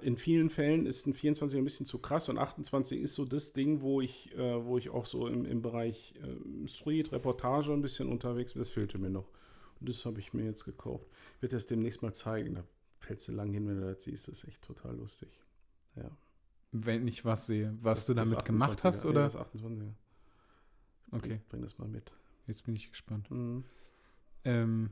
äh, 0.01 0.05
in 0.05 0.17
vielen 0.17 0.49
Fällen 0.49 0.87
ist 0.87 1.05
ein 1.05 1.13
24 1.13 1.59
ein 1.59 1.63
bisschen 1.63 1.85
zu 1.85 1.99
krass 1.99 2.29
und 2.29 2.39
28 2.39 2.99
ist 2.99 3.13
so 3.13 3.25
das 3.25 3.53
Ding, 3.53 3.81
wo 3.81 4.01
ich, 4.01 4.35
äh, 4.35 4.65
wo 4.65 4.79
ich 4.79 4.89
auch 4.89 5.05
so 5.05 5.27
im, 5.27 5.45
im 5.45 5.61
Bereich 5.61 6.15
äh, 6.23 6.67
Street, 6.67 7.11
Reportage 7.11 7.71
ein 7.73 7.83
bisschen 7.83 8.09
unterwegs 8.09 8.53
bin. 8.53 8.61
Das 8.61 8.71
fehlte 8.71 8.97
mir 8.97 9.11
noch. 9.11 9.29
Und 9.79 9.87
das 9.87 10.03
habe 10.05 10.19
ich 10.19 10.33
mir 10.33 10.45
jetzt 10.45 10.65
gekauft. 10.65 11.05
Ich 11.35 11.43
werde 11.43 11.55
das 11.55 11.67
demnächst 11.67 12.01
mal 12.01 12.13
zeigen. 12.13 12.55
Da 12.55 12.63
fällst 12.99 13.27
du 13.27 13.33
lang 13.33 13.51
hin, 13.53 13.67
wenn 13.67 13.79
du 13.79 13.93
das 13.93 14.03
siehst. 14.03 14.29
Das 14.29 14.39
ist 14.39 14.47
echt 14.47 14.63
total 14.63 14.95
lustig. 14.95 15.29
Ja. 15.95 16.09
Wenn 16.71 17.07
ich 17.07 17.23
was 17.23 17.45
sehe, 17.45 17.77
was 17.81 17.99
Das- 17.99 18.05
du 18.07 18.13
damit 18.15 18.45
gemacht 18.45 18.83
hast, 18.83 19.03
28er. 19.03 19.03
Ja, 19.05 19.09
oder? 19.11 19.21
das 19.25 19.35
28er. 19.35 19.93
Okay, 21.11 21.27
Bring, 21.27 21.41
bring 21.49 21.61
das 21.61 21.77
mal 21.77 21.87
mit. 21.87 22.11
jetzt 22.47 22.65
bin 22.65 22.75
ich 22.75 22.89
gespannt. 22.89 23.29
Mhm. 23.29 23.63
Ähm, 24.43 24.89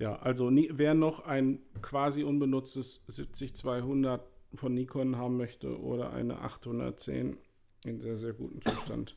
Ja, 0.00 0.16
also 0.16 0.50
wer 0.50 0.94
noch 0.94 1.26
ein 1.26 1.58
quasi 1.82 2.24
unbenutztes 2.24 3.04
70-200 3.08 4.20
von 4.54 4.74
Nikon 4.74 5.16
haben 5.16 5.36
möchte 5.36 5.78
oder 5.78 6.12
eine 6.12 6.40
810 6.40 7.36
in 7.84 8.00
sehr, 8.00 8.16
sehr 8.16 8.32
gutem 8.32 8.62
Zustand, 8.62 9.16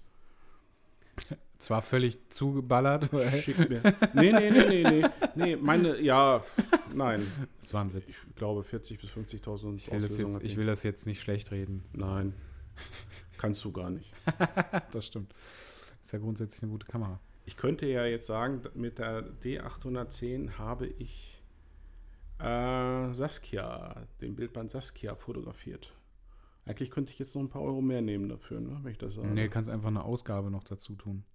Zwar 1.58 1.82
völlig 1.82 2.18
zugeballert. 2.30 3.10
Schick 3.42 3.58
mir. 3.70 3.82
Nee, 4.14 4.34
nee, 4.34 4.52
nee, 4.52 4.68
nee, 4.68 4.84
nee. 4.84 5.06
Nee, 5.36 5.56
meine, 5.56 6.02
ja, 6.02 6.44
nein. 6.94 7.26
Das 7.62 7.74
war 7.74 7.86
ein 7.86 7.94
Witz. 7.94 8.10
Ich 8.10 8.36
glaube 8.36 8.62
40.000 8.64 9.00
bis 9.00 9.12
50.000 9.12 9.76
Ich 9.76 9.90
will, 9.90 10.02
das 10.02 10.12
Auslösungen 10.12 10.28
jetzt, 10.28 10.36
hat 10.36 10.44
ich 10.44 10.58
will 10.58 10.66
das 10.66 10.84
jetzt 10.84 11.06
nicht 11.06 11.22
schlecht 11.22 11.52
reden. 11.52 11.86
Nein. 11.94 12.34
Kannst 13.38 13.64
du 13.64 13.72
gar 13.72 13.90
nicht. 13.90 14.12
das 14.92 15.06
stimmt. 15.06 15.34
Ist 16.02 16.12
ja 16.12 16.20
grundsätzlich 16.20 16.64
eine 16.64 16.72
gute 16.74 16.88
Kamera. 16.88 17.22
Ich 17.46 17.58
könnte 17.58 17.86
ja 17.86 18.06
jetzt 18.06 18.28
sagen, 18.28 18.62
mit 18.74 19.00
der 19.00 19.24
D810 19.42 20.58
habe 20.58 20.88
ich 20.88 21.42
äh, 22.40 23.14
Saskia, 23.14 24.08
den 24.22 24.36
Bildband 24.36 24.72
Saskia 24.72 25.16
fotografiert. 25.16 25.94
Eigentlich 26.66 26.92
könnte 26.92 27.12
ich 27.12 27.20
jetzt 27.20 27.36
noch 27.36 27.42
ein 27.42 27.50
paar 27.50 27.62
Euro 27.62 27.82
mehr 27.82 28.02
nehmen 28.02 28.30
dafür, 28.30 28.62
ne, 28.62 28.80
wenn 28.84 28.92
ich 28.92 28.98
das 28.98 29.16
sage. 29.16 29.28
Nee, 29.28 29.50
kannst 29.50 29.70
einfach 29.70 29.90
eine 29.90 30.04
Ausgabe 30.04 30.50
noch 30.50 30.64
dazu 30.64 30.96
tun. 30.96 31.26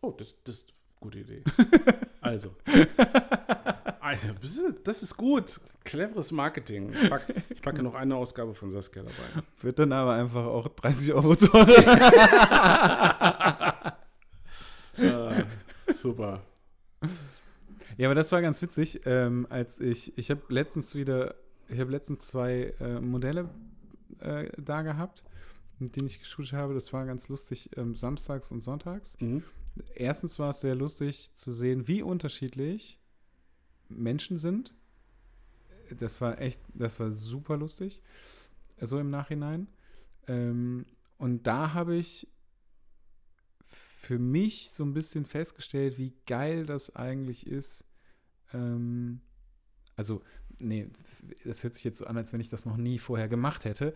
Oh, 0.00 0.10
das, 0.10 0.34
das 0.42 0.56
ist 0.56 0.68
eine 0.70 0.76
gute 1.00 1.18
Idee. 1.20 1.44
also. 2.20 2.56
Das 4.84 5.02
ist 5.02 5.16
gut. 5.16 5.60
Cleveres 5.82 6.30
Marketing. 6.30 6.92
Ich 6.92 7.08
packe, 7.10 7.34
ich 7.48 7.62
packe 7.62 7.82
noch 7.82 7.94
eine 7.94 8.14
Ausgabe 8.16 8.54
von 8.54 8.70
Saskia 8.70 9.02
dabei. 9.02 9.42
Wird 9.60 9.78
dann 9.78 9.92
aber 9.92 10.14
einfach 10.14 10.44
auch 10.44 10.68
30 10.68 11.14
Euro 11.14 11.34
teurer. 11.34 11.66
Super. 16.04 16.42
ja, 17.96 18.08
aber 18.08 18.14
das 18.14 18.30
war 18.30 18.42
ganz 18.42 18.60
witzig, 18.60 19.00
ähm, 19.06 19.46
als 19.48 19.80
ich, 19.80 20.18
ich 20.18 20.30
habe 20.30 20.42
letztens 20.50 20.94
wieder, 20.94 21.34
ich 21.66 21.80
habe 21.80 21.90
letztens 21.90 22.26
zwei 22.26 22.74
äh, 22.78 23.00
Modelle 23.00 23.48
äh, 24.18 24.50
da 24.60 24.82
gehabt, 24.82 25.24
mit 25.78 25.96
denen 25.96 26.06
ich 26.06 26.20
geshootet 26.20 26.52
habe. 26.52 26.74
Das 26.74 26.92
war 26.92 27.06
ganz 27.06 27.30
lustig, 27.30 27.70
ähm, 27.78 27.96
samstags 27.96 28.52
und 28.52 28.62
sonntags. 28.62 29.16
Mhm. 29.18 29.44
Erstens 29.94 30.38
war 30.38 30.50
es 30.50 30.60
sehr 30.60 30.74
lustig 30.74 31.30
zu 31.32 31.52
sehen, 31.52 31.88
wie 31.88 32.02
unterschiedlich 32.02 33.00
Menschen 33.88 34.36
sind. 34.36 34.74
Das 35.98 36.20
war 36.20 36.38
echt, 36.38 36.60
das 36.74 37.00
war 37.00 37.12
super 37.12 37.56
lustig, 37.56 38.02
so 38.78 38.98
im 38.98 39.08
Nachhinein. 39.08 39.68
Ähm, 40.28 40.84
und 41.16 41.46
da 41.46 41.72
habe 41.72 41.96
ich 41.96 42.28
für 44.04 44.18
mich 44.18 44.70
so 44.70 44.84
ein 44.84 44.92
bisschen 44.92 45.24
festgestellt, 45.24 45.98
wie 45.98 46.12
geil 46.26 46.66
das 46.66 46.94
eigentlich 46.94 47.46
ist. 47.46 47.84
Ähm, 48.52 49.20
also, 49.96 50.22
nee, 50.58 50.88
das 51.44 51.62
hört 51.64 51.74
sich 51.74 51.84
jetzt 51.84 51.98
so 51.98 52.06
an, 52.06 52.16
als 52.16 52.32
wenn 52.32 52.40
ich 52.40 52.48
das 52.48 52.66
noch 52.66 52.76
nie 52.76 52.98
vorher 52.98 53.28
gemacht 53.28 53.64
hätte, 53.64 53.94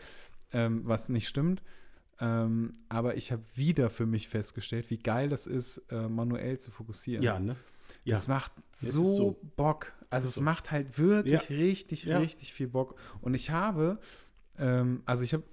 ähm, 0.52 0.82
was 0.84 1.08
nicht 1.08 1.28
stimmt. 1.28 1.62
Ähm, 2.20 2.78
aber 2.88 3.16
ich 3.16 3.30
habe 3.30 3.42
wieder 3.54 3.90
für 3.90 4.06
mich 4.06 4.28
festgestellt, 4.28 4.90
wie 4.90 4.98
geil 4.98 5.28
das 5.28 5.46
ist, 5.46 5.78
äh, 5.90 6.08
manuell 6.08 6.58
zu 6.58 6.70
fokussieren. 6.70 7.22
Ja, 7.22 7.38
ne? 7.38 7.56
Ja. 8.04 8.16
Das 8.16 8.26
macht 8.26 8.52
so, 8.72 9.04
so. 9.04 9.40
Bock. 9.56 9.92
Also 10.10 10.28
es 10.28 10.34
so. 10.36 10.40
macht 10.40 10.70
halt 10.70 10.98
wirklich 10.98 11.48
richtig, 11.50 12.04
Ja. 12.04 12.18
richtig 12.18 12.52
viel 12.52 12.68
Bock. 12.68 12.98
Und 13.20 13.34
ich 13.34 13.50
habe, 13.50 14.00
ähm, 14.58 15.02
also 15.04 15.22
ich 15.22 15.34
habe 15.34 15.44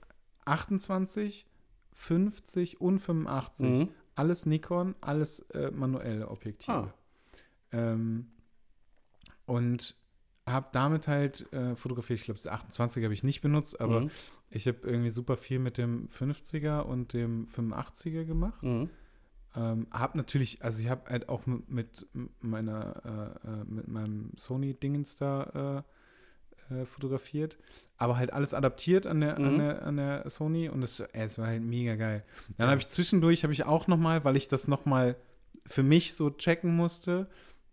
28, 0.45 1.45
50 1.93 2.81
und 2.81 2.99
85. 2.99 3.65
Mhm. 3.65 3.89
Alles 4.15 4.45
Nikon, 4.45 4.95
alles 5.01 5.39
äh, 5.51 5.71
manuelle 5.71 6.29
Objektive. 6.29 6.71
Ah. 6.71 6.93
Ähm, 7.71 8.27
und 9.45 9.95
habe 10.47 10.67
damit 10.71 11.07
halt 11.07 11.51
äh, 11.53 11.75
fotografiert. 11.75 12.19
Ich 12.19 12.25
glaube, 12.25 12.37
das 12.37 12.47
28 12.47 13.03
habe 13.03 13.13
ich 13.13 13.23
nicht 13.23 13.41
benutzt, 13.41 13.79
aber 13.81 14.01
Mhm. 14.01 14.11
ich 14.49 14.67
habe 14.67 14.77
irgendwie 14.83 15.09
super 15.09 15.37
viel 15.37 15.59
mit 15.59 15.77
dem 15.77 16.07
50er 16.07 16.81
und 16.81 17.13
dem 17.13 17.47
85er 17.47 18.25
gemacht. 18.25 18.61
Mhm. 18.63 18.89
Ähm, 19.55 19.87
hab 19.91 20.15
natürlich, 20.15 20.63
also 20.63 20.81
ich 20.81 20.89
habe 20.89 21.09
halt 21.09 21.29
auch 21.29 21.45
mit, 21.47 21.67
mit 21.69 22.05
meiner, 22.41 23.37
äh, 23.43 23.47
äh, 23.49 23.63
mit 23.65 23.87
meinem 23.87 24.31
Sony-Dingens 24.35 25.15
da 25.15 25.83
äh, 26.69 26.85
fotografiert, 26.85 27.57
aber 27.97 28.17
halt 28.17 28.33
alles 28.33 28.53
adaptiert 28.53 29.05
an 29.07 29.21
der, 29.21 29.37
an 29.37 29.53
Mhm. 29.53 29.57
der, 29.59 29.83
an 29.83 29.97
der 29.97 30.29
Sony 30.29 30.69
und 30.69 30.83
es, 30.83 30.99
äh, 30.99 31.07
es 31.13 31.37
war 31.37 31.47
halt 31.47 31.61
mega 31.63 31.95
geil. 31.95 32.23
Dann 32.57 32.69
habe 32.69 32.79
ich 32.79 32.87
zwischendurch, 32.89 33.43
habe 33.43 33.53
ich 33.53 33.65
auch 33.65 33.87
noch 33.87 33.97
mal, 33.97 34.23
weil 34.23 34.35
ich 34.35 34.47
das 34.47 34.67
noch 34.67 34.85
mal 34.85 35.15
für 35.67 35.83
mich 35.83 36.13
so 36.13 36.29
checken 36.29 36.75
musste, 36.75 37.27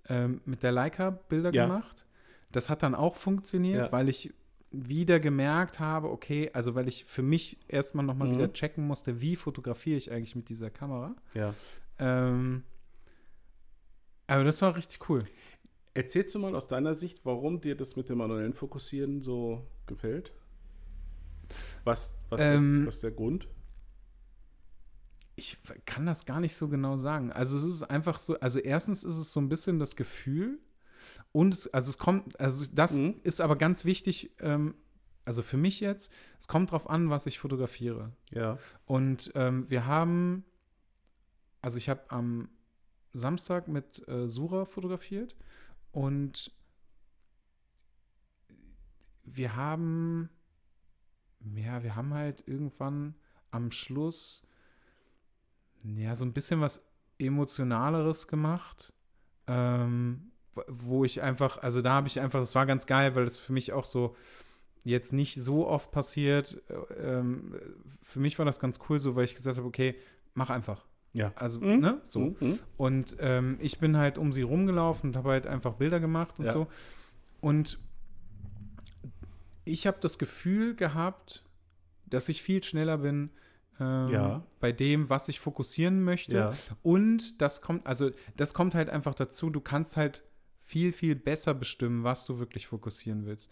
ähm, 0.09 0.40
mit 0.45 0.62
der 0.62 0.72
Leica 0.72 1.11
Bilder 1.11 1.53
Ja. 1.53 1.66
gemacht. 1.66 2.05
Das 2.51 2.68
hat 2.70 2.82
dann 2.82 2.95
auch 2.95 3.16
funktioniert, 3.16 3.86
Ja. 3.86 3.93
weil 3.93 4.09
ich 4.09 4.32
wieder 4.70 5.20
gemerkt 5.20 5.80
habe, 5.80 6.11
okay, 6.11 6.51
also 6.55 6.74
weil 6.74 6.88
ich 6.88 7.05
für 7.05 7.22
mich 7.22 7.59
erstmal 7.68 8.05
noch 8.07 8.14
mal 8.14 8.28
Mhm. 8.28 8.32
wieder 8.32 8.53
checken 8.53 8.86
musste, 8.86 9.20
wie 9.20 9.36
fotografiere 9.36 9.97
ich 9.99 10.11
eigentlich 10.11 10.34
mit 10.34 10.49
dieser 10.49 10.70
Kamera. 10.70 11.14
Ja. 11.34 11.55
Ähm, 11.99 12.62
aber 14.26 14.45
das 14.45 14.62
war 14.62 14.76
richtig 14.76 15.09
cool. 15.11 15.24
Erzählst 15.95 16.34
du 16.34 16.38
mal 16.38 16.55
aus 16.55 16.68
deiner 16.68 16.95
Sicht, 16.95 17.20
warum 17.24 17.61
dir 17.61 17.76
das 17.76 17.97
mit 17.97 18.09
dem 18.09 18.18
manuellen 18.18 18.55
Fokussieren 18.55 19.20
so 19.20 19.66
gefällt? 19.86 20.32
Was, 21.84 22.18
was, 22.30 22.40
Ähm, 22.40 22.86
was 22.86 22.95
ist 22.97 23.03
der 23.03 23.11
Grund? 23.11 23.47
Ich 25.36 25.59
kann 25.86 26.07
das 26.07 26.24
gar 26.24 26.40
nicht 26.40 26.55
so 26.55 26.68
genau 26.68 26.97
sagen. 26.97 27.32
Also 27.32 27.57
es 27.57 27.64
ist 27.64 27.82
einfach 27.82 28.18
so, 28.18 28.38
also 28.40 28.59
erstens 28.59 29.03
ist 29.05 29.16
es 29.16 29.32
so 29.32 29.40
ein 29.40 29.49
bisschen 29.49 29.78
das 29.78 29.97
Gefühl 29.97 30.59
und 31.32 31.55
es, 31.55 31.66
also 31.68 31.90
es 31.90 31.99
kommt, 31.99 32.38
also 32.38 32.66
das 32.72 32.93
Mhm. 32.93 33.16
ist 33.22 33.40
aber 33.40 33.57
ganz 33.57 33.84
wichtig, 33.84 34.30
ähm, 34.40 34.74
also 35.24 35.43
für 35.43 35.57
mich 35.57 35.80
jetzt, 35.80 36.11
es 36.38 36.49
kommt 36.49 36.70
drauf 36.70 36.88
an, 36.88 37.11
was 37.11 37.26
ich 37.26 37.38
fotografiere. 37.38 38.12
Ja. 38.30 38.59
Und 38.86 39.32
ähm, 39.34 39.68
wir 39.68 39.86
haben, 39.86 40.45
also 41.61 41.76
ich 41.76 41.88
habe 41.88 42.03
am 42.11 42.49
Samstag 43.12 43.68
mit 43.68 44.07
äh, 44.09 44.26
Sura 44.26 44.64
fotografiert 44.64 45.34
und 45.93 46.53
wir 49.24 49.57
haben, 49.57 50.28
ja, 51.55 51.82
wir 51.82 51.95
haben 51.97 52.14
halt 52.14 52.45
irgendwann 52.47 53.14
am 53.51 53.70
Schluss, 53.70 54.43
ja, 55.84 56.14
so 56.16 56.24
ein 56.24 56.32
bisschen 56.32 56.61
was 56.61 56.82
Emotionaleres 57.18 58.28
gemacht, 58.28 58.93
ähm, 59.47 60.32
wo- 60.68 61.05
ich 61.05 61.22
einfach, 61.22 61.59
also 61.59 61.82
da 61.82 61.93
habe 61.95 62.09
ich 62.09 62.20
einfach, 62.20 62.40
das 62.40 62.55
war 62.55 62.66
ganz 62.66 62.86
geil, 62.86 63.14
weil 63.14 63.24
das 63.24 63.38
für 63.38 63.53
mich 63.53 63.72
auch 63.72 63.84
so 63.84 64.16
jetzt 64.84 65.12
nicht 65.12 65.36
so 65.36 65.68
oft 65.68 65.93
passiert. 65.93 66.62
Äh, 66.70 66.74
Ähm, 67.20 67.55
für 68.03 68.20
mich 68.20 68.38
war 68.38 68.47
das 68.47 68.61
ganz 68.61 68.80
cool 68.88 68.99
so, 69.01 69.16
weil 69.16 69.24
ich 69.26 69.34
gesagt 69.36 69.59
habe, 69.59 69.68
okay, 69.68 69.97
mach 70.34 70.51
einfach. 70.51 70.86
Ja. 71.15 71.33
Also, 71.37 71.61
Mhm. 71.61 71.81
ne, 71.81 72.01
so. 72.05 72.35
Mhm. 72.41 72.59
Und 72.77 73.17
ähm, 73.21 73.59
ich 73.61 73.79
bin 73.79 73.97
halt 73.97 74.17
um 74.19 74.33
sie 74.33 74.43
rumgelaufen 74.43 75.11
und 75.11 75.17
habe 75.17 75.31
halt 75.31 75.47
einfach 75.47 75.75
Bilder 75.75 76.01
gemacht 76.01 76.39
und 76.39 76.47
Ja. 76.47 76.53
so. 76.53 76.67
Und 77.41 77.79
ich 79.65 79.87
habe 79.87 79.99
das 80.01 80.19
Gefühl 80.19 80.75
gehabt, 80.75 81.45
dass 82.07 82.29
ich 82.29 82.43
viel 82.43 82.63
schneller 82.65 82.99
bin 82.99 83.31
ähm, 83.81 84.09
Ja. 84.11 84.43
bei 84.61 84.73
dem, 84.73 85.09
was 85.09 85.29
ich 85.29 85.41
fokussieren 85.41 86.03
möchte. 86.05 86.37
Ja. 86.37 86.53
Und 86.83 87.41
das 87.41 87.61
kommt, 87.63 87.87
also 87.87 88.11
das 88.37 88.55
kommt 88.55 88.75
halt 88.75 88.91
einfach 88.91 89.15
dazu, 89.15 89.51
du 89.51 89.61
kannst 89.61 89.97
halt 89.97 90.23
viel, 90.63 90.93
viel 90.93 91.15
besser 91.15 91.55
bestimmen, 91.55 92.05
was 92.05 92.25
du 92.27 92.39
wirklich 92.39 92.67
fokussieren 92.67 93.27
willst. 93.27 93.51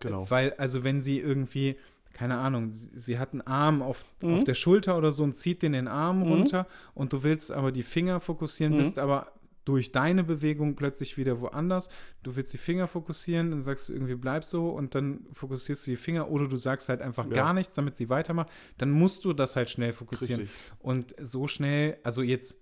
Genau. 0.00 0.28
Weil, 0.30 0.52
also 0.54 0.84
wenn 0.84 1.00
sie 1.00 1.18
irgendwie, 1.20 1.76
keine 2.18 2.38
Ahnung, 2.38 2.72
sie, 2.72 2.90
sie 2.94 3.18
hat 3.18 3.32
einen 3.32 3.42
Arm 3.42 3.80
auf, 3.82 4.04
Mhm. 4.22 4.34
auf 4.34 4.44
der 4.44 4.54
Schulter 4.54 4.98
oder 4.98 5.12
so 5.12 5.22
und 5.22 5.36
zieht 5.36 5.62
den, 5.62 5.72
den 5.72 5.86
Arm 5.88 6.18
Mhm. 6.20 6.32
runter 6.32 6.66
und 6.94 7.12
du 7.12 7.22
willst 7.22 7.50
aber 7.52 7.70
die 7.70 7.84
Finger 7.84 8.18
fokussieren, 8.20 8.72
Mhm. 8.74 8.78
bist 8.78 8.98
aber 8.98 9.32
durch 9.64 9.92
deine 9.92 10.24
Bewegung 10.24 10.76
plötzlich 10.76 11.16
wieder 11.18 11.40
woanders. 11.42 11.90
Du 12.22 12.34
willst 12.36 12.52
die 12.54 12.58
Finger 12.58 12.88
fokussieren, 12.88 13.50
dann 13.50 13.60
sagst 13.62 13.88
du 13.88 13.92
irgendwie 13.92 14.14
bleib 14.14 14.44
so 14.44 14.70
und 14.70 14.94
dann 14.94 15.26
fokussierst 15.34 15.86
du 15.86 15.90
die 15.92 15.96
Finger 15.98 16.30
oder 16.30 16.48
du 16.48 16.56
sagst 16.56 16.88
halt 16.88 17.02
einfach 17.02 17.26
Ja. 17.26 17.34
gar 17.34 17.52
nichts, 17.54 17.74
damit 17.74 17.96
sie 17.96 18.08
weitermacht. 18.08 18.48
Dann 18.78 18.90
musst 18.90 19.24
du 19.26 19.32
das 19.34 19.56
halt 19.56 19.68
schnell 19.70 19.92
fokussieren. 19.92 20.40
Richtig. 20.42 20.72
Und 20.78 21.14
so 21.20 21.46
schnell, 21.48 21.98
also 22.02 22.22
jetzt 22.22 22.56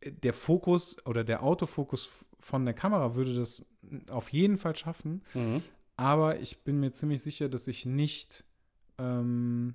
äh, 0.00 0.10
der 0.12 0.32
Fokus 0.34 0.96
oder 1.06 1.22
der 1.24 1.42
Autofokus 1.44 2.10
von 2.40 2.64
der 2.64 2.74
Kamera 2.74 3.14
würde 3.14 3.34
das 3.34 3.64
auf 4.10 4.28
jeden 4.30 4.58
Fall 4.58 4.74
schaffen, 4.76 5.22
Mhm. 5.34 5.62
aber 5.96 6.40
ich 6.40 6.64
bin 6.64 6.80
mir 6.80 6.90
ziemlich 6.92 7.22
sicher, 7.22 7.48
dass 7.48 7.68
ich 7.68 7.86
nicht 7.86 8.44
ähm, 8.98 9.74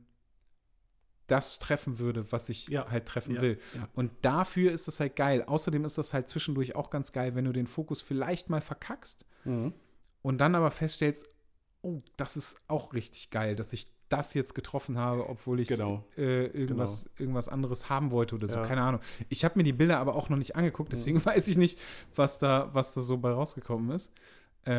das 1.27 1.59
treffen 1.59 1.99
würde, 1.99 2.31
was 2.31 2.49
ich 2.49 2.67
Ja. 2.69 2.89
halt 2.89 3.05
treffen 3.05 3.35
Ja. 3.35 3.41
will. 3.41 3.59
Ja. 3.75 3.87
Und 3.93 4.11
dafür 4.23 4.71
ist 4.71 4.87
das 4.87 4.99
halt 4.99 5.15
geil. 5.15 5.43
Außerdem 5.45 5.85
ist 5.85 5.97
das 5.97 6.13
halt 6.13 6.27
zwischendurch 6.27 6.75
auch 6.75 6.89
ganz 6.89 7.11
geil, 7.11 7.35
wenn 7.35 7.45
du 7.45 7.51
den 7.51 7.67
Fokus 7.67 8.01
vielleicht 8.01 8.49
mal 8.49 8.61
verkackst 8.61 9.25
Mhm. 9.45 9.73
und 10.23 10.37
dann 10.39 10.55
aber 10.55 10.71
feststellst, 10.71 11.29
oh, 11.81 11.99
das 12.17 12.35
ist 12.35 12.57
auch 12.67 12.93
richtig 12.93 13.29
geil, 13.29 13.55
dass 13.55 13.73
ich 13.73 13.87
das 14.09 14.33
jetzt 14.33 14.55
getroffen 14.55 14.97
habe, 14.97 15.29
obwohl 15.29 15.59
ich 15.59 15.67
Genau. 15.67 16.03
äh, 16.17 16.47
irgendwas, 16.47 17.07
irgendwas 17.19 17.47
anderes 17.47 17.89
haben 17.89 18.09
wollte 18.11 18.33
oder 18.33 18.47
so. 18.47 18.57
Ja. 18.57 18.65
Keine 18.65 18.81
Ahnung. 18.81 19.01
Ich 19.29 19.45
habe 19.45 19.53
mir 19.59 19.63
die 19.63 19.71
Bilder 19.71 19.99
aber 19.99 20.15
auch 20.15 20.29
noch 20.29 20.37
nicht 20.37 20.55
angeguckt, 20.55 20.91
deswegen 20.91 21.23
weiß 21.25 21.47
ich 21.47 21.57
nicht, 21.57 21.77
was 22.15 22.39
da, 22.39 22.73
was 22.73 22.95
da 22.95 23.01
so 23.03 23.17
bei 23.19 23.29
rausgekommen 23.31 23.91
ist. 23.91 24.11
Äh, 24.65 24.71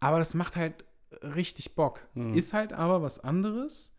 aber 0.00 0.18
das 0.18 0.34
macht 0.34 0.56
halt 0.56 0.84
richtig 1.22 1.74
Bock. 1.74 2.00
Mhm. 2.14 2.34
Ist 2.34 2.52
halt 2.52 2.72
aber 2.72 3.02
was 3.02 3.20
anderes 3.20 3.92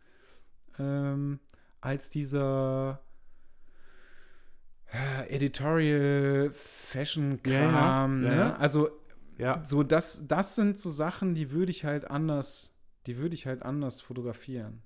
ähm, 0.79 1.39
als 1.81 2.09
dieser 2.09 3.01
äh, 4.91 5.29
Editorial, 5.35 6.51
Fashion-Kram. 6.51 8.23
Ja, 8.23 8.29
ja, 8.29 8.35
ne? 8.35 8.41
ja. 8.41 8.55
Also 8.57 8.89
Ja. 9.37 9.63
so 9.63 9.83
das, 9.83 10.27
das 10.27 10.55
sind 10.55 10.79
so 10.79 10.89
Sachen, 10.89 11.35
die 11.35 11.51
würde 11.51 11.71
ich 11.71 11.85
halt 11.85 12.09
anders, 12.09 12.73
die 13.05 13.17
würde 13.17 13.35
ich 13.35 13.45
halt 13.47 13.63
anders 13.63 14.01
fotografieren. 14.01 14.81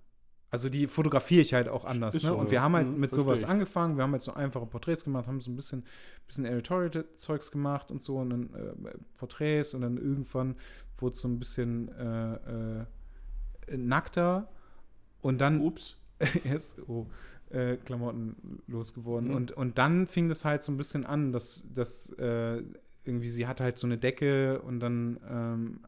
Also 0.52 0.70
die 0.70 0.88
fotografiere 0.88 1.42
ich 1.42 1.54
halt 1.54 1.68
auch 1.68 1.86
anders. 1.86 2.16
Ne? 2.16 2.22
so, 2.22 2.36
Und 2.36 2.50
wir 2.52 2.62
haben 2.62 2.74
halt 2.76 2.88
Mhm, 2.94 3.00
mit 3.00 3.14
sowas 3.14 3.40
ich. 3.42 3.48
angefangen. 3.48 3.98
Wir 3.98 4.04
haben 4.04 4.14
halt 4.14 4.24
so 4.24 4.34
einfache 4.34 4.66
Porträts 4.66 5.04
gemacht, 5.04 5.28
haben 5.28 5.40
so 5.42 5.52
ein 5.52 5.56
bisschen, 5.56 5.86
bisschen 6.28 6.46
Editorial-Zeugs 6.46 7.52
gemacht 7.52 7.92
und 7.92 8.02
so 8.02 8.18
und 8.18 8.30
dann 8.32 8.54
äh, 8.54 8.92
Porträts 9.18 9.74
und 9.74 9.82
dann 9.82 9.98
irgendwann 9.98 10.56
wurde 10.98 11.14
es 11.14 11.20
so 11.22 11.28
ein 11.28 11.38
bisschen 11.40 11.90
äh, 11.96 12.82
äh, 13.72 13.78
nackter 13.78 14.50
und 15.22 15.40
dann 15.40 15.62
Ups. 15.62 15.98
ist 16.44 16.80
oh, 16.88 17.08
äh, 17.52 17.78
Klamotten 17.78 18.62
losgeworden. 18.68 19.30
Mhm. 19.30 19.36
Und, 19.36 19.52
und 19.52 19.78
dann 19.78 20.08
fing 20.08 20.30
das 20.30 20.46
halt 20.46 20.64
so 20.64 20.72
ein 20.72 20.78
bisschen 20.78 21.06
an, 21.06 21.32
dass, 21.32 21.64
dass 21.74 22.10
äh, 22.18 22.64
irgendwie 23.06 23.30
sie 23.30 23.48
hatte 23.48 23.64
halt 23.64 23.78
so 23.78 23.88
eine 23.88 23.98
Decke 23.98 24.62
und 24.62 24.80
dann 24.80 25.20
ähm, 25.30 25.80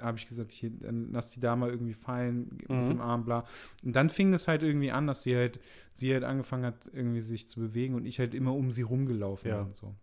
habe 0.00 0.18
ich 0.18 0.26
gesagt, 0.26 0.52
hier, 0.52 0.70
dann 0.70 1.12
lass 1.12 1.30
die 1.30 1.40
da 1.40 1.56
mal 1.56 1.70
irgendwie 1.70 1.94
fallen 1.94 2.48
mit 2.58 2.68
Mhm. 2.70 2.88
dem 2.88 3.00
Arm, 3.00 3.24
bla. 3.24 3.44
Und 3.84 3.94
dann 3.94 4.10
fing 4.10 4.32
das 4.32 4.48
halt 4.48 4.62
irgendwie 4.62 4.90
an, 4.90 5.06
dass 5.06 5.22
sie 5.22 5.36
halt, 5.36 5.60
sie 5.92 6.12
halt 6.12 6.24
angefangen 6.24 6.64
hat, 6.64 6.90
irgendwie 6.92 7.20
sich 7.20 7.48
zu 7.48 7.60
bewegen 7.60 7.94
und 7.94 8.04
ich 8.06 8.18
halt 8.18 8.34
immer 8.34 8.54
um 8.54 8.72
sie 8.72 8.82
rumgelaufen 8.82 9.50
Ja. 9.50 9.62
bin. 9.64 9.72
So. 9.72 9.94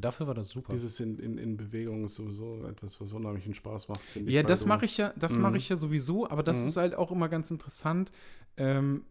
Dafür 0.00 0.26
war 0.28 0.34
das 0.34 0.48
super. 0.48 0.72
Dieses 0.72 1.00
in, 1.00 1.18
in, 1.18 1.38
in 1.38 1.56
Bewegung 1.56 2.04
ist 2.04 2.14
sowieso 2.14 2.64
etwas, 2.66 3.00
was 3.00 3.12
unheimlichen 3.12 3.54
Spaß 3.54 3.88
macht. 3.88 4.00
Ja, 4.26 4.42
das 4.42 4.64
mache 4.64 4.84
ich 4.84 4.96
ja, 4.96 5.12
das 5.16 5.34
Mhm. 5.36 5.42
mache 5.42 5.56
ich 5.56 5.68
ja 5.68 5.76
sowieso, 5.76 6.28
aber 6.28 6.42
das 6.42 6.62
Mhm. 6.62 6.68
ist 6.68 6.76
halt 6.76 6.94
auch 6.94 7.10
immer 7.10 7.28
ganz 7.28 7.50
interessant. 7.50 8.12
Ähm, 8.56 9.04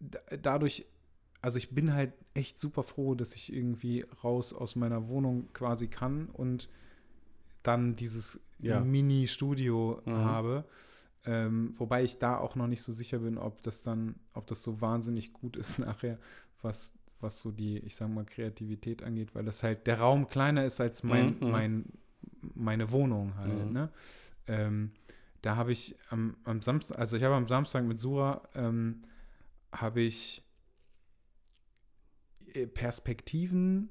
da, 0.00 0.18
dadurch, 0.40 0.86
also 1.42 1.58
ich 1.58 1.70
bin 1.74 1.92
halt 1.92 2.12
echt 2.34 2.58
super 2.58 2.82
froh, 2.84 3.14
dass 3.14 3.34
ich 3.34 3.52
irgendwie 3.52 4.06
raus 4.24 4.52
aus 4.52 4.76
meiner 4.76 5.08
Wohnung 5.08 5.48
quasi 5.52 5.88
kann 5.88 6.28
und 6.28 6.68
dann 7.62 7.96
dieses 7.96 8.40
Ja. 8.62 8.80
Mini-Studio 8.80 10.02
Mhm. 10.04 10.12
habe. 10.12 10.64
Ähm, 11.24 11.74
wobei 11.76 12.04
ich 12.04 12.18
da 12.18 12.38
auch 12.38 12.54
noch 12.54 12.66
nicht 12.68 12.82
so 12.82 12.92
sicher 12.92 13.18
bin, 13.18 13.38
ob 13.38 13.62
das 13.62 13.82
dann, 13.82 14.14
ob 14.34 14.46
das 14.46 14.62
so 14.62 14.80
wahnsinnig 14.80 15.32
gut 15.32 15.56
ist 15.56 15.78
nachher, 15.78 16.18
was, 16.62 16.92
was 17.20 17.40
so 17.40 17.50
die, 17.50 17.78
ich 17.78 17.96
sag 17.96 18.08
mal, 18.08 18.24
Kreativität 18.24 19.02
angeht, 19.02 19.34
weil 19.34 19.44
das 19.44 19.62
halt 19.62 19.86
der 19.86 19.98
Raum 20.00 20.28
kleiner 20.28 20.64
ist 20.64 20.80
als 20.80 21.02
mein, 21.02 21.36
Mhm. 21.40 21.50
mein, 21.50 21.84
meine 22.54 22.90
Wohnung 22.90 23.36
halt, 23.36 23.66
Mhm. 23.66 23.72
ne? 23.72 23.90
Ähm, 24.46 24.92
da 25.42 25.56
habe 25.56 25.70
ich 25.72 25.94
am, 26.10 26.36
am 26.44 26.62
Samstag, 26.62 26.98
also 26.98 27.16
ich 27.16 27.22
habe 27.22 27.34
am 27.36 27.48
Samstag 27.48 27.84
mit 27.84 28.00
Sura, 28.00 28.42
ähm, 28.54 29.02
habe 29.72 30.00
ich 30.00 30.42
äh, 32.54 32.66
Perspektiven 32.66 33.90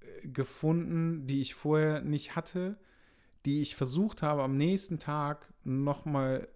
äh, 0.00 0.28
gefunden, 0.28 1.26
die 1.26 1.40
ich 1.40 1.54
vorher 1.54 2.00
nicht 2.00 2.34
hatte, 2.36 2.78
die 3.44 3.60
ich 3.60 3.74
versucht 3.76 4.22
habe, 4.22 4.42
am 4.42 4.56
nächsten 4.56 4.98
Tag 4.98 5.52
nochmal 5.64 6.48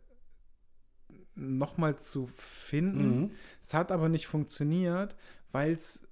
noch 1.36 1.78
mal 1.78 1.96
zu 1.98 2.26
finden. 2.26 3.20
Mhm. 3.20 3.30
Es 3.60 3.74
hat 3.74 3.90
aber 3.90 4.08
nicht 4.08 4.26
funktioniert, 4.26 5.16
weil 5.50 5.72
es 5.72 6.06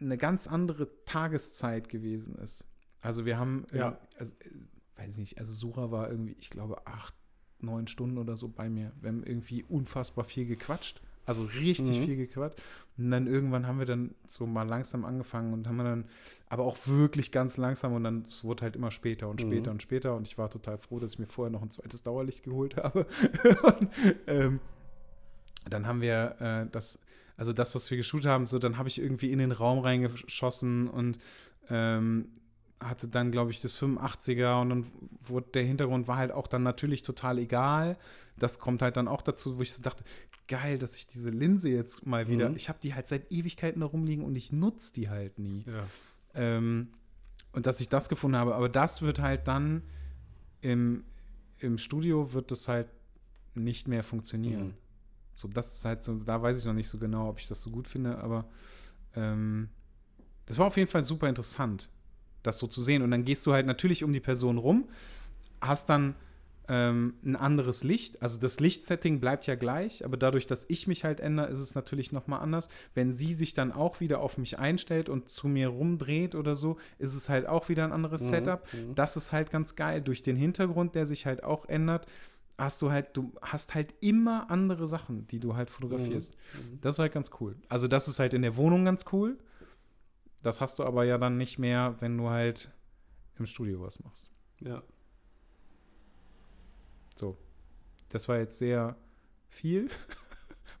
eine 0.00 0.16
ganz 0.16 0.46
andere 0.46 0.88
Tageszeit 1.04 1.88
gewesen 1.88 2.36
ist. 2.36 2.64
Also 3.00 3.24
wir 3.24 3.38
haben, 3.38 3.66
Ja. 3.72 3.98
also, 4.18 4.34
äh, 4.40 5.00
weiß 5.00 5.16
nicht, 5.16 5.38
also 5.38 5.52
Sura 5.52 5.90
war 5.90 6.10
irgendwie, 6.10 6.36
ich 6.38 6.50
glaube, 6.50 6.86
acht, 6.86 7.14
neun 7.58 7.86
Stunden 7.88 8.18
oder 8.18 8.36
so 8.36 8.48
bei 8.48 8.68
mir. 8.68 8.92
Wir 9.00 9.08
haben 9.08 9.24
irgendwie 9.24 9.64
unfassbar 9.64 10.24
viel 10.24 10.46
gequatscht. 10.46 11.00
Also 11.24 11.44
richtig 11.44 12.00
Mhm. 12.00 12.04
viel 12.04 12.16
gequatscht. 12.16 12.58
Und 12.98 13.10
dann 13.10 13.26
irgendwann 13.26 13.66
haben 13.66 13.78
wir 13.78 13.86
dann 13.86 14.14
so 14.26 14.46
mal 14.46 14.64
langsam 14.68 15.04
angefangen 15.04 15.52
und 15.52 15.66
haben 15.66 15.76
wir 15.76 15.84
dann, 15.84 16.04
aber 16.48 16.64
auch 16.64 16.76
wirklich 16.86 17.30
ganz 17.32 17.56
langsam 17.56 17.94
und 17.94 18.04
dann, 18.04 18.26
es 18.28 18.44
wurde 18.44 18.62
halt 18.64 18.76
immer 18.76 18.90
später 18.90 19.28
und 19.28 19.40
später 19.40 19.70
Mhm. 19.70 19.76
und 19.76 19.82
später 19.82 20.14
und 20.16 20.26
ich 20.26 20.36
war 20.36 20.50
total 20.50 20.78
froh, 20.78 20.98
dass 20.98 21.14
ich 21.14 21.18
mir 21.18 21.26
vorher 21.26 21.50
noch 21.50 21.62
ein 21.62 21.70
zweites 21.70 22.02
Dauerlicht 22.02 22.42
geholt 22.44 22.76
habe. 22.76 23.06
und, 23.62 23.88
ähm, 24.26 24.60
dann 25.70 25.86
haben 25.86 26.00
wir 26.00 26.36
äh, 26.40 26.66
das, 26.70 26.98
also 27.36 27.52
das, 27.52 27.74
was 27.74 27.88
wir 27.90 27.96
geshootet 27.96 28.26
haben, 28.26 28.46
so 28.46 28.58
dann 28.58 28.76
habe 28.76 28.88
ich 28.88 29.00
irgendwie 29.00 29.30
in 29.30 29.38
den 29.38 29.52
Raum 29.52 29.78
reingeschossen 29.78 30.88
und 30.88 31.18
ähm, 31.70 32.26
hatte 32.82 33.08
dann, 33.08 33.32
glaube 33.32 33.50
ich, 33.50 33.60
das 33.60 33.76
85er 33.80 34.60
und 34.60 34.68
dann 34.70 34.86
wurde 35.22 35.48
der 35.54 35.64
Hintergrund 35.64 36.08
war 36.08 36.16
halt 36.16 36.32
auch 36.32 36.46
dann 36.46 36.62
natürlich 36.62 37.02
total 37.02 37.38
egal. 37.38 37.96
Das 38.38 38.58
kommt 38.58 38.82
halt 38.82 38.96
dann 38.96 39.08
auch 39.08 39.22
dazu, 39.22 39.58
wo 39.58 39.62
ich 39.62 39.72
so 39.72 39.82
dachte, 39.82 40.04
geil, 40.48 40.78
dass 40.78 40.96
ich 40.96 41.06
diese 41.06 41.30
Linse 41.30 41.68
jetzt 41.68 42.06
mal 42.06 42.28
wieder, 42.28 42.48
Mhm. 42.48 42.56
ich 42.56 42.68
habe 42.68 42.78
die 42.82 42.94
halt 42.94 43.08
seit 43.08 43.30
Ewigkeiten 43.30 43.80
da 43.80 43.86
rumliegen 43.86 44.24
und 44.24 44.34
ich 44.36 44.52
nutze 44.52 44.92
die 44.92 45.08
halt 45.08 45.38
nie. 45.38 45.64
Ja. 45.66 45.86
Ähm, 46.34 46.88
und 47.52 47.66
dass 47.66 47.80
ich 47.80 47.88
das 47.88 48.08
gefunden 48.08 48.36
habe. 48.36 48.54
Aber 48.54 48.68
das 48.68 49.02
wird 49.02 49.18
halt 49.18 49.46
dann 49.46 49.82
im, 50.62 51.04
im 51.58 51.76
Studio 51.78 52.32
wird 52.32 52.50
das 52.50 52.68
halt 52.68 52.88
nicht 53.54 53.86
mehr 53.88 54.02
funktionieren. 54.02 54.68
Mhm. 54.68 54.74
So, 55.34 55.48
das 55.48 55.74
ist 55.74 55.84
halt 55.84 56.02
so, 56.02 56.14
da 56.14 56.40
weiß 56.42 56.58
ich 56.58 56.64
noch 56.64 56.72
nicht 56.72 56.88
so 56.88 56.98
genau, 56.98 57.28
ob 57.28 57.38
ich 57.38 57.46
das 57.48 57.60
so 57.62 57.70
gut 57.70 57.86
finde, 57.88 58.18
aber 58.18 58.46
ähm, 59.14 59.68
das 60.46 60.58
war 60.58 60.66
auf 60.66 60.76
jeden 60.76 60.90
Fall 60.90 61.02
super 61.02 61.28
interessant, 61.28 61.88
das 62.42 62.58
so 62.58 62.66
zu 62.66 62.82
sehen. 62.82 63.02
Und 63.02 63.10
dann 63.10 63.24
gehst 63.24 63.44
du 63.46 63.52
halt 63.52 63.66
natürlich 63.66 64.04
um 64.04 64.12
die 64.12 64.20
Person 64.20 64.58
rum, 64.58 64.88
hast 65.60 65.88
dann 65.88 66.14
ähm, 66.68 67.14
ein 67.24 67.34
anderes 67.36 67.82
Licht. 67.82 68.22
Also 68.22 68.38
das 68.38 68.60
Lichtsetting 68.60 69.20
bleibt 69.20 69.46
ja 69.46 69.56
gleich, 69.56 70.04
aber 70.04 70.16
dadurch, 70.16 70.46
dass 70.46 70.64
ich 70.68 70.86
mich 70.86 71.04
halt 71.04 71.18
ändere, 71.20 71.48
ist 71.48 71.58
es 71.58 71.74
natürlich 71.74 72.12
nochmal 72.12 72.40
anders. 72.40 72.68
Wenn 72.94 73.12
sie 73.12 73.34
sich 73.34 73.52
dann 73.52 73.72
auch 73.72 74.00
wieder 74.00 74.20
auf 74.20 74.38
mich 74.38 74.58
einstellt 74.58 75.08
und 75.08 75.28
zu 75.28 75.48
mir 75.48 75.68
rumdreht 75.68 76.34
oder 76.34 76.54
so, 76.54 76.76
ist 76.98 77.14
es 77.14 77.28
halt 77.28 77.46
auch 77.46 77.68
wieder 77.68 77.84
ein 77.84 77.92
anderes 77.92 78.22
Mhm, 78.22 78.28
Setup. 78.28 78.64
mhm. 78.72 78.94
Das 78.94 79.16
ist 79.16 79.32
halt 79.32 79.50
ganz 79.50 79.74
geil. 79.74 80.00
Durch 80.02 80.22
den 80.22 80.36
Hintergrund, 80.36 80.94
der 80.94 81.04
sich 81.06 81.26
halt 81.26 81.42
auch 81.42 81.66
ändert, 81.68 82.06
hast 82.58 82.80
du 82.80 82.92
halt, 82.92 83.16
du 83.16 83.32
hast 83.42 83.74
halt 83.74 83.94
immer 84.00 84.48
andere 84.50 84.86
Sachen, 84.86 85.26
die 85.26 85.40
du 85.40 85.56
halt 85.56 85.68
fotografierst. 85.68 86.32
Mhm. 86.54 86.78
Das 86.80 86.94
ist 86.94 86.98
halt 87.00 87.12
ganz 87.12 87.30
cool. 87.40 87.56
Also 87.68 87.88
das 87.88 88.06
ist 88.06 88.20
halt 88.20 88.34
in 88.34 88.42
der 88.42 88.56
Wohnung 88.56 88.84
ganz 88.84 89.04
cool. 89.12 89.36
Das 90.42 90.60
hast 90.60 90.78
du 90.78 90.84
aber 90.84 91.04
ja 91.04 91.18
dann 91.18 91.36
nicht 91.36 91.58
mehr, 91.58 91.96
wenn 92.00 92.18
du 92.18 92.28
halt 92.28 92.70
im 93.38 93.46
Studio 93.46 93.80
was 93.80 94.00
machst. 94.00 94.30
Ja. 94.60 94.82
So. 97.16 97.36
Das 98.08 98.28
war 98.28 98.38
jetzt 98.38 98.58
sehr 98.58 98.96
viel. 99.48 99.88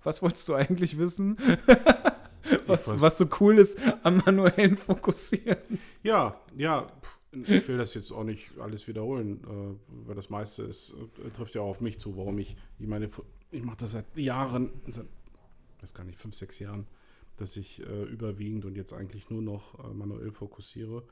Was 0.04 0.20
wolltest 0.20 0.48
du 0.48 0.54
eigentlich 0.54 0.98
wissen? 0.98 1.36
was, 2.66 3.00
was 3.00 3.18
so 3.18 3.28
cool 3.40 3.58
ist 3.58 3.78
am 4.02 4.16
manuellen 4.18 4.76
Fokussieren. 4.76 5.78
Ja, 6.02 6.40
ja. 6.56 6.90
Ich 7.30 7.66
will 7.68 7.78
das 7.78 7.94
jetzt 7.94 8.10
auch 8.10 8.24
nicht 8.24 8.58
alles 8.58 8.86
wiederholen, 8.88 9.42
äh, 9.44 10.06
weil 10.06 10.14
das 10.14 10.28
meiste 10.28 10.64
ist, 10.64 10.94
äh, 11.24 11.30
trifft 11.30 11.54
ja 11.54 11.62
auch 11.62 11.68
auf 11.68 11.80
mich 11.80 11.98
zu, 11.98 12.16
warum 12.16 12.38
ich, 12.38 12.56
ich 12.78 12.86
meine, 12.86 13.08
ich 13.50 13.62
mache 13.62 13.78
das 13.78 13.92
seit 13.92 14.16
Jahren, 14.16 14.70
seit, 14.90 15.06
weiß 15.80 15.94
gar 15.94 16.04
nicht, 16.04 16.18
fünf, 16.18 16.34
sechs 16.34 16.58
Jahren, 16.58 16.86
dass 17.42 17.56
ich 17.56 17.80
äh, 17.82 18.04
überwiegend 18.04 18.64
und 18.64 18.76
jetzt 18.76 18.92
eigentlich 18.92 19.28
nur 19.28 19.42
noch 19.42 19.78
äh, 19.84 19.92
manuell 19.92 20.30
fokussiere. 20.30 21.02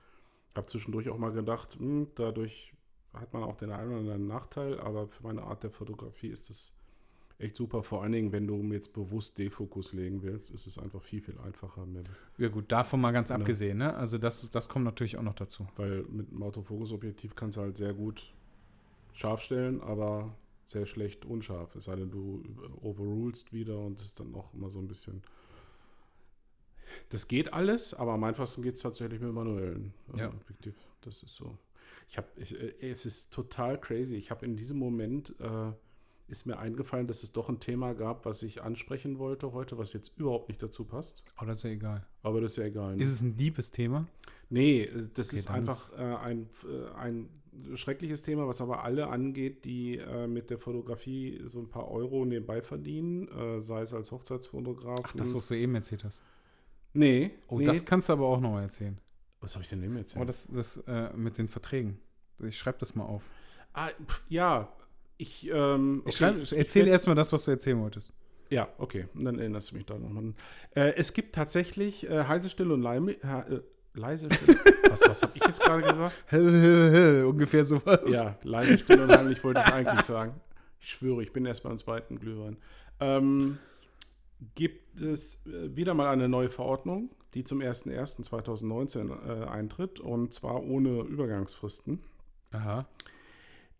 Habe 0.54 0.66
zwischendurch 0.66 1.08
auch 1.10 1.18
mal 1.18 1.32
gedacht, 1.32 1.76
hm, 1.78 2.08
dadurch 2.14 2.72
hat 3.12 3.32
man 3.32 3.42
auch 3.42 3.56
den 3.56 3.70
einen 3.72 3.90
oder 3.90 3.98
anderen 4.00 4.26
Nachteil, 4.26 4.78
aber 4.80 5.08
für 5.08 5.22
meine 5.24 5.42
Art 5.42 5.62
der 5.64 5.70
Fotografie 5.70 6.28
ist 6.28 6.48
es 6.48 6.72
echt 7.38 7.56
super. 7.56 7.82
Vor 7.82 8.02
allen 8.02 8.12
Dingen, 8.12 8.32
wenn 8.32 8.46
du 8.46 8.62
jetzt 8.72 8.92
bewusst 8.92 9.38
Defokus 9.38 9.92
legen 9.92 10.22
willst, 10.22 10.50
ist 10.50 10.66
es 10.66 10.78
einfach 10.78 11.02
viel, 11.02 11.20
viel 11.20 11.38
einfacher. 11.38 11.86
Ja 12.38 12.48
gut, 12.48 12.70
davon 12.70 13.00
mal 13.00 13.12
ganz 13.12 13.28
Genau. 13.28 13.40
abgesehen, 13.40 13.78
ne? 13.78 13.94
Also 13.94 14.18
das, 14.18 14.48
das 14.50 14.68
kommt 14.68 14.84
natürlich 14.84 15.16
auch 15.16 15.22
noch 15.22 15.34
dazu. 15.34 15.66
Weil 15.76 16.02
mit 16.04 16.30
dem 16.30 16.42
Autofokusobjektiv 16.42 17.34
kannst 17.34 17.56
du 17.56 17.62
halt 17.62 17.76
sehr 17.76 17.94
gut 17.94 18.32
scharf 19.12 19.40
stellen, 19.42 19.80
aber 19.80 20.36
sehr 20.64 20.86
schlecht 20.86 21.24
unscharf. 21.24 21.74
Es 21.74 21.84
sei 21.86 21.96
denn, 21.96 22.10
du 22.10 22.42
overrulst 22.82 23.52
wieder 23.52 23.78
und 23.78 23.98
das 23.98 24.08
ist 24.08 24.20
dann 24.20 24.34
auch 24.34 24.54
immer 24.54 24.70
so 24.70 24.78
ein 24.78 24.86
bisschen. 24.86 25.22
Das 27.10 27.28
geht 27.28 27.52
alles, 27.52 27.94
aber 27.94 28.12
am 28.12 28.24
einfachsten 28.24 28.62
geht 28.62 28.76
es 28.76 28.82
tatsächlich 28.82 29.20
mit 29.20 29.32
manuellen 29.32 29.92
äh, 30.14 30.20
Ja. 30.20 30.28
Objektiv. 30.28 30.74
Das 31.02 31.22
ist 31.22 31.34
so. 31.34 31.56
Ich 32.08 32.16
habe, 32.18 32.28
äh, 32.40 32.90
es 32.90 33.06
ist 33.06 33.32
total 33.32 33.80
crazy. 33.80 34.16
Ich 34.16 34.30
habe 34.30 34.44
in 34.44 34.56
diesem 34.56 34.78
Moment 34.78 35.34
äh, 35.40 35.72
ist 36.28 36.46
mir 36.46 36.58
eingefallen, 36.58 37.06
dass 37.06 37.22
es 37.22 37.32
doch 37.32 37.48
ein 37.48 37.58
Thema 37.60 37.92
gab, 37.94 38.24
was 38.24 38.42
ich 38.42 38.62
ansprechen 38.62 39.18
wollte 39.18 39.52
heute, 39.52 39.78
was 39.78 39.92
jetzt 39.92 40.12
überhaupt 40.16 40.48
nicht 40.48 40.62
dazu 40.62 40.84
passt. 40.84 41.22
Aber 41.36 41.46
das 41.48 41.58
ist 41.58 41.64
ja 41.64 41.70
egal. 41.70 42.06
Aber 42.22 42.40
das 42.40 42.52
ist 42.52 42.56
ja 42.58 42.64
egal. 42.64 42.96
ne? 42.96 43.02
Ist 43.02 43.10
es 43.10 43.20
ein 43.22 43.36
liebes 43.36 43.70
Thema? 43.70 44.06
Nee, 44.48 44.82
äh, 44.82 45.08
das 45.14 45.28
Okay, 45.28 45.36
ist 45.38 45.50
einfach 45.50 45.92
äh, 45.98 46.02
ein, 46.02 46.48
äh, 46.68 46.94
ein 46.96 47.28
schreckliches 47.74 48.22
Thema, 48.22 48.46
was 48.46 48.60
aber 48.60 48.84
alle 48.84 49.08
angeht, 49.08 49.64
die 49.64 49.96
äh, 49.98 50.26
mit 50.28 50.50
der 50.50 50.58
Fotografie 50.58 51.42
so 51.48 51.58
ein 51.60 51.68
paar 51.68 51.88
Euro 51.90 52.24
nebenbei 52.24 52.62
verdienen, 52.62 53.28
äh, 53.28 53.60
sei 53.60 53.82
es 53.82 53.92
als 53.92 54.12
Hochzeitsfotograf. 54.12 55.00
Ach, 55.04 55.12
das, 55.16 55.34
was 55.34 55.48
du 55.48 55.54
eben 55.56 55.74
erzählt 55.74 56.04
hast. 56.04 56.22
Nee. 56.92 57.30
Oh, 57.48 57.58
nee. 57.58 57.64
das 57.66 57.84
kannst 57.84 58.08
du 58.08 58.12
aber 58.14 58.26
auch 58.26 58.40
noch 58.40 58.50
mal 58.52 58.62
erzählen. 58.62 58.98
was 59.40 59.54
habe 59.54 59.62
ich 59.64 59.70
denn 59.70 59.82
eben 59.82 59.96
erzählt? 59.96 60.22
Oh, 60.22 60.24
das, 60.24 60.48
das 60.52 60.76
äh, 60.86 61.12
mit 61.14 61.38
den 61.38 61.48
Verträgen. 61.48 61.98
Ich 62.42 62.58
schreibe 62.58 62.78
das 62.78 62.94
mal 62.94 63.04
auf. 63.04 63.22
ah, 63.74 63.88
pf, 64.06 64.22
ja, 64.28 64.72
ich, 65.18 65.48
ähm, 65.52 66.02
Ich 66.06 66.14
okay, 66.14 66.16
schreib, 66.16 66.36
ich- 66.38 66.52
ich 66.52 66.58
erzähl 66.58 66.84
werd- 66.86 66.92
erst 66.92 67.06
mal 67.06 67.14
das, 67.14 67.32
was 67.32 67.44
du 67.44 67.50
erzählen 67.50 67.80
wolltest. 67.80 68.12
Ja, 68.48 68.68
okay, 68.78 69.06
dann 69.14 69.38
erinnerst 69.38 69.70
du 69.70 69.76
mich 69.76 69.86
da 69.86 69.96
nochmal. 69.98 70.32
Äh, 70.74 70.94
es 70.96 71.12
gibt 71.12 71.34
tatsächlich 71.34 72.08
äh, 72.08 72.24
heiße 72.24 72.50
Stille 72.50 72.74
und 72.74 72.82
Leime, 72.82 73.12
äh, 73.22 73.60
leise 73.94 74.28
Stille. 74.32 74.58
was 74.90 75.00
was 75.08 75.22
habe 75.22 75.32
ich 75.36 75.44
jetzt 75.44 75.60
gerade 75.60 75.82
gesagt? 75.82 76.14
Ungefähr 77.26 77.64
sowas. 77.64 78.00
Ja, 78.08 78.36
leise 78.42 78.78
Stille 78.78 79.04
und 79.04 79.16
heimlich 79.16 79.42
wollte 79.44 79.60
ich 79.64 79.72
eigentlich 79.72 80.02
sagen. 80.04 80.34
Ich 80.80 80.88
schwöre, 80.88 81.22
ich 81.22 81.32
bin 81.32 81.46
erst 81.46 81.62
beim 81.62 81.78
zweiten 81.78 82.18
Glühwein. 82.18 82.56
Ähm, 82.98 83.58
gibt 84.54 85.00
es 85.00 85.46
äh, 85.46 85.74
wieder 85.74 85.94
mal 85.94 86.08
eine 86.08 86.28
neue 86.28 86.50
Verordnung, 86.50 87.10
die 87.34 87.44
zum 87.44 87.60
01.01.2019 87.60 89.10
äh, 89.10 89.44
eintritt 89.46 90.00
und 90.00 90.32
zwar 90.32 90.62
ohne 90.62 91.02
Übergangsfristen. 91.02 92.00
Aha. 92.52 92.86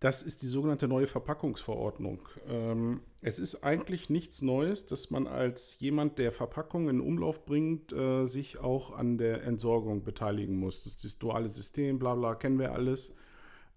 Das 0.01 0.23
ist 0.23 0.41
die 0.41 0.47
sogenannte 0.47 0.89
neue 0.89 1.07
Verpackungsverordnung. 1.07 2.20
Ähm, 2.49 3.01
es 3.20 3.39
ist 3.39 3.62
eigentlich 3.62 4.09
nichts 4.09 4.41
Neues, 4.41 4.87
dass 4.87 5.11
man 5.11 5.27
als 5.27 5.78
jemand, 5.78 6.19
der 6.19 6.32
Verpackungen 6.32 6.89
in 6.89 7.01
Umlauf 7.03 7.45
bringt, 7.45 7.93
äh, 7.93 8.24
sich 8.24 8.59
auch 8.59 8.97
an 8.97 9.19
der 9.19 9.43
Entsorgung 9.43 10.03
beteiligen 10.03 10.57
muss. 10.57 10.82
Das, 10.85 10.97
das 10.97 11.19
duale 11.19 11.51
System, 11.51 11.99
bla 11.99 12.15
bla, 12.15 12.35
kennen 12.35 12.59
wir 12.59 12.73
alles. 12.73 13.15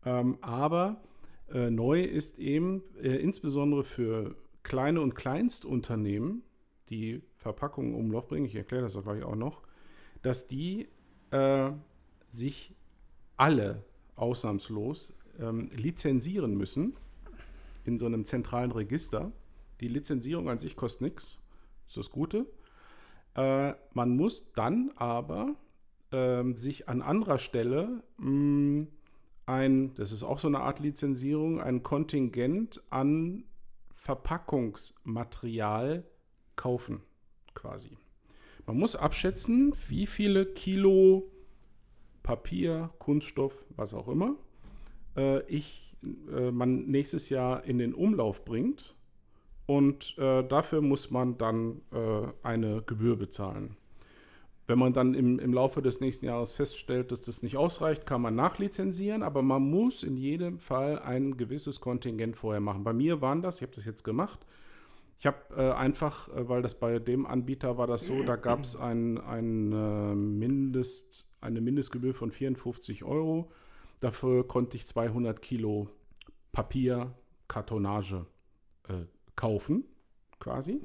Ähm, 0.05 0.37
aber 0.39 1.01
äh, 1.51 1.69
neu 1.69 2.01
ist 2.01 2.39
eben 2.39 2.83
äh, 3.01 3.17
insbesondere 3.17 3.83
für 3.83 4.35
kleine 4.63 5.01
und 5.01 5.15
Kleinstunternehmen, 5.15 6.43
die 6.89 7.21
Verpackungen 7.37 7.93
in 7.93 7.99
Umlauf 7.99 8.27
bringen, 8.27 8.45
ich 8.45 8.55
erkläre 8.55 8.83
das 8.83 9.01
gleich 9.01 9.23
auch 9.23 9.35
noch, 9.35 9.61
dass 10.21 10.47
die 10.47 10.87
äh, 11.31 11.71
sich 12.29 12.75
alle 13.37 13.83
ausnahmslos 14.15 15.13
ähm, 15.39 15.69
lizenzieren 15.73 16.55
müssen 16.55 16.95
in 17.85 17.97
so 17.97 18.05
einem 18.05 18.25
zentralen 18.25 18.71
Register. 18.71 19.31
Die 19.81 19.87
Lizenzierung 19.87 20.49
an 20.49 20.59
sich 20.59 20.75
kostet 20.75 21.01
nichts, 21.01 21.37
ist 21.87 21.97
das 21.97 22.09
Gute. 22.09 22.45
Äh, 23.35 23.73
man 23.93 24.15
muss 24.15 24.51
dann 24.53 24.91
aber 24.95 25.55
ähm, 26.11 26.55
sich 26.55 26.87
an 26.87 27.01
anderer 27.01 27.39
Stelle 27.39 28.03
mh, 28.17 28.87
ein, 29.45 29.93
das 29.95 30.13
ist 30.13 30.23
auch 30.23 30.39
so 30.39 30.47
eine 30.47 30.61
Art 30.61 30.79
Lizenzierung, 30.79 31.59
ein 31.59 31.83
Kontingent 31.83 32.81
an 32.89 33.43
Verpackungsmaterial 33.91 36.05
kaufen, 36.55 37.01
quasi. 37.53 37.97
Man 38.65 38.77
muss 38.77 38.95
abschätzen, 38.95 39.73
wie 39.87 40.07
viele 40.07 40.45
Kilo 40.45 41.29
Papier, 42.23 42.89
Kunststoff, 42.99 43.65
was 43.75 43.93
auch 43.93 44.07
immer, 44.07 44.35
äh, 45.17 45.41
ich, 45.47 45.95
äh, 46.33 46.51
man 46.51 46.85
nächstes 46.85 47.29
Jahr 47.29 47.65
in 47.65 47.77
den 47.77 47.93
Umlauf 47.93 48.45
bringt. 48.45 48.95
Und 49.65 50.17
äh, 50.17 50.43
dafür 50.43 50.81
muss 50.81 51.09
man 51.09 51.37
dann 51.37 51.81
äh, 51.91 52.27
eine 52.43 52.81
Gebühr 52.81 53.15
bezahlen. 53.15 53.77
Wenn 54.67 54.79
man 54.79 54.93
dann 54.93 55.13
im, 55.13 55.39
im 55.39 55.53
Laufe 55.53 55.81
des 55.81 55.99
nächsten 55.99 56.25
Jahres 56.25 56.51
feststellt, 56.51 57.11
dass 57.11 57.21
das 57.21 57.43
nicht 57.43 57.57
ausreicht, 57.57 58.05
kann 58.05 58.21
man 58.21 58.35
nachlizenzieren, 58.35 59.23
aber 59.23 59.41
man 59.41 59.61
muss 59.61 60.03
in 60.03 60.15
jedem 60.17 60.59
Fall 60.59 60.99
ein 60.99 61.37
gewisses 61.37 61.81
Kontingent 61.81 62.37
vorher 62.37 62.61
machen. 62.61 62.83
Bei 62.83 62.93
mir 62.93 63.21
waren 63.21 63.41
das, 63.41 63.57
ich 63.57 63.61
habe 63.63 63.75
das 63.75 63.85
jetzt 63.85 64.03
gemacht, 64.03 64.45
ich 65.23 65.27
habe 65.27 65.37
äh, 65.55 65.71
einfach, 65.71 66.27
äh, 66.35 66.49
weil 66.49 66.61
das 66.61 66.77
bei 66.77 66.99
dem 66.99 67.25
Anbieter 67.25 67.77
war 67.77 67.87
das 67.87 68.07
so, 68.07 68.23
da 68.23 68.35
gab 68.35 68.59
es 68.59 68.75
ein, 68.75 69.17
ein, 69.21 69.71
äh, 69.71 70.15
Mindest, 70.15 71.31
eine 71.39 71.61
Mindestgebühr 71.61 72.13
von 72.13 72.29
54 72.29 73.05
Euro. 73.05 73.49
Dafür 74.01 74.45
konnte 74.45 74.75
ich 74.75 74.85
200 74.85 75.41
Kilo 75.41 75.87
Papier, 76.51 77.13
Kartonage 77.47 78.25
äh, 78.89 79.05
kaufen, 79.37 79.85
quasi. 80.41 80.81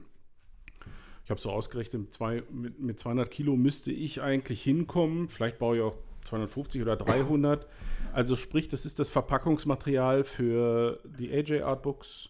Ich 1.24 1.30
habe 1.30 1.40
so 1.40 1.50
ausgerechnet, 1.50 2.02
mit, 2.02 2.14
zwei, 2.14 2.44
mit, 2.48 2.78
mit 2.78 3.00
200 3.00 3.28
Kilo 3.28 3.56
müsste 3.56 3.90
ich 3.90 4.22
eigentlich 4.22 4.62
hinkommen. 4.62 5.28
Vielleicht 5.28 5.58
baue 5.58 5.78
ich 5.78 5.82
auch 5.82 5.96
250 6.26 6.80
oder 6.80 6.94
300. 6.94 7.66
Also 8.12 8.36
sprich, 8.36 8.68
das 8.68 8.86
ist 8.86 9.00
das 9.00 9.10
Verpackungsmaterial 9.10 10.22
für 10.22 11.00
die 11.18 11.28
AJ 11.32 11.62
Artbooks, 11.62 12.28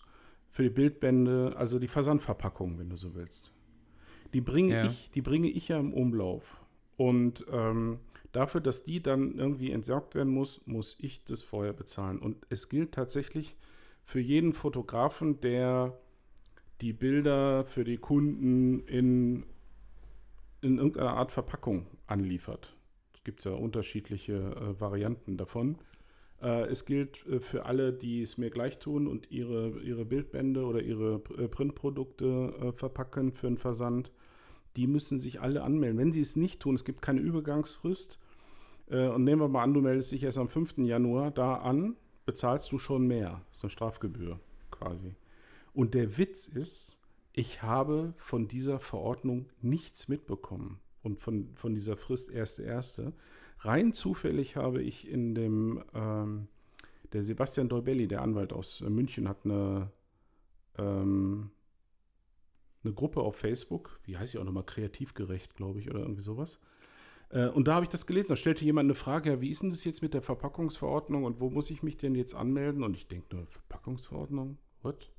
für 0.50 0.62
die 0.62 0.70
Bildbände, 0.70 1.54
also 1.56 1.78
die 1.78 1.88
Versandverpackung, 1.88 2.78
wenn 2.78 2.90
du 2.90 2.96
so 2.96 3.14
willst. 3.14 3.52
Die 4.34 4.40
bringe, 4.40 4.74
Ja. 4.74 4.86
ich, 4.86 5.10
die 5.10 5.22
bringe 5.22 5.48
ich 5.48 5.68
ja 5.68 5.78
im 5.78 5.92
Umlauf. 5.92 6.60
Und 6.96 7.46
ähm, 7.50 8.00
dafür, 8.32 8.60
dass 8.60 8.84
die 8.84 9.00
dann 9.02 9.38
irgendwie 9.38 9.70
entsorgt 9.70 10.14
werden 10.14 10.32
muss, 10.32 10.60
muss 10.66 10.96
ich 10.98 11.24
das 11.24 11.42
vorher 11.42 11.72
bezahlen. 11.72 12.18
Und 12.18 12.46
es 12.50 12.68
gilt 12.68 12.92
tatsächlich 12.92 13.56
für 14.02 14.20
jeden 14.20 14.52
Fotografen, 14.52 15.40
der 15.40 15.98
die 16.80 16.92
Bilder 16.92 17.64
für 17.64 17.84
die 17.84 17.96
Kunden 17.98 18.80
in, 18.86 19.44
in 20.60 20.78
irgendeiner 20.78 21.14
Art 21.14 21.32
Verpackung 21.32 21.86
anliefert. 22.06 22.76
Es 23.14 23.24
gibt 23.24 23.44
ja 23.44 23.52
unterschiedliche 23.52 24.34
äh, 24.34 24.80
Varianten 24.80 25.36
davon. 25.36 25.78
Äh, 26.42 26.66
es 26.66 26.84
gilt 26.84 27.26
äh, 27.26 27.40
für 27.40 27.66
alle, 27.66 27.92
die 27.92 28.22
es 28.22 28.38
mir 28.38 28.50
gleich 28.50 28.78
tun 28.78 29.06
und 29.06 29.30
ihre, 29.30 29.80
ihre 29.80 30.04
Bildbände 30.04 30.64
oder 30.64 30.80
ihre 30.80 31.22
äh, 31.36 31.48
Printprodukte 31.48 32.72
verpacken 32.74 33.32
für 33.32 33.46
einen 33.46 33.58
Versand. 33.58 34.12
Die 34.76 34.86
müssen 34.86 35.18
sich 35.18 35.40
alle 35.40 35.62
anmelden. 35.62 35.98
Wenn 35.98 36.12
sie 36.12 36.20
es 36.20 36.36
nicht 36.36 36.60
tun, 36.60 36.74
es 36.74 36.84
gibt 36.84 37.02
keine 37.02 37.20
Übergangsfrist. 37.20 38.18
Und 38.90 39.24
nehmen 39.24 39.42
wir 39.42 39.48
mal 39.48 39.64
an, 39.64 39.74
du 39.74 39.82
meldest 39.82 40.12
dich 40.12 40.22
erst 40.22 40.38
am 40.38 40.48
5. 40.48 40.78
Januar 40.78 41.30
da 41.30 41.56
an, 41.56 41.96
bezahlst 42.24 42.72
du 42.72 42.78
schon 42.78 43.06
mehr. 43.06 43.42
Das 43.48 43.58
ist 43.58 43.64
eine 43.64 43.70
Strafgebühr 43.70 44.40
quasi. 44.70 45.14
Und 45.74 45.92
der 45.92 46.16
Witz 46.16 46.46
ist, 46.46 47.02
ich 47.34 47.62
habe 47.62 48.14
von 48.16 48.48
dieser 48.48 48.80
Verordnung 48.80 49.46
nichts 49.60 50.08
mitbekommen 50.08 50.80
und 51.02 51.20
von, 51.20 51.50
von 51.54 51.74
dieser 51.74 51.98
Frist 51.98 52.30
erste 52.30 52.62
erste. 52.62 53.12
Rein 53.60 53.92
zufällig 53.92 54.56
habe 54.56 54.82
ich 54.82 55.08
in 55.08 55.34
dem, 55.34 55.82
ähm, 55.94 56.48
der 57.12 57.24
Sebastian 57.24 57.68
Deubelli, 57.68 58.06
der 58.06 58.22
Anwalt 58.22 58.52
aus 58.52 58.80
äh, 58.80 58.90
München, 58.90 59.28
hat 59.28 59.44
eine, 59.44 59.90
ähm, 60.76 61.50
eine 62.84 62.94
Gruppe 62.94 63.20
auf 63.20 63.36
Facebook, 63.36 64.00
wie 64.04 64.16
heißt 64.16 64.32
sie 64.32 64.38
auch 64.38 64.44
nochmal, 64.44 64.64
kreativgerecht, 64.64 65.56
glaube 65.56 65.80
ich, 65.80 65.90
oder 65.90 66.00
irgendwie 66.00 66.22
sowas. 66.22 66.58
Äh, 67.30 67.48
und 67.48 67.68
da 67.68 67.74
habe 67.74 67.84
ich 67.84 67.90
das 67.90 68.06
gelesen. 68.06 68.28
Da 68.28 68.36
stellte 68.36 68.64
jemand 68.64 68.86
eine 68.86 68.94
Frage, 68.94 69.30
ja, 69.30 69.40
wie 69.40 69.50
ist 69.50 69.62
denn 69.62 69.70
das 69.70 69.84
jetzt 69.84 70.02
mit 70.02 70.14
der 70.14 70.22
Verpackungsverordnung 70.22 71.24
und 71.24 71.40
wo 71.40 71.50
muss 71.50 71.70
ich 71.70 71.82
mich 71.82 71.96
denn 71.96 72.14
jetzt 72.14 72.34
anmelden? 72.34 72.82
Und 72.82 72.96
ich 72.96 73.08
denke 73.08 73.36
nur, 73.36 73.46
Verpackungsverordnung? 73.46 74.58
What? 74.82 75.10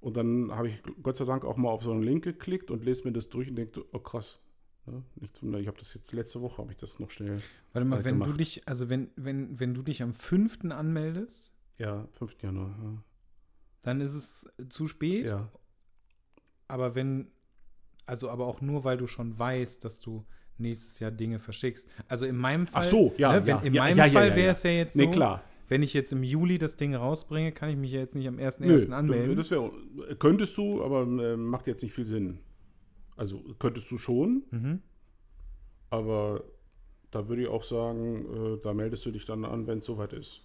Und 0.00 0.16
dann 0.16 0.52
habe 0.52 0.68
ich 0.68 0.82
Gott 1.02 1.16
sei 1.16 1.24
Dank 1.24 1.44
auch 1.44 1.56
mal 1.56 1.70
auf 1.70 1.82
so 1.82 1.90
einen 1.90 2.02
Link 2.02 2.22
geklickt 2.22 2.70
und 2.70 2.84
lese 2.84 3.04
mir 3.04 3.12
das 3.12 3.28
durch 3.28 3.48
und 3.48 3.56
denke, 3.56 3.84
oh 3.92 3.98
krass. 3.98 4.38
Ne? 4.86 5.02
Nichts 5.16 5.42
Wunder, 5.42 5.58
ich 5.58 5.66
habe 5.66 5.78
das 5.78 5.94
jetzt 5.94 6.12
letzte 6.12 6.40
Woche, 6.40 6.58
habe 6.62 6.72
ich 6.72 6.78
das 6.78 6.98
noch 6.98 7.10
schnell. 7.10 7.40
Warte 7.72 7.88
mal, 7.88 8.00
äh, 8.00 8.04
wenn 8.04 8.18
du 8.18 8.24
gemacht. 8.24 8.40
dich, 8.40 8.68
also 8.68 8.88
wenn, 8.88 9.10
wenn, 9.16 9.58
wenn 9.58 9.74
du 9.74 9.82
dich 9.82 10.02
am 10.02 10.12
5. 10.14 10.70
anmeldest, 10.70 11.52
Ja, 11.78 12.06
5. 12.12 12.42
Januar. 12.42 13.02
dann 13.82 14.00
ist 14.00 14.14
es 14.14 14.48
zu 14.68 14.88
spät. 14.88 15.26
Ja. 15.26 15.30
ja. 15.38 15.52
Aber 16.68 16.94
wenn, 16.94 17.28
also 18.06 18.30
aber 18.30 18.46
auch 18.46 18.60
nur, 18.60 18.84
weil 18.84 18.96
du 18.98 19.06
schon 19.06 19.38
weißt, 19.38 19.84
dass 19.84 19.98
du 19.98 20.24
nächstes 20.58 20.98
Jahr 21.00 21.10
Dinge 21.10 21.38
verschickst. 21.38 21.86
Also 22.08 22.26
in 22.26 22.36
meinem 22.36 22.66
Fall, 22.66 22.82
Ach 22.84 22.88
so, 22.88 23.14
ja, 23.18 23.32
ne, 23.32 23.46
wenn, 23.46 23.56
ja, 23.56 23.62
in 23.62 23.74
ja, 23.74 23.82
meinem 23.82 23.98
ja, 23.98 24.06
ja, 24.06 24.12
Fall 24.12 24.28
ja, 24.28 24.36
wäre 24.36 24.46
ja. 24.46 24.52
es 24.52 24.62
ja 24.62 24.70
jetzt 24.70 24.94
so, 24.94 25.00
Nee, 25.00 25.10
klar. 25.10 25.44
wenn 25.68 25.82
ich 25.82 25.92
jetzt 25.94 26.12
im 26.12 26.22
Juli 26.22 26.58
das 26.58 26.76
Ding 26.76 26.94
rausbringe, 26.94 27.52
kann 27.52 27.68
ich 27.68 27.76
mich 27.76 27.92
ja 27.92 28.00
jetzt 28.00 28.14
nicht 28.14 28.26
am 28.26 28.38
1.1. 28.38 28.64
Nö, 28.66 28.94
anmelden. 28.94 29.36
Das 29.36 29.50
wär, 29.50 29.70
könntest 30.18 30.56
du, 30.56 30.82
aber 30.82 31.02
äh, 31.02 31.36
macht 31.36 31.66
jetzt 31.66 31.82
nicht 31.82 31.92
viel 31.94 32.06
Sinn. 32.06 32.38
Also 33.16 33.42
könntest 33.58 33.90
du 33.90 33.98
schon, 33.98 34.42
Mhm. 34.50 34.82
aber 35.90 36.44
da 37.10 37.28
würde 37.28 37.42
ich 37.42 37.48
auch 37.48 37.62
sagen, 37.62 38.56
äh, 38.56 38.60
da 38.62 38.74
meldest 38.74 39.06
du 39.06 39.10
dich 39.10 39.24
dann 39.24 39.44
an, 39.44 39.66
wenn 39.66 39.78
es 39.78 39.86
soweit 39.86 40.12
ist. 40.12 40.42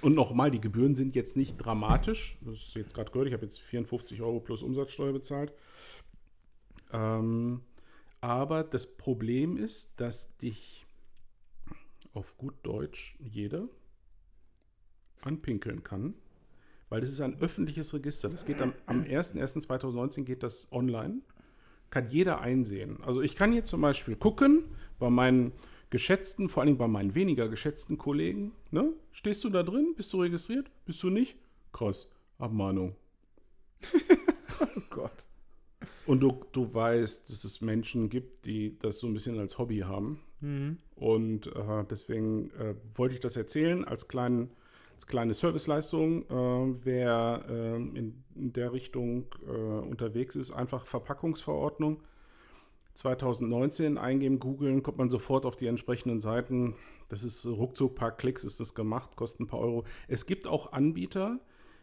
Und 0.00 0.14
nochmal, 0.14 0.50
die 0.50 0.60
Gebühren 0.60 0.96
sind 0.96 1.14
jetzt 1.14 1.36
nicht 1.36 1.58
dramatisch. 1.58 2.36
Das 2.40 2.54
ist 2.56 2.74
jetzt 2.74 2.94
gerade 2.94 3.10
gehört, 3.12 3.28
ich 3.28 3.34
habe 3.34 3.44
jetzt 3.44 3.60
54 3.60 4.20
Euro 4.20 4.40
plus 4.40 4.62
Umsatzsteuer 4.64 5.12
bezahlt. 5.12 5.52
Ähm, 6.92 7.60
aber 8.20 8.64
das 8.64 8.96
Problem 8.96 9.56
ist, 9.56 10.00
dass 10.00 10.36
dich 10.38 10.86
auf 12.14 12.36
gut 12.36 12.54
Deutsch 12.64 13.16
jeder 13.20 13.68
anpinkeln 15.22 15.84
kann, 15.84 16.14
weil 16.88 17.00
das 17.00 17.10
ist 17.10 17.20
ein 17.20 17.40
öffentliches 17.40 17.94
Register. 17.94 18.28
Das 18.28 18.46
geht 18.46 18.60
am, 18.60 18.72
am 18.86 19.02
01.01.2019 19.02 20.24
geht 20.24 20.42
das 20.42 20.68
online. 20.72 21.20
Kann 21.90 22.10
jeder 22.10 22.40
einsehen. 22.40 22.98
Also 23.02 23.22
ich 23.22 23.36
kann 23.36 23.52
jetzt 23.52 23.70
zum 23.70 23.80
Beispiel 23.80 24.16
gucken 24.16 24.64
bei 24.98 25.10
meinen 25.10 25.52
geschätzten, 25.90 26.48
vor 26.48 26.62
allem 26.62 26.76
bei 26.76 26.88
meinen 26.88 27.14
weniger 27.14 27.48
geschätzten 27.48 27.96
Kollegen. 27.98 28.52
Ne? 28.70 28.92
Stehst 29.12 29.44
du 29.44 29.50
da 29.50 29.62
drin? 29.62 29.94
Bist 29.96 30.12
du 30.12 30.20
registriert? 30.20 30.70
Bist 30.84 31.02
du 31.02 31.10
nicht? 31.10 31.36
Krass. 31.72 32.10
Abmahnung. 32.38 32.96
Oh 34.58 34.80
Gott. 34.88 35.26
Und 36.06 36.20
du, 36.20 36.44
du 36.52 36.72
weißt, 36.72 37.28
dass 37.28 37.44
es 37.44 37.60
Menschen 37.60 38.08
gibt, 38.08 38.46
die 38.46 38.78
das 38.78 39.00
so 39.00 39.06
ein 39.06 39.12
bisschen 39.12 39.38
als 39.38 39.58
Hobby 39.58 39.80
haben. 39.80 40.22
Mhm. 40.40 40.78
Und 40.94 41.48
äh, 41.48 41.84
deswegen 41.90 42.50
äh, 42.52 42.74
wollte 42.94 43.14
ich 43.14 43.20
das 43.20 43.36
erzählen 43.36 43.84
als 43.84 44.08
kleinen 44.08 44.50
Als 44.96 45.06
kleine 45.06 45.34
Serviceleistung, 45.34 46.22
äh, 46.22 46.84
wer 46.84 47.44
äh, 47.48 47.76
in, 47.76 48.24
in, 48.34 48.52
der 48.52 48.72
Richtung 48.72 49.26
äh, 49.46 49.50
unterwegs 49.50 50.36
ist, 50.36 50.52
einfach 50.52 50.86
Verpackungsverordnung 50.86 52.02
2019 52.94 53.98
eingeben, 53.98 54.38
googeln, 54.40 54.82
kommt 54.82 54.96
man 54.96 55.10
sofort 55.10 55.44
auf 55.44 55.56
die 55.56 55.66
entsprechenden 55.66 56.20
Seiten. 56.20 56.74
Das 57.10 57.24
ist 57.24 57.46
ruckzuck, 57.46 57.94
paar 57.94 58.16
Klicks 58.16 58.42
ist 58.42 58.58
das 58.58 58.74
gemacht, 58.74 59.16
kostet 59.16 59.40
ein 59.40 59.46
paar 59.46 59.60
Euro. 59.60 59.84
Es 60.08 60.24
gibt 60.24 60.46
auch 60.46 60.72
Anbieter, 60.72 61.40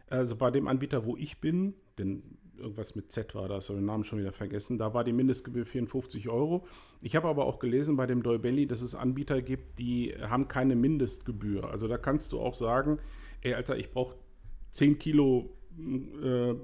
also 0.08 0.34
bei 0.36 0.50
dem 0.50 0.66
Anbieter, 0.66 1.04
wo 1.04 1.16
ich 1.16 1.40
bin, 1.40 1.74
denn 1.98 2.36
irgendwas 2.58 2.94
mit 2.94 3.12
Z 3.12 3.34
war 3.34 3.48
das, 3.48 3.68
habe 3.68 3.78
den 3.78 3.86
Namen 3.86 4.04
schon 4.04 4.18
wieder 4.18 4.32
vergessen, 4.32 4.78
da 4.78 4.94
war 4.94 5.04
die 5.04 5.12
Mindestgebühr 5.12 5.66
54 5.66 6.28
Euro. 6.28 6.66
Ich 7.00 7.16
habe 7.16 7.28
aber 7.28 7.46
auch 7.46 7.58
gelesen 7.58 7.96
bei 7.96 8.06
dem 8.06 8.22
Doibelli, 8.22 8.66
dass 8.66 8.82
es 8.82 8.94
Anbieter 8.94 9.42
gibt, 9.42 9.78
die 9.78 10.14
haben 10.20 10.48
keine 10.48 10.76
Mindestgebühr. 10.76 11.70
Also 11.70 11.88
da 11.88 11.98
kannst 11.98 12.32
du 12.32 12.40
auch 12.40 12.54
sagen, 12.54 12.98
ey 13.42 13.54
Alter, 13.54 13.76
ich 13.76 13.90
brauche 13.90 14.16
10 14.72 14.98
Kilo 14.98 15.50
äh, 15.78 16.54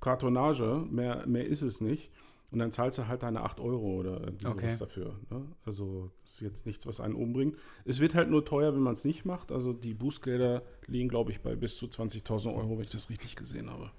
Kartonage, 0.00 0.86
mehr, 0.90 1.26
mehr 1.26 1.46
ist 1.46 1.62
es 1.62 1.80
nicht. 1.80 2.10
Und 2.50 2.60
dann 2.60 2.72
zahlst 2.72 2.96
du 2.96 3.06
halt 3.06 3.22
deine 3.22 3.42
8 3.42 3.60
Euro 3.60 3.98
oder 3.98 4.22
okay. 4.44 4.70
sowas 4.70 4.78
dafür. 4.78 5.20
Ne? 5.28 5.46
Also 5.66 6.10
das 6.22 6.34
ist 6.34 6.40
jetzt 6.40 6.66
nichts, 6.66 6.86
was 6.86 6.98
einen 6.98 7.14
umbringt. 7.14 7.56
Es 7.84 8.00
wird 8.00 8.14
halt 8.14 8.30
nur 8.30 8.44
teuer, 8.44 8.72
wenn 8.72 8.80
man 8.80 8.94
es 8.94 9.04
nicht 9.04 9.26
macht. 9.26 9.52
Also 9.52 9.74
die 9.74 9.92
Bußgelder 9.92 10.62
liegen, 10.86 11.10
glaube 11.10 11.30
ich, 11.30 11.42
bei 11.42 11.56
bis 11.56 11.76
zu 11.76 11.86
20.000 11.86 12.54
Euro, 12.54 12.78
wenn 12.78 12.84
ich 12.84 12.90
das 12.90 13.10
richtig 13.10 13.36
gesehen 13.36 13.70
habe. 13.70 13.90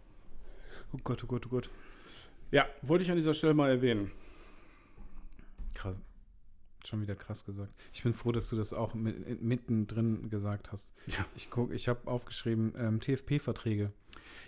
Oh 0.91 0.99
Gott, 1.03 1.23
oh 1.23 1.27
Gott, 1.27 1.45
oh 1.45 1.49
Gott. 1.49 1.69
Ja, 2.51 2.67
wollte 2.81 3.03
ich 3.03 3.11
an 3.11 3.17
dieser 3.17 3.33
Stelle 3.33 3.53
mal 3.53 3.69
erwähnen. 3.69 4.11
Krass. 5.75 5.95
Schon 6.85 7.01
wieder 7.01 7.15
krass 7.15 7.45
gesagt. 7.45 7.73
Ich 7.93 8.03
bin 8.03 8.13
froh, 8.13 8.31
dass 8.31 8.49
du 8.49 8.55
das 8.55 8.73
auch 8.73 8.93
mit, 8.93 9.41
mittendrin 9.41 10.29
gesagt 10.29 10.71
hast. 10.71 10.91
Ja. 11.07 11.25
Ich 11.35 11.49
guck, 11.49 11.71
ich 11.73 11.87
habe 11.87 12.07
aufgeschrieben 12.07 12.73
ähm, 12.77 12.99
TFP-Verträge. 13.01 13.91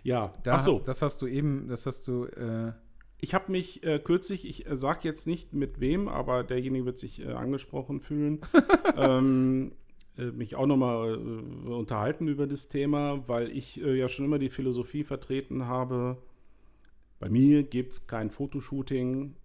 Ja, 0.04 0.34
da, 0.44 0.56
ach 0.56 0.60
so. 0.60 0.80
Das 0.80 1.02
hast 1.02 1.22
du 1.22 1.28
eben, 1.28 1.68
das 1.68 1.86
hast 1.86 2.08
du. 2.08 2.26
Äh, 2.26 2.72
ich 3.20 3.36
habe 3.36 3.52
mich 3.52 3.84
äh, 3.84 4.00
kürzlich, 4.00 4.48
ich 4.48 4.66
äh, 4.66 4.76
sage 4.76 5.02
jetzt 5.04 5.28
nicht 5.28 5.54
mit 5.54 5.80
wem, 5.80 6.08
aber 6.08 6.44
derjenige 6.44 6.86
wird 6.86 6.98
sich 6.98 7.22
äh, 7.22 7.34
angesprochen 7.34 8.00
fühlen, 8.00 8.40
ähm, 8.98 9.74
äh, 10.18 10.32
mich 10.32 10.56
auch 10.56 10.66
nochmal 10.66 11.14
äh, 11.14 11.70
unterhalten 11.70 12.28
über 12.28 12.48
das 12.48 12.70
Thema, 12.70 13.28
weil 13.28 13.52
ich 13.52 13.80
äh, 13.82 13.96
ja 13.96 14.10
schon 14.10 14.26
immer 14.26 14.40
die 14.40 14.50
Philosophie 14.50 15.04
vertreten 15.04 15.68
habe, 15.68 16.18
bei 17.22 17.30
mir 17.30 17.62
gibt 17.62 17.94
es 17.94 18.08
kein 18.08 18.32
Fotoshooting, 18.32 19.36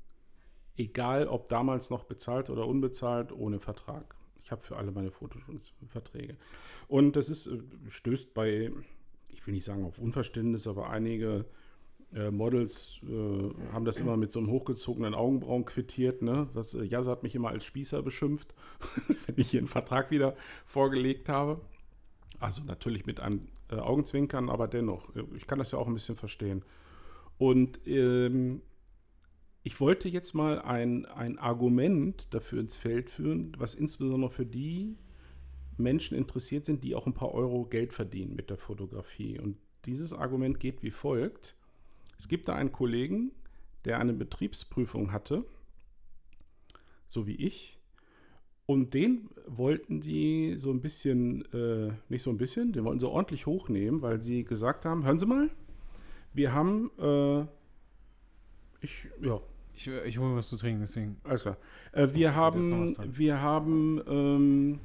egal 0.78 1.28
ob 1.28 1.48
damals 1.48 1.90
noch 1.90 2.04
bezahlt 2.04 2.48
oder 2.48 2.66
unbezahlt, 2.66 3.32
ohne 3.32 3.60
Vertrag. 3.60 4.16
Ich 4.42 4.50
habe 4.50 4.62
für 4.62 4.76
alle 4.76 4.92
meine 4.92 5.10
Fotoshootings 5.10 5.74
Verträge. 5.88 6.38
Und 6.88 7.16
das 7.16 7.28
ist, 7.28 7.50
stößt 7.86 8.32
bei, 8.32 8.72
ich 9.28 9.46
will 9.46 9.52
nicht 9.52 9.66
sagen 9.66 9.84
auf 9.84 9.98
Unverständnis, 9.98 10.66
aber 10.66 10.88
einige 10.88 11.44
äh, 12.14 12.30
Models 12.30 12.98
äh, 13.02 13.72
haben 13.72 13.84
das 13.84 14.00
immer 14.00 14.16
mit 14.16 14.32
so 14.32 14.38
einem 14.38 14.50
hochgezogenen 14.50 15.14
Augenbrauen 15.14 15.66
quittiert. 15.66 16.22
Ne? 16.22 16.48
Das, 16.54 16.72
äh, 16.72 16.82
Jasa 16.82 17.10
hat 17.10 17.24
mich 17.24 17.34
immer 17.34 17.50
als 17.50 17.66
Spießer 17.66 18.00
beschimpft, 18.00 18.54
wenn 19.26 19.34
ich 19.36 19.50
hier 19.50 19.60
einen 19.60 19.68
Vertrag 19.68 20.10
wieder 20.10 20.34
vorgelegt 20.64 21.28
habe. 21.28 21.60
Also 22.38 22.62
natürlich 22.64 23.04
mit 23.04 23.20
einem 23.20 23.42
äh, 23.70 23.74
Augenzwinkern, 23.74 24.48
aber 24.48 24.66
dennoch, 24.66 25.14
äh, 25.14 25.24
ich 25.36 25.46
kann 25.46 25.58
das 25.58 25.72
ja 25.72 25.78
auch 25.78 25.88
ein 25.88 25.94
bisschen 25.94 26.16
verstehen. 26.16 26.62
Und 27.38 27.80
ähm, 27.86 28.62
ich 29.62 29.80
wollte 29.80 30.08
jetzt 30.08 30.34
mal 30.34 30.60
ein, 30.60 31.06
ein 31.06 31.38
Argument 31.38 32.26
dafür 32.30 32.60
ins 32.60 32.76
Feld 32.76 33.10
führen, 33.10 33.52
was 33.58 33.74
insbesondere 33.74 34.30
für 34.30 34.46
die 34.46 34.96
Menschen 35.76 36.16
interessiert 36.16 36.64
sind, 36.64 36.84
die 36.84 36.94
auch 36.94 37.06
ein 37.06 37.14
paar 37.14 37.32
Euro 37.34 37.64
Geld 37.64 37.92
verdienen 37.92 38.34
mit 38.34 38.48
der 38.48 38.56
Fotografie. 38.56 39.38
Und 39.38 39.56
dieses 39.84 40.12
Argument 40.12 40.60
geht 40.60 40.82
wie 40.82 40.90
folgt. 40.90 41.56
Es 42.18 42.28
gibt 42.28 42.48
da 42.48 42.54
einen 42.54 42.72
Kollegen, 42.72 43.32
der 43.84 43.98
eine 43.98 44.12
Betriebsprüfung 44.14 45.12
hatte, 45.12 45.44
so 47.06 47.26
wie 47.26 47.36
ich. 47.36 47.78
Und 48.66 48.94
den 48.94 49.28
wollten 49.46 50.00
die 50.00 50.54
so 50.56 50.70
ein 50.70 50.80
bisschen, 50.80 51.44
äh, 51.52 51.92
nicht 52.08 52.22
so 52.22 52.30
ein 52.30 52.38
bisschen, 52.38 52.72
den 52.72 52.84
wollten 52.84 52.98
sie 52.98 53.08
ordentlich 53.08 53.46
hochnehmen, 53.46 54.02
weil 54.02 54.20
sie 54.20 54.42
gesagt 54.42 54.84
haben, 54.84 55.04
hören 55.04 55.20
Sie 55.20 55.26
mal, 55.26 55.50
wir 56.36 56.52
haben, 56.52 56.90
äh, 56.98 57.40
ich, 58.80 59.08
ja. 59.20 59.40
Ich, 59.74 59.88
ich 59.88 60.18
hole 60.18 60.36
was 60.36 60.48
zu 60.48 60.56
trinken, 60.56 60.80
deswegen. 60.80 61.16
Alles 61.24 61.42
klar. 61.42 61.58
Äh, 61.92 62.08
wir, 62.14 62.34
haben, 62.34 62.96
wir 63.14 63.42
haben, 63.42 64.00
ähm, 64.08 64.80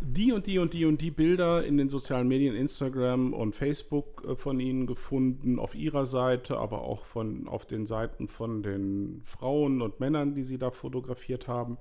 die 0.00 0.32
und 0.32 0.46
die 0.46 0.58
und 0.58 0.74
die 0.74 0.84
und 0.84 1.00
die 1.00 1.10
Bilder 1.10 1.64
in 1.64 1.76
den 1.76 1.88
sozialen 1.88 2.28
Medien, 2.28 2.54
Instagram 2.54 3.32
und 3.32 3.54
Facebook 3.54 4.24
äh, 4.26 4.36
von 4.36 4.60
Ihnen 4.60 4.86
gefunden, 4.86 5.58
auf 5.58 5.74
Ihrer 5.74 6.06
Seite, 6.06 6.56
aber 6.58 6.82
auch 6.82 7.04
von, 7.04 7.48
auf 7.48 7.66
den 7.66 7.86
Seiten 7.86 8.28
von 8.28 8.62
den 8.62 9.20
Frauen 9.24 9.82
und 9.82 10.00
Männern, 10.00 10.34
die 10.34 10.44
Sie 10.44 10.58
da 10.58 10.70
fotografiert 10.70 11.48
haben. 11.48 11.78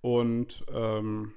Und 0.00 0.64
ähm, 0.72 1.32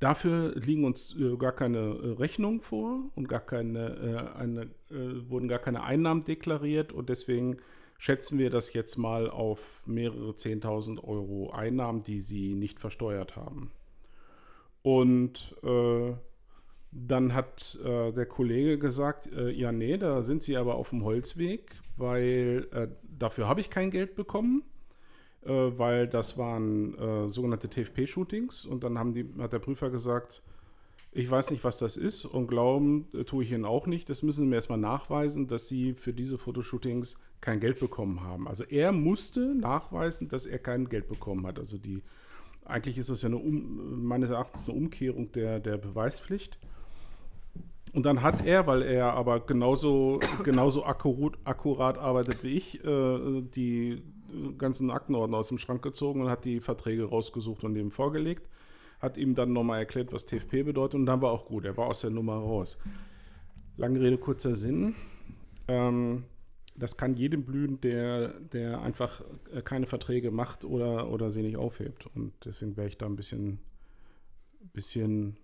dafür 0.00 0.54
liegen 0.56 0.84
uns 0.84 1.14
äh, 1.16 1.36
gar 1.36 1.52
keine 1.52 1.78
äh, 1.78 2.12
Rechnungen 2.18 2.60
vor 2.60 3.04
und 3.14 3.28
gar 3.28 3.40
keine, 3.40 4.32
äh, 4.34 4.38
eine, 4.38 4.62
äh, 4.90 5.28
wurden 5.28 5.46
gar 5.46 5.60
keine 5.60 5.84
Einnahmen 5.84 6.24
deklariert 6.24 6.92
und 6.92 7.08
deswegen 7.08 7.58
schätzen 7.98 8.38
wir 8.38 8.50
das 8.50 8.72
jetzt 8.72 8.96
mal 8.96 9.30
auf 9.30 9.82
mehrere 9.86 10.30
10.000 10.30 11.04
Euro 11.04 11.50
Einnahmen, 11.50 12.02
die 12.02 12.20
Sie 12.22 12.54
nicht 12.54 12.80
versteuert 12.80 13.36
haben. 13.36 13.70
Und 14.82 15.54
äh, 15.62 16.14
dann 16.92 17.34
hat 17.34 17.78
äh, 17.84 18.10
der 18.12 18.24
Kollege 18.24 18.78
gesagt, 18.78 19.28
ja, 19.52 19.70
nee, 19.70 19.98
da 19.98 20.22
sind 20.22 20.42
Sie 20.42 20.56
aber 20.56 20.76
auf 20.76 20.90
dem 20.90 21.04
Holzweg, 21.04 21.74
weil 21.98 22.96
dafür 23.18 23.46
habe 23.46 23.60
ich 23.60 23.68
kein 23.68 23.90
Geld 23.90 24.16
bekommen, 24.16 24.64
äh, 25.44 25.50
weil 25.50 26.06
das 26.06 26.38
waren 26.38 26.96
äh, 26.98 27.28
sogenannte 27.28 27.68
TFP-Shootings. 27.68 28.64
Und 28.64 28.84
dann 28.84 28.98
haben 28.98 29.14
die, 29.14 29.26
hat 29.38 29.52
der 29.52 29.58
Prüfer 29.58 29.90
gesagt, 29.90 30.42
ich 31.12 31.28
weiß 31.28 31.50
nicht, 31.50 31.64
was 31.64 31.78
das 31.78 31.96
ist 31.96 32.24
und 32.24 32.46
glauben 32.46 33.08
tue 33.26 33.42
ich 33.42 33.50
Ihnen 33.50 33.64
auch 33.64 33.88
nicht. 33.88 34.08
Das 34.08 34.22
müssen 34.22 34.44
Sie 34.44 34.46
mir 34.46 34.54
erstmal 34.54 34.78
nachweisen, 34.78 35.48
dass 35.48 35.66
Sie 35.66 35.94
für 35.94 36.12
diese 36.12 36.38
Fotoshootings 36.38 37.16
kein 37.40 37.58
Geld 37.58 37.80
bekommen 37.80 38.22
haben. 38.22 38.46
Also 38.46 38.62
er 38.62 38.92
musste 38.92 39.54
nachweisen, 39.56 40.28
dass 40.28 40.46
er 40.46 40.60
kein 40.60 40.88
Geld 40.88 41.08
bekommen 41.08 41.46
hat. 41.46 41.58
Also 41.58 41.78
die 41.78 42.02
eigentlich 42.70 42.98
ist 42.98 43.10
das 43.10 43.22
ja 43.22 43.28
eine 43.28 43.38
um, 43.38 44.04
meines 44.04 44.30
Erachtens 44.30 44.68
eine 44.68 44.76
Umkehrung 44.76 45.32
der, 45.32 45.60
der 45.60 45.76
Beweispflicht. 45.76 46.58
Und 47.92 48.06
dann 48.06 48.22
hat 48.22 48.46
er, 48.46 48.66
weil 48.66 48.82
er 48.82 49.14
aber 49.14 49.40
genauso, 49.40 50.20
genauso 50.44 50.84
akkurat, 50.84 51.36
akkurat 51.44 51.98
arbeitet 51.98 52.44
wie 52.44 52.56
ich, 52.56 52.84
äh, 52.84 53.42
die 53.42 54.02
ganzen 54.58 54.90
Aktenordner 54.90 55.38
aus 55.38 55.48
dem 55.48 55.58
Schrank 55.58 55.82
gezogen 55.82 56.22
und 56.22 56.28
hat 56.28 56.44
die 56.44 56.60
Verträge 56.60 57.04
rausgesucht 57.04 57.64
und 57.64 57.76
ihm 57.76 57.90
vorgelegt. 57.90 58.48
Hat 59.00 59.16
ihm 59.16 59.34
dann 59.34 59.52
nochmal 59.52 59.78
erklärt, 59.78 60.12
was 60.12 60.26
TFP 60.26 60.62
bedeutet 60.64 60.96
und 60.96 61.06
dann 61.06 61.22
war 61.22 61.30
auch 61.30 61.46
gut. 61.46 61.64
Er 61.64 61.76
war 61.76 61.86
aus 61.86 62.00
der 62.02 62.10
Nummer 62.10 62.34
raus. 62.34 62.76
Lange 63.76 64.00
Rede, 64.00 64.18
kurzer 64.18 64.54
Sinn. 64.54 64.94
Ähm, 65.68 66.24
das 66.76 66.96
kann 66.96 67.14
jedem 67.14 67.44
blühen, 67.44 67.80
der, 67.80 68.28
der 68.40 68.80
einfach 68.82 69.22
äh, 69.52 69.62
keine 69.62 69.86
Verträge 69.86 70.30
macht 70.30 70.64
oder, 70.64 71.10
oder 71.10 71.30
sie 71.30 71.42
nicht 71.42 71.56
aufhebt. 71.56 72.06
Und 72.14 72.32
deswegen 72.44 72.76
wäre 72.76 72.88
ich 72.88 72.98
da 72.98 73.06
ein 73.06 73.16
bisschen, 73.16 73.58
bisschen 74.72 75.36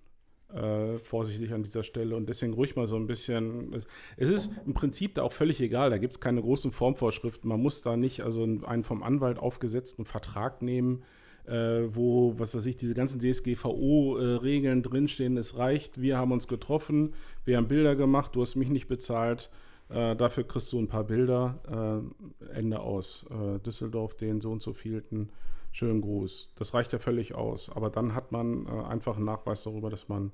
äh, 0.55 0.98
vorsichtig 0.98 1.52
an 1.52 1.62
dieser 1.62 1.82
Stelle 1.82 2.16
und 2.16 2.28
deswegen 2.28 2.55
ruhig 2.55 2.77
mal 2.77 2.86
so 2.86 2.97
ein 2.97 3.06
bisschen. 3.06 3.73
Es, 3.73 3.86
es 4.16 4.31
ist 4.31 4.52
im 4.64 4.74
Prinzip 4.74 5.14
da 5.14 5.23
auch 5.23 5.32
völlig 5.32 5.60
egal, 5.60 5.90
da 5.90 5.98
gibt 5.98 6.14
es 6.14 6.20
keine 6.20 6.40
großen 6.40 6.73
Formvorschriften. 6.73 7.48
Man 7.48 7.60
muss 7.60 7.82
da 7.82 7.97
nicht 7.97 8.23
also 8.23 8.43
einen 8.43 8.85
vom 8.85 9.02
Anwalt 9.02 9.39
aufgesetzten 9.39 10.05
Vertrag 10.05 10.62
nehmen, 10.62 11.02
äh, 11.47 11.82
wo, 11.89 12.39
was 12.39 12.55
weiß 12.55 12.66
ich, 12.66 12.77
diese 12.77 12.94
ganzen 12.94 13.20
DSGVO-Regeln 13.20 14.82
drinstehen. 14.82 15.36
Es 15.36 15.56
reicht, 15.59 16.01
wir 16.01 16.16
haben 16.16 16.32
uns 16.32 16.48
getroffen, 16.48 17.14
wir 17.44 17.56
haben 17.56 17.68
Bilder 17.68 17.97
gemacht, 17.97 18.35
du 18.35 18.40
hast 18.40 18.56
mich 18.56 18.68
nicht 18.68 18.89
bezahlt. 18.89 19.51
Äh, 19.89 20.16
dafür 20.16 20.44
kriegst 20.44 20.73
du 20.73 20.78
ein 20.78 20.89
paar 20.89 21.05
Bilder. 21.05 22.02
Äh, 22.51 22.56
Ende 22.59 22.81
aus. 22.81 23.24
Äh, 23.31 23.59
Düsseldorf, 23.60 24.14
den 24.16 24.40
so 24.40 24.51
und 24.51 24.62
so 24.62 24.73
vielten. 24.73 25.31
Schönen 25.77 26.01
Gruß. 26.01 26.55
Das 26.55 26.73
reicht 26.73 26.94
ja 26.94 26.98
völlig 26.98 27.35
aus. 27.35 27.69
Aber 27.69 27.90
dann 27.90 28.15
hat 28.15 28.32
man 28.32 28.65
äh, 28.65 28.70
einfach 28.70 29.16
einen 29.16 29.27
Nachweis 29.27 29.62
darüber, 29.62 29.90
dass 29.90 30.09
man 30.09 30.32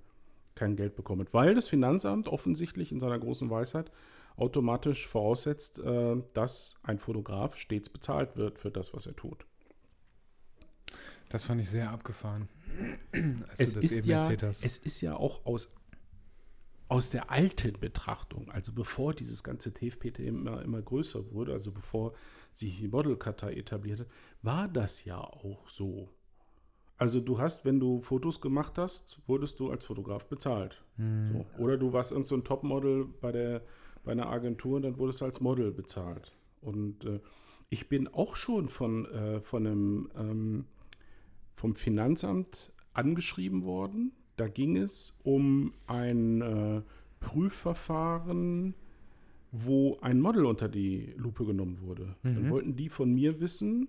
kein 0.54 0.76
Geld 0.76 0.94
bekommt. 0.94 1.34
Weil 1.34 1.56
das 1.56 1.68
Finanzamt 1.68 2.28
offensichtlich 2.28 2.92
in 2.92 3.00
seiner 3.00 3.18
großen 3.18 3.50
Weisheit 3.50 3.90
automatisch 4.36 5.04
voraussetzt, 5.08 5.80
äh, 5.80 6.22
dass 6.32 6.76
ein 6.84 7.00
Fotograf 7.00 7.56
stets 7.56 7.88
bezahlt 7.88 8.36
wird 8.36 8.60
für 8.60 8.70
das, 8.70 8.94
was 8.94 9.06
er 9.06 9.16
tut. 9.16 9.44
Das 11.28 11.46
fand 11.46 11.60
ich 11.60 11.68
sehr 11.68 11.90
abgefahren, 11.90 12.48
als 13.48 13.58
es 13.58 13.74
du 13.74 13.80
das 13.80 13.90
eben 13.90 14.06
ja, 14.06 14.20
erzählt 14.20 14.44
hast. 14.44 14.64
Es 14.64 14.78
ist 14.78 15.00
ja 15.00 15.16
auch 15.16 15.44
aus 15.44 15.68
aus 16.92 17.08
der 17.08 17.30
alten 17.30 17.80
Betrachtung, 17.80 18.50
also 18.50 18.70
bevor 18.70 19.14
dieses 19.14 19.42
ganze 19.42 19.72
TFPT 19.72 20.18
immer, 20.18 20.60
immer 20.60 20.82
größer 20.82 21.32
wurde, 21.32 21.54
also 21.54 21.72
bevor 21.72 22.12
sich 22.52 22.80
die 22.80 22.88
Modelkartei 22.88 23.54
etablierte, 23.54 24.06
war 24.42 24.68
das 24.68 25.04
ja 25.04 25.18
auch 25.20 25.68
so. 25.68 26.08
Also 26.98 27.20
du 27.20 27.38
hast, 27.38 27.64
wenn 27.64 27.80
du 27.80 28.00
Fotos 28.00 28.40
gemacht 28.40 28.78
hast, 28.78 29.20
wurdest 29.26 29.58
du 29.58 29.70
als 29.70 29.84
Fotograf 29.84 30.28
bezahlt. 30.28 30.82
Hm. 30.96 31.28
So. 31.32 31.62
Oder 31.62 31.76
du 31.76 31.92
warst 31.92 32.12
irgend 32.12 32.28
so 32.28 32.36
ein 32.36 32.44
Topmodel 32.44 33.06
bei, 33.20 33.32
der, 33.32 33.62
bei 34.04 34.12
einer 34.12 34.28
Agentur 34.28 34.76
und 34.76 34.82
dann 34.82 34.98
wurdest 34.98 35.20
du 35.20 35.24
als 35.24 35.40
Model 35.40 35.72
bezahlt. 35.72 36.32
Und 36.60 37.04
äh, 37.04 37.20
ich 37.70 37.88
bin 37.88 38.06
auch 38.08 38.36
schon 38.36 38.68
von, 38.68 39.06
äh, 39.06 39.40
von 39.40 39.66
einem, 39.66 40.10
ähm, 40.16 40.64
vom 41.56 41.74
Finanzamt 41.74 42.72
angeschrieben 42.92 43.64
worden. 43.64 44.12
Da 44.36 44.46
ging 44.48 44.76
es 44.76 45.16
um 45.24 45.72
ein 45.86 46.40
äh, 46.42 46.82
Prüfverfahren, 47.20 48.74
wo 49.50 49.98
ein 50.00 50.20
Model 50.20 50.46
unter 50.46 50.68
die 50.68 51.12
Lupe 51.16 51.44
genommen 51.44 51.80
wurde. 51.82 52.16
Dann 52.22 52.44
Mhm. 52.44 52.50
wollten 52.50 52.76
die 52.76 52.88
von 52.88 53.12
mir 53.12 53.40
wissen, 53.40 53.88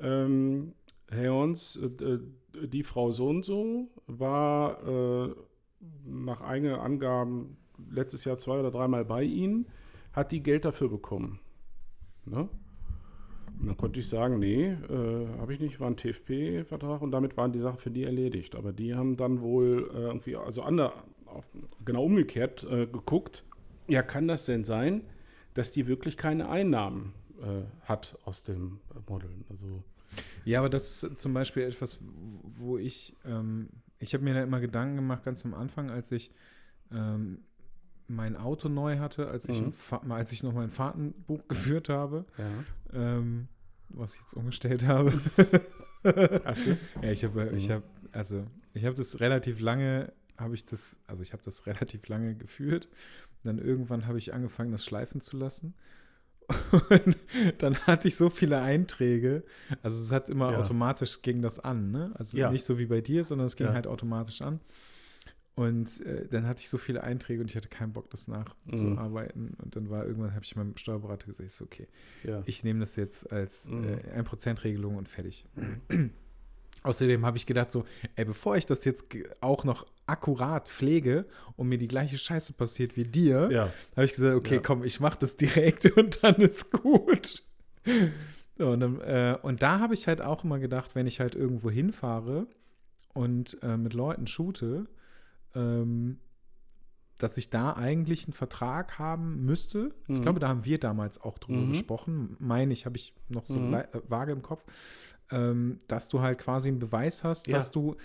ähm, 0.00 0.74
Herr 1.10 1.34
Ons, 1.34 1.76
äh, 1.76 2.18
die 2.66 2.82
Frau 2.82 3.10
so 3.10 3.28
und 3.28 3.44
so 3.44 3.88
war 4.06 4.86
äh, 4.86 5.34
nach 6.04 6.40
eigenen 6.40 6.76
Angaben 6.76 7.56
letztes 7.90 8.24
Jahr 8.24 8.38
zwei 8.38 8.60
oder 8.60 8.70
dreimal 8.70 9.04
bei 9.04 9.22
Ihnen, 9.22 9.66
hat 10.12 10.32
die 10.32 10.42
Geld 10.42 10.64
dafür 10.64 10.88
bekommen. 10.88 11.40
Ne? 12.24 12.48
Und 13.60 13.66
dann 13.66 13.76
konnte 13.76 14.00
ich 14.00 14.08
sagen, 14.08 14.38
nee, 14.38 14.66
äh, 14.66 15.38
habe 15.38 15.54
ich 15.54 15.60
nicht, 15.60 15.80
war 15.80 15.88
ein 15.88 15.96
TFP-Vertrag 15.96 17.02
und 17.02 17.10
damit 17.10 17.36
waren 17.36 17.52
die 17.52 17.60
Sachen 17.60 17.78
für 17.78 17.90
die 17.90 18.04
erledigt. 18.04 18.54
Aber 18.54 18.72
die 18.72 18.94
haben 18.94 19.16
dann 19.16 19.40
wohl 19.40 19.90
äh, 19.94 19.98
irgendwie, 19.98 20.36
also 20.36 20.62
ander, 20.62 20.92
auf, 21.26 21.48
genau 21.84 22.04
umgekehrt 22.04 22.64
äh, 22.64 22.86
geguckt, 22.86 23.44
ja, 23.88 24.02
kann 24.02 24.28
das 24.28 24.46
denn 24.46 24.64
sein, 24.64 25.02
dass 25.54 25.72
die 25.72 25.86
wirklich 25.86 26.16
keine 26.16 26.48
Einnahmen 26.48 27.12
äh, 27.42 27.62
hat 27.86 28.16
aus 28.24 28.42
dem 28.44 28.80
Modeln? 29.08 29.44
Also, 29.50 29.82
Ja, 30.44 30.58
aber 30.60 30.68
das 30.70 31.02
ist 31.02 31.18
zum 31.18 31.34
Beispiel 31.34 31.62
etwas, 31.64 31.98
wo 32.58 32.78
ich, 32.78 33.16
ähm, 33.24 33.68
ich 33.98 34.14
habe 34.14 34.24
mir 34.24 34.34
da 34.34 34.42
immer 34.42 34.60
Gedanken 34.60 34.96
gemacht, 34.96 35.22
ganz 35.24 35.44
am 35.44 35.54
Anfang, 35.54 35.90
als 35.90 36.12
ich 36.12 36.30
ähm, 36.90 37.38
mein 38.08 38.36
Auto 38.36 38.68
neu 38.68 38.98
hatte, 38.98 39.28
als 39.28 39.48
ich, 39.48 39.60
Mhm. 39.60 39.72
als 40.12 40.32
ich 40.32 40.42
noch 40.42 40.52
mein 40.52 40.70
Fahrtenbuch 40.70 41.48
geführt 41.48 41.88
habe, 41.88 42.26
ja. 42.36 42.64
ähm, 42.92 43.48
was 43.88 44.14
ich 44.14 44.20
jetzt 44.20 44.34
umgestellt 44.34 44.86
habe. 44.86 45.12
So. 45.34 45.58
Ja, 47.02 47.10
ich 47.12 47.22
habe, 47.24 47.52
ich 47.54 47.68
Mhm. 47.68 47.72
habe, 47.74 47.84
also 48.10 48.44
ich 48.74 48.84
habe 48.84 48.96
das 48.96 49.20
relativ 49.20 49.60
lange, 49.60 50.12
habe 50.36 50.54
ich 50.56 50.66
das, 50.66 50.98
also 51.06 51.22
ich 51.22 51.32
habe 51.32 51.42
das 51.44 51.64
relativ 51.68 52.08
lange 52.08 52.34
geführt. 52.34 52.88
Dann 53.44 53.58
irgendwann 53.58 54.06
habe 54.06 54.18
ich 54.18 54.34
angefangen, 54.34 54.72
das 54.72 54.84
schleifen 54.84 55.20
zu 55.20 55.36
lassen. 55.36 55.74
Und 56.90 57.16
dann 57.58 57.76
hatte 57.86 58.08
ich 58.08 58.16
so 58.16 58.30
viele 58.30 58.60
Einträge. 58.60 59.42
Also 59.82 60.02
es 60.02 60.10
hat 60.12 60.28
immer 60.30 60.50
Ja. 60.52 60.58
automatisch 60.58 61.22
ging 61.22 61.42
das 61.42 61.58
an, 61.58 61.90
ne? 61.90 62.12
Also 62.14 62.36
Ja. 62.38 62.50
nicht 62.50 62.64
so 62.64 62.78
wie 62.78 62.86
bei 62.86 63.00
dir, 63.00 63.24
sondern 63.24 63.46
es 63.46 63.56
ging 63.56 63.66
Ja. 63.68 63.72
halt 63.74 63.86
automatisch 63.86 64.42
an. 64.42 64.60
Und 65.54 66.00
äh, 66.06 66.26
dann 66.28 66.46
hatte 66.46 66.60
ich 66.60 66.68
so 66.70 66.78
viele 66.78 67.02
Einträge 67.04 67.42
und 67.42 67.50
ich 67.50 67.56
hatte 67.56 67.68
keinen 67.68 67.92
Bock, 67.92 68.08
das 68.10 68.26
Mhm. 68.26 68.34
nachzuarbeiten. 68.34 69.54
Und 69.62 69.76
dann 69.76 69.90
war 69.90 70.06
irgendwann, 70.06 70.34
habe 70.34 70.44
ich 70.44 70.56
meinem 70.56 70.76
Steuerberater 70.78 71.26
gesagt, 71.26 71.46
ich 71.46 71.52
so, 71.54 71.64
okay, 71.66 71.88
ich 72.46 72.64
nehme 72.64 72.80
das 72.80 72.96
jetzt 72.96 73.30
als 73.30 73.68
Mhm. 73.68 73.84
äh, 73.84 74.18
1%-Regelung 74.22 74.96
und 74.96 75.08
fertig. 75.10 75.44
Außerdem 76.84 77.24
habe 77.24 77.36
ich 77.36 77.46
gedacht, 77.46 77.70
so, 77.70 77.84
ey, 78.16 78.24
bevor 78.24 78.56
ich 78.56 78.66
das 78.66 78.84
jetzt 78.84 79.04
auch 79.40 79.64
noch 79.64 79.86
akkurat 80.06 80.68
pflege 80.68 81.26
und 81.56 81.68
mir 81.68 81.78
die 81.78 81.88
gleiche 81.88 82.18
Scheiße 82.18 82.52
passiert 82.54 82.96
wie 82.96 83.04
dir, 83.04 83.48
ja. 83.52 83.72
habe 83.96 84.04
ich 84.04 84.12
gesagt, 84.12 84.36
okay, 84.36 84.56
Ja. 84.56 84.60
komm, 84.60 84.84
ich 84.84 85.00
mache 85.00 85.18
das 85.20 85.36
direkt 85.36 85.84
und 85.96 86.22
dann 86.22 86.36
ist 86.36 86.70
gut. 86.70 87.42
So, 88.58 88.68
und, 88.70 88.80
dann, 88.80 89.00
äh, 89.00 89.38
und 89.42 89.62
da 89.62 89.78
habe 89.80 89.94
ich 89.94 90.08
halt 90.08 90.20
auch 90.22 90.44
immer 90.44 90.58
gedacht, 90.58 90.94
wenn 90.94 91.06
ich 91.06 91.20
halt 91.20 91.34
irgendwo 91.34 91.70
hinfahre 91.70 92.46
und 93.14 93.58
äh, 93.62 93.76
mit 93.76 93.94
Leuten 93.94 94.26
shoote, 94.26 94.86
ähm, 95.54 96.18
dass 97.18 97.36
ich 97.36 97.50
da 97.50 97.74
eigentlich 97.74 98.24
einen 98.24 98.32
Vertrag 98.32 98.98
haben 98.98 99.44
müsste. 99.44 99.94
Ich 100.08 100.18
Mhm. 100.18 100.22
glaube, 100.22 100.40
da 100.40 100.48
haben 100.48 100.64
wir 100.64 100.78
damals 100.80 101.20
auch 101.20 101.38
drüber 101.38 101.60
Mhm. 101.60 101.68
gesprochen. 101.68 102.36
Meine 102.40 102.72
ich, 102.72 102.84
habe 102.86 102.96
ich 102.96 103.14
noch 103.28 103.46
so 103.46 103.58
Mhm. 103.60 103.70
lei- 103.70 103.88
äh, 103.92 104.00
vage 104.08 104.32
im 104.32 104.42
Kopf, 104.42 104.64
ähm, 105.30 105.78
dass 105.88 106.08
du 106.08 106.20
halt 106.20 106.38
quasi 106.38 106.68
einen 106.68 106.78
Beweis 106.80 107.22
hast, 107.22 107.46
Ja. 107.46 107.56
dass 107.58 107.70
du 107.70 107.96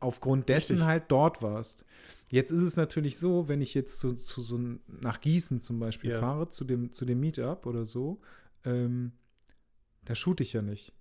aufgrund 0.00 0.48
dessen 0.48 0.74
Richtig. 0.76 0.86
halt 0.86 1.04
dort 1.08 1.42
warst. 1.42 1.84
Jetzt 2.28 2.50
ist 2.50 2.62
es 2.62 2.76
natürlich 2.76 3.18
so, 3.18 3.48
wenn 3.48 3.60
ich 3.60 3.74
jetzt 3.74 3.98
zu, 3.98 4.14
zu 4.14 4.42
so 4.42 4.58
nach 4.86 5.20
Gießen 5.20 5.60
zum 5.60 5.78
Beispiel 5.78 6.10
Ja. 6.10 6.18
fahre, 6.18 6.48
zu 6.48 6.64
dem, 6.64 6.92
zu 6.92 7.04
dem 7.04 7.20
Meetup 7.20 7.66
oder 7.66 7.84
so, 7.86 8.20
ähm, 8.64 9.12
da 10.04 10.14
shoote 10.14 10.42
ich 10.42 10.52
ja 10.52 10.62
nicht. 10.62 10.92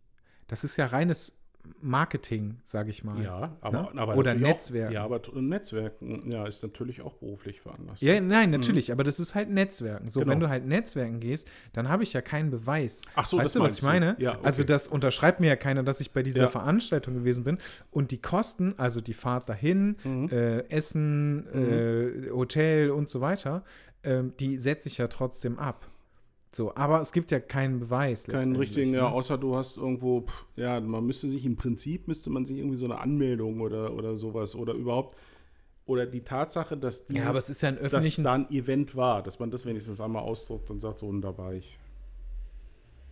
Das 0.48 0.64
ist 0.64 0.78
ja 0.78 0.86
reines 0.86 1.38
Marketing, 1.82 2.58
sage 2.66 2.90
ich 2.90 3.04
mal. 3.04 3.22
Ja, 3.24 3.58
aber, 3.62 3.92
Ne? 3.94 4.02
aber 4.02 4.16
Oder. 4.18 4.34
Auch, 4.34 4.70
ja, 4.92 5.04
aber 5.04 5.22
Netzwerken, 5.36 6.30
ja, 6.32 6.46
ist 6.46 6.64
natürlich 6.64 7.02
auch 7.02 7.14
beruflich 7.16 7.62
veranlasst. 7.62 8.02
Ja, 8.02 8.20
nein, 8.20 8.50
natürlich, 8.52 8.92
aber 8.92 9.04
das 9.04 9.20
ist 9.20 9.36
halt 9.36 9.50
Netzwerken. 9.50 10.10
So, 10.10 10.20
Mhm. 10.20 10.24
Genau. 10.24 10.32
wenn 10.34 10.40
du 10.42 10.50
halt 10.50 10.66
Netzwerken 10.66 11.20
gehst, 11.20 11.48
dann 11.74 11.90
habe 11.90 12.04
ich 12.04 12.14
ja 12.14 12.22
keinen 12.22 12.50
Beweis. 12.52 13.02
Ach 13.16 13.26
so, 13.26 13.38
weißt 13.38 13.48
das 13.48 13.54
du, 13.54 13.60
was 13.62 13.78
ich 13.78 13.84
meine? 13.84 14.16
Ja, 14.20 14.32
okay. 14.32 14.40
Also 14.44 14.64
das 14.64 14.88
unterschreibt 14.88 15.40
mir 15.40 15.48
ja 15.48 15.56
keiner, 15.56 15.84
dass 15.84 16.00
ich 16.00 16.12
bei 16.12 16.24
dieser 16.24 16.44
Ja. 16.44 16.48
Veranstaltung 16.50 17.14
gewesen 17.14 17.44
bin. 17.44 17.58
Und 17.92 18.12
die 18.12 18.22
Kosten, 18.22 18.74
also 18.78 19.02
die 19.02 19.14
Fahrt 19.14 19.48
dahin, 19.50 19.96
Mhm. 20.04 20.30
äh, 20.32 20.60
Essen, 20.70 21.48
äh, 21.54 22.30
Hotel 22.32 22.92
und 22.92 23.10
so 23.10 23.22
weiter, 23.22 23.64
ähm, 24.04 24.34
die 24.40 24.58
setze 24.58 24.88
ich 24.88 24.98
ja 24.98 25.08
trotzdem 25.08 25.58
ab. 25.60 25.88
So, 26.56 26.73
aber 26.73 27.02
es 27.02 27.11
gibt 27.11 27.32
ja 27.32 27.41
keinen 27.41 27.82
Beweis. 27.82 28.23
Keinen 28.23 28.56
richtigen, 28.56 28.94
ja, 28.94 29.02
ne? 29.02 29.11
außer 29.11 29.38
du 29.38 29.57
hast 29.57 29.76
irgendwo, 29.76 30.22
pff, 30.22 30.45
ja, 30.56 30.80
man 30.80 31.06
müsste 31.06 31.30
sich 31.30 31.45
im 31.45 31.57
Prinzip, 31.57 32.07
müsste 32.07 32.30
man 32.30 32.45
sich 32.45 32.60
irgendwie 32.60 32.77
so 32.77 32.86
eine 32.86 32.98
Anmeldung 32.98 33.60
oder, 33.60 33.94
oder 33.94 34.15
sowas 34.15 34.56
oder 34.56 34.73
überhaupt, 34.73 35.18
oder 35.86 36.06
die 36.06 36.22
Tatsache, 36.22 36.77
dass 36.77 37.07
dieses, 37.07 37.23
Ja, 37.23 37.30
aber 37.30 37.40
es 37.40 37.49
ist 37.49 37.61
ja 37.61 37.68
ein 37.68 37.76
dass 37.76 37.84
öffentlichen. 37.94 38.23
da 38.23 38.36
ein 38.36 38.49
Event 38.52 38.95
war, 38.95 39.22
dass 39.22 39.38
man 39.38 39.52
das 39.52 39.65
wenigstens 39.65 39.99
einmal 39.99 40.23
ausdruckt 40.23 40.72
und 40.72 40.80
sagt, 40.80 40.99
so, 40.99 41.07
und 41.07 41.22
da 41.22 41.38
war 41.38 41.53
ich. 41.53 41.77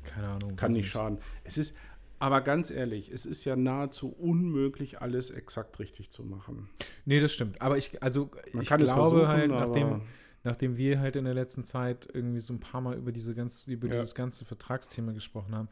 Keine 0.06 0.30
Ahnung. 0.30 0.56
Kann 0.56 0.72
nicht 0.72 0.88
schaden. 0.90 1.18
Es 1.44 1.57
ist, 1.57 1.76
aber 2.20 2.40
ganz 2.40 2.72
ehrlich, 2.72 3.11
es 3.11 3.26
ist 3.26 3.44
ja 3.44 3.57
nahezu 3.57 4.07
unmöglich, 4.18 5.02
alles 5.02 5.32
exakt 5.32 5.80
richtig 5.80 6.11
zu 6.11 6.24
machen. 6.24 6.70
Nee, 7.03 7.20
das 7.20 7.34
stimmt. 7.34 7.61
Aber 7.61 7.78
ich, 7.78 8.02
also 8.02 8.32
Man 8.53 8.64
ich 8.64 8.70
glaube 8.70 9.28
halt, 9.28 9.49
nachdem, 9.49 10.03
nachdem 10.44 10.78
wir 10.78 10.99
halt 10.99 11.15
in 11.15 11.26
der 11.26 11.34
letzten 11.34 11.64
Zeit 11.64 12.07
irgendwie 12.14 12.40
so 12.40 12.53
ein 12.53 12.60
paar 12.60 12.82
Mal 12.82 12.98
über 12.98 13.11
diese 13.11 13.34
ganz, 13.36 13.68
über 13.68 13.88
Ja. 13.88 13.95
dieses 13.95 14.15
ganze 14.15 14.45
Vertragsthema 14.45 15.11
gesprochen 15.14 15.56
haben, 15.56 15.70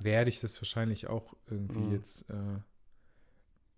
werde 0.00 0.28
ich 0.30 0.40
das 0.40 0.60
wahrscheinlich 0.60 1.06
auch 1.08 1.34
irgendwie 1.48 1.86
Mhm. 1.86 1.92
jetzt 1.92 2.28
äh, 2.30 2.34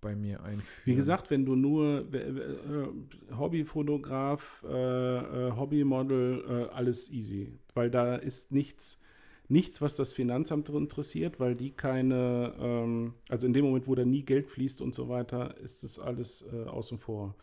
bei 0.00 0.14
mir 0.14 0.42
einführen. 0.42 0.68
Wie 0.84 0.94
gesagt, 0.94 1.30
wenn 1.30 1.44
du 1.44 1.56
nur 1.56 2.06
äh, 2.12 2.18
äh, 2.18 2.88
Hobbyfotograf, 3.36 4.64
äh, 4.68 5.48
äh, 5.48 5.52
Hobbymodel, 5.56 6.44
äh, 6.70 6.74
alles 6.74 7.10
easy. 7.10 7.58
Weil 7.74 7.90
da 7.90 8.16
ist 8.16 8.52
nichts, 8.52 9.02
nichts, 9.48 9.80
was 9.80 9.96
das 9.96 10.12
Finanzamt 10.14 10.68
interessiert, 10.68 11.40
weil 11.40 11.54
die 11.54 11.70
keine, 11.72 12.54
ähm, 12.58 13.14
also 13.28 13.46
in 13.46 13.52
dem 13.52 13.64
Moment, 13.64 13.88
wo 13.88 13.94
da 13.94 14.04
nie 14.04 14.22
Geld 14.22 14.48
fließt 14.48 14.80
und 14.80 14.94
so 14.94 15.08
weiter, 15.08 15.56
ist 15.58 15.82
das 15.82 15.98
alles 15.98 16.44
äh, 16.52 16.64
außen 16.64 16.98
vor. 16.98 17.34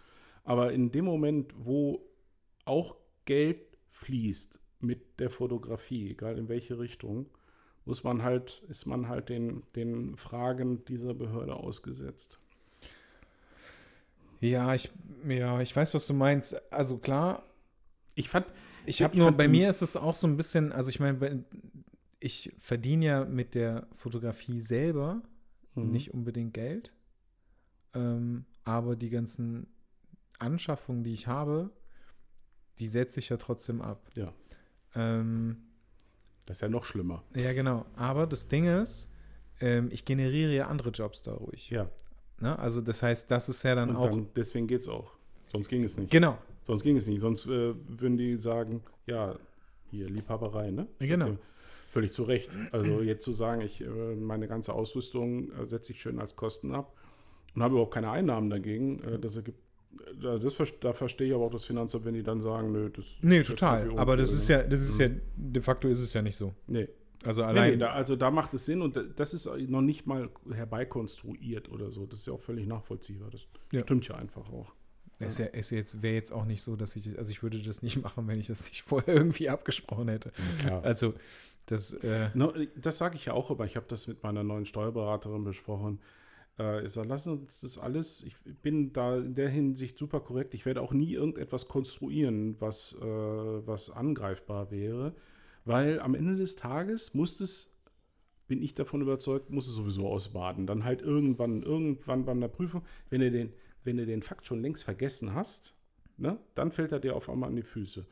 Aber 0.43 0.71
in 0.73 0.91
dem 0.91 1.05
Moment, 1.05 1.53
wo 1.57 2.01
auch 2.65 2.95
Geld 3.25 3.59
fließt 3.89 4.59
mit 4.79 5.19
der 5.19 5.29
Fotografie, 5.29 6.11
egal 6.11 6.37
in 6.37 6.49
welche 6.49 6.77
Richtung, 6.79 7.27
muss 7.85 8.03
man 8.03 8.23
halt, 8.23 8.63
ist 8.69 8.85
man 8.85 9.07
halt 9.07 9.29
den, 9.29 9.63
den 9.75 10.15
Fragen 10.17 10.83
dieser 10.85 11.13
Behörde 11.13 11.55
ausgesetzt. 11.55 12.39
Ja, 14.39 14.73
ich, 14.75 14.91
ja, 15.27 15.61
ich 15.61 15.75
weiß, 15.75 15.93
was 15.93 16.05
du 16.07 16.13
meinst. 16.13 16.55
Also 16.71 16.97
klar, 16.97 17.43
Ich 18.15 18.29
fand, 18.29 18.45
ich 18.85 19.01
habe 19.01 19.17
nur, 19.17 19.31
bei 19.31 19.47
mir 19.47 19.69
ist 19.69 19.81
es 19.81 19.95
auch 19.95 20.13
so 20.13 20.27
ein 20.27 20.37
bisschen, 20.37 20.71
also 20.71 20.89
ich 20.89 20.99
meine, 20.99 21.45
ich 22.19 22.53
verdiene 22.59 23.05
ja 23.05 23.25
mit 23.25 23.55
der 23.55 23.87
Fotografie 23.93 24.61
selber 24.61 25.21
Mhm. 25.75 25.91
nicht 25.91 26.13
unbedingt 26.13 26.53
Geld, 26.53 26.91
ähm, 27.95 28.45
aber 28.63 28.95
die 28.95 29.09
ganzen 29.09 29.65
Anschaffungen, 30.37 31.03
die 31.03 31.13
ich 31.13 31.25
habe, 31.25 31.71
die 32.79 32.87
setze 32.87 33.19
ich 33.19 33.29
ja 33.29 33.37
trotzdem 33.37 33.81
ab. 33.81 34.01
Ja. 34.15 34.33
Ähm, 34.95 35.57
Das 36.45 36.57
ist 36.57 36.61
ja 36.61 36.69
noch 36.69 36.83
schlimmer. 36.85 37.23
ja, 37.35 37.53
genau. 37.53 37.85
Aber 37.95 38.27
das 38.27 38.47
Ding 38.47 38.65
ist, 38.65 39.09
ähm, 39.61 39.89
ich 39.91 40.05
generiere 40.05 40.53
ja 40.53 40.67
andere 40.67 40.89
Jobs 40.89 41.21
dadurch. 41.23 41.69
Ja. 41.69 41.89
Ne? 42.39 42.57
Also 42.59 42.81
das 42.81 43.01
heißt, 43.01 43.29
das 43.31 43.49
ist 43.49 43.63
ja 43.63 43.75
dann 43.75 43.89
Und 43.91 43.95
auch. 43.95 44.09
dann, 44.09 44.27
deswegen 44.35 44.67
geht 44.67 44.81
es 44.81 44.89
auch. 44.89 45.11
Sonst 45.51 45.69
ging 45.69 45.83
es 45.83 45.97
nicht. 45.97 46.11
genau. 46.11 46.37
Sonst 46.63 46.83
ging 46.83 46.95
es 46.97 47.07
nicht. 47.07 47.21
Sonst 47.21 47.45
äh, 47.45 47.73
würden 47.87 48.17
die 48.17 48.37
sagen, 48.37 48.81
ja, 49.05 49.35
hier 49.91 50.09
Liebhaberei, 50.09 50.71
ne? 50.71 50.87
Das 50.99 51.07
Genau. 51.07 51.37
Völlig 51.87 52.11
zu 52.13 52.23
Recht. 52.23 52.49
Also 52.71 53.01
jetzt 53.03 53.23
zu 53.23 53.31
sagen, 53.33 53.61
ich 53.61 53.81
äh, 53.81 54.15
meine 54.15 54.47
ganze 54.47 54.73
Ausrüstung 54.73 55.51
äh, 55.51 55.67
setze 55.67 55.91
ich 55.91 56.01
schön 56.01 56.19
als 56.19 56.35
Kosten 56.35 56.73
ab 56.73 56.95
und 57.53 57.61
habe 57.61 57.73
überhaupt 57.75 57.93
keine 57.93 58.09
Einnahmen 58.09 58.49
dagegen, 58.49 58.99
äh, 59.03 59.19
das 59.19 59.35
ergibt. 59.35 59.59
Das, 60.21 60.73
da 60.81 60.93
verstehe 60.93 61.27
ich 61.27 61.33
aber 61.33 61.45
auch 61.45 61.51
das 61.51 61.65
Finanzamt, 61.65 62.05
wenn 62.05 62.13
die 62.13 62.23
dann 62.23 62.39
sagen, 62.41 62.71
nö, 62.71 62.89
das 62.89 63.05
Nee, 63.21 63.43
total. 63.43 63.79
irgendwie 63.81 63.97
Aber 63.99 64.15
das 64.17 64.29
uncool, 64.29 64.41
ist 64.43 64.49
ne? 64.49 64.55
ja, 64.55 64.63
das 64.63 64.79
ist 64.79 64.99
ja, 64.99 65.09
de 65.35 65.61
facto 65.61 65.87
ist 65.87 65.99
es 65.99 66.13
ja 66.13 66.21
nicht 66.21 66.35
so. 66.35 66.53
Nee. 66.67 66.87
Also 67.25 67.41
Nee, 67.41 67.47
allein. 67.47 67.71
nee, 67.71 67.77
da, 67.77 67.87
also 67.91 68.15
da 68.15 68.31
macht 68.31 68.53
es 68.53 68.65
Sinn 68.65 68.81
und 68.81 68.95
da- 68.95 69.03
das 69.03 69.33
ist 69.33 69.45
noch 69.67 69.81
nicht 69.81 70.05
mal 70.05 70.29
herbeikonstruiert 70.51 71.69
oder 71.71 71.91
so. 71.91 72.05
Das 72.05 72.19
ist 72.19 72.27
ja 72.27 72.33
auch 72.33 72.41
völlig 72.41 72.67
nachvollziehbar. 72.67 73.29
Das 73.31 73.47
Ja. 73.71 73.81
stimmt 73.81 74.07
ja 74.07 74.15
einfach 74.15 74.49
auch. 74.51 74.73
ist 75.19 75.39
ja, 75.39 75.45
ist 75.45 75.69
jetzt, 75.69 76.01
wäre 76.01 76.15
jetzt 76.15 76.33
auch 76.33 76.43
nicht 76.45 76.61
so, 76.61 76.75
dass 76.75 76.95
ich, 76.97 77.17
also 77.17 77.31
ich 77.31 77.41
würde 77.43 77.61
das 77.61 77.81
nicht 77.81 77.95
machen, 78.03 78.27
wenn 78.27 78.39
ich 78.39 78.47
das 78.47 78.65
nicht 78.67 78.81
vorher 78.83 79.13
irgendwie 79.15 79.47
abgesprochen 79.49 80.09
hätte. 80.09 80.31
Klar. 80.59 80.83
Also, 80.83 81.13
das, 81.67 81.93
äh, 81.93 82.29
No, 82.33 82.51
das 82.75 82.97
sage 82.97 83.15
ich 83.15 83.25
ja 83.25 83.33
auch 83.33 83.49
immer. 83.51 83.63
Ich 83.63 83.77
habe 83.77 83.85
das 83.87 84.07
mit 84.07 84.21
meiner 84.23 84.43
neuen 84.43 84.65
Steuerberaterin 84.65 85.45
besprochen. 85.45 85.99
Äh, 86.59 86.85
ich 86.85 86.93
sage, 86.93 87.07
lass 87.07 87.27
uns 87.27 87.61
das 87.61 87.77
alles. 87.77 88.23
Ich 88.23 88.35
bin 88.61 88.93
da 88.93 89.17
in 89.17 89.35
der 89.35 89.49
Hinsicht 89.49 89.97
super 89.97 90.19
korrekt. 90.19 90.53
Ich 90.53 90.65
werde 90.65 90.81
auch 90.81 90.93
nie 90.93 91.13
irgendetwas 91.13 91.67
konstruieren, 91.67 92.59
was, 92.59 92.95
äh, 92.99 93.05
was 93.05 93.89
angreifbar 93.89 94.71
wäre, 94.71 95.15
weil 95.65 95.99
am 95.99 96.15
Ende 96.15 96.35
des 96.35 96.55
Tages 96.55 97.13
muss 97.13 97.39
es, 97.41 97.75
bin 98.47 98.61
ich 98.61 98.75
davon 98.75 99.01
überzeugt, 99.01 99.49
muss 99.49 99.67
es 99.67 99.75
sowieso 99.75 100.07
ausbaden. 100.07 100.67
Dann 100.67 100.83
halt 100.83 101.01
irgendwann, 101.01 101.63
irgendwann 101.63 102.25
bei 102.25 102.33
einer 102.33 102.49
Prüfung, 102.49 102.83
wenn 103.09 103.21
du 103.21 103.31
den, 103.31 103.53
wenn 103.83 103.97
du 103.97 104.05
den 104.05 104.21
Fakt 104.21 104.45
schon 104.45 104.61
längst 104.61 104.83
vergessen 104.83 105.33
hast, 105.33 105.73
ne, 106.17 106.37
dann 106.55 106.71
fällt 106.71 106.91
er 106.91 106.99
dir 106.99 107.15
auf 107.15 107.29
einmal 107.29 107.49
an 107.49 107.55
die 107.55 107.63
Füße 107.63 108.05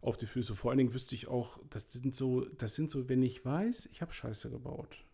auf 0.00 0.16
die 0.16 0.26
Füße. 0.26 0.54
Vor 0.54 0.70
allen 0.70 0.78
Dingen 0.78 0.94
wüsste 0.94 1.14
ich 1.14 1.28
auch, 1.28 1.58
das 1.70 1.90
sind 1.90 2.14
so, 2.14 2.44
das 2.44 2.74
sind 2.74 2.90
so, 2.90 3.08
wenn 3.08 3.22
ich 3.22 3.44
weiß, 3.44 3.86
ich 3.86 4.02
habe 4.02 4.12
Scheiße 4.12 4.50
gebaut. 4.50 5.04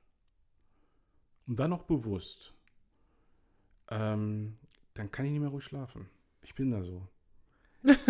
Und 1.46 1.59
dann 1.59 1.70
noch 1.70 1.84
bewusst, 1.84 2.54
ähm, 3.90 4.56
dann 4.94 5.10
kann 5.10 5.24
ich 5.26 5.32
nicht 5.32 5.40
mehr 5.40 5.50
ruhig 5.50 5.64
schlafen. 5.64 6.06
Ich 6.42 6.54
bin 6.54 6.70
da 6.70 6.82
so. 6.82 7.06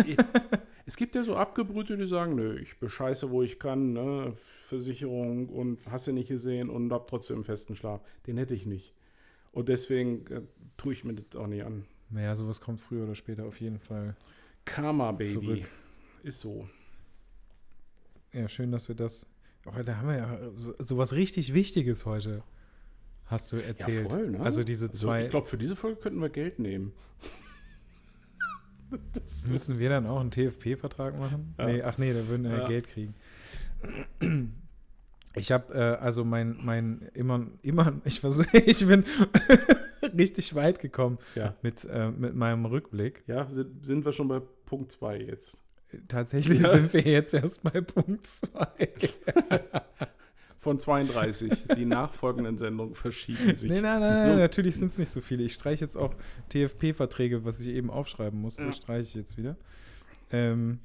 Ich- 0.05 0.17
es 0.85 0.95
gibt 0.97 1.15
ja 1.15 1.23
so 1.23 1.35
Abgebrühte, 1.35 1.97
die 1.97 2.07
sagen, 2.07 2.35
nö, 2.35 2.57
ich 2.59 2.79
bescheiße, 2.79 3.29
wo 3.31 3.41
ich 3.43 3.59
kann, 3.59 3.93
ne? 3.93 4.33
Versicherung 4.35 5.49
und 5.49 5.79
hast 5.89 6.07
du 6.07 6.11
nicht 6.13 6.27
gesehen 6.29 6.69
und 6.69 6.91
hab 6.91 7.07
trotzdem 7.07 7.37
einen 7.37 7.43
festen 7.43 7.75
Schlaf. 7.75 8.01
Den 8.27 8.37
hätte 8.37 8.53
ich 8.53 8.65
nicht. 8.65 8.93
Und 9.51 9.69
deswegen 9.69 10.25
äh, 10.27 10.41
tue 10.77 10.93
ich 10.93 11.03
mir 11.03 11.13
das 11.13 11.39
auch 11.39 11.47
nicht 11.47 11.63
an. 11.63 11.85
naja, 12.09 12.35
sowas 12.35 12.59
kommt 12.61 12.79
früher 12.79 13.03
oder 13.03 13.15
später 13.15 13.45
auf 13.45 13.59
jeden 13.61 13.79
Fall. 13.79 14.15
Karma, 14.65 15.11
Baby. 15.11 15.31
Zurück. 15.31 15.69
Ist 16.23 16.39
so. 16.39 16.67
Ja, 18.33 18.47
schön, 18.47 18.71
dass 18.71 18.87
wir 18.87 18.95
das. 18.95 19.27
Oh, 19.65 19.81
da 19.83 19.97
haben 19.97 20.07
wir 20.07 20.17
ja 20.17 20.39
so, 20.55 20.73
so 20.79 20.97
was 20.97 21.13
richtig 21.13 21.53
Wichtiges 21.53 22.05
heute. 22.05 22.43
Hast 23.25 23.51
du 23.51 23.57
erzählt. 23.57 24.03
Ja, 24.03 24.09
voll, 24.09 24.31
ne? 24.31 24.39
Also 24.41 24.63
diese 24.63 24.87
Also, 24.89 25.07
zwei. 25.07 25.23
ich 25.23 25.29
glaube, 25.29 25.47
für 25.47 25.57
diese 25.57 25.75
Folge 25.75 25.99
könnten 25.99 26.21
wir 26.21 26.29
Geld 26.29 26.59
nehmen. 26.59 26.93
das 29.13 29.47
Müssen 29.47 29.79
wir 29.79 29.89
dann 29.89 30.05
auch 30.05 30.19
einen 30.19 30.31
TFP-Vertrag 30.31 31.17
machen? 31.17 31.55
Ja. 31.57 31.65
Nee, 31.65 31.81
ach 31.81 31.97
nee, 31.97 32.13
da 32.13 32.27
würden 32.27 32.43
wir 32.43 32.57
Ja. 32.59 32.67
Geld 32.67 32.87
kriegen. 32.87 33.15
Ich 35.35 35.51
habe 35.51 35.73
äh, 35.73 35.79
also 36.03 36.23
mein, 36.23 36.57
mein 36.61 37.09
immer, 37.15 37.47
immer, 37.63 37.99
ich 38.05 38.19
versuche, 38.19 38.55
ich 38.55 38.85
bin 38.85 39.03
richtig 40.15 40.53
weit 40.53 40.79
gekommen 40.79 41.17
ja. 41.33 41.55
mit, 41.63 41.85
äh, 41.85 42.11
mit 42.11 42.35
meinem 42.35 42.65
Rückblick. 42.65 43.23
ja, 43.25 43.47
sind, 43.47 43.83
sind 43.83 44.05
wir 44.05 44.13
schon 44.13 44.27
bei 44.27 44.41
Punkt 44.65 44.91
2 44.91 45.21
jetzt. 45.21 45.57
Tatsächlich 46.07 46.59
sind 46.59 46.93
wir 46.93 47.01
jetzt 47.01 47.33
erst 47.33 47.63
bei 47.63 47.81
Punkt 47.81 48.27
2. 48.27 48.67
Von 50.63 50.79
32. 50.79 51.51
Die 51.75 51.83
nachfolgenden 51.85 52.57
Sendungen 52.57 52.95
verschieben 52.95 53.53
sich. 53.53 53.69
Nee, 53.69 53.81
nein, 53.81 53.99
nein, 53.99 54.27
nein, 54.29 54.37
natürlich 54.37 54.77
sind 54.77 54.87
es 54.93 54.97
nicht 54.97 55.11
so 55.11 55.19
viele. 55.19 55.43
Ich 55.43 55.53
streiche 55.53 55.83
jetzt 55.83 55.97
auch 55.97 56.15
TFP-Verträge, 56.49 57.43
was 57.43 57.59
ich 57.59 57.67
eben 57.67 57.89
aufschreiben 57.91 58.39
musste, 58.39 58.63
Ja. 58.63 58.71
streiche 58.71 59.01
ich 59.09 59.13
jetzt 59.13 59.37
wieder. 59.37 59.57
Ähm, 60.31 60.79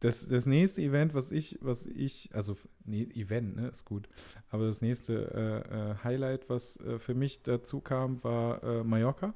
das, 0.00 0.26
das 0.26 0.44
nächste 0.46 0.82
Event, 0.82 1.14
was 1.14 1.30
ich, 1.30 1.56
was 1.60 1.86
ich, 1.86 2.30
also 2.34 2.56
nee, 2.84 3.04
Event, 3.14 3.54
ne, 3.56 3.68
ist 3.68 3.84
gut. 3.84 4.08
Aber 4.50 4.66
das 4.66 4.80
nächste 4.82 5.64
äh, 5.70 5.92
äh, 5.92 5.94
Highlight, 6.02 6.50
was 6.50 6.76
äh, 6.80 6.98
für 6.98 7.14
mich 7.14 7.42
dazu 7.42 7.80
kam, 7.80 8.22
war 8.24 8.62
äh, 8.64 8.82
Mallorca. 8.82 9.34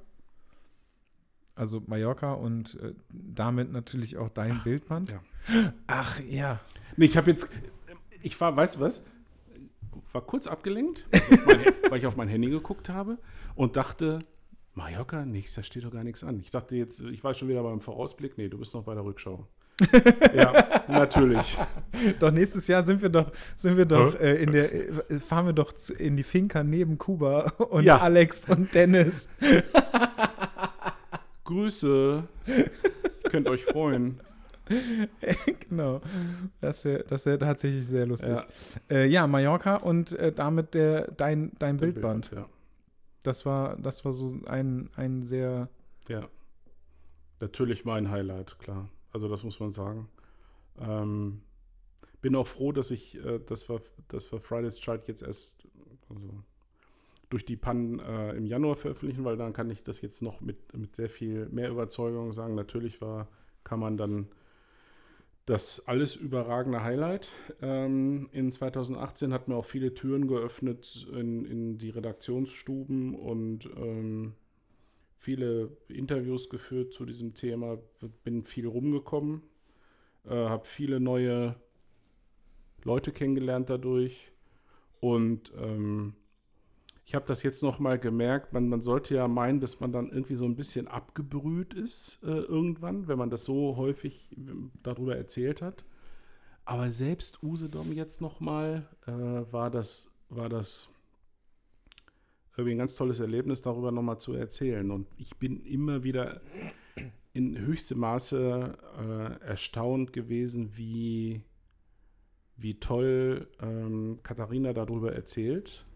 Also 1.55 1.81
Mallorca 1.87 2.33
und 2.35 2.75
äh, 2.81 2.93
damit 3.09 3.73
natürlich 3.73 4.17
auch 4.17 4.29
dein 4.31 4.61
Bildband. 4.65 5.11
ja. 5.11 5.23
Ach 5.87 6.21
ja. 6.29 6.61
Nee, 6.97 7.07
ich 7.07 7.17
habe 7.17 7.31
jetzt, 7.31 7.49
ich 8.23 8.39
war, 8.41 8.55
weißt 8.57 8.77
du 8.77 8.81
was? 8.81 9.05
War 10.13 10.23
kurz 10.23 10.47
abgelenkt, 10.47 11.05
auf 11.13 11.47
mein, 11.47 11.61
weil 11.91 11.99
ich 11.99 12.07
auf 12.07 12.17
mein 12.17 12.29
Handy 12.29 12.49
geguckt 12.49 12.89
habe 12.89 13.19
und 13.55 13.77
dachte, 13.77 14.21
Mallorca, 14.75 15.25
nichts, 15.25 15.55
da 15.55 15.63
steht 15.63 15.85
doch 15.85 15.91
gar 15.91 16.05
nichts 16.05 16.25
an. 16.25 16.41
Ich 16.41 16.51
dachte 16.51 16.77
jetzt, 16.77 17.01
ich 17.01 17.25
war 17.25 17.35
schon 17.35 17.49
wieder 17.49 17.63
beim 17.63 17.81
Vorausblick. 17.81 18.39
Nee, 18.39 18.49
du 18.49 18.59
bist 18.59 18.75
noch 18.75 18.85
bei 18.85 18.95
der 18.95 19.05
Rückschau. 19.05 19.47
ja, 20.35 20.83
natürlich. 20.89 21.57
Doch 22.19 22.31
nächstes 22.31 22.67
Jahr 22.67 22.85
sind 22.85 23.01
wir 23.01 23.09
doch, 23.09 23.31
sind 23.55 23.77
wir 23.77 23.85
doch 23.85 24.15
äh, 24.19 24.43
in 24.43 24.53
der, 24.53 24.73
äh, 24.73 25.21
fahren 25.21 25.47
wir 25.47 25.53
doch 25.53 25.73
zu, 25.73 25.95
in 25.95 26.17
die 26.17 26.25
Finca 26.25 26.65
neben 26.65 26.99
Kuba 26.99 27.53
und 27.71 27.85
Ja. 27.85 27.99
Alex 27.99 28.49
und 28.49 28.75
Dennis. 28.75 29.29
Grüße. 31.45 32.25
Könnt 33.31 33.49
euch 33.49 33.65
freuen. 33.65 34.21
genau. 35.69 36.01
Das 36.61 36.85
wäre 36.85 37.05
das 37.05 37.27
wär 37.27 37.39
tatsächlich 37.39 37.87
sehr 37.87 38.07
lustig. 38.07 38.29
Ja. 38.29 38.47
Äh, 38.91 39.07
ja 39.07 39.27
Mallorca 39.27 39.77
und 39.77 40.13
äh, 40.13 40.33
damit 40.33 40.75
der, 40.75 41.11
dein, 41.13 41.53
dein 41.59 41.77
Bildband. 41.77 42.31
Ja. 42.35 42.49
Das 43.23 43.45
war, 43.47 43.77
das 43.77 44.05
war 44.05 44.13
so 44.13 44.41
ein, 44.47 44.91
ein 44.97 45.23
sehr. 45.23 45.69
Ja. 46.09 46.29
Natürlich 47.41 47.85
mein 47.85 48.11
Highlight, 48.11 48.59
klar. 48.59 48.89
Also 49.13 49.29
das 49.29 49.45
muss 49.45 49.61
man 49.61 49.73
sagen. 49.73 50.09
Ähm, 50.81 51.43
bin 52.21 52.35
auch 52.35 52.47
froh, 52.47 52.73
dass 52.73 52.91
ich, 52.91 53.23
äh, 53.25 53.39
dass 53.39 53.69
wir, 53.69 53.81
dass 54.09 54.31
wir 54.33 54.41
Fridays 54.41 54.77
Child 54.77 55.07
jetzt 55.09 55.23
erst 55.23 55.67
also 56.09 56.43
durch 57.31 57.45
die 57.45 57.57
Pannen 57.57 57.99
äh, 58.01 58.33
im 58.33 58.47
Januar 58.47 58.77
veröffentlichen, 58.77 59.25
weil 59.25 59.37
dann 59.37 59.53
kann 59.53 59.71
ich 59.71 59.85
das 59.85 60.01
jetzt 60.01 60.23
noch 60.23 60.41
mit, 60.41 60.77
mit 60.77 60.97
sehr 60.97 61.11
viel 61.11 61.49
mehr 61.51 61.71
Überzeugung 61.71 62.33
sagen. 62.33 62.55
Natürlich 62.55 63.01
war, 63.01 63.29
kann 63.65 63.81
man 63.81 63.97
dann 63.97 64.29
das 65.49 65.89
alles 65.89 66.15
überragende 66.15 66.83
Highlight. 66.83 67.29
Ähm, 67.63 68.29
in 68.33 68.53
2018 68.53 69.33
hat 69.33 69.49
mir 69.49 69.57
auch 69.57 69.65
viele 69.65 69.95
Türen 69.95 70.29
geöffnet 70.29 71.09
in, 71.11 71.47
in 71.47 71.79
die 71.79 71.89
Redaktionsstuben 71.89 73.15
und 73.15 73.65
ähm, 73.77 74.35
viele 75.17 75.71
Interviews 75.89 76.51
geführt 76.51 76.93
zu 76.93 77.07
diesem 77.07 77.35
Thema, 77.35 77.79
bin 78.25 78.45
viel 78.45 78.67
rumgekommen, 78.67 79.43
äh, 80.27 80.35
habe 80.35 80.67
viele 80.67 81.01
neue 81.01 81.57
Leute 82.85 83.11
kennengelernt 83.11 83.71
dadurch 83.71 84.31
und 85.01 85.51
ähm, 85.57 86.15
ich 87.09 87.15
habe 87.15 87.25
das 87.25 87.43
jetzt 87.43 87.63
noch 87.63 87.79
mal 87.79 87.99
gemerkt, 87.99 88.53
man, 88.53 88.69
man 88.69 88.83
sollte 88.83 89.15
ja 89.15 89.29
meinen, 89.29 89.61
dass 89.61 89.81
man 89.81 89.93
dann 89.93 90.11
irgendwie 90.11 90.37
so 90.37 90.45
ein 90.45 90.57
bisschen 90.57 90.89
abgebrüht 90.89 91.73
ist 91.73 92.23
äh, 92.23 92.27
irgendwann, 92.27 93.09
wenn 93.09 93.17
man 93.17 93.31
das 93.31 93.45
so 93.45 93.79
häufig 93.79 94.29
ähm, 94.37 94.73
darüber 94.83 95.17
erzählt 95.17 95.63
hat. 95.63 95.87
Aber 96.67 96.93
selbst 96.93 97.43
Usedom 97.43 97.95
jetzt 97.95 98.21
noch 98.21 98.41
mal 98.41 98.87
äh, 99.07 99.11
war 99.11 99.71
das, 99.71 100.11
war 100.29 100.51
das 100.51 100.91
irgendwie 102.59 102.75
ein 102.75 102.79
ganz 102.79 102.95
tolles 102.95 103.21
Erlebnis, 103.21 103.63
darüber 103.63 103.91
nochmal 103.91 104.19
zu 104.19 104.35
erzählen. 104.35 104.91
Und 104.91 105.07
ich 105.17 105.35
bin 105.39 105.65
immer 105.65 106.05
wieder 106.05 106.43
in 107.33 107.57
höchstem 107.57 108.01
Maße 108.01 108.77
äh, 108.99 109.47
erstaunt 109.47 110.13
gewesen, 110.13 110.77
wie, 110.77 111.41
wie 112.59 112.79
toll 112.79 113.49
ähm, 113.63 114.19
Katharina 114.23 114.75
darüber 114.75 115.15
erzählt 115.15 115.87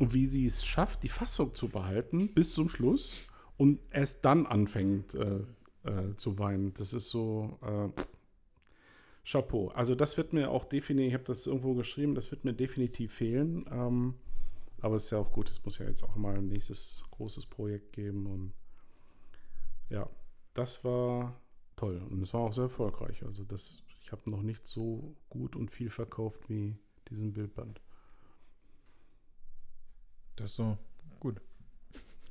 und 0.00 0.14
wie 0.14 0.26
sie 0.26 0.46
es 0.46 0.64
schafft, 0.64 1.02
die 1.02 1.10
Fassung 1.10 1.54
zu 1.54 1.68
behalten 1.68 2.32
bis 2.32 2.54
zum 2.54 2.70
Schluss 2.70 3.28
und 3.58 3.78
erst 3.90 4.24
dann 4.24 4.46
anfängt 4.46 5.14
äh, 5.14 5.40
äh, 5.84 6.16
zu 6.16 6.38
weinen. 6.38 6.72
Das 6.74 6.94
ist 6.94 7.10
so 7.10 7.58
äh, 7.60 8.02
Chapeau. 9.30 9.68
Also 9.68 9.94
das 9.94 10.16
wird 10.16 10.32
mir 10.32 10.50
auch 10.50 10.64
definitiv, 10.64 11.08
ich 11.08 11.14
habe 11.14 11.24
das 11.24 11.46
irgendwo 11.46 11.74
geschrieben, 11.74 12.14
das 12.14 12.30
wird 12.30 12.46
mir 12.46 12.54
definitiv 12.54 13.12
fehlen. 13.12 13.66
Ähm, 13.70 14.14
aber 14.80 14.96
es 14.96 15.04
ist 15.04 15.10
ja 15.10 15.18
auch 15.18 15.32
gut, 15.32 15.50
es 15.50 15.62
muss 15.66 15.76
ja 15.76 15.84
jetzt 15.84 16.02
auch 16.02 16.16
mal 16.16 16.38
ein 16.38 16.48
nächstes 16.48 17.04
großes 17.10 17.44
Projekt 17.44 17.92
geben. 17.92 18.26
Und 18.26 18.52
ja, 19.90 20.08
das 20.54 20.82
war 20.82 21.38
toll. 21.76 22.02
Und 22.08 22.22
es 22.22 22.32
war 22.32 22.40
auch 22.40 22.54
sehr 22.54 22.64
erfolgreich. 22.64 23.22
Also 23.26 23.44
das, 23.44 23.82
ich 24.02 24.12
habe 24.12 24.30
noch 24.30 24.40
nicht 24.40 24.66
so 24.66 25.14
gut 25.28 25.56
und 25.56 25.70
viel 25.70 25.90
verkauft 25.90 26.48
wie 26.48 26.78
diesen 27.10 27.34
Bildband. 27.34 27.82
Das 30.40 30.50
ist 30.50 30.56
so 30.56 30.78
gut. 31.20 31.40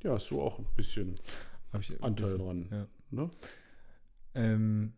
Ja, 0.02 0.16
ist 0.16 0.26
so 0.26 0.42
auch 0.42 0.58
ein 0.58 0.66
bisschen 0.76 1.14
ich 1.78 1.90
ein 1.92 2.02
Anteil 2.02 2.24
bisschen, 2.24 2.38
dran. 2.38 2.68
Ja. 2.70 2.86
Ne? 3.10 3.30
Ähm, 4.34 4.92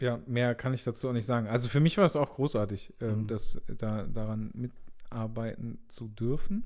ja, 0.00 0.20
mehr 0.26 0.54
kann 0.56 0.74
ich 0.74 0.82
dazu 0.82 1.08
auch 1.08 1.12
nicht 1.12 1.26
sagen. 1.26 1.46
Also 1.46 1.68
für 1.68 1.80
mich 1.80 1.96
war 1.98 2.04
es 2.04 2.16
auch 2.16 2.34
großartig, 2.34 2.94
ähm, 3.00 3.22
Mhm. 3.22 3.26
das 3.28 3.60
da, 3.68 4.04
daran 4.06 4.50
mitarbeiten 4.54 5.78
zu 5.88 6.08
dürfen. 6.08 6.64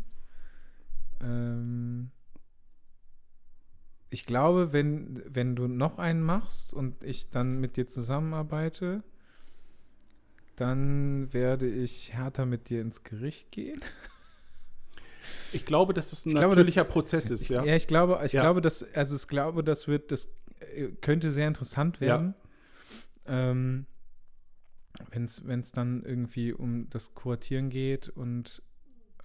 Ähm, 1.20 2.10
ich 4.08 4.24
glaube, 4.24 4.72
wenn, 4.72 5.22
wenn 5.26 5.54
du 5.56 5.66
noch 5.66 5.98
einen 5.98 6.22
machst 6.22 6.72
und 6.72 7.02
ich 7.02 7.28
dann 7.30 7.60
mit 7.60 7.76
dir 7.76 7.86
zusammenarbeite, 7.86 9.02
dann 10.54 11.30
werde 11.34 11.68
ich 11.68 12.14
härter 12.14 12.46
mit 12.46 12.70
dir 12.70 12.80
ins 12.80 13.02
Gericht 13.02 13.50
gehen. 13.52 13.80
Ich 15.52 15.64
glaube, 15.64 15.94
dass 15.94 16.10
das 16.10 16.24
ein 16.26 16.30
Ich 16.30 16.34
glaube, 16.36 16.54
natürlicher 16.56 16.84
Prozess 16.84 17.30
ist, 17.30 17.48
ja. 17.48 17.64
Ja, 17.64 17.76
ich 17.76 17.86
glaube, 17.86 18.20
ich 18.24 18.32
Ja. 18.32 18.42
glaube, 18.42 18.60
dass, 18.60 18.82
also 18.94 19.16
ich 19.16 19.28
glaube, 19.28 19.62
das 19.64 19.88
wird, 19.88 20.10
das 20.12 20.28
äh, 20.60 20.88
könnte 21.00 21.32
sehr 21.32 21.48
interessant 21.48 22.00
werden. 22.00 22.34
Ähm, 23.26 23.86
wenn 25.10 25.60
es 25.60 25.72
dann 25.72 26.02
irgendwie 26.04 26.52
um 26.52 26.88
das 26.90 27.14
Kuratieren 27.14 27.68
geht 27.70 28.08
und 28.08 28.62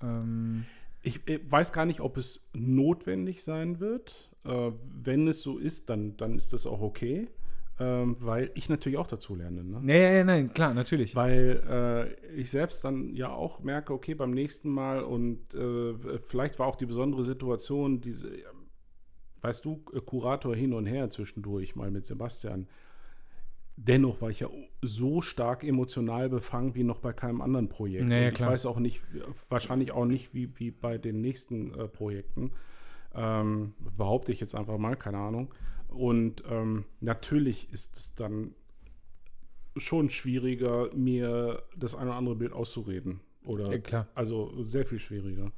ähm, 0.02 0.66
Ich 1.04 1.28
äh, 1.28 1.40
weiß 1.50 1.72
gar 1.74 1.86
nicht, 1.86 2.02
ob 2.02 2.18
es 2.18 2.50
notwendig 2.54 3.44
sein 3.44 3.80
wird. 3.80 4.30
Äh, 4.44 4.72
wenn 4.84 5.28
es 5.28 5.42
so 5.42 5.58
ist, 5.58 5.90
dann, 5.90 6.18
dann 6.18 6.36
ist 6.36 6.52
das 6.54 6.66
auch 6.66 6.82
okay. 6.82 7.30
Ähm, 7.82 8.16
weil 8.20 8.52
ich 8.54 8.70
natürlich 8.70 9.00
auch 9.00 9.08
dazu 9.08 9.34
lerne. 9.34 9.64
Ne? 9.64 9.82
ja, 9.92 10.00
ja, 10.00 10.12
ja, 10.18 10.24
nein, 10.24 10.54
klar, 10.54 10.76
natürlich. 10.76 11.16
Weil 11.16 11.64
äh, 12.30 12.36
ich 12.40 12.52
selbst 12.52 12.86
dann 12.86 13.16
ja 13.16 13.34
auch 13.34 13.62
merke, 13.62 13.92
okay, 13.92 14.14
beim 14.14 14.32
nächsten 14.32 14.70
Mal 14.70 15.02
und 15.02 15.56
äh, 15.56 16.20
vielleicht 16.20 16.60
war 16.60 16.68
auch 16.68 16.76
die 16.76 16.86
besondere 16.86 17.24
Situation, 17.24 18.00
diese, 18.00 18.30
weißt 19.42 19.66
du, 19.66 19.84
äh, 19.94 20.02
Kurator 20.02 20.56
hin 20.56 20.74
und 20.74 20.86
her 20.86 21.10
zwischendurch 21.10 21.76
mal 21.76 21.90
mit 21.90 22.06
Sebastian. 22.06 22.68
Dennoch 23.78 24.22
war 24.22 24.30
ich 24.30 24.42
ja 24.42 24.50
so 24.84 25.22
stark 25.22 25.64
emotional 25.64 26.30
befangen 26.30 26.76
wie 26.76 26.84
noch 26.84 27.00
bei 27.00 27.14
keinem 27.14 27.42
anderen 27.42 27.68
Projekt. 27.68 28.08
Ja, 28.12 28.16
ja, 28.16 28.28
Und 28.28 28.34
ich 28.34 28.46
weiß 28.46 28.68
auch 28.68 28.78
nicht, 28.78 29.02
wahrscheinlich 29.50 29.92
auch 29.92 30.06
nicht 30.06 30.36
wie, 30.36 30.52
wie 30.60 30.70
bei 30.70 31.00
den 31.00 31.22
nächsten 31.22 31.74
äh, 31.74 31.88
Projekten. 31.88 32.52
Ähm, 33.16 33.74
behaupte 33.98 34.32
ich 34.32 34.40
jetzt 34.40 34.54
einfach 34.54 34.78
mal, 34.78 34.96
keine 34.96 35.18
Ahnung. 35.18 35.52
Und 35.92 36.44
ähm, 36.50 36.86
natürlich 37.02 37.72
ist 37.72 37.98
es 37.98 38.16
dann 38.16 38.56
schon 39.78 40.10
schwieriger, 40.10 40.90
mir 40.94 41.64
das 41.76 41.96
eine 41.96 42.10
oder 42.10 42.18
andere 42.18 42.36
Bild 42.36 42.54
auszureden. 42.54 43.20
Oder 43.44 43.70
Ja, 43.92 44.08
also 44.16 44.64
sehr 44.66 44.86
viel 44.86 45.00
schwieriger. 45.00 45.52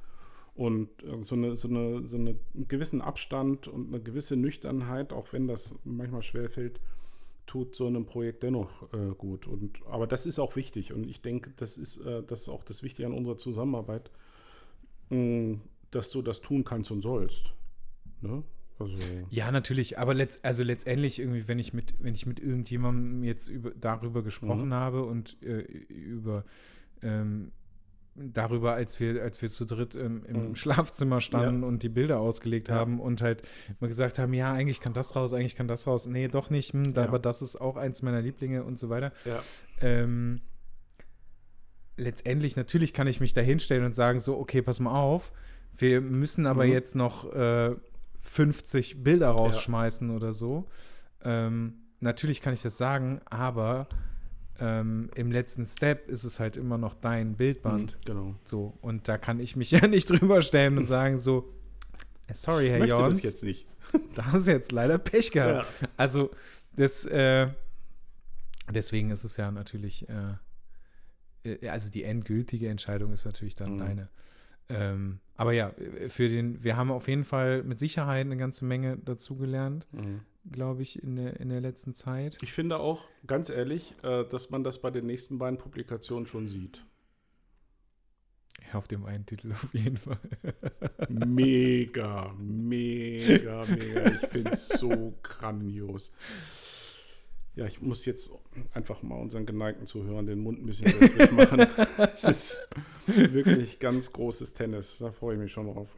Und 0.56 0.90
äh, 1.04 1.24
so, 1.24 1.36
eine, 1.36 1.56
so, 1.56 1.68
eine, 1.68 2.08
so 2.08 2.18
einen 2.18 2.40
gewissen 2.68 3.02
Abstand 3.02 3.68
und 3.68 3.88
eine 3.88 4.02
gewisse 4.02 4.36
Nüchternheit, 4.36 5.14
auch 5.14 5.34
wenn 5.34 5.48
das 5.48 5.76
manchmal 5.84 6.24
schwerfällt, 6.24 6.80
tut 7.46 7.76
so 7.76 7.88
einem 7.88 8.06
Projekt 8.06 8.44
dennoch 8.44 8.94
äh, 8.94 9.14
gut. 9.18 9.48
Und, 9.48 9.80
aber 9.86 10.08
das 10.08 10.26
ist 10.26 10.40
auch 10.40 10.56
wichtig. 10.56 10.94
Und 10.94 11.06
ich 11.06 11.22
denke, 11.22 11.52
das 11.58 11.78
ist, 11.78 11.98
äh, 12.02 12.24
das 12.24 12.42
ist 12.42 12.50
auch 12.50 12.64
das 12.64 12.84
Wichtige 12.84 13.08
an 13.08 13.14
unserer 13.14 13.38
Zusammenarbeit, 13.38 14.12
mh, 15.10 15.60
dass 15.92 16.10
du 16.10 16.22
das 16.22 16.42
tun 16.42 16.64
kannst 16.64 16.90
und 16.92 17.02
sollst. 17.02 17.54
Ne? 18.22 18.44
Also, 18.84 19.28
Ja, 19.30 19.52
natürlich, 19.52 19.98
aber 20.00 20.14
letzt, 20.14 20.44
also 20.46 20.64
letztendlich 20.64 21.20
irgendwie, 21.20 21.48
wenn 21.48 21.60
ich 21.60 21.74
mit, 21.74 21.94
wenn 22.00 22.14
ich 22.14 22.26
mit 22.26 22.40
irgendjemandem 22.40 23.24
jetzt 23.24 23.48
über, 23.48 23.72
darüber 23.72 24.24
gesprochen 24.24 24.70
Mhm. 24.70 24.74
habe 24.74 25.04
und 25.04 25.38
äh, 25.44 25.62
über 25.62 26.46
ähm, 27.02 27.52
darüber, 28.16 28.74
als 28.74 29.00
wir, 29.00 29.24
als 29.24 29.42
wir 29.42 29.50
zu 29.50 29.66
dritt 29.66 29.96
ähm, 29.96 30.24
im 30.28 30.50
Mhm. 30.50 30.56
Schlafzimmer 30.56 31.20
standen 31.20 31.64
und 31.64 31.82
die 31.82 31.90
Bilder 31.90 32.20
ausgelegt 32.20 32.70
Ja. 32.70 32.76
haben 32.76 33.00
und 33.00 33.22
halt 33.24 33.42
immer 33.80 33.88
gesagt 33.88 34.20
haben, 34.20 34.34
ja, 34.34 34.54
eigentlich 34.54 34.80
kann 34.80 34.94
das 34.94 35.16
raus, 35.16 35.34
eigentlich 35.34 35.56
kann 35.56 35.68
das 35.68 35.88
raus, 35.88 36.06
nee, 36.06 36.28
doch 36.28 36.50
nicht, 36.52 36.74
hm, 36.74 36.94
Ja. 36.96 37.06
aber 37.08 37.18
das 37.18 37.42
ist 37.42 37.60
auch 37.60 37.76
eins 37.76 38.02
meiner 38.04 38.22
Lieblinge 38.22 38.64
und 38.64 38.78
so 38.78 38.90
weiter. 38.90 39.12
ja. 39.26 39.42
Ähm, 39.82 40.42
letztendlich, 41.98 42.56
natürlich 42.56 42.94
kann 42.94 43.08
ich 43.08 43.20
mich 43.20 43.34
da 43.34 43.42
hinstellen 43.42 43.84
und 43.86 43.94
sagen, 43.96 44.20
so, 44.20 44.38
okay, 44.38 44.62
pass 44.62 44.80
mal 44.80 45.00
auf, 45.00 45.32
wir 45.76 46.02
müssen 46.02 46.46
aber 46.48 46.66
Mhm. 46.66 46.72
jetzt 46.72 46.96
noch 46.96 47.32
äh, 47.34 47.76
50 48.24 49.04
Bilder 49.04 49.30
rausschmeißen 49.30 50.10
oder 50.10 50.34
so. 50.34 50.68
Ähm, 51.24 51.76
natürlich 52.00 52.42
kann 52.42 52.54
ich 52.54 52.62
das 52.62 52.78
sagen, 52.78 53.22
aber 53.26 53.88
ähm, 54.60 55.10
im 55.16 55.32
letzten 55.32 55.66
Step 55.66 56.08
ist 56.10 56.24
es 56.24 56.40
halt 56.40 56.58
immer 56.58 56.78
noch 56.78 56.94
dein 56.94 57.36
Bildband. 57.36 57.94
Mhm, 57.98 58.06
Genau. 58.06 58.36
So, 58.46 58.78
und 58.82 59.08
da 59.08 59.18
kann 59.18 59.40
ich 59.40 59.56
mich 59.56 59.72
ja 59.72 59.88
nicht 59.88 60.10
drüber 60.10 60.42
stellen 60.42 60.78
und 60.78 60.86
sagen, 60.86 61.18
so, 61.18 61.54
äh, 62.28 62.34
sorry, 62.34 62.68
Herr 62.70 62.86
Jons, 62.86 63.16
das 63.18 63.24
jetzt 63.24 63.44
nicht. 63.44 63.68
da 64.16 64.26
hast 64.32 64.48
du 64.48 64.52
jetzt 64.52 64.72
leider 64.72 64.98
Pech 64.98 65.32
gehabt. 65.32 65.68
Also, 65.98 66.32
das, 66.76 67.06
äh, 67.06 67.48
deswegen 68.72 69.12
ist 69.12 69.24
es 69.24 69.38
ja 69.38 69.52
natürlich, 69.52 70.08
äh, 70.10 70.36
äh, 71.50 71.70
also 71.70 71.90
die 71.92 72.04
endgültige 72.04 72.70
Entscheidung 72.70 73.14
ist 73.14 73.26
natürlich 73.26 73.56
dann 73.56 73.76
Mhm. 73.76 73.80
deine. 73.80 74.10
Ähm, 74.70 75.20
aber 75.36 75.52
ja, 75.54 75.70
äh, 75.70 76.10
für 76.10 76.30
den, 76.30 76.64
wir 76.64 76.78
haben 76.78 76.92
auf 76.92 77.08
jeden 77.08 77.26
Fall 77.26 77.64
mit 77.64 77.80
Sicherheit 77.80 78.26
eine 78.26 78.38
ganze 78.38 78.66
Menge 78.66 78.98
dazugelernt, 78.98 79.88
Mhm. 79.92 80.22
glaube 80.52 80.82
ich, 80.84 81.02
in 81.02 81.16
der, 81.16 81.40
in 81.40 81.50
der 81.50 81.62
letzten 81.62 81.94
Zeit. 81.94 82.38
Ich 82.42 82.54
finde 82.54 82.80
auch, 82.80 83.08
ganz 83.28 83.50
ehrlich, 83.50 83.96
äh, 84.04 84.24
dass 84.26 84.50
man 84.50 84.64
das 84.64 84.82
bei 84.82 84.92
den 84.92 85.06
nächsten 85.06 85.38
beiden 85.38 85.58
Publikationen 85.58 86.28
schon 86.28 86.48
sieht. 86.48 86.86
Ja, 88.72 88.78
auf 88.80 88.88
dem 88.88 89.06
einen 89.06 89.26
Titel 89.26 89.52
auf 89.52 89.74
jeden 89.74 89.98
Fall. 89.98 90.18
Mega, 91.10 92.34
mega, 92.40 93.66
mega. 93.66 94.06
Ich 94.12 94.28
finde 94.30 94.52
es 94.52 94.70
so 94.70 95.14
grandios. 95.22 96.12
Ja, 97.56 97.68
ich 97.68 97.82
muss 97.82 98.06
jetzt 98.06 98.32
einfach 98.74 99.04
mal 99.04 99.16
unseren 99.16 99.46
geneigten 99.46 99.86
Zuhörern 99.86 100.26
den 100.26 100.40
Mund 100.40 100.60
ein 100.60 100.66
bisschen 100.66 101.00
wässrig 101.00 101.32
machen. 101.32 101.68
Es 102.16 102.24
ist 102.24 102.58
wirklich 103.06 103.80
ganz 103.80 104.12
großes 104.12 104.54
Tennis. 104.54 104.98
Da 104.98 105.12
freue 105.12 105.36
ich 105.36 105.42
mich 105.42 105.52
schon 105.52 105.68
drauf. 105.68 105.90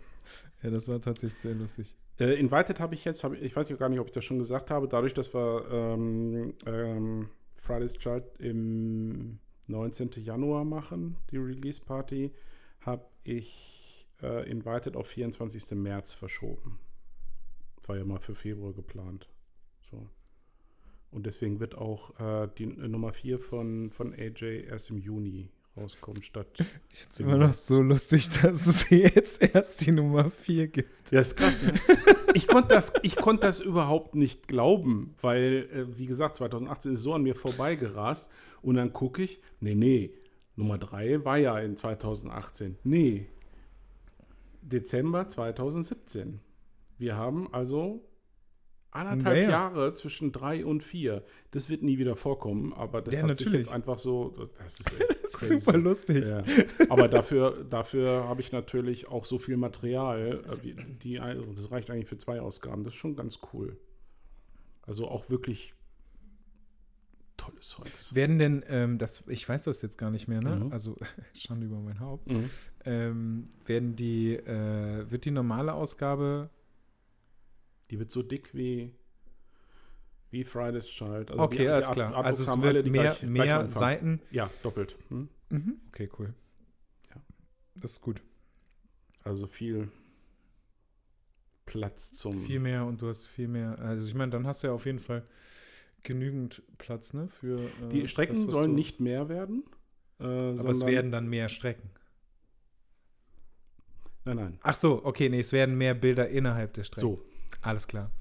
ja, 0.61 0.69
das 0.69 0.87
war 0.87 0.99
tatsächlich 0.99 1.39
sehr 1.39 1.53
lustig. 1.53 1.95
Äh, 2.19 2.39
Invited 2.39 2.79
habe 2.79 2.95
ich 2.95 3.05
jetzt, 3.05 3.23
hab, 3.23 3.33
ich 3.33 3.55
weiß 3.55 3.69
ja 3.69 3.75
gar 3.75 3.89
nicht, 3.89 3.99
ob 3.99 4.07
ich 4.07 4.13
das 4.13 4.25
schon 4.25 4.39
gesagt 4.39 4.69
habe, 4.69 4.87
dadurch, 4.87 5.13
dass 5.13 5.33
wir 5.33 5.65
ähm, 5.71 6.53
ähm, 6.65 7.29
Friday's 7.55 7.93
Child 7.93 8.25
im 8.39 9.39
19. 9.67 10.11
Januar 10.17 10.65
machen, 10.65 11.17
die 11.31 11.37
Release 11.37 11.81
Party, 11.83 12.33
habe 12.81 13.05
ich 13.23 14.07
äh, 14.21 14.49
Invited 14.49 14.95
auf 14.95 15.07
24. 15.07 15.71
März 15.71 16.13
verschoben. 16.13 16.79
War 17.83 17.97
ja 17.97 18.05
mal 18.05 18.19
für 18.19 18.35
Februar 18.35 18.73
geplant. 18.73 19.29
Und 21.11 21.25
deswegen 21.25 21.59
wird 21.59 21.75
auch 21.75 22.19
äh, 22.19 22.49
die 22.57 22.65
Nummer 22.65 23.13
4 23.13 23.39
von, 23.39 23.89
von 23.91 24.13
AJ 24.13 24.65
erst 24.67 24.89
im 24.89 24.97
Juni 24.97 25.49
rauskommen, 25.77 26.23
statt. 26.23 26.47
Ich 26.91 26.99
finde 26.99 27.11
es 27.11 27.19
immer 27.19 27.37
noch 27.37 27.53
so 27.53 27.81
lustig, 27.81 28.29
dass 28.41 28.67
es 28.67 28.89
jetzt 28.89 29.41
erst 29.41 29.85
die 29.85 29.91
Nummer 29.91 30.29
4 30.29 30.67
gibt. 30.67 31.11
Ja, 31.11 31.21
ist 31.21 31.35
krass. 31.35 31.61
Ne? 31.63 31.73
Ich 32.33 32.47
konnte 32.47 32.75
das, 32.75 32.91
ich 33.01 33.15
konnte 33.15 33.47
das 33.47 33.61
überhaupt 33.61 34.13
nicht 34.13 34.49
glauben, 34.49 35.15
weil, 35.21 35.69
äh, 35.71 35.97
wie 35.97 36.05
gesagt, 36.05 36.35
2018 36.35 36.91
ist 36.91 37.01
so 37.01 37.13
an 37.13 37.23
mir 37.23 37.33
vorbeigerast 37.33 38.29
und 38.61 38.75
dann 38.75 38.91
gucke 38.91 39.23
ich, 39.23 39.39
nee, 39.61 39.73
nee, 39.73 40.11
Nummer 40.57 40.77
3 40.77 41.23
war 41.23 41.37
ja 41.37 41.57
in 41.59 41.77
2018. 41.77 42.77
Nee, 42.83 43.27
Dezember 44.61 45.29
2017. 45.29 46.41
Wir 46.97 47.15
haben 47.15 47.53
also 47.53 48.03
anderthalb 48.95 49.37
Ja, 49.37 49.43
ja. 49.43 49.49
Jahre 49.49 49.93
zwischen 49.93 50.31
3 50.31 50.65
und 50.65 50.83
4. 50.83 51.23
Das 51.51 51.69
wird 51.69 51.83
nie 51.83 51.97
wieder 51.97 52.15
vorkommen, 52.15 52.73
aber 52.73 53.01
das 53.01 53.13
Ja, 53.15 53.21
hat 53.27 53.35
sich 53.37 53.45
natürlich. 53.45 53.65
jetzt 53.67 53.73
einfach 53.73 53.99
so, 53.99 54.49
das 54.57 54.79
ist 54.79 54.93
echt 54.99 55.61
super 55.61 55.77
lustig. 55.77 56.25
Ja. 56.27 56.43
Aber 56.89 57.07
dafür, 57.07 57.63
dafür 57.69 58.25
habe 58.27 58.41
ich 58.41 58.51
natürlich 58.51 59.07
auch 59.07 59.25
so 59.25 59.37
viel 59.39 59.57
Material. 59.57 60.41
äh, 60.65 60.73
Die, 61.03 61.19
also 61.19 61.43
das 61.53 61.71
reicht 61.71 61.89
eigentlich 61.91 62.07
für 62.09 62.17
zwei 62.17 62.39
Ausgaben. 62.41 62.83
Das 62.83 62.93
ist 62.93 62.99
schon 62.99 63.15
ganz 63.15 63.39
cool. 63.53 63.77
Also 64.83 65.07
auch 65.07 65.29
wirklich 65.29 65.73
tolles 67.37 67.67
Zeugs. 67.69 68.15
Werden 68.15 68.39
denn, 68.39 68.63
ähm, 68.67 68.97
das, 68.97 69.23
ich 69.27 69.47
weiß 69.47 69.63
das 69.65 69.81
jetzt 69.81 69.97
gar 69.97 70.09
nicht 70.09 70.27
mehr, 70.27 70.41
ne? 70.41 70.55
Mhm. 70.55 70.71
Also 70.71 70.95
Schande 71.33 71.65
über 71.67 71.79
mein 71.79 71.99
Haupt. 71.99 72.31
Mhm. 72.31 72.49
Ähm, 72.85 73.49
werden 73.65 73.95
die, 73.95 74.35
äh, 74.35 75.09
wird 75.11 75.25
die 75.25 75.31
normale 75.31 75.73
Ausgabe, 75.73 76.49
Die 77.91 77.99
wird 77.99 78.11
so 78.11 78.23
dick 78.23 78.53
wie, 78.53 78.93
wie 80.31 80.43
Friday's 80.43 80.87
Child. 80.87 81.31
Also 81.31 81.43
okay, 81.43 81.57
die- 81.59 81.67
alles 81.69 81.89
klar. 81.91 82.13
Artbooks 82.15 82.47
Also 82.47 82.51
es 82.57 82.61
wird 82.63 82.85
mehr, 82.87 83.03
gleich- 83.19 83.29
mehr 83.29 83.59
Umfang. 83.61 83.71
Seiten. 83.79 84.21
Ja, 84.31 84.49
doppelt. 84.63 84.97
Hm? 85.09 85.29
Mhm. 85.49 85.79
Okay, 85.89 86.09
cool. 86.19 86.33
Ja. 87.13 87.21
Das 87.75 87.91
ist 87.93 88.01
gut. 88.01 88.21
Also 89.23 89.47
viel 89.47 89.89
Platz 91.65 92.11
zum. 92.13 92.43
Viel 92.45 92.59
mehr 92.59 92.85
und 92.85 93.01
du 93.01 93.07
hast 93.09 93.25
viel 93.27 93.47
mehr. 93.47 93.77
Also 93.79 94.07
ich 94.07 94.13
meine, 94.13 94.31
dann 94.31 94.45
hast 94.47 94.63
du 94.63 94.67
ja 94.67 94.73
auf 94.73 94.85
jeden 94.85 94.99
Fall 94.99 95.25
genügend 96.03 96.61
Platz, 96.77 97.13
ne? 97.13 97.27
Für 97.27 97.59
äh, 97.59 97.89
die 97.91 98.07
Strecken 98.07 98.43
das, 98.43 98.51
sollen 98.51 98.75
nicht 98.75 98.99
mehr 98.99 99.29
werden. 99.29 99.63
Äh, 100.19 100.23
Aber 100.23 100.69
es 100.69 100.85
werden 100.85 101.11
dann 101.11 101.27
mehr 101.27 101.49
Strecken. 101.49 101.89
Nein, 104.25 104.37
nein. 104.37 104.59
Ach 104.61 104.75
so, 104.75 105.03
okay, 105.05 105.29
nee, 105.29 105.39
es 105.39 105.51
werden 105.51 105.75
mehr 105.77 105.93
Bilder 105.93 106.27
innerhalb 106.29 106.73
der 106.73 106.83
Strecken. 106.83 107.01
So. 107.01 107.25
Alles 107.61 107.87
klar. 107.87 108.11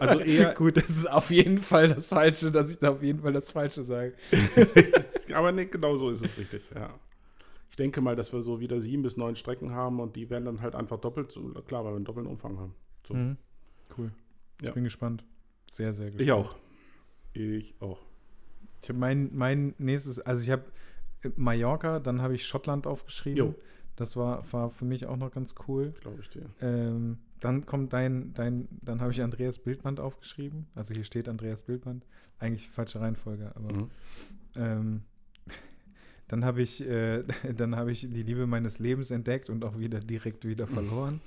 Also 0.00 0.20
eher, 0.20 0.54
Gut, 0.56 0.76
das 0.76 0.90
ist 0.90 1.10
auf 1.10 1.30
jeden 1.30 1.58
Fall 1.58 1.88
das 1.88 2.08
Falsche, 2.08 2.50
dass 2.50 2.70
ich 2.70 2.78
da 2.78 2.90
auf 2.90 3.02
jeden 3.02 3.20
Fall 3.20 3.32
das 3.32 3.50
Falsche 3.50 3.82
sage. 3.82 4.14
Aber 5.34 5.52
nee, 5.52 5.66
genau 5.66 5.96
so 5.96 6.10
ist 6.10 6.24
es 6.24 6.36
richtig, 6.38 6.62
ja. 6.74 6.94
Ich 7.70 7.76
denke 7.76 8.00
mal, 8.00 8.16
dass 8.16 8.32
wir 8.32 8.40
so 8.42 8.60
wieder 8.60 8.80
sieben 8.80 9.02
bis 9.02 9.16
neun 9.16 9.36
Strecken 9.36 9.72
haben 9.72 10.00
und 10.00 10.16
die 10.16 10.30
werden 10.30 10.44
dann 10.44 10.60
halt 10.62 10.74
einfach 10.74 10.98
doppelt, 10.98 11.30
so, 11.30 11.42
klar, 11.66 11.84
weil 11.84 11.92
wir 11.92 11.96
einen 11.96 12.04
doppelten 12.04 12.30
Umfang 12.30 12.58
haben. 12.58 12.74
So. 13.06 13.14
Mhm. 13.14 13.36
Cool. 13.96 14.12
Ja. 14.62 14.68
Ich 14.68 14.74
bin 14.74 14.84
gespannt. 14.84 15.24
Sehr, 15.70 15.92
sehr 15.92 16.06
gespannt. 16.06 16.22
Ich 16.22 16.32
auch. 16.32 16.56
Ich 17.34 17.74
auch. 17.80 18.00
Ich 18.82 18.88
habe 18.88 18.98
mein, 18.98 19.30
mein 19.34 19.74
nächstes, 19.78 20.20
also 20.20 20.42
ich 20.42 20.50
habe 20.50 20.64
Mallorca, 21.36 21.98
dann 22.00 22.22
habe 22.22 22.34
ich 22.34 22.46
Schottland 22.46 22.86
aufgeschrieben. 22.86 23.38
Jo. 23.38 23.54
Das 23.96 24.16
war, 24.16 24.50
war 24.52 24.70
für 24.70 24.84
mich 24.84 25.06
auch 25.06 25.16
noch 25.16 25.30
ganz 25.30 25.54
cool. 25.66 25.92
Glaube 26.00 26.20
ich 26.20 26.28
dir. 26.28 26.48
Ähm, 26.60 27.18
dann 27.40 27.66
kommt 27.66 27.92
dein, 27.92 28.32
dein, 28.34 28.68
dann 28.82 29.00
habe 29.00 29.12
ich 29.12 29.22
Andreas 29.22 29.58
Bildband 29.58 30.00
aufgeschrieben. 30.00 30.66
Also 30.74 30.94
hier 30.94 31.04
steht 31.04 31.28
Andreas 31.28 31.62
Bildband. 31.62 32.04
Eigentlich 32.38 32.68
falsche 32.68 33.00
Reihenfolge, 33.00 33.52
aber 33.54 33.72
Mhm. 33.72 33.90
ähm, 34.56 35.00
dann 36.28 36.44
habe 36.44 36.60
ich, 36.62 36.86
äh, 36.86 37.22
dann 37.56 37.76
habe 37.76 37.92
ich 37.92 38.00
die 38.00 38.22
Liebe 38.22 38.46
meines 38.46 38.78
Lebens 38.78 39.10
entdeckt 39.10 39.48
und 39.50 39.64
auch 39.64 39.78
wieder 39.78 40.00
direkt 40.00 40.44
wieder 40.46 40.66
verloren. 40.76 41.20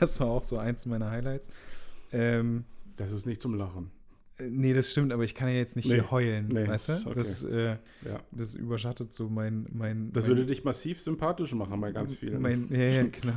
das 0.00 0.20
war 0.20 0.28
auch 0.28 0.44
so 0.44 0.58
eins 0.58 0.86
meiner 0.86 1.10
Highlights. 1.10 1.48
Ähm, 2.12 2.64
Das 2.96 3.12
ist 3.12 3.26
nicht 3.26 3.40
zum 3.40 3.54
Lachen. 3.54 3.90
äh, 4.38 4.48
nee, 4.50 4.74
das 4.74 4.90
stimmt, 4.90 5.12
aber 5.12 5.24
ich 5.24 5.34
kann 5.34 5.48
ja 5.48 5.54
jetzt 5.54 5.76
nicht 5.76 5.86
Nee. 5.88 5.94
hier 5.94 6.10
heulen, 6.10 6.48
Nee, 6.48 6.66
weißt 6.68 7.06
du? 7.06 7.10
okay. 7.10 7.18
Das, 7.18 7.44
äh, 7.44 7.76
Ja. 8.04 8.20
das 8.30 8.54
überschattet 8.54 9.12
so 9.12 9.28
mein, 9.28 9.66
mein, 9.72 10.12
Das 10.12 10.24
mein, 10.24 10.30
würde 10.36 10.46
dich 10.46 10.62
massiv 10.64 11.00
sympathisch 11.00 11.54
machen 11.54 11.80
bei 11.80 11.92
ganz 11.92 12.14
vielen. 12.16 12.40
Mein, 12.42 12.68
ja, 12.70 12.78
ja, 12.78 13.02
genau. 13.04 13.34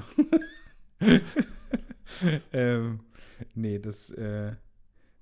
ähm, 2.53 2.99
nee, 3.53 3.79
das, 3.79 4.09
äh, 4.11 4.53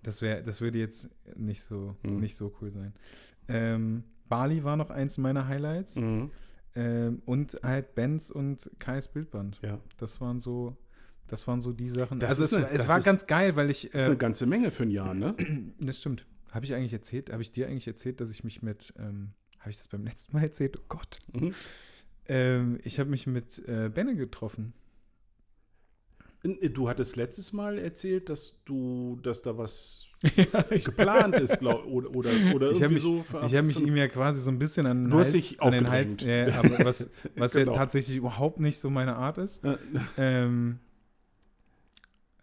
das 0.02 0.22
wäre, 0.22 0.44
das 0.44 0.62
würde 0.62 0.80
jetzt 0.80 1.10
nicht 1.36 1.64
so, 1.64 1.96
Mhm. 2.04 2.20
nicht 2.20 2.36
so 2.36 2.54
cool 2.62 2.72
sein. 2.72 2.94
Ähm, 3.48 4.04
Bali 4.30 4.64
war 4.64 4.78
noch 4.78 4.90
eins 4.90 5.18
meiner 5.18 5.48
Highlights. 5.48 5.96
Mhm. 5.96 6.32
Ähm, 6.76 7.22
und 7.26 7.60
halt 7.62 7.94
Benz 7.94 8.32
und 8.32 8.70
Kais 8.80 9.08
Bildband. 9.08 9.60
Ja. 9.62 9.80
Das 9.98 10.20
waren 10.22 10.40
so, 10.40 10.76
das 11.28 11.48
waren 11.48 11.62
so 11.62 11.72
die 11.72 11.90
Sachen. 11.90 12.20
Das 12.20 12.30
also 12.32 12.44
es, 12.44 12.54
eine- 12.54 12.68
es 12.70 12.88
war 12.88 12.98
ist- 12.98 13.06
ganz 13.06 13.28
geil, 13.28 13.56
weil 13.56 13.70
ich, 13.70 13.90
Das 13.92 14.02
ist 14.02 14.08
äh, 14.08 14.12
eine 14.12 14.18
ganze 14.18 14.48
Menge 14.48 14.72
für 14.72 14.84
ein 14.84 14.90
Jahr, 14.90 15.14
ne? 15.14 15.36
das 15.80 16.00
stimmt. 16.00 16.26
Habe 16.52 16.66
ich 16.66 16.74
eigentlich 16.74 16.94
erzählt, 16.94 17.32
habe 17.32 17.42
ich 17.44 17.52
dir 17.52 17.68
eigentlich 17.68 17.88
erzählt, 17.88 18.22
dass 18.22 18.32
ich 18.32 18.44
mich 18.44 18.62
mit, 18.64 18.94
ähm, 18.98 19.34
habe 19.60 19.70
ich 19.70 19.78
das 19.78 19.88
beim 19.88 20.04
letzten 20.04 20.34
Mal 20.36 20.44
erzählt? 20.44 20.78
Oh 20.80 20.84
Gott. 20.90 21.20
Mhm. 21.34 21.54
Ähm, 22.28 22.80
ich 22.84 23.00
habe 23.00 23.10
mich 23.10 23.28
mit 23.28 23.60
äh, 23.68 23.90
Benne 23.94 24.16
getroffen. 24.16 24.74
Du 26.44 26.90
hattest 26.90 27.16
letztes 27.16 27.54
Mal 27.54 27.78
erzählt, 27.78 28.28
dass 28.30 28.62
du, 28.66 29.18
dass 29.24 29.42
da 29.42 29.58
was 29.58 30.08
ja, 30.36 30.62
geplant 30.84 31.36
ist, 31.40 31.58
glaub, 31.60 31.86
oder, 31.86 32.10
oder, 32.14 32.30
oder 32.54 32.72
Ich 32.72 32.82
irgendwie 32.82 32.96
mich- 32.96 33.04
so. 33.04 33.24
Ich 33.46 33.56
habe 33.56 33.64
mich 33.68 33.80
ihm 33.80 33.96
ja 33.96 34.08
quasi 34.10 34.42
so 34.42 34.52
ein 34.52 34.60
bisschen 34.60 34.86
an 34.86 35.06
den 35.06 35.14
Hals, 35.14 35.32
dich 35.32 35.62
an 35.62 35.72
den 35.72 35.90
Hals 35.90 36.20
ja, 36.22 36.48
was, 36.86 37.10
was 37.38 37.54
Genau. 37.54 37.72
ja 37.72 37.78
tatsächlich 37.78 38.18
überhaupt 38.18 38.60
nicht 38.60 38.78
so 38.78 38.90
meine 38.90 39.16
Art 39.16 39.38
ist. 39.38 39.64
Äh, 39.64 39.78
Ähm, 40.18 40.80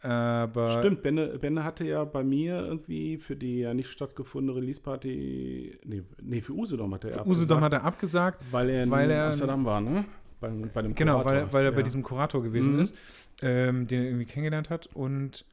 aber 0.02 0.78
Stimmt, 0.78 1.02
Benne, 1.02 1.39
Benne 1.39 1.62
hatte 1.62 1.85
ja 1.85 2.05
bei 2.05 2.24
mir 2.24 2.55
irgendwie 2.64 3.18
für 3.18 3.36
die 3.36 3.59
ja 3.60 3.74
nicht 3.74 3.90
stattgefundene 3.90 4.56
Release-Party, 4.59 5.78
nee, 5.85 6.02
nee, 6.22 6.40
für 6.40 6.55
Usedom 6.55 6.94
hat 6.94 7.05
er 7.05 7.12
für 7.12 7.18
ja 7.18 7.27
Usedom 7.27 7.62
abgesagt, 7.62 7.64
hat 7.64 7.72
er 7.74 7.85
abgesagt. 7.85 8.44
weil 8.51 8.70
er 8.70 8.82
in 8.85 8.90
weil 8.90 9.10
er- 9.10 9.27
Amsterdam 9.27 9.64
war, 9.66 9.82
ne? 9.82 10.06
Bei, 10.40 10.48
bei 10.48 10.82
dem 10.82 10.94
Genau, 10.94 11.18
weil, 11.18 11.22
Kurator. 11.40 11.52
weil 11.52 11.64
er 11.66 11.72
bei 11.72 11.78
Ja. 11.78 11.82
diesem 11.84 12.02
Kurator 12.02 12.42
gewesen 12.42 12.74
Mhm. 12.74 12.80
ist, 12.80 12.94
ähm, 13.42 13.86
den 13.86 14.00
er 14.00 14.06
irgendwie 14.06 14.24
kennengelernt 14.26 14.70
hat. 14.70 14.86
Und 14.94 15.44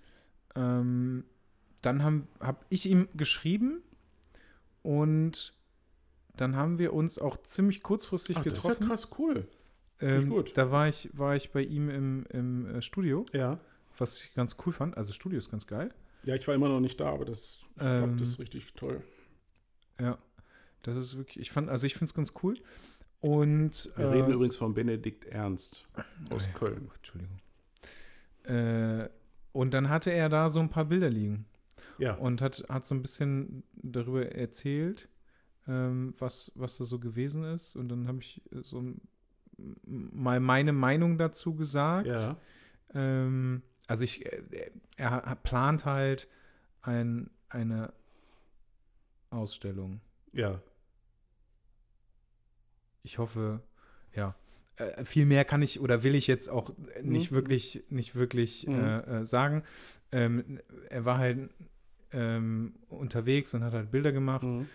ähm, 0.55 1.25
dann 1.81 2.03
habe 2.03 2.23
hab 2.39 2.65
ich 2.69 2.85
ihm 2.89 3.07
geschrieben 3.15 3.81
und 4.81 5.53
dann 6.35 6.55
haben 6.55 6.79
wir 6.79 6.93
uns 6.93 7.17
auch 7.19 7.37
ziemlich 7.43 7.83
kurzfristig 7.83 8.37
Ach, 8.37 8.43
das 8.43 8.53
ist 8.57 8.63
ja 8.63 8.69
getroffen. 8.71 8.87
krass 8.87 9.09
cool. 9.17 9.47
ähm, 9.99 10.29
gut. 10.29 10.55
Da 10.55 10.69
war 10.71 10.87
ich, 10.87 11.09
war 11.13 11.35
ich 11.35 11.51
bei 11.51 11.61
ihm 11.63 11.89
im, 11.89 12.25
im 12.29 12.65
äh, 12.75 12.81
Studio, 12.81 13.25
Ja. 13.33 13.59
was 13.97 14.21
ich 14.21 14.33
ganz 14.35 14.55
cool 14.65 14.71
fand. 14.73 14.95
Also 14.95 15.11
Studio 15.13 15.37
ist 15.39 15.49
ganz 15.49 15.65
geil. 15.65 15.91
Ja, 16.23 16.35
ich 16.35 16.47
war 16.47 16.53
immer 16.55 16.69
noch 16.69 16.79
nicht 16.79 16.99
da, 16.99 17.09
aber 17.11 17.25
das, 17.25 17.59
ich 17.71 17.75
glaub, 17.77 17.87
Ähm, 18.03 18.17
das 18.17 18.29
ist 18.29 18.39
richtig 18.39 18.73
toll. 18.73 19.01
Ja, 19.99 20.17
das 20.83 20.95
ist 20.97 21.17
wirklich, 21.17 21.39
ich 21.39 21.51
fand, 21.51 21.69
also 21.69 21.87
ich 21.87 21.93
finde 21.95 22.05
es 22.05 22.13
ganz 22.13 22.33
cool. 22.43 22.53
Und 23.21 23.91
Wir 23.95 24.05
äh, 24.05 24.09
reden 24.09 24.31
übrigens 24.33 24.55
von 24.55 24.73
Benedikt 24.73 25.25
Ernst 25.25 25.85
aus 26.31 26.47
Oh. 26.53 26.57
Köln. 26.57 26.89
Entschuldigung. 26.95 27.39
Äh, 28.43 29.09
und 29.51 29.73
dann 29.73 29.89
hatte 29.89 30.11
er 30.11 30.29
da 30.29 30.49
so 30.49 30.59
ein 30.59 30.69
paar 30.69 30.85
Bilder 30.85 31.09
liegen 31.09 31.45
Ja. 31.97 32.13
und 32.15 32.41
hat, 32.41 32.63
hat 32.69 32.85
so 32.85 32.93
ein 32.95 33.01
bisschen 33.01 33.63
darüber 33.75 34.31
erzählt, 34.31 35.09
ähm, 35.67 36.13
was, 36.19 36.51
was 36.55 36.77
da 36.77 36.83
so 36.85 36.99
gewesen 36.99 37.43
ist. 37.43 37.75
Und 37.75 37.89
dann 37.89 38.07
habe 38.07 38.19
ich 38.21 38.41
so 38.61 38.83
mal 39.83 40.39
meine 40.39 40.71
Meinung 40.73 41.17
dazu 41.17 41.55
gesagt. 41.55 42.07
ja. 42.07 42.37
Ähm, 42.93 43.63
also 43.87 44.03
ich, 44.03 44.25
äh, 44.25 44.71
er, 44.97 45.11
er 45.25 45.35
plant 45.35 45.85
halt 45.85 46.27
ein, 46.83 47.29
eine 47.49 47.91
Ausstellung. 49.29 49.99
Ja. 50.31 50.61
Ich 53.03 53.17
hoffe, 53.17 53.61
ja. 54.13 54.35
Äh, 54.77 55.05
viel 55.05 55.25
mehr 55.25 55.43
kann 55.45 55.61
ich 55.61 55.79
oder 55.79 56.03
will 56.03 56.13
ich 56.15 56.27
jetzt 56.27 56.49
auch 56.49 56.71
nicht 57.01 57.31
Mhm. 57.31 57.35
wirklich, 57.35 57.83
nicht 57.89 58.15
wirklich 58.15 58.67
Mhm. 58.67 58.73
äh, 58.75 58.99
äh, 59.19 59.23
sagen. 59.25 59.63
Ähm, 60.11 60.59
er 60.89 61.03
war 61.05 61.17
halt 61.17 61.49
ähm, 62.11 62.75
unterwegs 62.89 63.53
und 63.53 63.63
hat 63.63 63.73
halt 63.73 63.91
Bilder 63.91 64.11
gemacht 64.11 64.43
Mhm. 64.43 64.67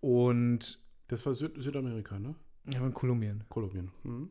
und 0.00 0.80
Das 1.08 1.24
war 1.24 1.32
Süd 1.34 1.54
Südamerika, 1.62 2.18
ne? 2.18 2.34
war 2.66 2.86
in 2.86 2.92
Kolumbien. 2.92 3.44
Kolumbien. 3.48 3.90
Mhm. 4.02 4.30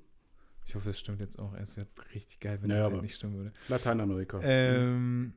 Ich 0.66 0.76
hoffe, 0.76 0.90
es 0.92 1.00
stimmt 1.00 1.22
jetzt 1.22 1.40
auch. 1.40 1.54
Es 1.56 1.76
wäre 1.78 1.88
richtig 2.14 2.40
geil, 2.40 2.60
wenn 2.62 2.70
Ja, 2.70 2.78
das 2.84 2.92
halt 2.92 3.02
nicht 3.02 3.16
stimmen 3.16 3.36
würde. 3.38 3.54
Lateinamerika. 3.70 4.42
Ähm, 4.44 5.34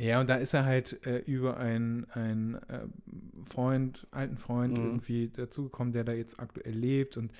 ja, 0.00 0.18
und 0.18 0.30
da 0.30 0.36
ist 0.36 0.54
er 0.54 0.64
halt 0.64 1.04
äh, 1.06 1.18
über 1.18 1.58
einen, 1.58 2.06
einen 2.12 2.54
äh, 2.54 2.86
Freund, 3.42 4.06
alten 4.12 4.38
Freund 4.38 4.78
Mhm. 4.78 4.84
irgendwie 4.84 5.28
dazugekommen, 5.28 5.92
der 5.92 6.04
da 6.04 6.12
jetzt 6.12 6.40
aktuell 6.40 6.72
lebt. 6.72 7.18
Und 7.18 7.32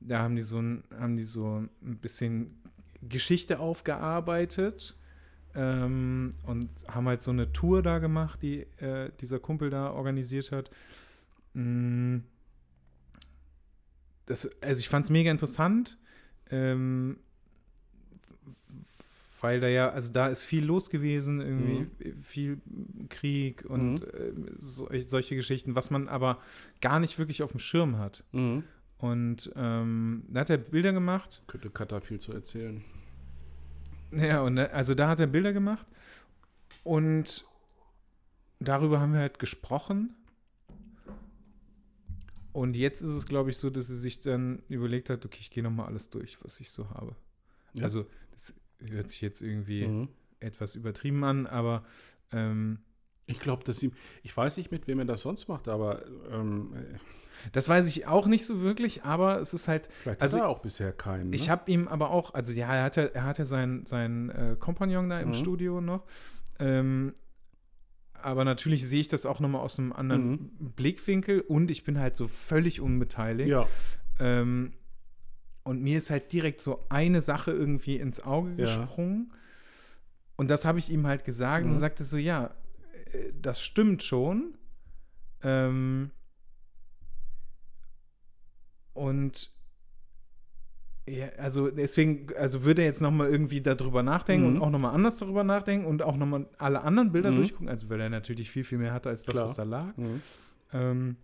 da 0.00 0.18
haben 0.18 0.36
die 0.36 0.42
so 0.42 0.60
ein, 0.60 0.84
haben 1.00 1.16
die 1.16 1.22
so 1.22 1.64
ein 1.82 1.96
bisschen 1.96 2.60
Geschichte 3.00 3.58
aufgearbeitet 3.58 4.98
ähm, 5.54 6.34
und 6.44 6.68
haben 6.88 7.08
halt 7.08 7.22
so 7.22 7.30
eine 7.30 7.52
Tour 7.52 7.82
da 7.82 8.00
gemacht, 8.00 8.42
die 8.42 8.66
äh, 8.82 9.10
dieser 9.22 9.38
Kumpel 9.38 9.70
da 9.70 9.90
organisiert 9.90 10.52
hat. 10.52 10.70
Mm. 11.54 12.18
Das, 14.26 14.50
also 14.60 14.78
ich 14.78 14.90
fand 14.90 15.06
es 15.06 15.10
mega 15.10 15.30
interessant. 15.30 15.96
Ähm, 16.50 17.16
weil 19.40 19.60
da 19.60 19.68
ja, 19.68 19.88
also 19.90 20.12
da 20.12 20.28
ist 20.28 20.44
viel 20.44 20.64
los 20.64 20.90
gewesen, 20.90 21.40
irgendwie 21.40 21.86
viel 22.22 22.60
Krieg 23.08 23.64
und 23.68 23.94
Mhm. 23.96 24.46
äh, 24.48 24.52
so, 24.58 24.88
solche 25.06 25.36
Geschichten, 25.36 25.74
was 25.74 25.90
man 25.90 26.08
aber 26.08 26.38
gar 26.80 27.00
nicht 27.00 27.18
wirklich 27.18 27.42
auf 27.42 27.50
dem 27.50 27.60
Schirm 27.60 27.98
hat. 27.98 28.22
Mhm. 28.32 28.64
Und 28.98 29.50
ähm, 29.56 30.24
da 30.28 30.40
hat 30.40 30.50
er 30.50 30.56
Bilder 30.58 30.92
gemacht. 30.92 31.42
Könnte 31.46 31.68
Katar 31.70 32.00
viel 32.00 32.20
zu 32.20 32.32
erzählen. 32.32 32.82
Ja, 34.12 34.42
und 34.42 34.56
da- 34.56 34.66
also 34.66 34.94
da 34.94 35.08
hat 35.08 35.18
er 35.20 35.26
Bilder 35.26 35.52
gemacht 35.52 35.86
und 36.84 37.44
darüber 38.60 39.00
haben 39.00 39.12
wir 39.12 39.20
halt 39.20 39.38
gesprochen. 39.40 40.14
Und 42.52 42.76
jetzt 42.76 43.00
ist 43.02 43.10
es, 43.10 43.26
glaube 43.26 43.50
ich, 43.50 43.56
so, 43.58 43.68
dass 43.68 43.88
sie 43.88 43.96
sich 43.98 44.20
dann 44.20 44.62
überlegt 44.68 45.10
hat, 45.10 45.24
okay, 45.24 45.38
ich 45.40 45.50
gehe 45.50 45.62
nochmal 45.62 45.86
alles 45.86 46.08
durch, 46.10 46.38
was 46.44 46.60
ich 46.60 46.70
so 46.70 46.88
habe. 46.90 47.16
Ja. 47.72 47.82
Also, 47.82 48.06
das 48.30 48.54
hört 48.90 49.08
sich 49.10 49.20
jetzt 49.20 49.40
irgendwie 49.42 49.86
Mhm. 49.86 50.08
etwas 50.40 50.74
übertrieben 50.74 51.24
an, 51.24 51.46
aber 51.46 51.84
ähm, 52.32 52.78
Ich 53.26 53.40
glaube, 53.40 53.64
dass 53.64 53.78
sie. 53.78 53.90
Ich 54.22 54.36
weiß 54.36 54.56
nicht, 54.58 54.70
mit 54.70 54.86
wem 54.86 54.98
er 54.98 55.04
das 55.06 55.22
sonst 55.22 55.48
macht, 55.48 55.68
aber 55.68 56.04
ähm, 56.30 56.74
äh, 56.74 56.98
das 57.52 57.68
weiß 57.68 57.86
ich 57.88 58.06
auch 58.06 58.26
nicht 58.26 58.44
so 58.44 58.60
wirklich, 58.60 59.02
aber 59.04 59.40
es 59.40 59.54
ist 59.54 59.66
halt, 59.66 59.88
vielleicht 60.02 60.20
Also 60.22 60.36
hat 60.38 60.44
er 60.44 60.48
auch 60.48 60.58
bisher 60.60 60.92
keinen. 60.92 61.30
Ne? 61.30 61.36
ich 61.36 61.48
habe 61.50 61.70
ihm 61.70 61.88
aber 61.88 62.10
auch, 62.10 62.34
also 62.34 62.52
ja, 62.52 62.74
er 62.74 62.82
hatte, 62.84 63.14
er 63.14 63.24
hatte 63.24 63.46
seinen, 63.46 63.86
seinen 63.86 64.28
äh, 64.30 64.56
Kompagnon 64.58 65.08
da 65.08 65.20
im 65.20 65.28
Mhm. 65.30 65.34
Studio 65.34 65.80
noch. 65.80 66.04
Ähm, 66.58 67.14
aber 68.12 68.44
natürlich 68.44 68.86
sehe 68.86 69.00
ich 69.00 69.08
das 69.08 69.26
auch 69.26 69.40
nochmal 69.40 69.60
aus 69.62 69.78
einem 69.78 69.92
anderen 69.92 70.30
Mhm. 70.30 70.50
Blickwinkel 70.76 71.40
und 71.40 71.70
ich 71.70 71.84
bin 71.84 71.98
halt 71.98 72.16
so 72.16 72.28
völlig 72.28 72.80
unbeteiligt. 72.80 73.48
Ja. 73.50 73.66
Ähm, 74.20 74.72
und 75.64 75.82
mir 75.82 75.98
ist 75.98 76.10
halt 76.10 76.32
direkt 76.32 76.60
so 76.60 76.84
eine 76.88 77.20
Sache 77.22 77.50
irgendwie 77.50 77.96
ins 77.96 78.20
Auge 78.20 78.50
Ja. 78.50 78.56
gesprungen. 78.56 79.32
Und 80.36 80.48
das 80.50 80.64
habe 80.64 80.78
ich 80.78 80.90
ihm 80.90 81.06
halt 81.06 81.24
gesagt 81.24 81.64
Mhm. 81.66 81.72
und 81.72 81.78
sagte 81.78 82.04
so, 82.04 82.16
ja, 82.16 82.54
äh, 83.12 83.32
das 83.40 83.60
stimmt 83.62 84.02
schon. 84.02 84.56
Ähm, 85.42 86.10
und 88.92 89.52
ja, 91.06 91.28
also 91.36 91.70
deswegen, 91.70 92.34
also 92.36 92.64
würde 92.64 92.80
er 92.82 92.86
jetzt 92.88 93.02
nochmal 93.02 93.28
irgendwie 93.28 93.60
darüber 93.60 94.02
nachdenken 94.02 94.46
Mhm. 94.48 94.56
und 94.56 94.62
auch 94.62 94.70
nochmal 94.70 94.94
anders 94.94 95.18
darüber 95.18 95.44
nachdenken 95.44 95.86
und 95.86 96.02
auch 96.02 96.16
nochmal 96.16 96.48
alle 96.58 96.80
anderen 96.82 97.12
Bilder 97.12 97.30
Mhm. 97.30 97.36
durchgucken, 97.36 97.68
also 97.68 97.90
weil 97.90 98.00
er 98.00 98.08
natürlich 98.08 98.50
viel, 98.50 98.64
viel 98.64 98.78
mehr 98.78 98.92
hatte 98.94 99.10
als 99.10 99.24
das, 99.24 99.34
Klar. 99.34 99.48
was 99.48 99.54
da 99.56 99.62
lag. 99.64 99.96
Mhm. 99.98 100.22
Ähm, 100.72 101.16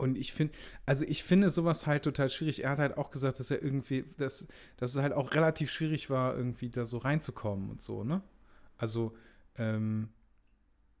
und 0.00 0.16
ich 0.18 0.32
finde, 0.32 0.54
also 0.86 1.04
ich 1.06 1.22
finde 1.22 1.50
sowas 1.50 1.86
halt 1.86 2.02
total 2.04 2.30
schwierig. 2.30 2.64
Er 2.64 2.70
hat 2.70 2.78
halt 2.78 2.96
auch 2.98 3.10
gesagt, 3.10 3.38
dass 3.38 3.50
er 3.50 3.62
irgendwie, 3.62 4.04
dass, 4.18 4.46
dass 4.76 4.90
es 4.94 4.96
halt 5.02 5.12
auch 5.12 5.32
relativ 5.34 5.70
schwierig 5.70 6.10
war, 6.10 6.36
irgendwie 6.36 6.70
da 6.70 6.84
so 6.84 6.98
reinzukommen 6.98 7.70
und 7.70 7.80
so, 7.82 8.02
ne? 8.04 8.22
Also, 8.76 9.14
ähm, 9.56 10.08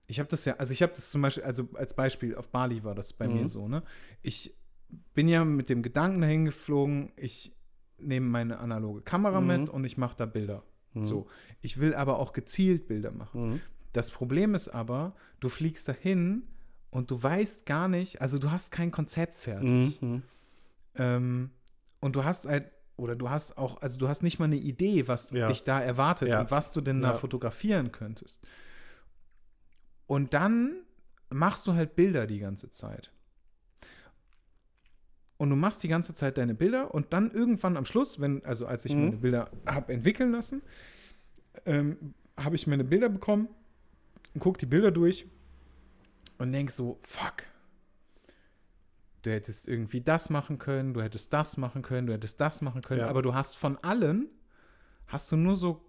ich 0.06 0.18
habe 0.18 0.28
das 0.28 0.44
ja, 0.44 0.56
also 0.56 0.72
ich 0.72 0.82
habe 0.82 0.92
das 0.94 1.10
zum 1.10 1.22
Beispiel, 1.22 1.44
also 1.44 1.68
als 1.74 1.94
Beispiel 1.94 2.34
auf 2.34 2.48
Bali 2.48 2.82
war 2.84 2.94
das 2.94 3.12
bei 3.12 3.28
Mhm. 3.28 3.34
mir 3.34 3.48
so, 3.48 3.68
ne? 3.68 3.82
Ich 4.22 4.54
bin 5.14 5.28
ja 5.28 5.44
mit 5.44 5.68
dem 5.68 5.82
Gedanken 5.82 6.20
dahin 6.20 6.44
geflogen, 6.46 7.12
ich 7.16 7.52
nehme 7.98 8.26
meine 8.26 8.58
analoge 8.58 9.02
Kamera 9.02 9.40
Mhm. 9.40 9.46
mit 9.46 9.68
und 9.70 9.84
ich 9.84 9.96
mache 9.96 10.16
da 10.16 10.26
Bilder. 10.26 10.62
Mhm. 10.94 11.04
So. 11.04 11.26
Ich 11.60 11.78
will 11.78 11.94
aber 11.94 12.18
auch 12.18 12.32
gezielt 12.32 12.88
Bilder 12.88 13.12
machen. 13.12 13.50
Mhm. 13.52 13.60
Das 13.92 14.10
Problem 14.10 14.54
ist 14.54 14.68
aber, 14.68 15.14
du 15.38 15.48
fliegst 15.48 15.86
dahin 15.88 16.42
und 16.90 17.10
du 17.10 17.22
weißt 17.22 17.66
gar 17.66 17.88
nicht, 17.88 18.20
also 18.20 18.38
du 18.38 18.50
hast 18.50 18.70
kein 18.72 18.90
Konzept 18.90 19.34
fertig. 19.34 20.00
Mhm. 20.02 20.22
Ähm, 20.96 21.50
und 22.00 22.16
du 22.16 22.24
hast 22.24 22.46
halt, 22.46 22.70
oder 22.96 23.14
du 23.16 23.30
hast 23.30 23.56
auch, 23.56 23.80
also 23.80 23.98
du 23.98 24.08
hast 24.08 24.22
nicht 24.22 24.38
mal 24.38 24.46
eine 24.46 24.56
Idee, 24.56 25.06
was 25.08 25.30
Ja. 25.30 25.48
dich 25.48 25.64
da 25.64 25.80
erwartet 25.80 26.28
Ja. 26.28 26.40
und 26.40 26.50
was 26.50 26.72
du 26.72 26.80
denn 26.80 27.00
Ja. 27.02 27.08
da 27.08 27.14
fotografieren 27.14 27.92
könntest. 27.92 28.42
Und 30.06 30.34
dann 30.34 30.82
machst 31.30 31.66
du 31.66 31.74
halt 31.74 31.94
Bilder 31.96 32.26
die 32.26 32.40
ganze 32.40 32.70
Zeit. 32.70 33.12
Und 35.36 35.48
du 35.48 35.56
machst 35.56 35.82
die 35.82 35.88
ganze 35.88 36.14
Zeit 36.14 36.36
deine 36.36 36.54
Bilder 36.54 36.92
und 36.92 37.12
dann 37.14 37.30
irgendwann 37.30 37.76
am 37.78 37.86
Schluss, 37.86 38.20
wenn, 38.20 38.44
also 38.44 38.66
als 38.66 38.84
ich 38.84 38.94
Mhm. 38.94 39.04
meine 39.04 39.16
Bilder 39.16 39.50
habe 39.66 39.92
entwickeln 39.92 40.32
lassen, 40.32 40.60
ähm, 41.64 42.14
habe 42.36 42.56
ich 42.56 42.66
meine 42.66 42.84
Bilder 42.84 43.08
bekommen 43.08 43.48
und 44.34 44.40
guck 44.40 44.58
die 44.58 44.66
Bilder 44.66 44.90
durch 44.90 45.26
und 46.40 46.52
denk 46.52 46.70
so, 46.70 46.98
fuck. 47.02 47.44
Du 49.22 49.30
hättest 49.30 49.68
irgendwie 49.68 50.00
das 50.00 50.30
machen 50.30 50.58
können, 50.58 50.94
du 50.94 51.02
hättest 51.02 51.32
das 51.32 51.56
machen 51.58 51.82
können, 51.82 52.06
du 52.06 52.12
hättest 52.14 52.40
das 52.40 52.62
machen 52.62 52.80
können, 52.80 53.00
Ja. 53.00 53.08
aber 53.08 53.20
du 53.22 53.34
hast 53.34 53.54
von 53.56 53.76
allen, 53.78 54.28
hast 55.06 55.30
du 55.30 55.36
nur 55.36 55.56
so 55.56 55.84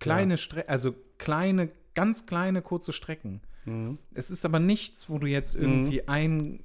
kleine 0.00 0.36
Strecken, 0.36 0.68
also 0.68 0.94
kleine, 1.18 1.70
ganz 1.94 2.26
kleine, 2.26 2.60
kurze 2.62 2.92
Strecken. 2.92 3.40
Mhm. 3.64 3.98
Es 4.12 4.30
ist 4.30 4.44
aber 4.44 4.58
nichts, 4.58 5.08
wo 5.08 5.18
du 5.18 5.26
jetzt 5.28 5.54
irgendwie 5.54 6.08
ein, 6.08 6.60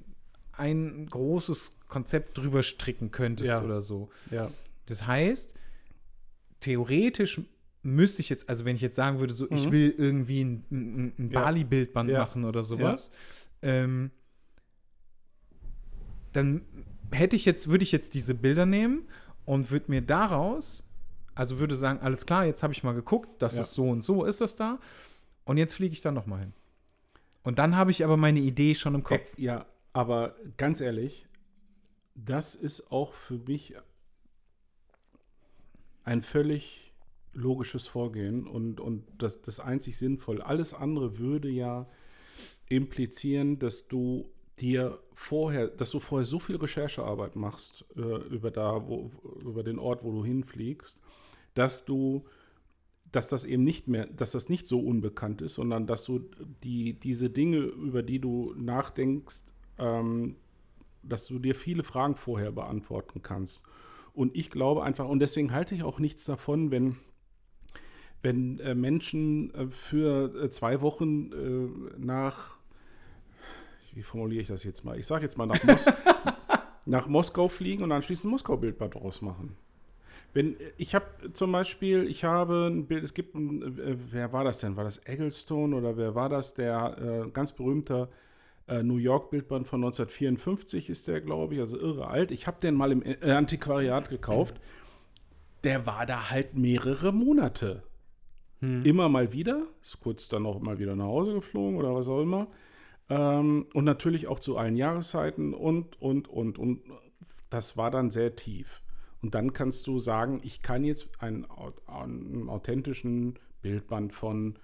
ein 0.52 1.06
großes 1.06 1.76
Konzept 1.88 2.38
drüber 2.38 2.62
stricken 2.64 3.12
könntest 3.12 3.48
Ja. 3.48 3.62
oder 3.62 3.80
so. 3.80 4.10
Ja. 4.32 4.50
Das 4.86 5.06
heißt, 5.06 5.54
theoretisch 6.60 7.40
müsste 7.84 8.20
ich 8.20 8.28
jetzt, 8.28 8.48
also 8.48 8.64
wenn 8.64 8.76
ich 8.76 8.82
jetzt 8.82 8.96
sagen 8.96 9.18
würde, 9.20 9.32
so, 9.34 9.46
ich 9.50 9.66
Mhm. 9.66 9.72
will 9.72 9.94
irgendwie 9.98 10.42
ein, 10.42 10.64
ein, 10.70 11.12
ein 11.18 11.30
Ja. 11.30 11.42
Bali-Bildband 11.44 12.10
Ja. 12.10 12.18
machen 12.20 12.44
oder 12.44 12.62
sowas, 12.62 13.10
ähm, 13.62 14.10
dann 16.32 16.64
hätte 17.12 17.36
ich 17.36 17.44
jetzt, 17.44 17.68
würde 17.68 17.84
ich 17.84 17.92
jetzt 17.92 18.14
diese 18.14 18.34
Bilder 18.34 18.66
nehmen 18.66 19.06
und 19.44 19.70
würde 19.70 19.90
mir 19.90 20.02
daraus, 20.02 20.82
also 21.34 21.58
würde 21.58 21.76
sagen, 21.76 22.00
alles 22.00 22.26
klar, 22.26 22.44
jetzt 22.46 22.62
habe 22.62 22.72
ich 22.72 22.82
mal 22.82 22.94
geguckt, 22.94 23.40
das 23.40 23.54
Ja. 23.56 23.60
ist 23.62 23.72
so 23.74 23.88
und 23.88 24.02
so, 24.02 24.24
ist 24.24 24.40
das 24.40 24.56
da. 24.56 24.80
Und 25.44 25.58
jetzt 25.58 25.74
fliege 25.74 25.92
ich 25.92 26.00
da 26.00 26.10
nochmal 26.10 26.40
hin. 26.40 26.52
Und 27.42 27.58
dann 27.58 27.76
habe 27.76 27.90
ich 27.90 28.02
aber 28.04 28.16
meine 28.16 28.40
Idee 28.40 28.74
schon 28.74 28.94
im 28.94 29.04
Kopf. 29.04 29.36
Äh, 29.38 29.42
Ja, 29.42 29.66
aber 29.92 30.34
ganz 30.56 30.80
ehrlich, 30.80 31.26
das 32.14 32.54
ist 32.54 32.90
auch 32.90 33.12
für 33.12 33.38
mich 33.38 33.74
ein 36.04 36.22
völlig 36.22 36.83
logisches 37.34 37.86
Vorgehen 37.86 38.46
und, 38.46 38.80
und 38.80 39.04
das, 39.18 39.42
das 39.42 39.60
einzig 39.60 39.98
sinnvoll. 39.98 40.40
Alles 40.40 40.74
andere 40.74 41.18
würde 41.18 41.48
ja 41.48 41.88
implizieren, 42.68 43.58
dass 43.58 43.88
du 43.88 44.30
dir 44.60 44.98
vorher, 45.12 45.68
dass 45.68 45.90
du 45.90 46.00
vorher 46.00 46.24
so 46.24 46.38
viel 46.38 46.56
Recherchearbeit 46.56 47.36
machst 47.36 47.84
äh, 47.96 48.00
über 48.00 48.50
da, 48.50 48.86
wo, 48.88 49.10
über 49.40 49.62
den 49.62 49.78
Ort, 49.78 50.04
wo 50.04 50.12
du 50.12 50.24
hinfliegst, 50.24 51.00
dass 51.54 51.84
du 51.84 52.24
dass 53.14 53.28
das 53.28 53.44
eben 53.44 53.62
nicht 53.62 53.86
mehr, 53.86 54.06
dass 54.06 54.32
das 54.32 54.48
nicht 54.48 54.66
so 54.66 54.80
unbekannt 54.80 55.40
ist, 55.40 55.54
sondern 55.54 55.86
dass 55.86 56.04
du 56.04 56.18
die, 56.64 56.98
diese 56.98 57.30
Dinge, 57.30 57.58
über 57.58 58.02
die 58.02 58.18
du 58.18 58.52
nachdenkst, 58.56 59.44
ähm, 59.78 60.34
dass 61.04 61.26
du 61.26 61.38
dir 61.38 61.54
viele 61.54 61.84
Fragen 61.84 62.16
vorher 62.16 62.50
beantworten 62.50 63.22
kannst. 63.22 63.62
Und 64.14 64.34
ich 64.34 64.50
glaube 64.50 64.82
einfach, 64.82 65.08
und 65.08 65.20
deswegen 65.20 65.52
halte 65.52 65.76
ich 65.76 65.84
auch 65.84 66.00
nichts 66.00 66.24
davon, 66.24 66.72
wenn, 66.72 66.96
wenn 68.24 68.58
äh, 68.60 68.74
Menschen 68.74 69.54
äh, 69.54 69.66
für 69.68 70.44
äh, 70.44 70.50
zwei 70.50 70.80
Wochen 70.80 71.30
äh, 71.32 71.98
nach, 71.98 72.56
wie 73.92 74.02
formuliere 74.02 74.40
ich 74.40 74.48
das 74.48 74.64
jetzt 74.64 74.82
mal? 74.82 74.98
Ich 74.98 75.06
sage 75.06 75.24
jetzt 75.24 75.36
mal 75.36 75.44
nach, 75.44 75.62
Mos 75.62 75.84
nach 76.86 77.06
Moskau 77.06 77.48
fliegen 77.48 77.84
und 77.84 77.92
anschließend 77.92 78.30
Moskau-Bildbad 78.30 78.94
draus 78.94 79.20
machen. 79.20 79.56
Wenn, 80.32 80.56
ich 80.78 80.94
habe 80.94 81.04
zum 81.34 81.52
Beispiel, 81.52 82.04
ich 82.08 82.24
habe 82.24 82.70
ein 82.70 82.86
Bild, 82.86 83.04
es 83.04 83.12
gibt 83.12 83.34
ein, 83.34 83.78
äh, 83.78 83.96
wer 84.10 84.32
war 84.32 84.42
das 84.42 84.58
denn? 84.58 84.76
War 84.76 84.84
das 84.84 85.06
Egglestone 85.06 85.76
oder 85.76 85.98
wer 85.98 86.14
war 86.14 86.30
das? 86.30 86.54
Der 86.54 87.28
ganz 87.32 87.52
berühmter 87.52 88.08
New 88.82 88.96
York-Bildband 88.96 89.68
von 89.68 89.84
1954 89.84 90.88
ist 90.88 91.06
der, 91.06 91.20
glaube 91.20 91.54
ich, 91.54 91.60
also 91.60 91.78
irre 91.78 92.06
alt. 92.06 92.30
Ich 92.30 92.46
habe 92.46 92.56
den 92.62 92.74
mal 92.74 92.90
im 92.90 93.04
Antiquariat 93.20 94.08
gekauft. 94.08 94.58
Der 95.64 95.84
war 95.84 96.06
da 96.06 96.30
halt 96.30 96.54
mehrere 96.54 97.12
Monate. 97.12 97.82
Immer 98.60 99.08
mal 99.08 99.32
wieder, 99.32 99.66
ist 99.82 100.00
kurz 100.00 100.28
dann 100.28 100.46
auch 100.46 100.60
mal 100.60 100.78
wieder 100.78 100.96
nach 100.96 101.06
Hause 101.06 101.34
geflogen 101.34 101.78
oder 101.78 101.94
was 101.94 102.08
auch 102.08 102.22
immer. 102.22 102.48
Ähm, 103.10 103.66
und 103.74 103.84
natürlich 103.84 104.28
auch 104.28 104.40
zu 104.40 104.56
allen 104.56 104.76
Jahreszeiten 104.76 105.54
und, 105.54 106.00
und, 106.00 106.28
und, 106.28 106.58
und. 106.58 106.82
Das 107.50 107.76
war 107.76 107.90
dann 107.90 108.10
sehr 108.10 108.34
tief. 108.36 108.80
Und 109.22 109.34
dann 109.34 109.52
kannst 109.52 109.86
du 109.86 109.98
sagen, 109.98 110.40
ich 110.42 110.62
kann 110.62 110.84
jetzt 110.84 111.10
einen, 111.22 111.46
einen 111.86 112.48
authentischen 112.48 113.38
Bildband 113.62 114.12
von 114.12 114.58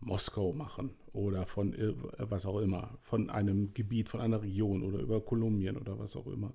Moskau 0.00 0.52
machen 0.52 0.90
oder 1.12 1.46
von 1.46 1.74
was 2.18 2.46
auch 2.46 2.60
immer, 2.60 2.98
von 3.02 3.30
einem 3.30 3.74
Gebiet, 3.74 4.08
von 4.08 4.20
einer 4.20 4.42
Region 4.42 4.82
oder 4.82 5.00
über 5.00 5.20
Kolumbien 5.20 5.76
oder 5.76 5.98
was 5.98 6.16
auch 6.16 6.26
immer. 6.26 6.52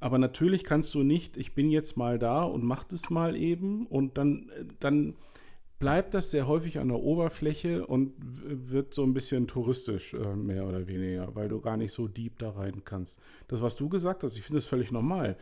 Aber 0.00 0.18
natürlich 0.18 0.62
kannst 0.62 0.94
du 0.94 1.02
nicht, 1.02 1.36
ich 1.36 1.54
bin 1.54 1.70
jetzt 1.70 1.96
mal 1.96 2.18
da 2.18 2.42
und 2.42 2.62
mach 2.62 2.84
das 2.84 3.10
mal 3.10 3.34
eben 3.34 3.86
und 3.86 4.16
dann, 4.16 4.50
dann 4.78 5.14
bleibt 5.78 6.14
das 6.14 6.30
sehr 6.30 6.46
häufig 6.46 6.78
an 6.78 6.88
der 6.88 6.98
Oberfläche 6.98 7.86
und 7.86 8.12
wird 8.20 8.94
so 8.94 9.04
ein 9.04 9.14
bisschen 9.14 9.46
touristisch, 9.46 10.14
äh, 10.14 10.34
mehr 10.34 10.66
oder 10.66 10.86
weniger, 10.86 11.34
weil 11.34 11.48
du 11.48 11.60
gar 11.60 11.76
nicht 11.76 11.92
so 11.92 12.08
deep 12.08 12.38
da 12.38 12.50
rein 12.50 12.82
kannst. 12.84 13.20
Das, 13.46 13.62
was 13.62 13.76
du 13.76 13.88
gesagt 13.88 14.22
hast, 14.24 14.36
ich 14.36 14.42
finde 14.42 14.58
das 14.58 14.66
völlig 14.66 14.90
normal. 14.90 15.36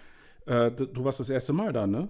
Äh, 0.44 0.70
du 0.70 1.04
warst 1.04 1.20
das 1.20 1.30
erste 1.30 1.52
Mal 1.52 1.72
da, 1.72 1.86
ne? 1.86 2.08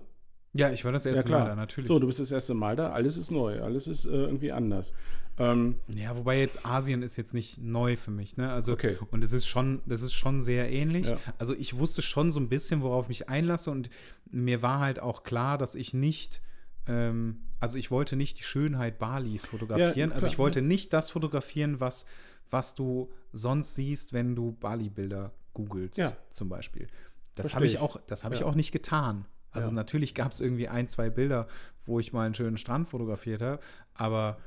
Ja, 0.53 0.70
ich 0.70 0.85
war 0.85 0.93
das 0.93 1.05
erste 1.07 1.31
ja. 1.31 1.39
Mal 1.39 1.44
da, 1.47 1.55
natürlich. 1.55 1.86
So, 1.86 1.98
du 1.98 2.07
bist 2.07 2.19
das 2.19 2.32
erste 2.32 2.55
Mal 2.55 2.77
da, 2.77 2.90
alles 2.90 3.16
ist 3.16 3.31
neu, 3.31 3.61
alles 3.62 3.86
ist 3.86 4.07
äh, 4.07 4.11
irgendwie 4.11 4.53
anders. 4.53 4.93
Ähm, 5.39 5.77
Ja, 5.89 6.16
wobei 6.16 6.40
jetzt 6.40 6.65
Asien 6.65 7.03
ist 7.03 7.16
jetzt 7.16 7.35
nicht 7.35 7.59
neu 7.62 7.97
für 7.97 8.11
mich, 8.11 8.39
ne? 8.39 8.51
Also 8.51 8.73
Okay. 8.73 8.97
und 9.11 9.23
es 9.23 9.32
ist 9.32 9.47
schon, 9.47 9.82
das 9.85 10.01
ist 10.01 10.15
schon 10.15 10.40
sehr 10.40 10.73
ähnlich. 10.73 11.09
Ja. 11.09 11.19
Also 11.39 11.55
ich 11.55 11.78
wusste 11.78 12.01
schon 12.01 12.32
so 12.32 12.40
ein 12.40 12.48
bisschen, 12.48 12.81
worauf 12.81 13.05
ich 13.05 13.09
mich 13.09 13.28
einlasse 13.28 13.70
und 13.70 13.90
mir 14.31 14.62
war 14.62 14.81
halt 14.81 14.98
auch 14.98 15.24
klar, 15.24 15.59
dass 15.59 15.74
ich 15.74 15.93
nicht, 15.93 16.40
ähm, 16.86 17.40
also 17.61 17.78
ich 17.78 17.91
wollte 17.91 18.16
nicht 18.16 18.39
die 18.39 18.43
Schönheit 18.43 18.99
Balis 18.99 19.47
fotografieren. 19.47 20.11
also 20.12 20.20
klar, 20.24 20.33
ich 20.33 20.39
wollte 20.39 20.62
nicht 20.62 20.93
das 20.93 21.11
fotografieren, 21.11 21.81
was, 21.81 22.05
was 22.51 22.74
du 22.74 23.11
sonst 23.33 23.74
siehst, 23.74 24.12
wenn 24.12 24.35
du 24.37 24.53
Bali-Bilder 24.53 25.33
googelst, 25.55 25.99
Ja. 25.99 26.16
zum 26.31 26.49
Beispiel. 26.49 26.87
Das 27.35 27.55
habe 27.55 27.66
ich 27.66 27.78
auch, 27.78 28.01
das 28.07 28.24
habe 28.24 28.35
ich 28.35 28.41
Ja. 28.43 28.47
auch 28.47 28.55
nicht 28.55 28.73
getan. 28.73 29.27
Also 29.51 29.69
Ja. 29.69 29.74
natürlich 29.74 30.15
gab 30.15 30.33
es 30.35 30.41
irgendwie 30.41 30.69
ein, 30.69 30.87
zwei 30.89 31.09
Bilder, 31.11 31.49
wo 31.87 31.99
ich 32.01 32.12
mal 32.12 32.27
einen 32.27 32.35
schönen 32.35 32.59
Strand 32.59 32.89
fotografiert 32.89 33.41
habe, 33.43 33.61
aber 33.95 34.39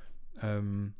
ähm, 0.41 0.93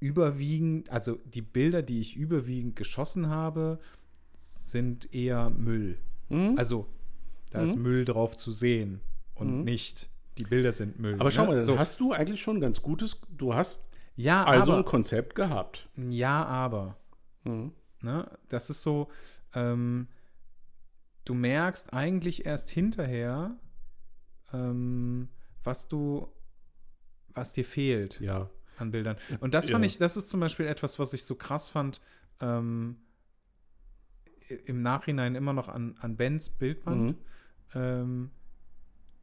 überwiegend, 0.00 0.90
also 0.90 1.18
die 1.24 1.42
Bilder, 1.42 1.82
die 1.82 2.00
ich 2.00 2.16
überwiegend 2.16 2.76
geschossen 2.76 3.28
habe, 3.28 3.78
sind 4.40 5.12
eher 5.14 5.50
Müll. 5.50 5.98
hm? 6.28 6.54
Also 6.58 6.86
da 7.50 7.62
ist 7.62 7.76
Mhm. 7.76 7.82
Müll 7.82 8.04
drauf 8.04 8.36
zu 8.36 8.52
sehen 8.52 9.00
und 9.34 9.58
Mhm. 9.58 9.64
nicht 9.64 10.08
die 10.38 10.44
Bilder 10.44 10.72
sind 10.72 10.98
Müll. 10.98 11.16
aber 11.18 11.30
schau 11.30 11.42
ne? 11.42 11.48
mal, 11.48 11.54
dann 11.56 11.64
so. 11.64 11.78
hast 11.78 12.00
du 12.00 12.12
eigentlich 12.12 12.42
schon 12.42 12.56
ein 12.58 12.60
ganz 12.60 12.82
gutes, 12.82 13.20
du 13.30 13.54
hast 13.54 13.88
ja, 14.16 14.44
also 14.44 14.72
ein 14.72 14.78
aber, 14.80 14.88
Konzept 14.88 15.34
gehabt. 15.34 15.88
ja, 15.96 16.44
aber. 16.44 16.96
Mhm. 17.44 17.72
Ne? 18.00 18.30
Das 18.48 18.70
ist 18.70 18.82
so, 18.82 19.08
ähm, 19.54 20.08
du 21.24 21.34
merkst 21.34 21.92
eigentlich 21.92 22.46
erst 22.46 22.68
hinterher, 22.70 23.56
ähm, 24.52 25.28
was 25.62 25.88
du, 25.88 26.28
was 27.28 27.52
dir 27.52 27.64
fehlt 27.64 28.20
Ja. 28.20 28.50
an 28.78 28.90
Bildern. 28.90 29.16
Und 29.40 29.54
das 29.54 29.70
fand 29.70 29.84
Ja. 29.84 29.86
ich, 29.86 29.98
das 29.98 30.16
ist 30.16 30.28
zum 30.28 30.40
Beispiel 30.40 30.66
etwas, 30.66 30.98
was 30.98 31.12
ich 31.12 31.24
so 31.24 31.34
krass 31.34 31.68
fand, 31.70 32.00
ähm, 32.40 32.96
im 34.66 34.82
Nachhinein 34.82 35.34
immer 35.34 35.52
noch 35.54 35.68
an, 35.68 35.96
an 36.00 36.16
Bens 36.16 36.50
Bildband. 36.50 37.16
Mhm. 37.74 38.30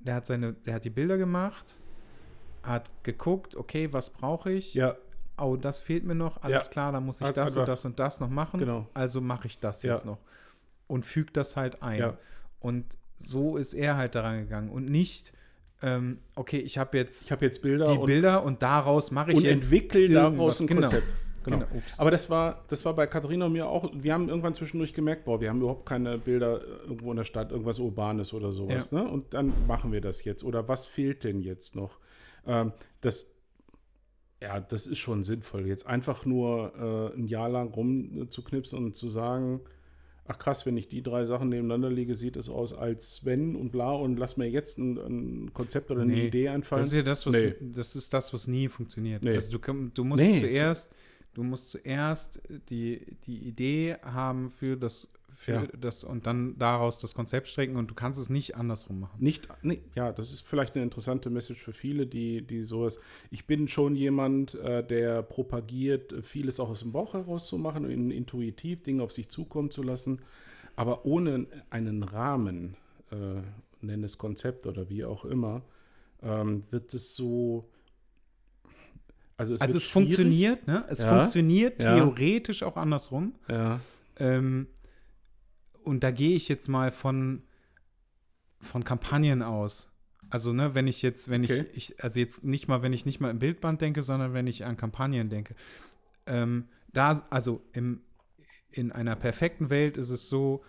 Der 0.05 0.15
hat 0.15 0.25
seine, 0.25 0.53
der 0.53 0.75
hat 0.75 0.85
die 0.85 0.89
Bilder 0.89 1.17
gemacht, 1.17 1.75
hat 2.63 2.89
geguckt, 3.03 3.55
okay, 3.55 3.91
was 3.93 4.09
brauche 4.09 4.51
ich? 4.51 4.73
Ja, 4.73 4.95
oh, 5.37 5.55
das 5.55 5.79
fehlt 5.79 6.05
mir 6.05 6.15
noch, 6.15 6.41
alles 6.43 6.65
Ja. 6.65 6.71
klar, 6.71 6.91
dann 6.91 7.05
muss 7.05 7.21
ich 7.21 7.27
Hat's 7.27 7.37
das 7.37 7.51
und 7.51 7.57
einfach- 7.61 7.71
das 7.73 7.85
und 7.85 7.99
das 7.99 8.19
noch 8.19 8.29
machen. 8.29 8.59
Genau. 8.59 8.87
Also 8.93 9.21
mache 9.21 9.47
ich 9.47 9.59
das 9.59 9.83
Ja. 9.83 9.93
jetzt 9.93 10.05
noch. 10.05 10.19
Und 10.87 11.05
füge 11.05 11.31
das 11.31 11.55
halt 11.55 11.81
ein. 11.83 11.99
Ja. 11.99 12.17
Und 12.59 12.97
so 13.17 13.57
ist 13.57 13.73
er 13.73 13.95
halt 13.97 14.15
daran 14.15 14.39
gegangen. 14.39 14.69
Und 14.69 14.85
nicht, 14.89 15.33
ähm, 15.81 16.19
okay, 16.35 16.57
ich 16.57 16.77
habe 16.77 16.97
jetzt 16.97 17.25
Ich 17.25 17.31
habe 17.31 17.45
jetzt 17.45 17.61
Bilder 17.61 17.85
die 17.85 17.97
und, 17.97 18.05
Bilder 18.07 18.43
und 18.43 18.61
daraus 18.61 19.09
mache 19.11 19.31
ich 19.31 19.37
und 19.37 19.43
jetzt 19.43 19.63
entwickle 19.63 20.01
irgendwas. 20.01 20.31
daraus 20.33 20.59
ein 20.59 20.67
Genau. 20.67 20.81
Konzept. 20.81 21.07
Genau. 21.43 21.59
Genau. 21.59 21.69
Aber 21.97 22.11
das 22.11 22.29
war, 22.29 22.63
das 22.69 22.85
war 22.85 22.95
bei 22.95 23.07
Katharina 23.07 23.45
und 23.47 23.53
mir 23.53 23.67
auch. 23.67 23.91
Wir 23.93 24.13
haben 24.13 24.29
irgendwann 24.29 24.53
zwischendurch 24.53 24.93
gemerkt, 24.93 25.25
boah, 25.25 25.41
wir 25.41 25.49
haben 25.49 25.59
überhaupt 25.61 25.85
keine 25.87 26.17
Bilder 26.17 26.61
äh, 26.61 26.65
irgendwo 26.87 27.11
in 27.11 27.17
der 27.17 27.23
Stadt, 27.23 27.51
irgendwas 27.51 27.79
Urbanes 27.79 28.33
oder 28.33 28.51
sowas. 28.51 28.91
Ne? 28.91 29.07
Und 29.07 29.33
dann 29.33 29.53
machen 29.67 29.91
wir 29.91 30.01
das 30.01 30.23
jetzt. 30.23 30.43
Oder 30.43 30.67
was 30.67 30.85
fehlt 30.85 31.23
denn 31.23 31.41
jetzt 31.41 31.75
noch? 31.75 31.99
Ähm, 32.45 32.73
das, 33.01 33.31
ja, 34.41 34.59
das 34.59 34.87
ist 34.87 34.99
schon 34.99 35.23
sinnvoll. 35.23 35.67
Jetzt 35.67 35.85
einfach 35.87 36.25
nur 36.25 37.11
äh, 37.13 37.17
ein 37.17 37.27
Jahr 37.27 37.49
lang 37.49 37.69
rumzuknipsen 37.73 38.77
und 38.77 38.95
zu 38.95 39.09
sagen, 39.09 39.61
ach 40.25 40.39
krass, 40.39 40.65
wenn 40.65 40.77
ich 40.77 40.87
die 40.87 41.03
drei 41.03 41.25
Sachen 41.25 41.49
nebeneinander 41.49 41.89
lege, 41.89 42.15
sieht 42.15 42.37
es 42.37 42.49
aus 42.49 42.73
als 42.73 43.25
wenn 43.25 43.55
und 43.55 43.71
bla 43.71 43.91
und 43.91 44.17
lass 44.17 44.37
mir 44.37 44.49
jetzt 44.49 44.77
ein, 44.77 44.97
ein 44.97 45.53
Konzept 45.53 45.91
oder 45.91 46.01
eine 46.01 46.13
Nee, 46.13 46.27
Idee 46.27 46.49
einfallen. 46.49 46.81
Das 46.83 46.89
ist 46.89 46.95
ja 46.95 47.01
das, 47.03 47.25
was 47.25 47.33
Nee. 47.33 47.55
das 47.59 47.95
ist 47.95 48.13
das, 48.13 48.33
was 48.33 48.47
nie 48.47 48.67
funktioniert. 48.67 49.23
Nee. 49.23 49.35
Also 49.35 49.57
du, 49.57 49.89
du 49.93 50.03
musst 50.03 50.23
Nee. 50.23 50.39
zuerst, 50.39 50.89
du 51.33 51.43
musst 51.43 51.69
zuerst 51.71 52.41
die, 52.69 53.05
die 53.25 53.37
Idee 53.39 53.95
haben 54.03 54.49
für 54.51 54.75
das, 54.77 55.07
für 55.33 55.51
Ja. 55.53 55.67
das 55.79 56.03
und 56.03 56.27
dann 56.27 56.57
daraus 56.57 56.99
das 56.99 57.13
Konzept 57.13 57.47
strecken 57.47 57.75
und 57.77 57.89
du 57.89 57.95
kannst 57.95 58.19
es 58.19 58.29
nicht 58.29 58.55
andersrum 58.57 58.99
machen. 58.99 59.17
Nicht, 59.23 59.47
nee, 59.63 59.81
ja, 59.95 60.11
das 60.11 60.31
ist 60.33 60.41
vielleicht 60.47 60.75
eine 60.75 60.83
interessante 60.83 61.29
Message 61.29 61.61
für 61.61 61.73
viele, 61.73 62.05
die, 62.05 62.41
die 62.41 62.63
sowas. 62.63 62.99
Ich 63.31 63.47
bin 63.47 63.67
schon 63.67 63.95
jemand, 63.95 64.55
äh, 64.55 64.85
der 64.85 65.23
propagiert, 65.23 66.13
vieles 66.23 66.59
auch 66.59 66.69
aus 66.69 66.81
dem 66.81 66.91
Bauch 66.91 67.13
heraus 67.13 67.47
zu 67.47 67.57
machen, 67.57 67.89
in, 67.89 68.11
intuitiv 68.11 68.83
Dinge 68.83 69.01
auf 69.03 69.11
sich 69.11 69.29
zukommen 69.29 69.71
zu 69.71 69.83
lassen, 69.83 70.19
aber 70.75 71.05
ohne 71.05 71.47
einen 71.69 72.03
Rahmen, 72.03 72.75
äh, 73.11 73.41
nenn 73.81 74.03
es 74.03 74.17
Konzept 74.17 74.67
oder 74.67 74.89
wie 74.89 75.05
auch 75.05 75.25
immer, 75.25 75.63
ähm, 76.21 76.63
wird 76.71 76.93
es 76.93 77.15
so. 77.15 77.65
Also 79.41 79.55
es, 79.55 79.61
Also 79.61 79.77
es 79.77 79.87
funktioniert, 79.87 80.67
ne? 80.67 80.85
Es 80.87 81.01
Ja. 81.01 81.07
funktioniert 81.17 81.81
Ja. 81.81 81.95
theoretisch 81.95 82.61
auch 82.61 82.77
andersrum. 82.77 83.33
Ja, 83.47 83.79
Ähm, 84.17 84.67
und 85.83 86.03
da 86.03 86.11
gehe 86.11 86.35
ich 86.35 86.47
jetzt 86.47 86.67
mal 86.67 86.91
von, 86.91 87.41
von 88.59 88.83
Kampagnen 88.83 89.41
aus. 89.41 89.89
Also, 90.29 90.53
ne, 90.53 90.75
wenn 90.75 90.85
ich 90.85 91.01
jetzt, 91.01 91.31
wenn 91.31 91.43
Okay. 91.43 91.65
ich, 91.73 91.91
ich, 91.91 92.03
also 92.03 92.19
jetzt 92.19 92.43
nicht 92.43 92.67
mal, 92.67 92.83
wenn 92.83 92.93
ich 92.93 93.07
nicht 93.07 93.19
mal 93.19 93.31
im 93.31 93.39
Bildband 93.39 93.81
denke, 93.81 94.03
sondern 94.03 94.33
wenn 94.33 94.45
ich 94.45 94.63
an 94.63 94.77
Kampagnen 94.77 95.29
denke. 95.29 95.55
Ähm, 96.27 96.69
da, 96.93 97.25
also 97.31 97.63
im, 97.73 98.01
in 98.69 98.91
einer 98.91 99.15
perfekten 99.15 99.71
Welt 99.71 99.97
ist 99.97 100.09
es 100.09 100.29
so, 100.29 100.63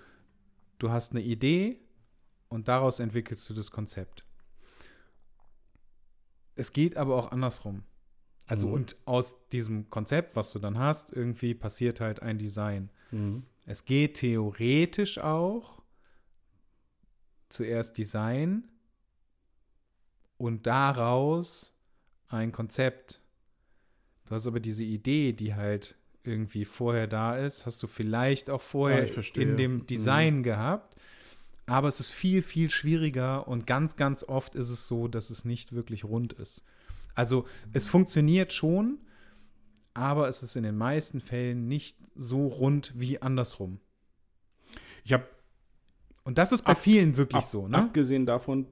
du 0.79 0.91
hast 0.91 1.11
eine 1.13 1.21
Idee 1.21 1.79
und 2.49 2.69
daraus 2.69 3.01
entwickelst 3.01 3.51
du 3.51 3.55
das 3.55 3.71
Konzept. 3.71 4.25
Es 6.55 6.73
geht 6.73 6.97
aber 6.97 7.17
auch 7.17 7.33
andersrum. 7.33 7.83
Also, 8.53 8.67
Mhm. 8.69 8.73
und 8.75 8.97
aus 9.07 9.35
diesem 9.49 9.89
Konzept, 9.89 10.37
was 10.37 10.53
du 10.53 10.59
dann 10.59 10.79
hast, 10.79 11.11
irgendwie 11.13 11.55
passiert 11.55 12.01
halt 12.01 12.21
ein 12.23 12.39
Design. 12.39 12.91
mhm. 13.11 13.45
Es 13.65 13.85
geht 13.85 14.15
theoretisch 14.17 15.19
auch 15.19 15.81
zuerst 17.49 17.97
Design 17.97 18.65
und 20.37 20.67
daraus 20.67 21.73
ein 22.29 22.53
Konzept. 22.53 23.21
Du 24.27 24.35
hast 24.35 24.47
aber 24.47 24.61
diese 24.61 24.85
Idee, 24.85 25.33
die 25.33 25.55
halt 25.55 25.95
irgendwie 26.25 26.65
vorher 26.65 27.07
da 27.07 27.37
ist, 27.37 27.67
hast 27.67 27.83
du 27.83 27.87
vielleicht 27.87 28.51
auch 28.51 28.61
Ah, 28.61 28.65
vorher 28.65 29.05
ich 29.05 29.13
verstehe. 29.13 29.43
in 29.45 29.57
dem 29.57 29.75
Mhm. 29.77 29.87
Design 29.87 30.43
gehabt. 30.43 30.97
Aber 31.67 31.89
es 31.89 32.01
ist 32.01 32.11
viel, 32.11 32.43
viel 32.43 32.69
schwieriger 32.71 33.47
und 33.47 33.67
ganz, 33.67 33.95
ganz 33.97 34.25
oft 34.25 34.55
ist 34.57 34.71
es 34.71 34.89
so, 34.89 35.07
dass 35.09 35.31
es 35.31 35.45
nicht 35.45 35.73
wirklich 35.73 36.05
rund 36.05 36.33
ist. 36.33 36.65
Also 37.15 37.47
es 37.73 37.87
funktioniert 37.87 38.53
schon, 38.53 38.99
aber 39.95 40.29
es 40.29 40.43
ist 40.43 40.57
in 40.57 40.63
den 40.63 40.77
meisten 40.77 41.21
Fällen 41.21 41.69
nicht 41.69 41.97
so 42.15 42.47
rund 42.47 42.93
wie 42.97 43.21
andersrum. 43.21 43.79
Ich 45.05 45.13
habe 45.13 45.27
Und 46.25 46.39
das 46.39 46.53
ist 46.53 46.63
bei 46.63 46.73
Ab- 46.73 46.79
vielen 46.79 47.17
wirklich 47.17 47.43
Ab, 47.43 47.51
so, 47.51 47.69
ne? 47.69 47.79
Abgesehen 47.79 48.27
davon, 48.27 48.67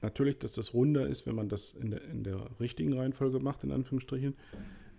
natürlich, 0.00 0.38
dass 0.38 0.52
das 0.52 0.74
runder 0.74 1.06
ist, 1.06 1.26
wenn 1.26 1.34
man 1.34 1.48
das 1.48 1.72
in 1.72 1.90
der, 1.90 2.02
in 2.04 2.22
der 2.24 2.48
richtigen 2.60 2.92
Reihenfolge 2.92 3.40
macht, 3.40 3.64
in 3.64 3.72
Anführungsstrichen. 3.72 4.36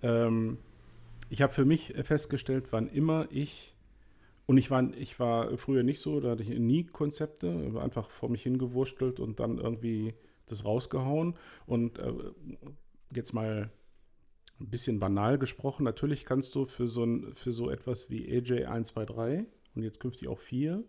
Ähm, 0.02 0.58
ich 1.30 1.42
habe 1.42 1.54
für 1.54 1.66
mich 1.66 1.94
festgestellt, 2.04 2.66
wann 2.72 2.88
immer 2.88 3.28
ich, 3.32 3.76
und 4.46 4.58
ich 4.58 4.72
war, 4.72 4.92
ich 4.98 5.20
war 5.20 5.58
früher 5.58 5.84
nicht 5.84 6.00
so, 6.02 6.20
da 6.20 6.32
hatte 6.32 6.44
ich 6.44 6.50
nie 6.50 6.84
Konzepte, 6.86 7.72
einfach 7.82 8.10
vor 8.10 8.30
mich 8.30 8.44
hingewurstelt 8.44 9.20
und 9.20 9.40
dann 9.40 9.60
irgendwie 9.60 10.16
das 10.52 10.66
rausgehauen. 10.66 11.36
Und 11.66 12.00
äh, 12.00 12.14
jetzt 13.14 13.34
mal 13.34 13.72
ein 14.60 14.70
bisschen 14.70 15.00
banal 15.00 15.38
gesprochen, 15.38 15.84
natürlich 15.84 16.26
kannst 16.26 16.54
du 16.56 16.66
für 16.66 16.88
so, 16.88 17.04
ein, 17.04 17.34
für 17.34 17.52
so 17.52 17.70
etwas 17.70 18.10
wie 18.10 18.26
AJ 18.26 18.66
123 18.66 19.46
und 19.76 19.84
jetzt 19.84 20.00
künftig 20.00 20.28
auch 20.28 20.40
4 20.40 20.84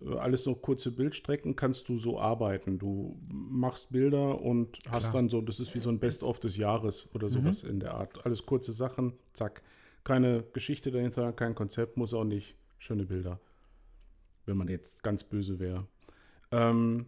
äh, 0.00 0.16
alles 0.16 0.44
so 0.44 0.54
kurze 0.54 0.92
Bildstrecken 0.92 1.56
kannst 1.56 1.88
du 1.88 1.98
so 1.98 2.18
arbeiten. 2.18 2.78
Du 2.78 3.18
machst 3.28 3.90
Bilder 3.90 4.40
und 4.40 4.78
hast 4.88 5.04
Klar. 5.04 5.14
dann 5.14 5.28
so, 5.28 5.40
das 5.40 5.60
ist 5.60 5.74
wie 5.74 5.80
so 5.80 5.90
ein 5.90 5.98
Best-of 5.98 6.40
des 6.40 6.56
Jahres 6.56 7.08
oder 7.14 7.28
sowas 7.28 7.62
in 7.64 7.80
der 7.80 7.94
Art. 7.94 8.24
Alles 8.24 8.46
kurze 8.46 8.72
Sachen, 8.72 9.14
zack. 9.32 9.62
Keine 10.04 10.42
Geschichte 10.52 10.90
dahinter, 10.90 11.32
kein 11.32 11.54
Konzept, 11.54 11.96
muss 11.96 12.12
auch 12.14 12.24
nicht. 12.24 12.56
Schöne 12.78 13.04
Bilder. 13.04 13.38
Wenn 14.46 14.56
man 14.56 14.68
jetzt 14.68 15.04
ganz 15.04 15.22
böse 15.22 15.60
wäre. 15.60 15.86
Ähm, 16.50 17.06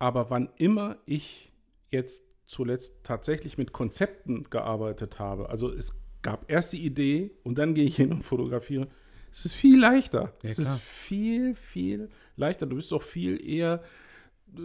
aber 0.00 0.30
wann 0.30 0.48
immer 0.56 0.96
ich 1.06 1.52
jetzt 1.92 2.24
zuletzt 2.46 3.04
tatsächlich 3.04 3.56
mit 3.58 3.72
Konzepten 3.72 4.42
gearbeitet 4.50 5.20
habe, 5.20 5.48
also 5.48 5.70
es 5.72 5.96
gab 6.22 6.50
erst 6.50 6.72
die 6.72 6.84
Idee 6.84 7.30
und 7.44 7.56
dann 7.58 7.74
gehe 7.74 7.84
ich 7.84 7.94
hin 7.96 8.10
und 8.12 8.22
fotografiere, 8.24 8.88
es 9.30 9.44
ist 9.44 9.54
viel 9.54 9.78
leichter. 9.78 10.34
Ja, 10.42 10.50
es 10.50 10.58
ist 10.58 10.76
viel, 10.78 11.54
viel 11.54 12.10
leichter. 12.36 12.66
Du 12.66 12.74
bist 12.74 12.90
doch 12.90 13.02
viel 13.02 13.40
eher 13.48 13.84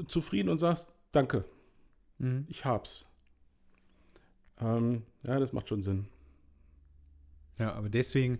zufrieden 0.07 0.49
und 0.49 0.57
sagst, 0.57 0.91
danke, 1.11 1.45
Mhm. 2.17 2.45
ich 2.47 2.65
hab's. 2.65 3.05
Ähm, 4.59 5.03
ja, 5.23 5.37
das 5.39 5.51
macht 5.53 5.67
schon 5.69 5.83
Sinn. 5.83 6.07
Ja, 7.59 7.73
aber 7.73 7.89
deswegen, 7.89 8.39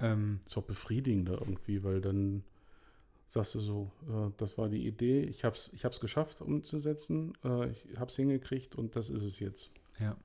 ähm, 0.00 0.40
Ist 0.46 0.56
auch 0.58 0.62
befriedigender 0.64 1.38
irgendwie, 1.40 1.82
weil 1.84 2.00
dann 2.00 2.44
sagst 3.34 3.54
du 3.56 3.60
so, 3.60 3.92
äh, 4.08 4.30
das 4.38 4.56
war 4.56 4.68
die 4.68 4.86
Idee, 4.86 5.22
ich 5.24 5.44
hab's, 5.44 5.72
ich 5.74 5.84
hab's 5.84 6.00
geschafft 6.00 6.40
umzusetzen, 6.40 7.32
äh, 7.44 7.70
ich 7.70 7.84
hab's 7.98 8.16
hingekriegt 8.16 8.74
und 8.76 8.94
das 8.96 9.10
ist 9.10 9.22
es 9.22 9.38
jetzt. 9.40 9.70
ja. 10.00 10.16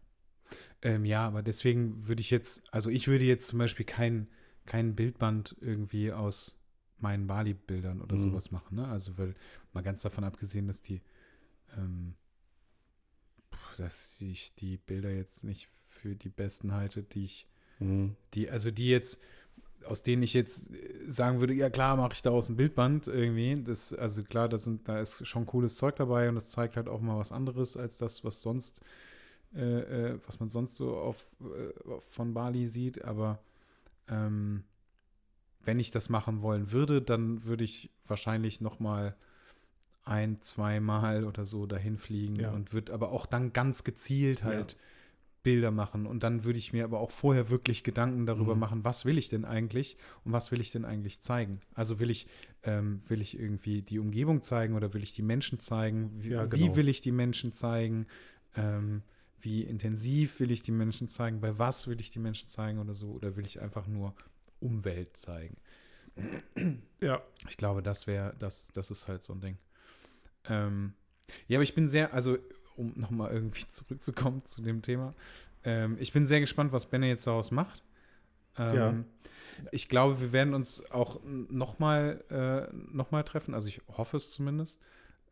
Ähm, 0.82 1.06
ja, 1.06 1.28
aber 1.28 1.44
deswegen 1.44 2.08
würde 2.08 2.22
ich 2.22 2.32
jetzt, 2.32 2.64
also 2.72 2.90
ich 2.90 3.08
würde 3.08 3.26
jetzt 3.26 3.48
zum 3.48 3.60
Beispiel 3.60 3.86
kein, 3.86 4.30
kein 4.66 4.96
Bildband 4.96 5.56
irgendwie 5.60 6.12
aus 6.12 6.58
meinen 6.98 7.28
Bali-Bildern 7.28 8.02
oder 8.02 8.16
Mhm. 8.16 8.20
sowas 8.20 8.50
machen, 8.52 8.76
ne? 8.78 8.88
Also, 8.88 9.18
weil, 9.18 9.36
mal 9.74 9.82
ganz 9.84 10.02
davon 10.02 10.24
abgesehen, 10.24 10.68
dass 10.68 10.82
die, 10.82 11.02
ähm, 11.78 12.16
dass 13.78 14.20
ich 14.22 14.56
die 14.56 14.78
Bilder 14.78 15.12
jetzt 15.12 15.44
nicht 15.44 15.70
für 15.88 16.16
die 16.16 16.30
besten 16.30 16.74
halte, 16.74 17.04
die 17.04 17.26
ich 17.26 17.48
Mhm. 17.80 18.16
Die, 18.34 18.50
also 18.50 18.72
die 18.72 18.90
jetzt, 18.90 19.20
aus 19.86 20.04
denen 20.04 20.24
ich 20.24 20.34
jetzt 20.34 20.70
äh, 20.72 21.10
sagen 21.10 21.40
würde, 21.40 21.54
ja 21.54 21.70
klar, 21.70 21.96
mache 21.96 22.14
ich 22.14 22.22
daraus 22.22 22.50
ein 22.50 22.56
Bildband 22.58 23.08
irgendwie. 23.08 23.62
Das, 23.64 23.94
also 23.94 24.24
klar, 24.24 24.50
da, 24.50 24.58
sind, 24.58 24.88
da 24.88 25.00
ist 25.00 25.26
schon 25.28 25.46
cooles 25.46 25.76
Zeug 25.76 25.96
dabei 25.96 26.30
und 26.30 26.36
das 26.36 26.48
zeigt 26.50 26.76
halt 26.76 26.88
auch 26.88 27.02
mal 27.02 27.18
was 27.18 27.32
anderes 27.32 27.78
als 27.78 27.98
das, 27.98 28.24
was 28.24 28.42
sonst, 28.42 28.82
äh, 29.56 30.12
äh, 30.12 30.20
was 30.26 30.40
man 30.40 30.50
sonst 30.50 30.76
so 30.76 30.96
auf, 30.98 31.30
äh, 31.42 32.00
von 32.10 32.34
Bali 32.34 32.68
sieht. 32.68 33.04
Aber 33.06 33.40
ähm, 34.08 34.64
wenn 35.64 35.80
ich 35.80 35.92
das 35.92 36.10
machen 36.10 36.42
wollen 36.42 36.72
würde, 36.72 37.02
dann 37.02 37.44
würde 37.44 37.64
ich 37.64 37.90
wahrscheinlich 38.08 38.62
noch 38.62 38.80
mal 38.80 39.16
ein, 40.04 40.42
zweimal 40.42 41.24
oder 41.26 41.46
so 41.46 41.66
dahin 41.68 41.98
fliegen 41.98 42.36
Ja. 42.38 42.52
und 42.52 42.74
würde 42.74 42.94
aber 42.94 43.12
auch 43.12 43.26
dann 43.26 43.54
ganz 43.54 43.84
gezielt 43.84 44.44
halt 44.44 44.76
Bilder 45.44 45.72
machen. 45.72 46.06
Und 46.06 46.24
dann 46.24 46.44
würde 46.44 46.60
ich 46.60 46.74
mir 46.74 46.84
aber 46.84 47.00
auch 47.00 47.12
vorher 47.12 47.50
wirklich 47.50 47.84
Gedanken 47.84 48.26
darüber 48.26 48.54
Mhm. 48.54 48.60
machen, 48.60 48.84
was 48.84 49.06
will 49.06 49.18
ich 49.18 49.30
denn 49.30 49.46
eigentlich 49.46 49.98
und 50.26 50.32
was 50.34 50.52
will 50.52 50.60
ich 50.62 50.72
denn 50.72 50.86
eigentlich 50.86 51.22
zeigen? 51.22 51.62
Also 51.74 52.00
will 52.00 52.10
ich, 52.10 52.28
ähm, 52.64 53.02
will 53.08 53.22
ich 53.22 53.40
irgendwie 53.40 53.82
die 53.82 54.00
Umgebung 54.00 54.42
zeigen 54.42 54.76
oder 54.76 54.94
will 54.94 55.04
ich 55.04 55.14
die 55.14 55.22
Menschen 55.22 55.60
zeigen? 55.60 56.12
Wie, 56.22 56.30
Ja, 56.30 56.46
wie 56.46 56.50
genau. 56.50 56.76
will 56.76 56.90
ich 56.90 57.02
die 57.02 57.12
Menschen 57.12 57.54
zeigen? 57.54 58.06
Ähm, 58.56 59.04
wie 59.42 59.64
intensiv 59.64 60.40
will 60.42 60.52
ich 60.52 60.62
die 60.64 60.72
Menschen 60.72 61.08
zeigen? 61.08 61.40
Bei 61.40 61.58
was 61.58 61.88
will 61.88 62.00
ich 62.02 62.12
die 62.12 62.20
Menschen 62.20 62.50
zeigen 62.50 62.80
oder 62.80 62.94
so? 62.94 63.12
Oder 63.12 63.38
will 63.38 63.46
ich 63.46 63.62
einfach 63.62 63.88
nur 63.88 64.14
Umwelt 64.60 65.16
zeigen? 65.16 65.56
Ja. 67.02 67.22
Ich 67.48 67.56
glaube, 67.58 67.82
das 67.82 68.08
wäre, 68.08 68.36
das, 68.40 68.72
das 68.74 68.92
ist 68.92 69.08
halt 69.08 69.22
so 69.22 69.34
ein 69.34 69.40
Ding. 69.40 69.58
Ähm, 70.46 70.94
ja, 71.48 71.58
aber 71.58 71.64
ich 71.64 71.76
bin 71.76 71.88
sehr, 71.88 72.14
also 72.14 72.38
um 72.80 72.94
nochmal 72.96 73.32
irgendwie 73.32 73.68
zurückzukommen 73.70 74.44
zu 74.46 74.62
dem 74.62 74.82
Thema, 74.82 75.14
ähm, 75.64 75.98
ich 76.00 76.14
bin 76.14 76.26
sehr 76.26 76.40
gespannt, 76.40 76.72
was 76.72 76.86
Benne 76.86 77.08
jetzt 77.08 77.28
daraus 77.28 77.52
macht. 77.52 77.84
Ähm, 78.58 78.76
Ja. 78.76 78.94
Ich 79.72 79.90
glaube, 79.90 80.22
wir 80.22 80.32
werden 80.32 80.54
uns 80.54 80.90
auch 80.90 81.20
nochmal 81.26 82.24
äh, 82.30 82.74
noch 82.94 83.12
mal 83.12 83.24
treffen, 83.24 83.54
also 83.54 83.68
ich 83.68 83.82
hoffe 83.90 84.16
es 84.16 84.32
zumindest. 84.32 84.80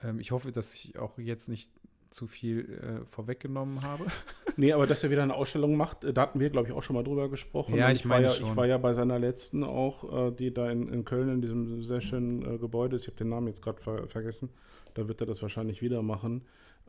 Ähm, 0.04 0.20
ich 0.20 0.32
hoffe, 0.32 0.52
dass 0.52 0.74
ich 0.74 1.00
auch 1.00 1.18
jetzt 1.18 1.48
nicht 1.48 1.72
zu 2.10 2.28
viel 2.28 3.02
äh, 3.04 3.06
vorweggenommen 3.06 3.82
habe. 3.84 4.06
Nee, 4.60 4.74
aber 4.74 4.88
dass 4.88 5.04
er 5.04 5.12
wieder 5.12 5.22
eine 5.22 5.36
Ausstellung 5.36 5.76
macht, 5.76 6.04
äh, 6.04 6.12
da 6.12 6.24
hatten 6.24 6.40
wir, 6.40 6.50
glaube 6.50 6.68
ich, 6.68 6.74
auch 6.74 6.82
schon 6.82 6.96
mal 6.96 7.04
drüber 7.04 7.30
gesprochen. 7.30 7.76
Ja, 7.76 7.90
Und 7.90 7.94
ich 7.94 8.06
meine 8.06 8.26
war 8.26 8.34
ja, 8.34 8.38
schon. 8.40 8.50
Ich 8.50 8.56
war 8.56 8.66
ja 8.66 8.80
bei 8.80 8.94
seiner 8.96 9.20
letzten 9.20 9.64
auch, 9.64 10.30
äh, 10.30 10.32
die 10.32 10.52
da 10.52 10.72
in, 10.72 10.92
in 10.92 11.06
Köln 11.06 11.30
in 11.30 11.42
diesem 11.44 11.84
sehr 11.84 12.02
schönen 12.02 12.56
äh, 12.56 12.58
Gebäude 12.58 12.96
ist. 12.96 13.04
Ich 13.04 13.10
habe 13.10 13.18
den 13.18 13.30
Namen 13.30 13.46
jetzt 13.46 13.62
gerade 13.62 13.80
ver 13.80 14.08
vergessen. 14.08 14.50
Da 14.96 15.08
wird 15.08 15.22
er 15.22 15.28
das 15.28 15.44
wahrscheinlich 15.44 15.84
wieder 15.84 16.02
machen. 16.02 16.42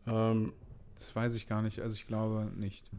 Ähm, 0.06 0.52
Das 0.98 1.14
weiß 1.14 1.34
ich 1.34 1.46
gar 1.48 1.62
nicht. 1.62 1.80
Also 1.80 1.94
ich 1.94 2.06
glaube 2.06 2.50
nicht. 2.56 2.90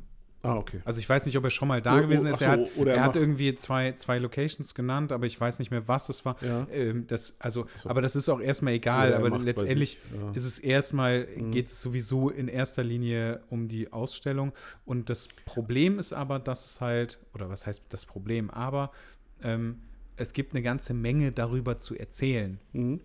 ah, 0.41 0.55
okay. 0.55 0.79
Also 0.85 0.99
ich 1.01 1.09
weiß 1.09 1.25
nicht, 1.25 1.37
ob 1.37 1.43
er 1.43 1.49
schon 1.49 1.67
mal 1.67 1.81
da 1.81 1.95
Oh, 1.95 1.97
oh, 1.97 2.01
gewesen 2.03 2.27
ist. 2.27 2.35
ach 2.37 2.41
er 2.41 2.55
so, 2.55 2.61
hat, 2.65 2.77
oder 2.77 2.93
er 2.93 3.03
hat 3.03 3.15
irgendwie 3.17 3.55
zwei, 3.55 3.91
zwei 3.93 4.19
Locations 4.19 4.73
genannt, 4.73 5.11
aber 5.11 5.25
ich 5.25 5.39
weiß 5.39 5.59
nicht 5.59 5.69
mehr, 5.69 5.85
was 5.89 6.07
es 6.07 6.23
war. 6.23 6.37
Ja. 6.41 6.65
Ähm, 6.71 7.07
das, 7.07 7.35
also, 7.39 7.65
so. 7.83 7.89
aber 7.89 8.01
das 8.01 8.15
ist 8.15 8.29
auch 8.29 8.39
erstmal 8.39 8.73
egal. 8.73 9.11
Er 9.11 9.17
aber 9.19 9.37
letztendlich 9.37 9.97
ja. 10.13 10.31
ist 10.31 10.45
es 10.45 10.59
erstmal, 10.59 11.27
Mhm. 11.35 11.51
geht 11.51 11.67
es 11.67 11.81
sowieso 11.81 12.29
in 12.29 12.47
erster 12.47 12.83
Linie 12.85 13.41
um 13.49 13.67
die 13.67 13.91
Ausstellung. 13.91 14.53
Und 14.85 15.09
das 15.09 15.27
Problem 15.45 15.99
ist 15.99 16.13
aber, 16.13 16.39
dass 16.39 16.65
es 16.65 16.79
halt, 16.79 17.19
oder 17.33 17.49
was 17.49 17.67
heißt 17.67 17.83
das 17.89 18.05
Problem, 18.05 18.49
aber 18.49 18.91
ähm, 19.43 19.79
es 20.15 20.31
gibt 20.33 20.53
eine 20.53 20.61
ganze 20.61 20.93
Menge 20.93 21.31
darüber 21.33 21.79
zu 21.79 21.95
erzählen, 21.97 22.59
Mhm. 22.71 23.01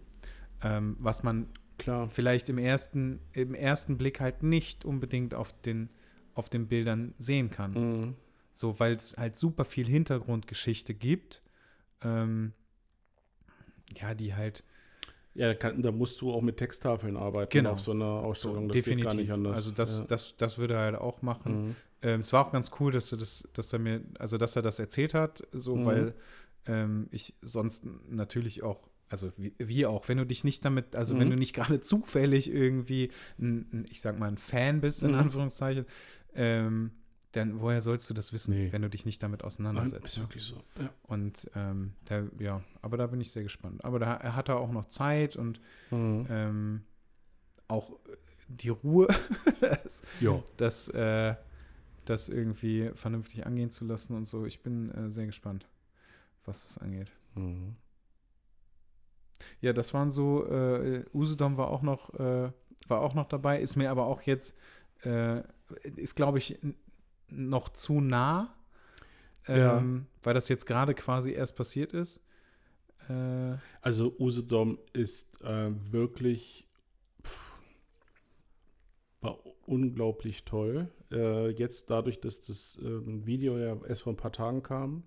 ähm, 0.62 0.96
was 1.00 1.22
man 1.24 1.48
Klar. 1.78 2.08
vielleicht 2.08 2.48
im 2.48 2.58
ersten, 2.58 3.20
im 3.32 3.54
ersten 3.54 3.96
Blick 3.98 4.20
halt 4.20 4.42
nicht 4.42 4.84
unbedingt 4.84 5.34
auf 5.34 5.52
den, 5.62 5.88
auf 6.34 6.48
den 6.48 6.66
Bildern 6.68 7.14
sehen 7.18 7.50
kann. 7.50 7.72
Mhm. 7.72 8.14
So, 8.52 8.78
weil 8.78 8.94
es 8.94 9.16
halt 9.16 9.34
super 9.36 9.64
viel 9.64 9.86
Hintergrundgeschichte 9.86 10.94
gibt. 10.94 11.42
Ähm, 12.02 12.52
ja, 13.96 14.14
die 14.14 14.34
halt 14.34 14.62
Ja, 15.34 15.48
da, 15.48 15.54
kann, 15.54 15.82
da 15.82 15.90
musst 15.90 16.20
du 16.20 16.32
auch 16.32 16.42
mit 16.42 16.56
Texttafeln 16.58 17.16
arbeiten 17.16 17.50
Genau. 17.50 17.72
auf 17.72 17.80
so 17.80 17.90
einer 17.90 18.04
Ausstellung. 18.04 18.68
Das 18.68 18.76
definitiv. 18.76 18.96
geht 18.96 19.04
gar 19.04 19.14
nicht 19.20 19.32
anders. 19.32 19.56
Also 19.56 19.70
das, 19.72 20.00
ja. 20.00 20.04
das, 20.06 20.36
das 20.36 20.58
würde 20.58 20.74
er 20.74 20.80
halt 20.80 20.94
auch 20.96 21.22
machen. 21.22 21.66
Mhm. 21.68 21.76
Ähm, 22.02 22.20
es 22.20 22.32
war 22.32 22.46
auch 22.46 22.52
ganz 22.52 22.70
cool, 22.78 22.92
dass 22.92 23.10
er 23.10 23.18
das, 23.18 23.48
dass 23.52 23.72
er 23.72 23.78
mir, 23.80 24.02
also 24.18 24.38
dass 24.38 24.54
er 24.54 24.62
das 24.62 24.78
erzählt 24.78 25.14
hat, 25.14 25.42
so, 25.52 25.74
Mhm. 25.76 25.84
weil 25.86 26.14
ähm, 26.66 27.08
ich 27.10 27.34
sonst 27.42 27.84
natürlich 28.08 28.62
auch, 28.62 28.88
also 29.14 29.32
wie, 29.36 29.54
wie 29.58 29.86
auch, 29.86 30.08
wenn 30.08 30.18
du 30.18 30.26
dich 30.26 30.42
nicht 30.44 30.64
damit, 30.64 30.96
also 30.96 31.16
wenn 31.18 31.28
Mhm. 31.28 31.32
du 31.32 31.36
nicht 31.38 31.54
gerade 31.54 31.80
zufällig 31.92 32.50
irgendwie, 32.50 33.10
ein, 33.38 33.68
ein, 33.72 33.86
ich 33.90 34.00
sag 34.00 34.18
mal, 34.18 34.26
ein 34.28 34.38
Fan 34.38 34.80
bist, 34.80 35.02
in 35.04 35.12
Mhm. 35.12 35.18
Anführungszeichen, 35.18 35.86
ähm, 36.34 36.90
dann 37.32 37.60
woher 37.60 37.80
sollst 37.80 38.08
du 38.10 38.14
das 38.14 38.32
wissen, 38.32 38.54
Nee. 38.54 38.72
wenn 38.72 38.82
du 38.82 38.88
dich 38.90 39.04
nicht 39.06 39.22
damit 39.22 39.40
Nein, 39.42 39.46
auseinandersetzt? 39.46 40.04
ist 40.04 40.16
ne? 40.18 40.24
wirklich 40.24 40.42
so. 40.44 40.62
Ja. 40.80 40.90
Und 41.02 41.50
ähm, 41.54 41.92
der, 42.08 42.28
ja, 42.38 42.62
aber 42.82 42.96
da 42.96 43.06
bin 43.06 43.20
ich 43.20 43.30
sehr 43.32 43.42
gespannt. 43.42 43.84
Aber 43.84 43.98
da 43.98 44.14
er 44.14 44.34
hat 44.36 44.48
er 44.48 44.58
auch 44.58 44.70
noch 44.72 44.84
Zeit 44.86 45.36
und 45.36 45.60
Mhm. 45.90 46.26
ähm, 46.30 46.82
auch 47.68 47.90
äh, 47.92 48.16
die 48.48 48.68
Ruhe, 48.68 49.08
das, 49.60 50.02
das, 50.56 50.88
äh, 50.88 51.34
das 52.04 52.28
irgendwie 52.28 52.90
vernünftig 52.94 53.46
angehen 53.46 53.70
zu 53.70 53.84
lassen 53.84 54.14
und 54.14 54.26
so. 54.26 54.44
Ich 54.46 54.62
bin 54.62 54.90
äh, 54.92 55.10
sehr 55.10 55.26
gespannt, 55.26 55.66
was 56.44 56.62
das 56.64 56.78
angeht. 56.78 57.10
Mhm. 57.34 57.76
Ja, 59.60 59.72
das 59.72 59.92
waren 59.94 60.10
so, 60.10 60.46
äh, 60.46 61.04
Usedom 61.14 61.56
war 61.56 61.68
auch 61.68 61.82
noch, 61.82 62.14
äh, 62.14 62.50
war 62.88 63.00
auch 63.00 63.14
noch 63.14 63.26
dabei, 63.26 63.60
ist 63.60 63.76
mir 63.76 63.90
aber 63.90 64.06
auch 64.06 64.22
jetzt, 64.22 64.54
äh, 65.02 65.42
ist 65.96 66.14
glaube 66.16 66.38
ich 66.38 66.58
noch 67.28 67.68
zu 67.70 68.00
nah, 68.00 68.54
Ja. 69.46 69.78
ähm, 69.78 70.06
weil 70.22 70.34
das 70.34 70.48
jetzt 70.48 70.66
gerade 70.66 70.94
quasi 70.94 71.32
erst 71.32 71.56
passiert 71.56 71.92
ist. 71.92 72.20
Äh, 73.08 73.56
Also 73.82 74.14
Usedom 74.18 74.78
ist 74.92 75.40
äh, 75.42 75.70
wirklich 75.92 76.66
pff, 77.22 77.58
war 79.20 79.38
unglaublich 79.66 80.44
toll. 80.44 80.88
Äh, 81.10 81.50
jetzt 81.50 81.90
dadurch, 81.90 82.20
dass 82.20 82.40
das 82.40 82.78
ähm, 82.82 83.26
Video 83.26 83.58
ja 83.58 83.76
erst 83.86 84.02
vor 84.02 84.12
ein 84.12 84.16
paar 84.16 84.32
Tagen 84.32 84.62
kam, 84.62 85.04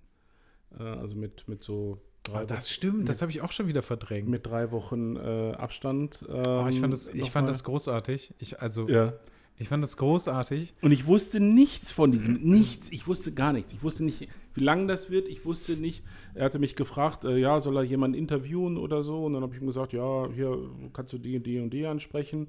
äh, 0.77 0.83
also 0.83 1.15
mit, 1.15 1.47
mit 1.47 1.63
so 1.63 2.01
drei, 2.27 2.43
oh, 2.43 2.45
das 2.45 2.69
stimmt, 2.69 3.09
das 3.09 3.21
habe 3.21 3.31
ich 3.31 3.41
auch 3.41 3.51
schon 3.51 3.67
wieder 3.67 3.81
verdrängt. 3.81 4.27
mit 4.27 4.45
drei 4.45 4.71
Wochen 4.71 5.15
äh, 5.15 5.53
Abstand. 5.53 6.25
oh, 6.27 6.67
ich 6.69 6.79
fand 6.79 6.93
das, 6.93 7.07
ähm, 7.07 7.21
ich 7.21 7.31
fand 7.31 7.49
das 7.49 7.63
großartig. 7.63 8.33
Ich, 8.39 8.61
also, 8.61 8.87
ja. 8.87 9.13
ich 9.57 9.69
fand 9.69 9.83
das 9.83 9.97
großartig. 9.97 10.73
Und 10.81 10.91
ich 10.91 11.05
wusste 11.07 11.39
nichts 11.39 11.91
von 11.91 12.11
diesem, 12.11 12.41
nichts, 12.41 12.91
ich 12.91 13.07
wusste 13.07 13.33
gar 13.33 13.53
nichts. 13.53 13.73
Ich 13.73 13.83
wusste 13.83 14.03
nicht, 14.03 14.27
wie 14.53 14.63
lang 14.63 14.87
das 14.87 15.09
wird, 15.09 15.27
ich 15.27 15.45
wusste 15.45 15.73
nicht. 15.73 16.03
Er 16.33 16.45
hatte 16.45 16.59
mich 16.59 16.75
gefragt, 16.75 17.25
äh, 17.25 17.37
ja, 17.37 17.59
soll 17.61 17.77
er 17.77 17.83
jemanden 17.83 18.17
interviewen 18.17 18.77
oder 18.77 19.03
so? 19.03 19.25
Und 19.25 19.33
dann 19.33 19.43
habe 19.43 19.55
ich 19.55 19.61
ihm 19.61 19.67
gesagt, 19.67 19.93
ja, 19.93 20.27
hier 20.33 20.57
kannst 20.93 21.13
du 21.13 21.17
die 21.17 21.37
und 21.37 21.45
die 21.45 21.59
und 21.59 21.71
die 21.71 21.85
ansprechen. 21.85 22.47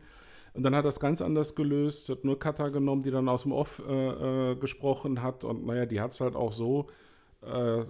Und 0.55 0.63
dann 0.63 0.75
hat 0.75 0.85
er 0.85 0.89
es 0.89 1.01
ganz 1.01 1.23
anders 1.23 1.55
gelöst, 1.55 2.09
hat 2.09 2.25
nur 2.25 2.39
Kata 2.39 2.65
genommen, 2.65 3.03
die 3.03 3.11
dann 3.11 3.29
aus 3.29 3.43
dem 3.43 3.53
Off 3.53 3.81
äh, 3.87 4.53
äh, 4.53 4.57
gesprochen 4.57 5.23
hat. 5.23 5.45
Und 5.45 5.67
naja, 5.67 5.87
die 5.87 6.01
hat 6.01 6.13
es 6.13 6.21
halt 6.21 6.35
auch 6.35 6.53
so, 6.53 6.89
äh, 7.43 7.85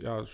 ja, 0.00 0.20
äh, 0.20 0.26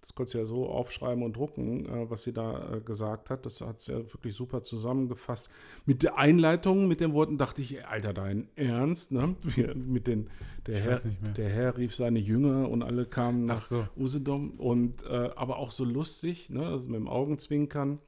das 0.00 0.14
konntest 0.14 0.34
du 0.34 0.38
ja 0.38 0.46
so 0.46 0.68
aufschreiben 0.68 1.22
und 1.22 1.36
drucken, 1.36 1.86
äh, 1.86 2.10
was 2.10 2.22
sie 2.22 2.32
da 2.32 2.76
äh, 2.76 2.80
gesagt 2.80 3.28
hat. 3.28 3.44
Das 3.44 3.60
hat 3.60 3.82
sie 3.82 3.92
ja 3.92 3.98
wirklich 3.98 4.34
super 4.34 4.62
zusammengefasst. 4.62 5.50
Mit 5.84 6.02
der 6.02 6.16
Einleitung, 6.16 6.88
mit 6.88 7.00
den 7.00 7.12
Worten 7.12 7.36
dachte 7.36 7.60
ich, 7.60 7.86
Alter, 7.86 8.14
dein 8.14 8.48
Ernst, 8.56 9.12
ne? 9.12 9.36
Wir, 9.42 9.74
mit 9.74 10.06
den, 10.06 10.30
der, 10.66 10.78
Ich 10.78 10.84
Herr, 10.84 11.32
der 11.36 11.48
Herr 11.50 11.76
rief 11.76 11.94
seine 11.94 12.18
Jünger 12.18 12.70
und 12.70 12.82
alle 12.82 13.04
kamen 13.04 13.44
nach 13.44 13.56
Ach 13.56 13.60
so. 13.60 13.88
Usedom 13.96 14.52
und 14.52 15.02
äh, 15.04 15.30
aber 15.36 15.58
auch 15.58 15.70
so 15.70 15.84
lustig, 15.84 16.48
ne? 16.48 16.66
Also 16.66 16.86
mit 16.86 16.96
dem 16.96 17.08
Augenzwinkern. 17.08 17.98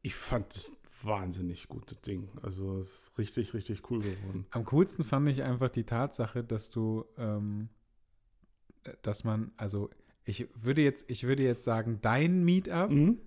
Ich 0.00 0.14
fand 0.14 0.54
das 0.54 0.72
wahnsinnig 1.02 1.68
gutes 1.68 2.00
Ding. 2.00 2.28
Also 2.42 2.78
es 2.78 2.88
ist 3.04 3.18
richtig, 3.18 3.54
richtig 3.54 3.90
cool 3.90 4.00
geworden. 4.00 4.46
Am 4.50 4.64
coolsten 4.64 5.04
fand 5.04 5.28
ich 5.28 5.42
einfach 5.42 5.70
die 5.70 5.84
Tatsache, 5.84 6.42
dass 6.44 6.70
du, 6.70 7.04
ähm, 7.18 7.68
äh, 8.84 8.92
dass 9.02 9.24
man, 9.24 9.52
also 9.56 9.90
ich 10.24 10.48
würde 10.54 10.82
jetzt, 10.82 11.08
ich 11.08 11.24
würde 11.24 11.42
jetzt 11.44 11.64
sagen, 11.64 11.98
dein 12.02 12.44
Meetup 12.44 12.90
Mhm. 12.90 13.18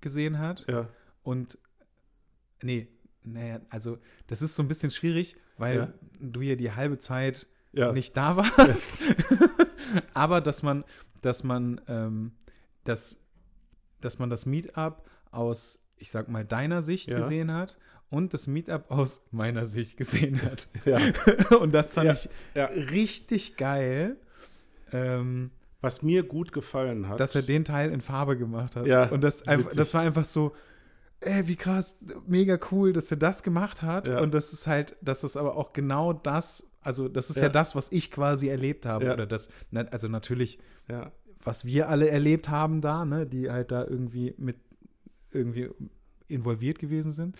gesehen 0.00 0.38
hat 0.38 0.64
Ja. 0.68 0.88
und 1.22 1.58
nee, 2.62 2.88
naja, 3.22 3.60
also 3.70 3.98
das 4.28 4.40
ist 4.42 4.54
so 4.54 4.62
ein 4.62 4.68
bisschen 4.68 4.90
schwierig, 4.90 5.36
weil 5.58 5.76
Ja. 5.76 5.92
du 6.20 6.40
ja 6.40 6.54
die 6.56 6.72
halbe 6.72 6.98
Zeit 6.98 7.46
Ja. 7.72 7.92
nicht 7.92 8.16
da 8.16 8.36
warst. 8.36 8.90
Aber 10.14 10.40
dass 10.40 10.62
man, 10.62 10.84
dass 11.22 11.44
man, 11.44 11.80
ähm, 11.88 12.32
das, 12.84 13.18
dass 14.00 14.18
man 14.18 14.30
das 14.30 14.46
Meetup 14.46 15.08
aus, 15.30 15.78
ich 15.98 16.10
sag 16.10 16.28
mal, 16.28 16.44
deiner 16.44 16.82
Sicht 16.82 17.10
Ja. 17.10 17.18
gesehen 17.18 17.52
hat 17.52 17.76
und 18.10 18.34
das 18.34 18.46
Meetup 18.46 18.90
aus 18.90 19.22
meiner 19.30 19.66
Sicht 19.66 19.96
gesehen 19.96 20.42
hat. 20.42 20.68
ja. 20.84 20.98
und 21.60 21.72
das 21.74 21.94
fand 21.94 22.28
Ja, 22.54 22.70
ich 22.74 22.90
richtig 22.90 23.56
geil. 23.56 24.16
Ähm, 24.92 25.50
Was 25.80 26.02
mir 26.02 26.22
gut 26.22 26.52
gefallen 26.52 27.08
hat. 27.08 27.18
dass 27.20 27.34
er 27.34 27.42
den 27.42 27.64
Teil 27.64 27.90
in 27.90 28.00
Farbe 28.00 28.36
gemacht 28.36 28.76
hat. 28.76 28.86
Ja, 28.86 29.06
und 29.08 29.22
das, 29.24 29.46
einfach, 29.46 29.72
das 29.74 29.92
war 29.94 30.02
einfach 30.02 30.24
so, 30.24 30.52
ey, 31.20 31.46
wie 31.48 31.56
krass, 31.56 31.96
mega 32.26 32.58
cool, 32.70 32.92
dass 32.92 33.10
er 33.10 33.16
das 33.16 33.42
gemacht 33.42 33.82
hat. 33.82 34.08
Und 34.08 34.32
das 34.34 34.52
ist 34.52 34.66
halt, 34.66 34.96
dass 35.02 35.20
das 35.22 35.36
aber 35.36 35.56
auch 35.56 35.72
genau 35.72 36.12
das, 36.12 36.64
also 36.82 37.08
das 37.08 37.30
ist 37.30 37.36
ja, 37.36 37.44
Ja. 37.44 37.48
das, 37.48 37.74
was 37.74 37.90
ich 37.90 38.10
quasi 38.12 38.48
erlebt 38.48 38.86
habe. 38.86 39.06
Ja. 39.06 39.12
Oder 39.14 39.26
das, 39.26 39.48
also 39.90 40.08
natürlich, 40.08 40.58
ja. 40.88 41.10
was 41.42 41.64
wir 41.64 41.88
alle 41.88 42.08
erlebt 42.10 42.48
haben 42.48 42.80
da, 42.80 43.04
ne, 43.04 43.26
die 43.26 43.50
halt 43.50 43.70
da 43.72 43.84
irgendwie 43.84 44.34
mit 44.38 44.56
irgendwie 45.36 45.68
involviert 46.28 46.78
gewesen 46.78 47.12
sind. 47.12 47.36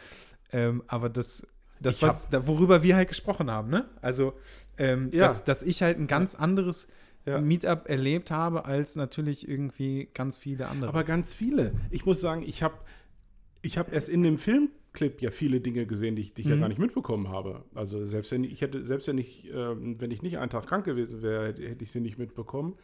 Ähm, 0.52 0.82
aber 0.86 1.09
das, 1.09 1.47
das 1.81 2.01
was, 2.02 2.28
da, 2.28 2.47
worüber 2.47 2.82
wir 2.82 2.97
halt 2.97 3.09
gesprochen 3.09 3.51
haben, 3.51 3.68
ne? 3.70 3.89
Also, 4.01 4.35
ähm, 4.78 5.10
Ja. 5.12 5.27
dass, 5.27 5.44
dass 5.44 5.62
ich 5.62 5.82
halt 5.82 5.98
ein 5.98 6.06
ganz 6.06 6.35
anderes 6.35 6.86
Ja. 7.24 7.40
Meetup 7.40 7.89
erlebt 7.89 8.31
habe, 8.31 8.66
als 8.66 8.94
natürlich 8.94 9.48
irgendwie 9.48 10.09
ganz 10.14 10.39
viele 10.39 10.68
andere. 10.68 10.89
Aber 10.90 11.02
ganz 11.02 11.35
viele. 11.35 11.73
Ich 11.90 12.06
muss 12.06 12.20
sagen, 12.20 12.44
ich 12.47 12.62
habe 12.62 12.77
ich 13.62 13.78
hab 13.78 13.93
erst 13.93 14.09
in 14.09 14.23
dem 14.23 14.39
Filmclip 14.39 15.20
ja 15.20 15.32
viele 15.32 15.60
Dinge 15.60 15.86
gesehen, 15.86 16.14
die 16.14 16.23
ich, 16.23 16.35
die 16.35 16.43
ich 16.43 16.47
ja 16.48 16.55
Mhm. 16.55 16.60
gar 16.60 16.68
nicht 16.68 16.78
mitbekommen 16.78 17.28
habe. 17.28 17.64
Also 17.74 18.06
selbst 18.06 18.31
wenn 18.31 18.44
ich, 18.44 18.60
hätte, 18.60 18.85
selbst 18.85 19.09
wenn 19.09 19.18
ich, 19.18 19.51
ähm, 19.52 20.01
wenn 20.01 20.12
ich 20.12 20.23
nicht 20.23 20.39
einen 20.39 20.51
Tag 20.51 20.68
krank 20.68 20.85
gewesen 20.85 21.20
wäre, 21.23 21.47
hätte 21.48 21.82
ich 21.82 21.90
sie 21.90 22.01
nicht 22.01 22.16
mitbekommen. 22.16 22.77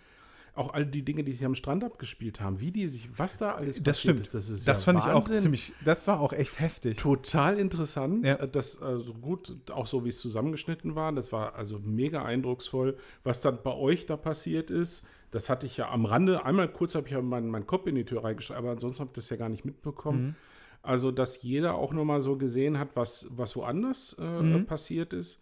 Auch 0.55 0.75
all 0.75 0.85
die 0.85 1.03
Dinge, 1.03 1.25
die 1.25 1.33
sich 1.33 1.47
am 1.47 1.55
Strand 1.55 1.83
abgespielt 1.83 2.41
haben, 2.43 2.61
wie 2.61 2.71
die 2.73 2.87
sich, 2.87 3.09
was 3.19 3.39
da 3.39 3.53
alles 3.55 3.83
das 3.83 4.01
stimmt. 4.03 4.21
ist, 4.21 4.35
das 4.35 4.51
ist 4.51 4.69
das 4.69 4.81
ja 4.81 4.85
fand 4.85 4.99
ich 4.99 5.07
auch 5.11 5.15
Wahnsinn. 5.27 5.39
ziemlich, 5.39 5.73
das 5.83 6.07
war 6.07 6.21
auch 6.21 6.35
echt 6.35 6.61
heftig. 6.61 6.99
Total 6.99 7.59
interessant. 7.59 8.25
Ja. 8.27 8.35
Äh, 8.35 8.49
Das 8.49 8.83
also 8.83 9.15
gut, 9.15 9.57
auch 9.71 9.87
so 9.87 10.05
wie 10.05 10.11
es 10.11 10.19
zusammengeschnitten 10.19 10.95
war. 10.95 11.11
Das 11.13 11.33
war 11.33 11.55
also 11.55 11.79
mega 11.79 12.23
eindrucksvoll. 12.23 12.99
Was 13.25 13.41
dann 13.41 13.61
bei 13.63 13.73
euch 13.75 14.05
da 14.05 14.19
passiert 14.19 14.71
ist, 14.71 15.07
das 15.31 15.49
hatte 15.49 15.65
ich 15.65 15.79
ja 15.79 15.91
am 15.91 16.05
Rande. 16.05 16.45
Einmal 16.45 16.69
kurz 16.69 16.95
habe 16.95 17.07
ich 17.07 17.15
ja 17.15 17.23
meinen, 17.23 17.49
meinen 17.49 17.67
Kopf 17.67 17.87
in 17.87 17.95
die 17.95 18.05
Tür 18.05 18.23
reingeschrieben, 18.23 18.59
aber 18.63 18.73
ansonsten 18.73 19.01
habe 19.01 19.09
ich 19.13 19.15
das 19.17 19.31
ja 19.31 19.37
gar 19.39 19.49
nicht 19.49 19.65
mitbekommen. 19.65 20.23
Mhm. 20.23 20.35
Also, 20.83 21.13
dass 21.13 21.41
jeder 21.43 21.77
auch 21.77 21.93
nochmal 21.95 22.21
so 22.21 22.37
gesehen 22.37 22.79
hat, 22.79 22.89
was, 22.95 23.27
was 23.31 23.57
woanders 23.57 24.17
äh, 24.19 24.43
Mhm. 24.43 24.67
passiert 24.67 25.15
ist. 25.15 25.41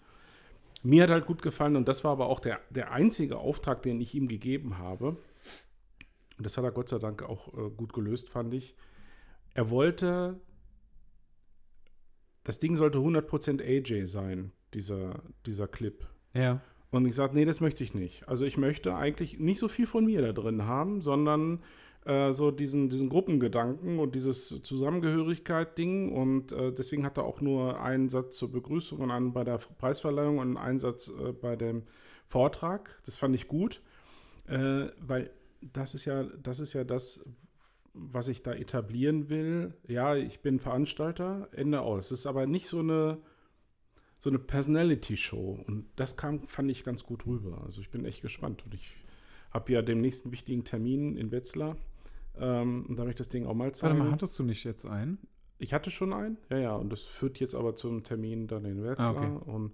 Mir 0.83 1.03
hat 1.03 1.11
halt 1.11 1.27
gut 1.27 1.43
gefallen 1.43 1.77
und 1.77 1.89
das 1.89 2.05
war 2.05 2.13
aber 2.13 2.27
auch 2.27 2.41
der, 2.41 2.61
der 2.71 2.93
einzige 2.93 3.39
Auftrag, 3.39 3.83
den 3.83 4.01
ich 4.01 4.15
ihm 4.15 4.29
gegeben 4.29 4.79
habe. 4.79 5.17
Und 6.39 6.47
das 6.47 6.57
hat 6.57 6.65
er 6.65 6.73
Gott 6.73 6.89
sei 6.89 6.99
Dank 6.99 7.23
auch 7.23 7.53
äh, 7.53 7.71
gut 7.71 7.93
gelöst, 7.93 8.31
fand 8.31 8.55
ich. 8.55 8.75
er 9.55 9.71
wollte, 9.71 10.41
das 12.45 12.59
Ding 12.59 12.77
sollte 12.77 12.99
100% 12.99 13.61
AJ 13.61 14.07
sein, 14.07 14.53
dieser, 14.73 15.23
dieser 15.45 15.69
Clip. 15.69 16.07
Ja. 16.33 16.63
Und 16.91 17.07
ich 17.07 17.15
sagte, 17.15 17.37
nee, 17.37 17.45
das 17.45 17.61
möchte 17.61 17.85
ich 17.85 17.95
nicht. 17.95 18.27
Also 18.29 18.47
ich 18.47 18.57
möchte 18.57 18.95
eigentlich 18.95 19.39
nicht 19.39 19.59
so 19.59 19.69
viel 19.69 19.87
von 19.87 20.07
mir 20.07 20.23
da 20.23 20.33
drin 20.33 20.65
haben, 20.65 21.03
sondern 21.03 21.63
äh, 22.05 22.33
so 22.33 22.51
diesen, 22.51 22.89
diesen 22.89 23.09
Gruppengedanken 23.09 23.99
und 23.99 24.15
dieses 24.15 24.63
Zusammengehörigkeit-Ding. 24.63 26.13
Und 26.13 26.53
äh, 26.53 26.73
deswegen 26.73 27.05
hat 27.05 27.19
er 27.19 27.25
auch 27.25 27.41
nur 27.41 27.81
einen 27.81 28.09
Satz 28.09 28.37
zur 28.37 28.51
Begrüßung 28.53 29.01
und 29.01 29.11
einen 29.11 29.33
bei 29.33 29.45
der 29.45 29.59
Preisverleihung 29.59 30.39
und 30.39 30.49
einen 30.49 30.57
Einsatz 30.57 31.09
äh, 31.09 31.33
bei 31.33 31.57
dem 31.57 31.83
Vortrag. 32.27 33.01
Das 33.05 33.17
fand 33.17 33.35
ich 33.35 33.49
gut, 33.49 33.83
äh, 34.47 34.87
weil 35.01 35.31
das 35.61 35.95
ist 35.95 36.05
ja, 36.05 36.25
das 36.25 36.61
ist 36.61 36.73
ja 36.73 36.85
das, 36.85 37.25
was 37.93 38.29
ich 38.29 38.43
da 38.43 38.53
etablieren 38.53 39.29
will. 39.29 39.75
Ja, 39.87 40.15
ich 40.15 40.41
bin 40.41 40.61
Veranstalter, 40.61 41.49
Ende 41.53 41.83
aus. 41.83 42.07
Es 42.07 42.21
ist 42.21 42.27
aber 42.27 42.47
nicht 42.47 42.69
so 42.69 42.79
eine 42.79 43.19
so 44.21 44.29
eine 44.29 44.39
Personality-Show. 44.39 45.65
Und 45.67 45.87
das 45.97 46.17
kam, 46.17 46.47
fand 46.47 46.71
ich 46.71 46.85
ganz 46.85 47.05
gut 47.05 47.27
rüber. 47.27 47.63
Also 47.65 47.81
ich 47.81 47.91
bin 47.91 48.05
echt 48.05 48.21
gespannt. 48.23 48.65
Und 48.65 48.75
ich 48.75 48.95
habe 49.51 49.73
ja 49.73 49.83
den 49.83 50.01
nächsten 50.01 50.31
wichtigen 50.31 50.63
Termin 50.63 51.17
in 51.17 51.33
Wetzlar. 51.33 51.77
Ähm, 52.39 52.87
und 52.89 52.97
da 52.97 53.03
werde 53.03 53.11
ich 53.11 53.17
das 53.17 53.29
Ding 53.29 53.47
auch 53.47 53.55
mal 53.55 53.73
zeigen. 53.75 53.95
Warte 53.95 54.05
mal, 54.05 54.13
hattest 54.13 54.39
du 54.39 54.43
nicht 54.43 54.65
jetzt 54.65 54.87
einen? 54.87 55.19
Ich 55.59 55.75
hatte 55.75 55.91
schon 55.91 56.13
einen, 56.13 56.39
ja, 56.49 56.59
ja. 56.59 56.77
Und 56.77 56.91
das 56.91 57.05
führt 57.05 57.39
jetzt 57.39 57.55
aber 57.55 57.77
zum 57.77 58.03
Termin 58.03 58.47
dann 58.47 58.65
in 58.65 58.83
Wetzlar. 58.83 59.17
Ah, 59.17 59.37
okay. 59.37 59.51
Und 59.51 59.73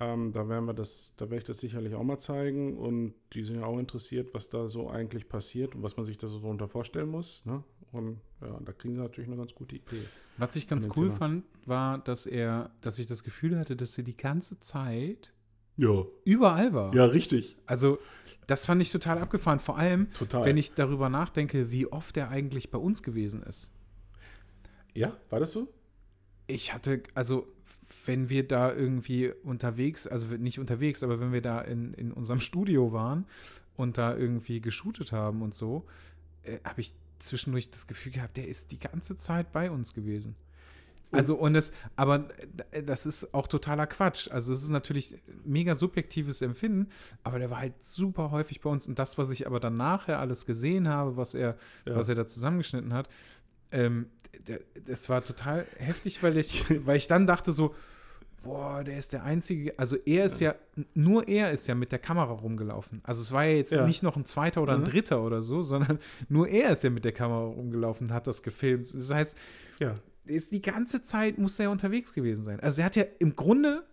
ähm, 0.00 0.32
da 0.32 0.48
werden 0.48 0.64
wir 0.64 0.74
das, 0.74 1.14
da 1.16 1.26
werde 1.26 1.38
ich 1.38 1.44
das 1.44 1.58
sicherlich 1.58 1.94
auch 1.94 2.04
mal 2.04 2.18
zeigen. 2.18 2.78
Und 2.78 3.14
die 3.32 3.42
sind 3.42 3.56
ja 3.56 3.66
auch 3.66 3.78
interessiert, 3.78 4.32
was 4.32 4.48
da 4.48 4.68
so 4.68 4.88
eigentlich 4.88 5.28
passiert 5.28 5.74
und 5.74 5.82
was 5.82 5.96
man 5.96 6.04
sich 6.04 6.18
da 6.18 6.28
so 6.28 6.38
darunter 6.38 6.68
vorstellen 6.68 7.08
muss. 7.08 7.42
Ne? 7.44 7.64
Und 7.90 8.20
ja, 8.40 8.58
da 8.64 8.72
kriegen 8.72 8.94
sie 8.94 9.00
natürlich 9.00 9.28
eine 9.28 9.36
ganz 9.36 9.54
gute 9.54 9.76
Idee. 9.76 10.02
Was 10.38 10.56
ich 10.56 10.66
ganz 10.66 10.88
cool 10.96 11.08
Thema. 11.08 11.16
fand, 11.16 11.44
war, 11.66 11.98
dass 11.98 12.26
er, 12.26 12.70
dass 12.80 12.98
ich 12.98 13.06
das 13.06 13.22
Gefühl 13.22 13.58
hatte, 13.58 13.76
dass 13.76 13.96
er 13.98 14.04
die 14.04 14.16
ganze 14.16 14.58
Zeit 14.60 15.34
Ja, 15.76 16.04
überall 16.24 16.72
war. 16.72 16.94
ja, 16.94 17.04
richtig. 17.06 17.56
Also, 17.66 17.98
das 18.46 18.66
fand 18.66 18.82
ich 18.82 18.90
total 18.90 19.18
abgefahren. 19.18 19.58
Vor 19.58 19.78
allem, 19.78 20.12
Total. 20.12 20.44
wenn 20.44 20.56
ich 20.56 20.74
darüber 20.74 21.08
nachdenke, 21.08 21.70
wie 21.70 21.86
oft 21.86 22.16
er 22.16 22.30
eigentlich 22.30 22.70
bei 22.70 22.78
uns 22.78 23.02
gewesen 23.02 23.42
ist. 23.42 23.70
ja, 24.94 25.16
war 25.30 25.40
das 25.40 25.52
so? 25.52 25.68
Ich 26.46 26.74
hatte, 26.74 27.02
also, 27.14 27.46
wenn 28.04 28.28
wir 28.28 28.46
da 28.46 28.72
irgendwie 28.72 29.32
unterwegs, 29.44 30.06
also 30.06 30.26
nicht 30.26 30.58
unterwegs, 30.58 31.02
aber 31.02 31.20
wenn 31.20 31.32
wir 31.32 31.42
da 31.42 31.60
in, 31.60 31.94
in 31.94 32.12
unserem 32.12 32.40
Studio 32.40 32.92
waren 32.92 33.26
und 33.76 33.96
da 33.96 34.16
irgendwie 34.16 34.60
geshootet 34.60 35.12
haben 35.12 35.42
und 35.42 35.54
so, 35.54 35.86
äh, 36.42 36.58
habe 36.64 36.80
ich 36.80 36.94
zwischendurch 37.20 37.70
das 37.70 37.86
Gefühl 37.86 38.12
gehabt, 38.12 38.36
der 38.36 38.48
ist 38.48 38.72
die 38.72 38.78
ganze 38.78 39.16
Zeit 39.16 39.52
bei 39.52 39.70
uns 39.70 39.94
gewesen. 39.94 40.34
Also 41.12 41.34
und 41.36 41.54
es, 41.54 41.72
aber 41.96 42.28
äh, 42.70 42.82
das 42.82 43.06
ist 43.06 43.32
auch 43.34 43.46
totaler 43.46 43.86
Quatsch. 43.86 44.30
Also 44.30 44.52
es 44.52 44.62
ist 44.62 44.70
natürlich 44.70 45.16
mega 45.44 45.74
subjektives 45.74 46.42
Empfinden, 46.42 46.88
aber 47.22 47.38
der 47.38 47.50
war 47.50 47.58
halt 47.60 47.84
super 47.84 48.30
häufig 48.30 48.60
bei 48.60 48.70
uns 48.70 48.88
und 48.88 48.98
das, 48.98 49.18
was 49.18 49.30
ich 49.30 49.46
aber 49.46 49.60
dann 49.60 49.76
nachher 49.76 50.18
alles 50.18 50.46
gesehen 50.46 50.88
habe, 50.88 51.16
was 51.16 51.34
er, 51.34 51.56
Ja. 51.86 51.96
was 51.96 52.08
er 52.08 52.14
da 52.14 52.26
zusammengeschnitten 52.26 52.92
hat, 52.94 53.08
ähm, 53.70 54.06
das 54.86 55.08
war 55.08 55.22
total 55.22 55.66
heftig, 55.76 56.22
weil 56.22 56.36
ich, 56.38 56.64
weil 56.86 56.96
ich 56.96 57.06
dann 57.06 57.26
dachte 57.26 57.52
so, 57.52 57.74
boah, 58.42 58.82
der 58.82 58.98
ist 58.98 59.12
der 59.12 59.22
einzige, 59.22 59.78
also 59.78 59.96
er 60.04 60.24
ist 60.24 60.40
ja, 60.40 60.54
nur 60.94 61.28
er 61.28 61.52
ist 61.52 61.68
ja 61.68 61.74
mit 61.76 61.92
der 61.92 62.00
Kamera 62.00 62.32
rumgelaufen. 62.32 63.00
Also 63.04 63.22
es 63.22 63.30
war 63.30 63.44
ja 63.44 63.52
jetzt 63.56 63.70
Ja. 63.72 63.86
nicht 63.86 64.02
noch 64.02 64.16
ein 64.16 64.24
zweiter 64.24 64.62
oder 64.62 64.72
ein 64.74 64.80
Mhm. 64.80 64.84
dritter 64.86 65.22
oder 65.22 65.42
so, 65.42 65.62
sondern 65.62 65.98
nur 66.28 66.48
er 66.48 66.70
ist 66.72 66.82
ja 66.82 66.90
mit 66.90 67.04
der 67.04 67.12
Kamera 67.12 67.44
rumgelaufen 67.44 68.08
und 68.08 68.12
hat 68.14 68.26
das 68.26 68.42
gefilmt. 68.42 68.92
Das 68.94 69.10
heißt, 69.12 69.36
Ja. 69.78 69.94
Ist 70.26 70.52
die 70.52 70.62
ganze 70.62 71.02
Zeit 71.02 71.38
muss 71.38 71.58
er 71.58 71.70
unterwegs 71.70 72.12
gewesen 72.12 72.44
sein. 72.44 72.60
Also 72.60 72.80
er 72.82 72.86
hat 72.86 72.96
ja 72.96 73.04
im 73.18 73.34
Grunde 73.36 73.84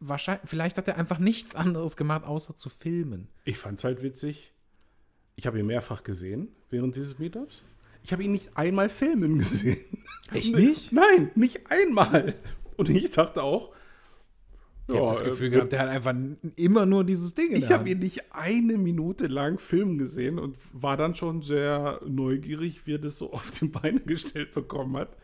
wahrscheinlich, 0.00 0.48
vielleicht 0.50 0.76
hat 0.76 0.88
er 0.88 0.96
einfach 0.98 1.18
nichts 1.18 1.54
anderes 1.54 1.96
gemacht, 1.96 2.24
außer 2.24 2.56
zu 2.56 2.68
filmen. 2.68 3.28
Ich 3.44 3.58
fand 3.58 3.78
es 3.78 3.84
halt 3.84 4.02
witzig. 4.02 4.52
Ich 5.36 5.46
habe 5.46 5.58
ihn 5.58 5.66
mehrfach 5.66 6.02
gesehen 6.04 6.48
während 6.70 6.96
dieses 6.96 7.18
Meetups. 7.18 7.62
Ich 8.02 8.12
habe 8.12 8.22
ihn 8.22 8.32
nicht 8.32 8.56
einmal 8.56 8.88
filmen 8.88 9.38
gesehen. 9.38 9.78
Echt 10.32 10.54
nicht? 10.54 10.92
Nein, 10.92 11.30
nicht 11.34 11.70
einmal. 11.70 12.34
Und 12.76 12.88
ich 12.88 13.10
dachte 13.10 13.42
auch, 13.42 13.72
Ich 14.88 14.94
habe 14.96 15.06
das 15.06 15.22
äh, 15.22 15.24
Gefühl 15.24 15.50
wird- 15.52 15.52
gehabt, 15.70 15.72
der 15.72 15.80
hat 15.80 15.88
einfach 15.88 16.14
immer 16.56 16.84
nur 16.86 17.04
dieses 17.04 17.34
Ding 17.34 17.50
in 17.52 17.56
Ich 17.58 17.70
habe 17.70 17.88
ihn 17.88 18.00
nicht 18.00 18.32
eine 18.34 18.76
Minute 18.76 19.26
lang 19.28 19.58
filmen 19.58 19.96
gesehen 19.98 20.38
und 20.38 20.56
war 20.72 20.96
dann 20.96 21.14
schon 21.14 21.42
sehr 21.42 22.00
neugierig, 22.06 22.86
wie 22.86 22.94
er 22.94 22.98
das 22.98 23.16
so 23.18 23.32
auf 23.32 23.50
die 23.52 23.68
Beine 23.68 24.00
gestellt 24.00 24.52
bekommen 24.52 24.96
hat. 24.96 25.16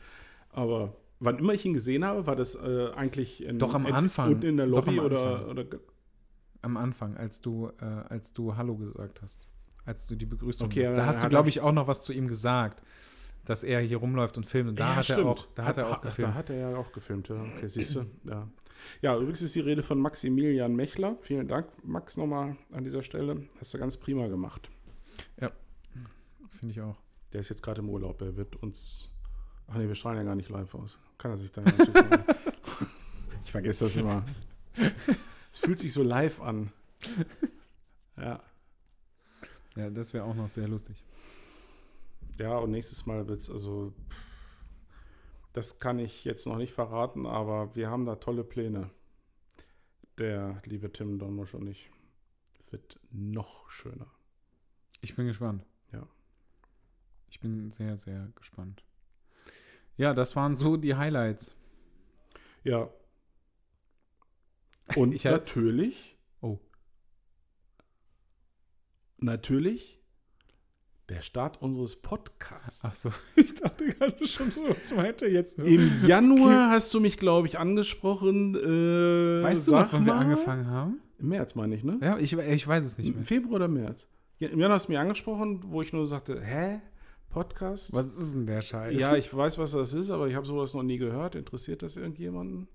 Aber 0.52 0.96
wann 1.20 1.38
immer 1.38 1.54
ich 1.54 1.64
ihn 1.64 1.74
gesehen 1.74 2.04
habe, 2.04 2.26
war 2.26 2.36
das 2.36 2.54
äh, 2.54 2.90
eigentlich 2.94 3.42
in, 3.44 3.58
Doch 3.58 3.74
am 3.74 3.86
Anfang. 3.86 4.32
unten 4.32 4.46
in 4.46 4.56
der 4.56 4.66
Doch 4.66 4.86
am 4.86 4.96
Lobby 4.96 5.06
oder, 5.06 5.48
oder 5.48 5.64
Am 6.62 6.76
Anfang, 6.76 7.16
als 7.16 7.40
du, 7.40 7.70
äh, 7.80 7.84
als 7.84 8.32
du 8.32 8.56
Hallo 8.56 8.76
gesagt 8.76 9.22
hast. 9.22 9.46
Als 9.86 10.06
du 10.06 10.14
die 10.14 10.26
Begrüßung. 10.26 10.66
Okay, 10.66 10.82
da 10.94 11.06
hast 11.06 11.20
du, 11.20 11.22
hat 11.24 11.30
glaube 11.30 11.46
er- 11.46 11.48
ich, 11.48 11.60
auch 11.60 11.72
noch 11.72 11.86
was 11.88 12.02
zu 12.02 12.12
ihm 12.12 12.28
gesagt, 12.28 12.82
dass 13.46 13.64
er 13.64 13.80
hier 13.80 13.96
rumläuft 13.96 14.36
und 14.36 14.44
filmt. 14.44 14.68
Und 14.70 14.78
da 14.80 14.90
Ja, 14.90 14.96
hat 14.96 15.08
er 15.10 15.14
stimmt. 15.14 15.26
auch, 15.28 15.46
da 15.54 15.64
hat 15.64 15.78
er 15.78 15.88
auch 15.90 16.00
gefilmt. 16.02 16.30
Da 16.30 16.34
hat 16.34 16.50
er 16.50 16.56
ja 16.70 16.76
auch 16.76 16.92
gefilmt, 16.92 17.28
ja. 17.28 17.36
Okay, 17.36 17.68
siehst 17.68 17.96
du. 17.96 18.04
Ja. 18.24 18.48
ja, 19.00 19.16
übrigens 19.16 19.40
ist 19.42 19.54
die 19.54 19.60
Rede 19.60 19.82
von 19.82 19.98
Maximilian 19.98 20.74
Mechler. 20.76 21.16
Vielen 21.22 21.48
Dank, 21.48 21.66
Max, 21.82 22.16
nochmal 22.18 22.56
an 22.72 22.84
dieser 22.84 23.02
Stelle. 23.02 23.42
Hast 23.58 23.72
du 23.72 23.78
ganz 23.78 23.96
prima 23.96 24.26
gemacht. 24.28 24.68
Finde 26.48 26.72
ich 26.72 26.80
auch. 26.82 26.96
Der 27.32 27.40
ist 27.40 27.48
jetzt 27.48 27.62
gerade 27.62 27.80
im 27.80 27.88
Urlaub. 27.88 28.20
Er 28.20 28.36
wird 28.36 28.56
uns. 28.56 29.08
Ach 29.70 29.76
nee, 29.76 29.86
wir 29.86 29.94
strahlen 29.94 30.18
ja 30.18 30.24
gar 30.24 30.34
nicht 30.34 30.48
live 30.48 30.74
aus. 30.74 30.98
Kann 31.18 31.30
er 31.32 31.38
sich 31.38 31.50
da. 31.52 31.62
Ich 33.42 33.52
vergesse 33.52 33.86
das 33.86 33.96
immer. 33.96 34.24
Es 35.52 35.58
fühlt 35.58 35.80
sich 35.80 35.92
so 35.92 36.04
live 36.04 36.40
an. 36.40 36.70
Ja. 38.16 38.40
Ja, 39.74 39.90
das 39.90 40.14
wäre 40.14 40.24
auch 40.24 40.34
noch 40.36 40.48
sehr 40.48 40.68
lustig. 40.68 41.02
Ja, 42.38 42.58
und 42.58 42.70
nächstes 42.70 43.06
Mal 43.06 43.26
wird 43.26 43.40
es 43.40 43.50
also. 43.50 43.92
Das 45.52 45.80
kann 45.80 45.98
ich 45.98 46.24
jetzt 46.24 46.46
noch 46.46 46.58
nicht 46.58 46.72
verraten, 46.72 47.26
aber 47.26 47.74
wir 47.74 47.90
haben 47.90 48.06
da 48.06 48.16
tolle 48.16 48.44
Pläne. 48.44 48.90
Der 50.18 50.62
liebe 50.64 50.92
Tim 50.92 51.18
Donmusch 51.18 51.54
und 51.54 51.66
ich. 51.66 51.90
Es 52.60 52.70
wird 52.70 53.00
noch 53.10 53.68
schöner. 53.68 54.06
Ich 55.00 55.16
bin 55.16 55.26
gespannt. 55.26 55.64
Ja. 55.92 56.06
Ich 57.28 57.40
bin 57.40 57.72
sehr, 57.72 57.96
sehr 57.96 58.28
gespannt. 58.36 58.84
Ja, 60.00 60.14
das 60.14 60.34
waren 60.34 60.54
so 60.54 60.78
die 60.78 60.94
Highlights. 60.94 61.54
Ja. 62.64 62.88
Und 64.96 65.12
Ich 65.14 65.24
natürlich. 65.24 66.16
Oh. 66.40 66.58
Natürlich 69.18 70.00
der 71.10 71.20
Start 71.20 71.60
unseres 71.60 72.00
Podcasts. 72.00 72.82
Ach 72.82 72.94
so, 72.94 73.10
ich 73.36 73.54
dachte 73.56 73.88
gerade 73.88 74.26
schon, 74.26 74.50
was 74.68 74.90
meint 74.94 75.20
er 75.20 75.30
jetzt? 75.30 75.58
Im 75.58 76.06
Januar 76.06 76.70
hast 76.70 76.94
du 76.94 77.00
mich, 77.00 77.18
glaube 77.18 77.48
ich, 77.48 77.58
angesprochen. 77.58 78.54
Äh, 78.54 79.42
Weißt 79.42 79.68
du 79.68 79.72
noch, 79.72 79.92
wann 79.92 80.06
wir 80.06 80.14
angefangen 80.14 80.66
haben? 80.66 81.02
Im 81.18 81.28
März 81.28 81.54
meine 81.56 81.74
ich, 81.74 81.84
ne? 81.84 81.98
Ja, 82.00 82.16
ich, 82.16 82.32
ich 82.32 82.66
weiß 82.66 82.84
es 82.84 82.96
nicht 82.96 83.08
Im 83.08 83.16
mehr. 83.16 83.24
Februar 83.26 83.56
oder 83.56 83.68
März? 83.68 84.08
Ja, 84.38 84.48
Im 84.48 84.60
Januar 84.60 84.76
hast 84.76 84.86
du 84.88 84.92
mich 84.92 84.98
angesprochen, 84.98 85.62
wo 85.66 85.82
ich 85.82 85.92
nur 85.92 86.06
sagte, 86.06 86.40
hä? 86.40 86.80
Podcast? 87.30 87.94
Was 87.94 88.16
ist 88.16 88.34
denn 88.34 88.46
der 88.46 88.60
Scheiß? 88.60 89.00
Ja, 89.00 89.16
ich 89.16 89.34
weiß, 89.34 89.58
was 89.58 89.72
das 89.72 89.94
ist, 89.94 90.10
aber 90.10 90.28
ich 90.28 90.34
habe 90.34 90.46
sowas 90.46 90.74
noch 90.74 90.82
nie 90.82 90.98
gehört. 90.98 91.34
Interessiert 91.34 91.82
das 91.82 91.96
irgendjemanden? 91.96 92.68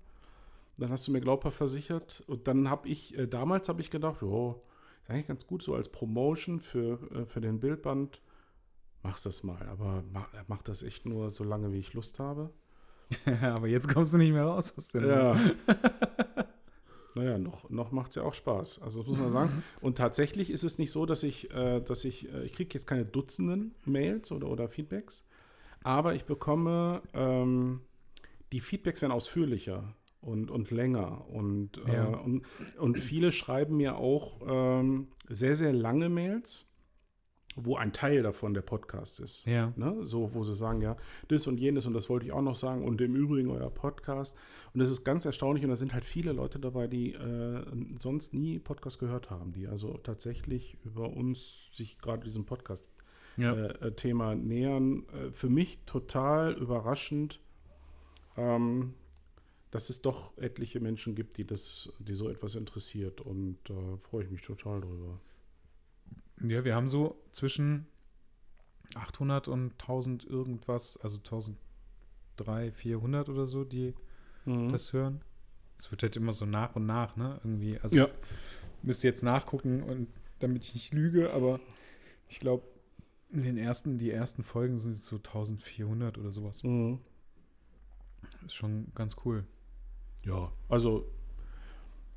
Dann 0.78 0.90
hast 0.90 1.06
du 1.06 1.12
mir 1.12 1.20
glaubhaft 1.20 1.56
versichert. 1.56 2.24
Und 2.26 2.48
dann 2.48 2.68
habe 2.68 2.88
ich, 2.88 3.16
äh, 3.18 3.26
damals 3.26 3.68
habe 3.68 3.80
ich 3.80 3.90
gedacht, 3.90 4.22
jo, 4.22 4.62
ist 5.02 5.10
eigentlich 5.10 5.28
ganz 5.28 5.46
gut 5.46 5.62
so 5.62 5.74
als 5.74 5.88
Promotion 5.88 6.60
für, 6.60 6.98
äh, 7.12 7.26
für 7.26 7.40
den 7.40 7.60
Bildband. 7.60 8.20
Mach's 9.02 9.22
das 9.22 9.42
mal, 9.42 9.62
aber 9.68 10.02
mach, 10.12 10.28
mach 10.48 10.62
das 10.62 10.82
echt 10.82 11.06
nur 11.06 11.30
so 11.30 11.44
lange, 11.44 11.72
wie 11.72 11.78
ich 11.78 11.94
Lust 11.94 12.18
habe. 12.18 12.50
aber 13.42 13.68
jetzt 13.68 13.88
kommst 13.88 14.12
du 14.14 14.18
nicht 14.18 14.32
mehr 14.32 14.44
raus 14.44 14.74
aus 14.76 14.88
dem. 14.88 15.08
Ja. 15.08 15.38
naja, 17.16 17.38
noch, 17.38 17.68
noch 17.70 17.90
macht 17.92 18.10
es 18.10 18.16
ja 18.16 18.22
auch 18.22 18.34
Spaß. 18.34 18.80
Also 18.82 19.00
das 19.00 19.08
muss 19.08 19.18
man 19.18 19.30
sagen. 19.32 19.62
Und 19.80 19.98
tatsächlich 19.98 20.50
ist 20.50 20.62
es 20.62 20.78
nicht 20.78 20.90
so, 20.92 21.06
dass 21.06 21.22
ich, 21.22 21.50
äh, 21.52 21.80
dass 21.80 22.04
ich, 22.04 22.32
äh, 22.32 22.44
ich 22.44 22.52
kriege 22.52 22.72
jetzt 22.74 22.86
keine 22.86 23.04
Dutzenden 23.04 23.74
Mails 23.84 24.30
oder, 24.30 24.48
oder 24.48 24.68
Feedbacks, 24.68 25.26
aber 25.82 26.14
ich 26.14 26.24
bekomme, 26.24 27.02
ähm, 27.14 27.80
die 28.52 28.60
Feedbacks 28.60 29.02
werden 29.02 29.12
ausführlicher 29.12 29.94
und, 30.20 30.50
und 30.50 30.70
länger. 30.70 31.26
Und, 31.28 31.78
äh, 31.86 31.94
Ja. 31.94 32.04
und, 32.06 32.42
und 32.78 32.98
viele 32.98 33.32
schreiben 33.32 33.76
mir 33.76 33.96
auch 33.96 34.40
ähm, 34.46 35.08
sehr, 35.28 35.54
sehr 35.54 35.72
lange 35.72 36.08
Mails, 36.08 36.68
wo 37.56 37.76
ein 37.76 37.92
Teil 37.92 38.22
davon 38.22 38.52
der 38.54 38.60
Podcast 38.62 39.18
ist. 39.18 39.46
Ja. 39.46 39.72
Ne? 39.76 39.96
So, 40.02 40.34
wo 40.34 40.44
sie 40.44 40.54
sagen, 40.54 40.82
ja, 40.82 40.96
das 41.28 41.46
und 41.46 41.58
jenes 41.58 41.86
und 41.86 41.94
das 41.94 42.08
wollte 42.10 42.26
ich 42.26 42.32
auch 42.32 42.42
noch 42.42 42.54
sagen 42.54 42.84
und 42.84 43.00
im 43.00 43.16
Übrigen 43.16 43.50
euer 43.50 43.70
Podcast. 43.70 44.36
Und 44.74 44.80
das 44.80 44.90
ist 44.90 45.04
ganz 45.04 45.24
erstaunlich 45.24 45.64
und 45.64 45.70
da 45.70 45.76
sind 45.76 45.94
halt 45.94 46.04
viele 46.04 46.32
Leute 46.32 46.58
dabei, 46.58 46.86
die 46.86 47.14
äh, 47.14 47.64
sonst 47.98 48.34
nie 48.34 48.58
Podcast 48.58 48.98
gehört 48.98 49.30
haben, 49.30 49.52
die 49.52 49.66
also 49.66 49.96
tatsächlich 49.98 50.76
über 50.84 51.08
uns 51.08 51.70
sich 51.72 51.98
gerade 51.98 52.24
diesen 52.24 52.44
Podcast 52.44 52.84
Ja. 53.38 53.54
äh, 53.54 53.92
Thema 53.92 54.34
nähern. 54.34 55.04
Äh, 55.14 55.30
für 55.32 55.48
mich 55.48 55.78
total 55.86 56.52
überraschend, 56.52 57.40
ähm, 58.36 58.92
dass 59.70 59.88
es 59.90 60.02
doch 60.02 60.36
etliche 60.38 60.80
Menschen 60.80 61.14
gibt, 61.14 61.38
die 61.38 61.46
das, 61.46 61.92
die 61.98 62.14
so 62.14 62.28
etwas 62.28 62.54
interessiert 62.54 63.20
und 63.22 63.56
da 63.64 63.74
freue 63.96 64.24
ich 64.24 64.30
mich 64.30 64.42
total 64.42 64.80
drüber. 64.82 65.18
Ja, 66.42 66.64
wir 66.64 66.74
haben 66.74 66.88
so 66.88 67.20
zwischen 67.32 67.86
800 68.94 69.48
und 69.48 69.72
1000 69.78 70.24
irgendwas, 70.24 70.96
also 70.98 71.18
1300, 71.18 72.74
400 72.74 73.28
oder 73.28 73.46
so, 73.46 73.64
die 73.64 73.94
Mhm. 74.44 74.70
das 74.70 74.92
hören. 74.92 75.22
Es 75.78 75.90
wird 75.90 76.02
halt 76.02 76.16
immer 76.16 76.32
so 76.32 76.46
nach 76.46 76.76
und 76.76 76.86
nach, 76.86 77.16
ne? 77.16 77.40
Irgendwie. 77.44 77.78
Also 77.80 77.96
Ja. 77.96 78.04
ich 78.06 78.84
müsste 78.84 79.06
jetzt 79.08 79.22
nachgucken 79.22 79.82
und 79.82 80.08
damit 80.38 80.64
ich 80.64 80.74
nicht 80.74 80.92
lüge, 80.94 81.32
aber 81.32 81.58
ich 82.28 82.38
glaube, 82.40 82.64
in 83.30 83.42
den 83.42 83.56
ersten, 83.56 83.98
die 83.98 84.10
ersten 84.10 84.44
Folgen 84.44 84.78
sind 84.78 84.92
es 84.92 85.06
so 85.06 85.16
1400 85.18 86.16
oder 86.18 86.30
sowas. 86.30 86.62
Mhm. 86.62 87.00
Ist 88.44 88.54
schon 88.54 88.92
ganz 88.94 89.16
cool. 89.24 89.44
Ja, 90.24 90.52
also 90.68 91.10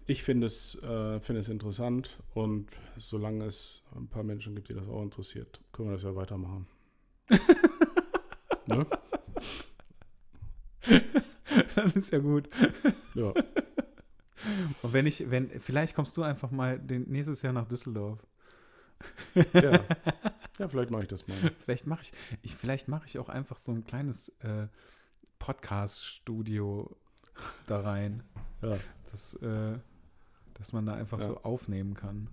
ich 0.10 0.24
finde 0.24 0.48
es, 0.48 0.74
äh, 0.82 1.20
finde 1.20 1.42
es 1.42 1.50
interessant 1.50 2.18
und 2.34 2.68
solange 2.98 3.46
es 3.46 3.84
ein 3.96 4.08
paar 4.08 4.24
Menschen 4.24 4.56
gibt, 4.56 4.70
die 4.70 4.74
das 4.74 4.88
auch 4.88 5.04
interessiert, 5.04 5.62
können 5.72 5.90
wir 5.90 5.94
das 5.94 6.04
ja 6.04 6.16
weitermachen. 6.16 6.68
ne? 8.68 8.88
Dann 11.76 11.92
ist 11.92 12.12
ja 12.12 12.18
gut. 12.18 12.50
Ja. 13.14 13.34
Und 14.82 14.94
wenn 14.94 15.06
ich, 15.06 15.30
wenn, 15.30 15.48
vielleicht 15.60 15.94
kommst 15.94 16.18
du 16.18 16.24
einfach 16.24 16.50
mal 16.50 16.80
den, 16.80 17.04
nächstes 17.04 17.44
Jahr 17.44 17.54
nach 17.54 17.68
Düsseldorf. 17.68 18.26
ja. 19.54 19.84
Ja, 20.58 20.68
vielleicht 20.68 20.90
mache 20.90 21.04
ich 21.04 21.08
das 21.08 21.28
mal. 21.28 21.38
Vielleicht 21.64 21.86
mache 21.86 22.02
ich, 22.02 22.14
ich, 22.42 22.56
vielleicht 22.56 22.88
mache 22.88 23.06
ich 23.06 23.20
auch 23.20 23.30
einfach 23.30 23.58
so 23.58 23.72
ein 23.72 23.86
kleines 23.86 24.30
äh, 24.40 24.68
Podcast-Studio 25.38 26.98
da 27.68 27.82
rein. 27.82 28.24
Ja. 28.62 28.78
Das, 29.12 29.36
äh, 29.36 29.78
dass 30.60 30.72
man 30.74 30.86
da 30.86 30.94
einfach 30.94 31.20
Ja. 31.20 31.26
so 31.26 31.38
aufnehmen 31.38 31.96
kann. 31.96 32.30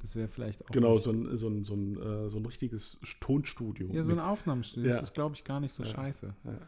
Das 0.00 0.14
wäre 0.16 0.28
vielleicht 0.28 0.64
auch. 0.64 0.70
Genau, 0.70 0.96
so 0.96 1.10
ein, 1.10 1.36
so 1.36 1.48
ein, 1.48 1.62
so 1.64 1.74
ein, 1.74 1.96
äh, 2.00 2.30
so 2.30 2.38
ein 2.38 2.46
richtiges 2.46 2.98
Tonstudio. 3.20 3.88
Ja, 3.92 4.02
so 4.04 4.12
ein 4.12 4.20
Aufnahmestudio. 4.20 4.88
Ja. 4.88 4.94
Das 4.96 5.02
ist, 5.04 5.14
glaube 5.14 5.34
ich, 5.34 5.44
gar 5.44 5.60
nicht 5.60 5.72
so 5.72 5.82
Ja. 5.82 5.88
scheiße. 5.90 6.34
Ja. 6.44 6.58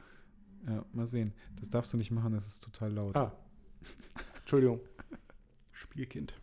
Ja, 0.74 0.84
mal 0.92 1.06
sehen. 1.06 1.32
Das 1.58 1.70
darfst 1.70 1.92
du 1.92 1.96
nicht 1.96 2.10
machen, 2.10 2.32
das 2.32 2.46
ist 2.46 2.60
total 2.62 2.92
laut. 2.92 3.16
Ah. 3.16 3.32
Entschuldigung. 4.40 4.80
Spielkind. 5.72 6.34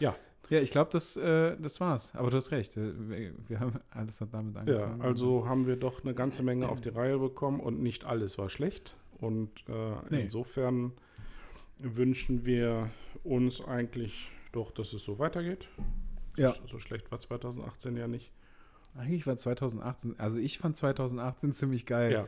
Ja, 0.00 0.16
Ja, 0.50 0.60
ich 0.60 0.70
glaube, 0.70 0.90
das, 0.90 1.16
äh, 1.18 1.56
das 1.60 1.78
war's. 1.78 2.14
Aber 2.14 2.30
du 2.30 2.38
hast 2.38 2.50
recht. 2.52 2.76
äh, 2.78 2.92
Wir, 3.08 3.32
wir 3.48 3.60
haben 3.60 3.72
alles 3.90 4.20
hat 4.22 4.32
damit 4.32 4.54
ja, 4.56 4.60
angefangen. 4.62 5.02
also 5.02 5.46
haben 5.46 5.66
wir 5.66 5.76
doch 5.76 6.02
eine 6.02 6.14
ganze 6.14 6.42
Menge 6.42 6.68
auf 6.70 6.80
die 6.80 6.88
Reihe 6.88 7.18
bekommen 7.18 7.60
und 7.60 7.80
nicht 7.82 8.04
alles 8.06 8.38
war 8.38 8.48
schlecht. 8.48 8.96
Und 9.18 9.50
äh, 9.68 9.94
Nee. 10.10 10.22
insofern 10.22 10.92
wünschen 11.78 12.44
wir 12.44 12.90
uns 13.24 13.60
eigentlich 13.64 14.28
doch, 14.52 14.70
dass 14.72 14.92
es 14.92 15.04
so 15.04 15.18
weitergeht. 15.18 15.68
Ja. 16.36 16.54
So 16.70 16.78
schlecht 16.78 17.10
war 17.10 17.20
2018 17.20 17.96
ja 17.96 18.08
nicht. 18.08 18.32
Eigentlich 18.96 19.26
war 19.26 19.36
2018, 19.36 20.18
also 20.18 20.38
ich 20.38 20.58
fand 20.58 20.76
2018 20.76 21.52
ziemlich 21.52 21.86
geil. 21.86 22.12
Ja. 22.12 22.26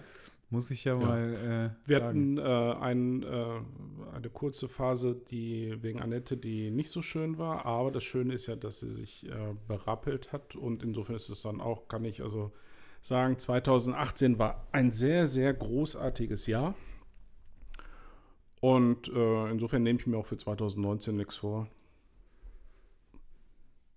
Muss 0.53 0.71
ich 0.73 0.85
ja, 0.85 0.95
Ja. 0.95 0.99
mal 0.99 1.73
äh, 1.87 1.89
Wir 1.89 1.99
sagen. 2.01 2.07
hatten 2.07 2.39
äh, 2.39 2.83
ein, 2.85 3.23
äh, 3.23 4.17
eine 4.17 4.31
kurze 4.31 4.69
Phase, 4.69 5.15
die 5.31 5.77
wegen 5.81 6.01
Annette, 6.03 6.37
die 6.37 6.71
nicht 6.73 6.91
so 6.91 7.03
schön 7.03 7.39
war, 7.39 7.65
aber 7.67 7.93
das 7.93 8.03
Schöne 8.03 8.35
ist 8.35 8.47
ja, 8.47 8.57
dass 8.57 8.81
sie 8.81 8.91
sich 8.91 9.27
äh, 9.27 9.55
berappelt 9.69 10.33
hat 10.33 10.57
und 10.57 10.83
insofern 10.83 11.15
ist 11.17 11.29
es 11.29 11.43
dann 11.43 11.61
auch, 11.61 11.87
kann 11.87 12.05
ich 12.05 12.21
also 12.23 12.53
sagen, 13.01 13.39
2018 13.39 14.39
war 14.41 14.67
ein 14.73 14.91
sehr, 14.91 15.27
sehr 15.27 15.55
großartiges 15.55 16.47
Jahr 16.49 16.75
und 18.61 19.09
äh, 19.09 19.51
insofern 19.51 19.83
nehme 19.83 19.99
ich 19.99 20.07
mir 20.07 20.19
auch 20.19 20.27
für 20.27 20.37
2019 20.37 21.17
nichts 21.17 21.37
vor. 21.37 21.69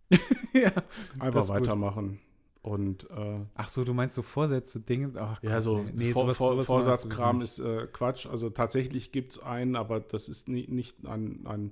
ja. 0.54 0.72
Einfach 1.20 1.42
ist 1.42 1.48
gut. 1.48 1.62
weitermachen 1.62 2.20
und 2.64 3.10
äh, 3.12 3.42
Ach 3.56 3.68
so, 3.68 3.84
du 3.84 3.94
meinst 3.94 4.16
so 4.16 4.22
Vorsätze, 4.22 4.80
Dinge? 4.80 5.12
Ach, 5.18 5.44
Ja, 5.44 5.56
Gott, 5.56 5.64
so 5.64 5.78
nee, 5.80 5.92
nee, 5.96 6.12
Vor 6.14 6.34
Vor 6.34 6.64
Vorsatzkram 6.64 7.42
ist 7.42 7.60
äh, 7.60 7.88
Quatsch. 7.92 8.26
Also 8.26 8.50
tatsächlich 8.50 9.12
gibt 9.12 9.34
es 9.34 9.44
einen, 9.44 9.76
aber 9.76 10.00
das 10.00 10.30
ist 10.30 10.48
nie, 10.48 10.66
nicht 10.68 11.06
ein, 11.06 11.42
ein 11.46 11.72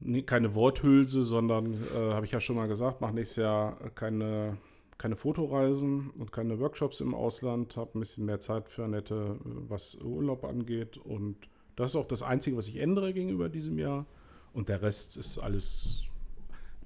nie, 0.00 0.22
keine 0.22 0.56
Worthülse, 0.56 1.22
sondern, 1.22 1.74
äh, 1.94 2.12
habe 2.12 2.26
ich 2.26 2.32
ja 2.32 2.40
schon 2.40 2.56
mal 2.56 2.66
gesagt, 2.66 3.00
mache 3.00 3.14
nächstes 3.14 3.36
Jahr 3.36 3.76
keine, 3.94 4.56
keine 4.98 5.14
Fotoreisen 5.14 6.10
und 6.10 6.32
keine 6.32 6.58
Workshops 6.58 7.00
im 7.00 7.14
Ausland, 7.14 7.76
habe 7.76 7.96
ein 7.96 8.00
bisschen 8.00 8.24
mehr 8.24 8.40
Zeit 8.40 8.68
für 8.68 8.82
Annette, 8.82 9.36
was 9.44 9.94
Urlaub 9.94 10.44
angeht. 10.44 10.96
Und 10.96 11.36
das 11.76 11.92
ist 11.92 11.96
auch 11.96 12.06
das 12.06 12.22
Einzige, 12.22 12.56
was 12.56 12.68
ich 12.68 12.76
ändere 12.76 13.12
gegenüber 13.12 13.48
diesem 13.48 13.78
Jahr. 13.78 14.06
Und 14.52 14.68
der 14.68 14.82
Rest 14.82 15.16
ist 15.16 15.38
alles, 15.38 16.04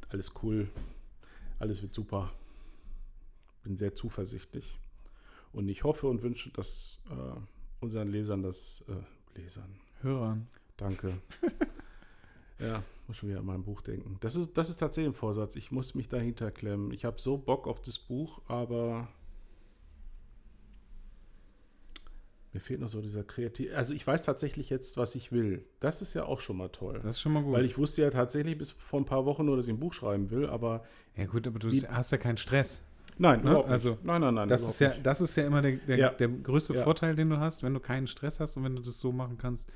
alles 0.08 0.32
cool. 0.42 0.68
Alles 1.58 1.82
wird 1.82 1.94
super. 1.94 2.32
Bin 3.64 3.76
sehr 3.76 3.94
zuversichtlich. 3.94 4.78
Und 5.52 5.68
ich 5.68 5.84
hoffe 5.84 6.06
und 6.06 6.22
wünsche, 6.22 6.50
dass 6.50 7.00
äh, 7.10 7.40
unseren 7.80 8.08
Lesern 8.08 8.42
das 8.42 8.84
äh, 8.88 9.40
Lesern. 9.40 9.74
Hörern. 10.02 10.46
Danke. 10.76 11.20
ja, 12.58 12.82
muss 13.06 13.16
schon 13.16 13.30
wieder 13.30 13.40
an 13.40 13.46
mein 13.46 13.64
Buch 13.64 13.80
denken. 13.80 14.18
Das 14.20 14.36
ist, 14.36 14.56
das 14.56 14.68
ist 14.68 14.76
tatsächlich 14.76 15.12
ein 15.12 15.18
Vorsatz. 15.18 15.56
Ich 15.56 15.70
muss 15.70 15.94
mich 15.94 16.08
dahinter 16.08 16.50
klemmen. 16.50 16.92
Ich 16.92 17.04
habe 17.04 17.20
so 17.20 17.38
Bock 17.38 17.66
auf 17.66 17.80
das 17.80 17.98
Buch, 17.98 18.42
aber 18.46 19.08
mir 22.56 22.60
fehlt 22.60 22.80
noch 22.80 22.88
so 22.88 23.02
dieser 23.02 23.22
Kreativ. 23.22 23.70
Also 23.76 23.92
ich 23.92 24.06
weiß 24.06 24.22
tatsächlich 24.22 24.70
jetzt, 24.70 24.96
was 24.96 25.14
ich 25.14 25.30
will. 25.30 25.64
Das 25.80 26.00
ist 26.00 26.14
ja 26.14 26.24
auch 26.24 26.40
schon 26.40 26.56
mal 26.56 26.68
toll. 26.70 26.94
Das 27.02 27.16
ist 27.16 27.20
schon 27.20 27.32
mal 27.32 27.42
gut. 27.42 27.52
Weil 27.52 27.66
ich 27.66 27.76
wusste 27.76 28.00
ja 28.02 28.10
tatsächlich 28.10 28.56
bis 28.56 28.70
vor 28.70 28.98
ein 29.00 29.04
paar 29.04 29.26
Wochen 29.26 29.44
nur, 29.44 29.56
dass 29.56 29.66
ich 29.66 29.72
ein 29.72 29.78
Buch 29.78 29.92
schreiben 29.92 30.30
will, 30.30 30.46
aber 30.46 30.84
ja 31.16 31.26
gut, 31.26 31.46
aber 31.46 31.58
du 31.58 31.70
hast 31.70 32.12
ja 32.12 32.18
keinen 32.18 32.38
Stress. 32.38 32.82
nein, 33.18 33.42
Ne? 33.44 33.62
Also, 33.64 33.98
nein, 34.02 34.20
nein, 34.22 34.34
nein. 34.34 34.48
Das 34.48 34.62
ist, 34.62 34.78
ja, 34.80 34.88
nicht. 34.88 35.04
das 35.04 35.20
ist 35.20 35.36
ja 35.36 35.46
immer 35.46 35.60
der, 35.62 35.72
der, 35.76 35.96
Ja. 35.98 36.08
der 36.10 36.28
größte 36.28 36.74
Ja. 36.74 36.82
Vorteil, 36.82 37.14
den 37.14 37.28
du 37.30 37.38
hast, 37.38 37.62
wenn 37.62 37.74
du 37.74 37.80
keinen 37.80 38.06
Stress 38.06 38.40
hast 38.40 38.56
und 38.56 38.64
wenn 38.64 38.74
du 38.76 38.82
das 38.82 38.98
so 39.00 39.12
machen 39.12 39.36
kannst. 39.38 39.68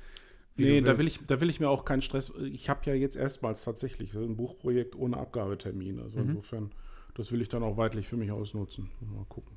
wie 0.55 0.63
Nee, 0.65 0.81
da 0.81 0.97
will, 0.97 1.07
ich, 1.07 1.25
da 1.27 1.39
will 1.39 1.49
ich 1.49 1.59
mir 1.59 1.69
auch 1.69 1.85
keinen 1.85 2.01
Stress. 2.01 2.31
Ich 2.51 2.67
habe 2.69 2.81
ja 2.85 2.93
jetzt 2.93 3.15
erstmals 3.15 3.63
tatsächlich 3.63 4.13
ein 4.15 4.35
Buchprojekt 4.35 4.95
ohne 4.95 5.17
Abgabetermin. 5.17 5.99
Also 5.99 6.17
Mhm. 6.19 6.29
insofern, 6.31 6.71
das 7.13 7.31
will 7.31 7.41
ich 7.41 7.49
dann 7.49 7.61
auch 7.63 7.77
weitlich 7.77 8.07
für 8.07 8.17
mich 8.17 8.31
ausnutzen. 8.31 8.89
Mal 8.99 9.25
gucken. 9.29 9.55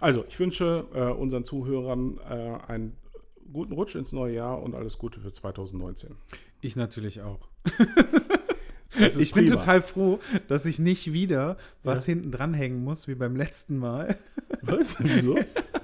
Also, 0.00 0.24
ich 0.28 0.38
wünsche 0.38 0.84
äh, 0.94 1.00
unseren 1.12 1.44
Zuhörern 1.44 2.18
äh, 2.28 2.70
einen 2.70 2.96
guten 3.52 3.72
Rutsch 3.72 3.94
ins 3.96 4.12
neue 4.12 4.34
Jahr 4.34 4.62
und 4.62 4.74
alles 4.74 4.98
Gute 4.98 5.20
für 5.20 5.32
2019. 5.32 6.16
Ich 6.60 6.76
natürlich 6.76 7.20
auch. 7.22 7.48
Ich 9.18 9.32
bin 9.32 9.46
prima. 9.46 9.56
total 9.58 9.80
froh, 9.80 10.18
dass 10.48 10.66
ich 10.66 10.78
nicht 10.78 11.14
wieder 11.14 11.56
was 11.82 12.06
Ja. 12.06 12.12
hinten 12.12 12.30
dranhängen 12.30 12.84
muss, 12.84 13.08
wie 13.08 13.14
beim 13.14 13.36
letzten 13.36 13.78
Mal. 13.78 14.16
Was? 14.60 14.96
Wieso? 14.98 15.38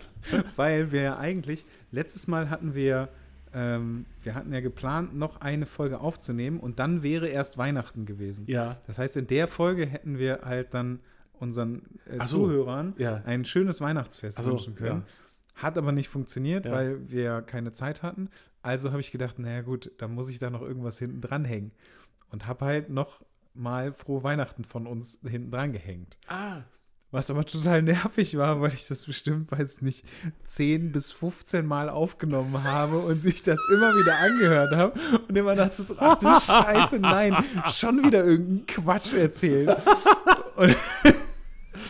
Weil 0.57 0.93
wir 0.93 1.01
ja 1.03 1.19
eigentlich, 1.19 1.65
letztes 1.91 2.27
Mal 2.29 2.51
hatten 2.51 2.75
wir, 2.75 3.09
ähm, 3.55 4.05
wir 4.23 4.35
hatten 4.35 4.53
ja 4.53 4.61
geplant, 4.61 5.17
noch 5.17 5.41
eine 5.41 5.65
Folge 5.65 6.01
aufzunehmen 6.01 6.61
und 6.61 6.79
dann 6.79 7.03
wäre 7.03 7.29
erst 7.29 7.57
Weihnachten 7.57 8.05
gewesen. 8.05 8.45
ja. 8.47 8.77
Das 8.87 8.99
heißt, 8.99 9.17
in 9.17 9.27
der 9.27 9.49
Folge 9.49 9.87
hätten 9.87 10.19
wir 10.19 10.41
halt 10.45 10.75
dann 10.75 11.01
unseren 11.41 11.83
äh, 12.07 12.27
so. 12.27 12.39
Zuhörern 12.47 12.95
Ja. 12.99 13.23
ein 13.25 13.45
schönes 13.45 13.81
Weihnachtsfest 13.81 14.39
Ach 14.41 14.45
so, 14.45 14.51
wünschen 14.53 14.75
können. 14.75 15.05
ja. 15.57 15.63
Hat 15.63 15.77
aber 15.77 15.91
nicht 15.93 16.09
funktioniert, 16.09 16.67
Ja. 16.67 16.73
weil 16.73 17.09
wir 17.11 17.43
keine 17.43 17.73
Zeit 17.73 18.03
hatten. 18.03 18.31
Also 18.63 18.91
habe 18.91 19.01
ich 19.01 19.11
gedacht, 19.11 19.39
naja 19.39 19.63
gut, 19.63 19.91
dann 19.99 20.15
muss 20.15 20.29
ich 20.29 20.39
da 20.39 20.51
noch 20.51 20.63
irgendwas 20.63 20.99
hinten 20.99 21.21
dranhängen. 21.21 21.73
Und 22.31 22.47
habe 22.47 22.65
halt 22.67 22.91
noch 22.91 23.25
mal 23.55 23.93
frohe 23.93 24.23
Weihnachten 24.23 24.65
von 24.65 24.87
uns 24.87 25.19
hinten 25.27 25.51
dran 25.51 25.73
gehängt. 25.73 26.17
Ah. 26.29 26.63
Was 27.11 27.31
aber 27.31 27.45
total 27.47 27.81
nervig 27.83 28.37
war, 28.37 28.61
weil 28.61 28.75
ich 28.75 28.87
das 28.87 29.07
bestimmt, 29.07 29.51
weiß 29.51 29.77
ich 29.77 29.83
nicht, 29.83 30.05
10 30.45 30.93
bis 30.93 31.11
15 31.13 31.65
Mal 31.65 31.89
aufgenommen 31.89 32.63
habe 32.63 32.99
und 32.99 33.23
sich 33.23 33.43
das 33.43 33.59
immer 33.73 33.97
wieder 33.97 34.19
angehört 34.19 34.75
habe 34.77 35.01
und 35.27 35.35
immer 35.37 35.57
dachte 35.57 35.83
so, 35.83 35.95
ach 35.99 36.17
du 36.17 36.29
Scheiße, 36.39 36.99
nein, 37.01 37.35
schon 37.73 38.05
wieder 38.05 38.25
irgendeinen 38.27 38.67
Quatsch 38.67 39.15
erzählt. 39.15 39.75
Und, 40.57 40.77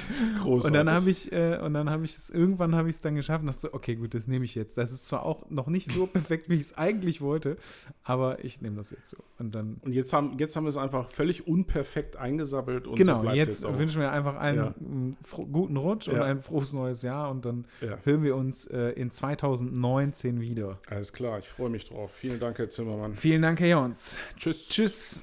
Großartig. 0.42 0.66
und 0.66 0.72
dann 0.72 0.90
habe 0.94 1.10
ich, 1.10 1.32
äh, 1.32 1.58
und 1.62 1.74
dann 1.74 1.90
habe 1.90 2.04
ich 2.04 2.16
es, 2.16 2.30
irgendwann 2.30 2.74
habe 2.74 2.88
ich 2.88 2.96
es 2.96 3.00
dann 3.00 3.14
geschafft 3.14 3.40
und 3.42 3.46
dachte 3.48 3.60
so, 3.60 3.74
okay, 3.74 3.94
gut, 3.96 4.14
das 4.14 4.26
nehme 4.26 4.44
ich 4.44 4.54
jetzt. 4.54 4.78
Das 4.78 4.90
ist 4.92 5.06
zwar 5.06 5.22
auch 5.24 5.48
noch 5.50 5.66
nicht 5.66 5.90
so 5.92 6.06
perfekt, 6.12 6.48
wie 6.48 6.54
ich 6.54 6.60
es 6.62 6.78
eigentlich 6.78 7.20
wollte, 7.20 7.56
aber 8.02 8.44
ich 8.44 8.60
nehme 8.60 8.76
das 8.76 8.90
jetzt 8.90 9.10
so. 9.10 9.16
Und 9.38 9.54
dann, 9.54 9.76
und 9.82 9.92
jetzt 9.92 10.12
haben, 10.12 10.36
jetzt 10.38 10.56
haben 10.56 10.64
wir 10.64 10.70
es 10.70 10.76
einfach 10.76 11.10
völlig 11.12 11.46
unperfekt 11.46 12.16
eingesabbelt. 12.16 12.86
Und 12.86 12.92
so 12.98 13.04
genau, 13.04 13.20
bleibt's 13.20 13.38
jetzt 13.38 13.66
auch. 13.66 13.78
wünschen 13.78 14.00
wir 14.00 14.10
einfach 14.12 14.36
einen 14.36 14.58
Ja. 14.58 15.44
guten 15.50 15.76
Rutsch 15.76 16.08
und 16.08 16.16
Ja. 16.16 16.24
ein 16.24 16.42
frohes 16.42 16.72
neues 16.72 17.02
Jahr 17.02 17.30
und 17.30 17.44
dann 17.44 17.66
Ja. 17.80 17.98
hören 18.04 18.22
wir 18.22 18.36
uns 18.36 18.66
äh, 18.66 18.90
in 18.92 19.10
2019 19.10 20.40
wieder. 20.40 20.78
Alles 20.88 21.12
klar, 21.12 21.38
ich 21.38 21.48
freue 21.48 21.70
mich 21.70 21.86
drauf. 21.88 22.10
Vielen 22.12 22.40
Dank, 22.40 22.58
Herr 22.58 22.70
Zimmermann. 22.70 23.14
Vielen 23.14 23.42
Dank, 23.42 23.60
Herr 23.60 23.68
Jons. 23.68 24.16
Tschüss. 24.36 24.68
Tschüss. 24.68 25.22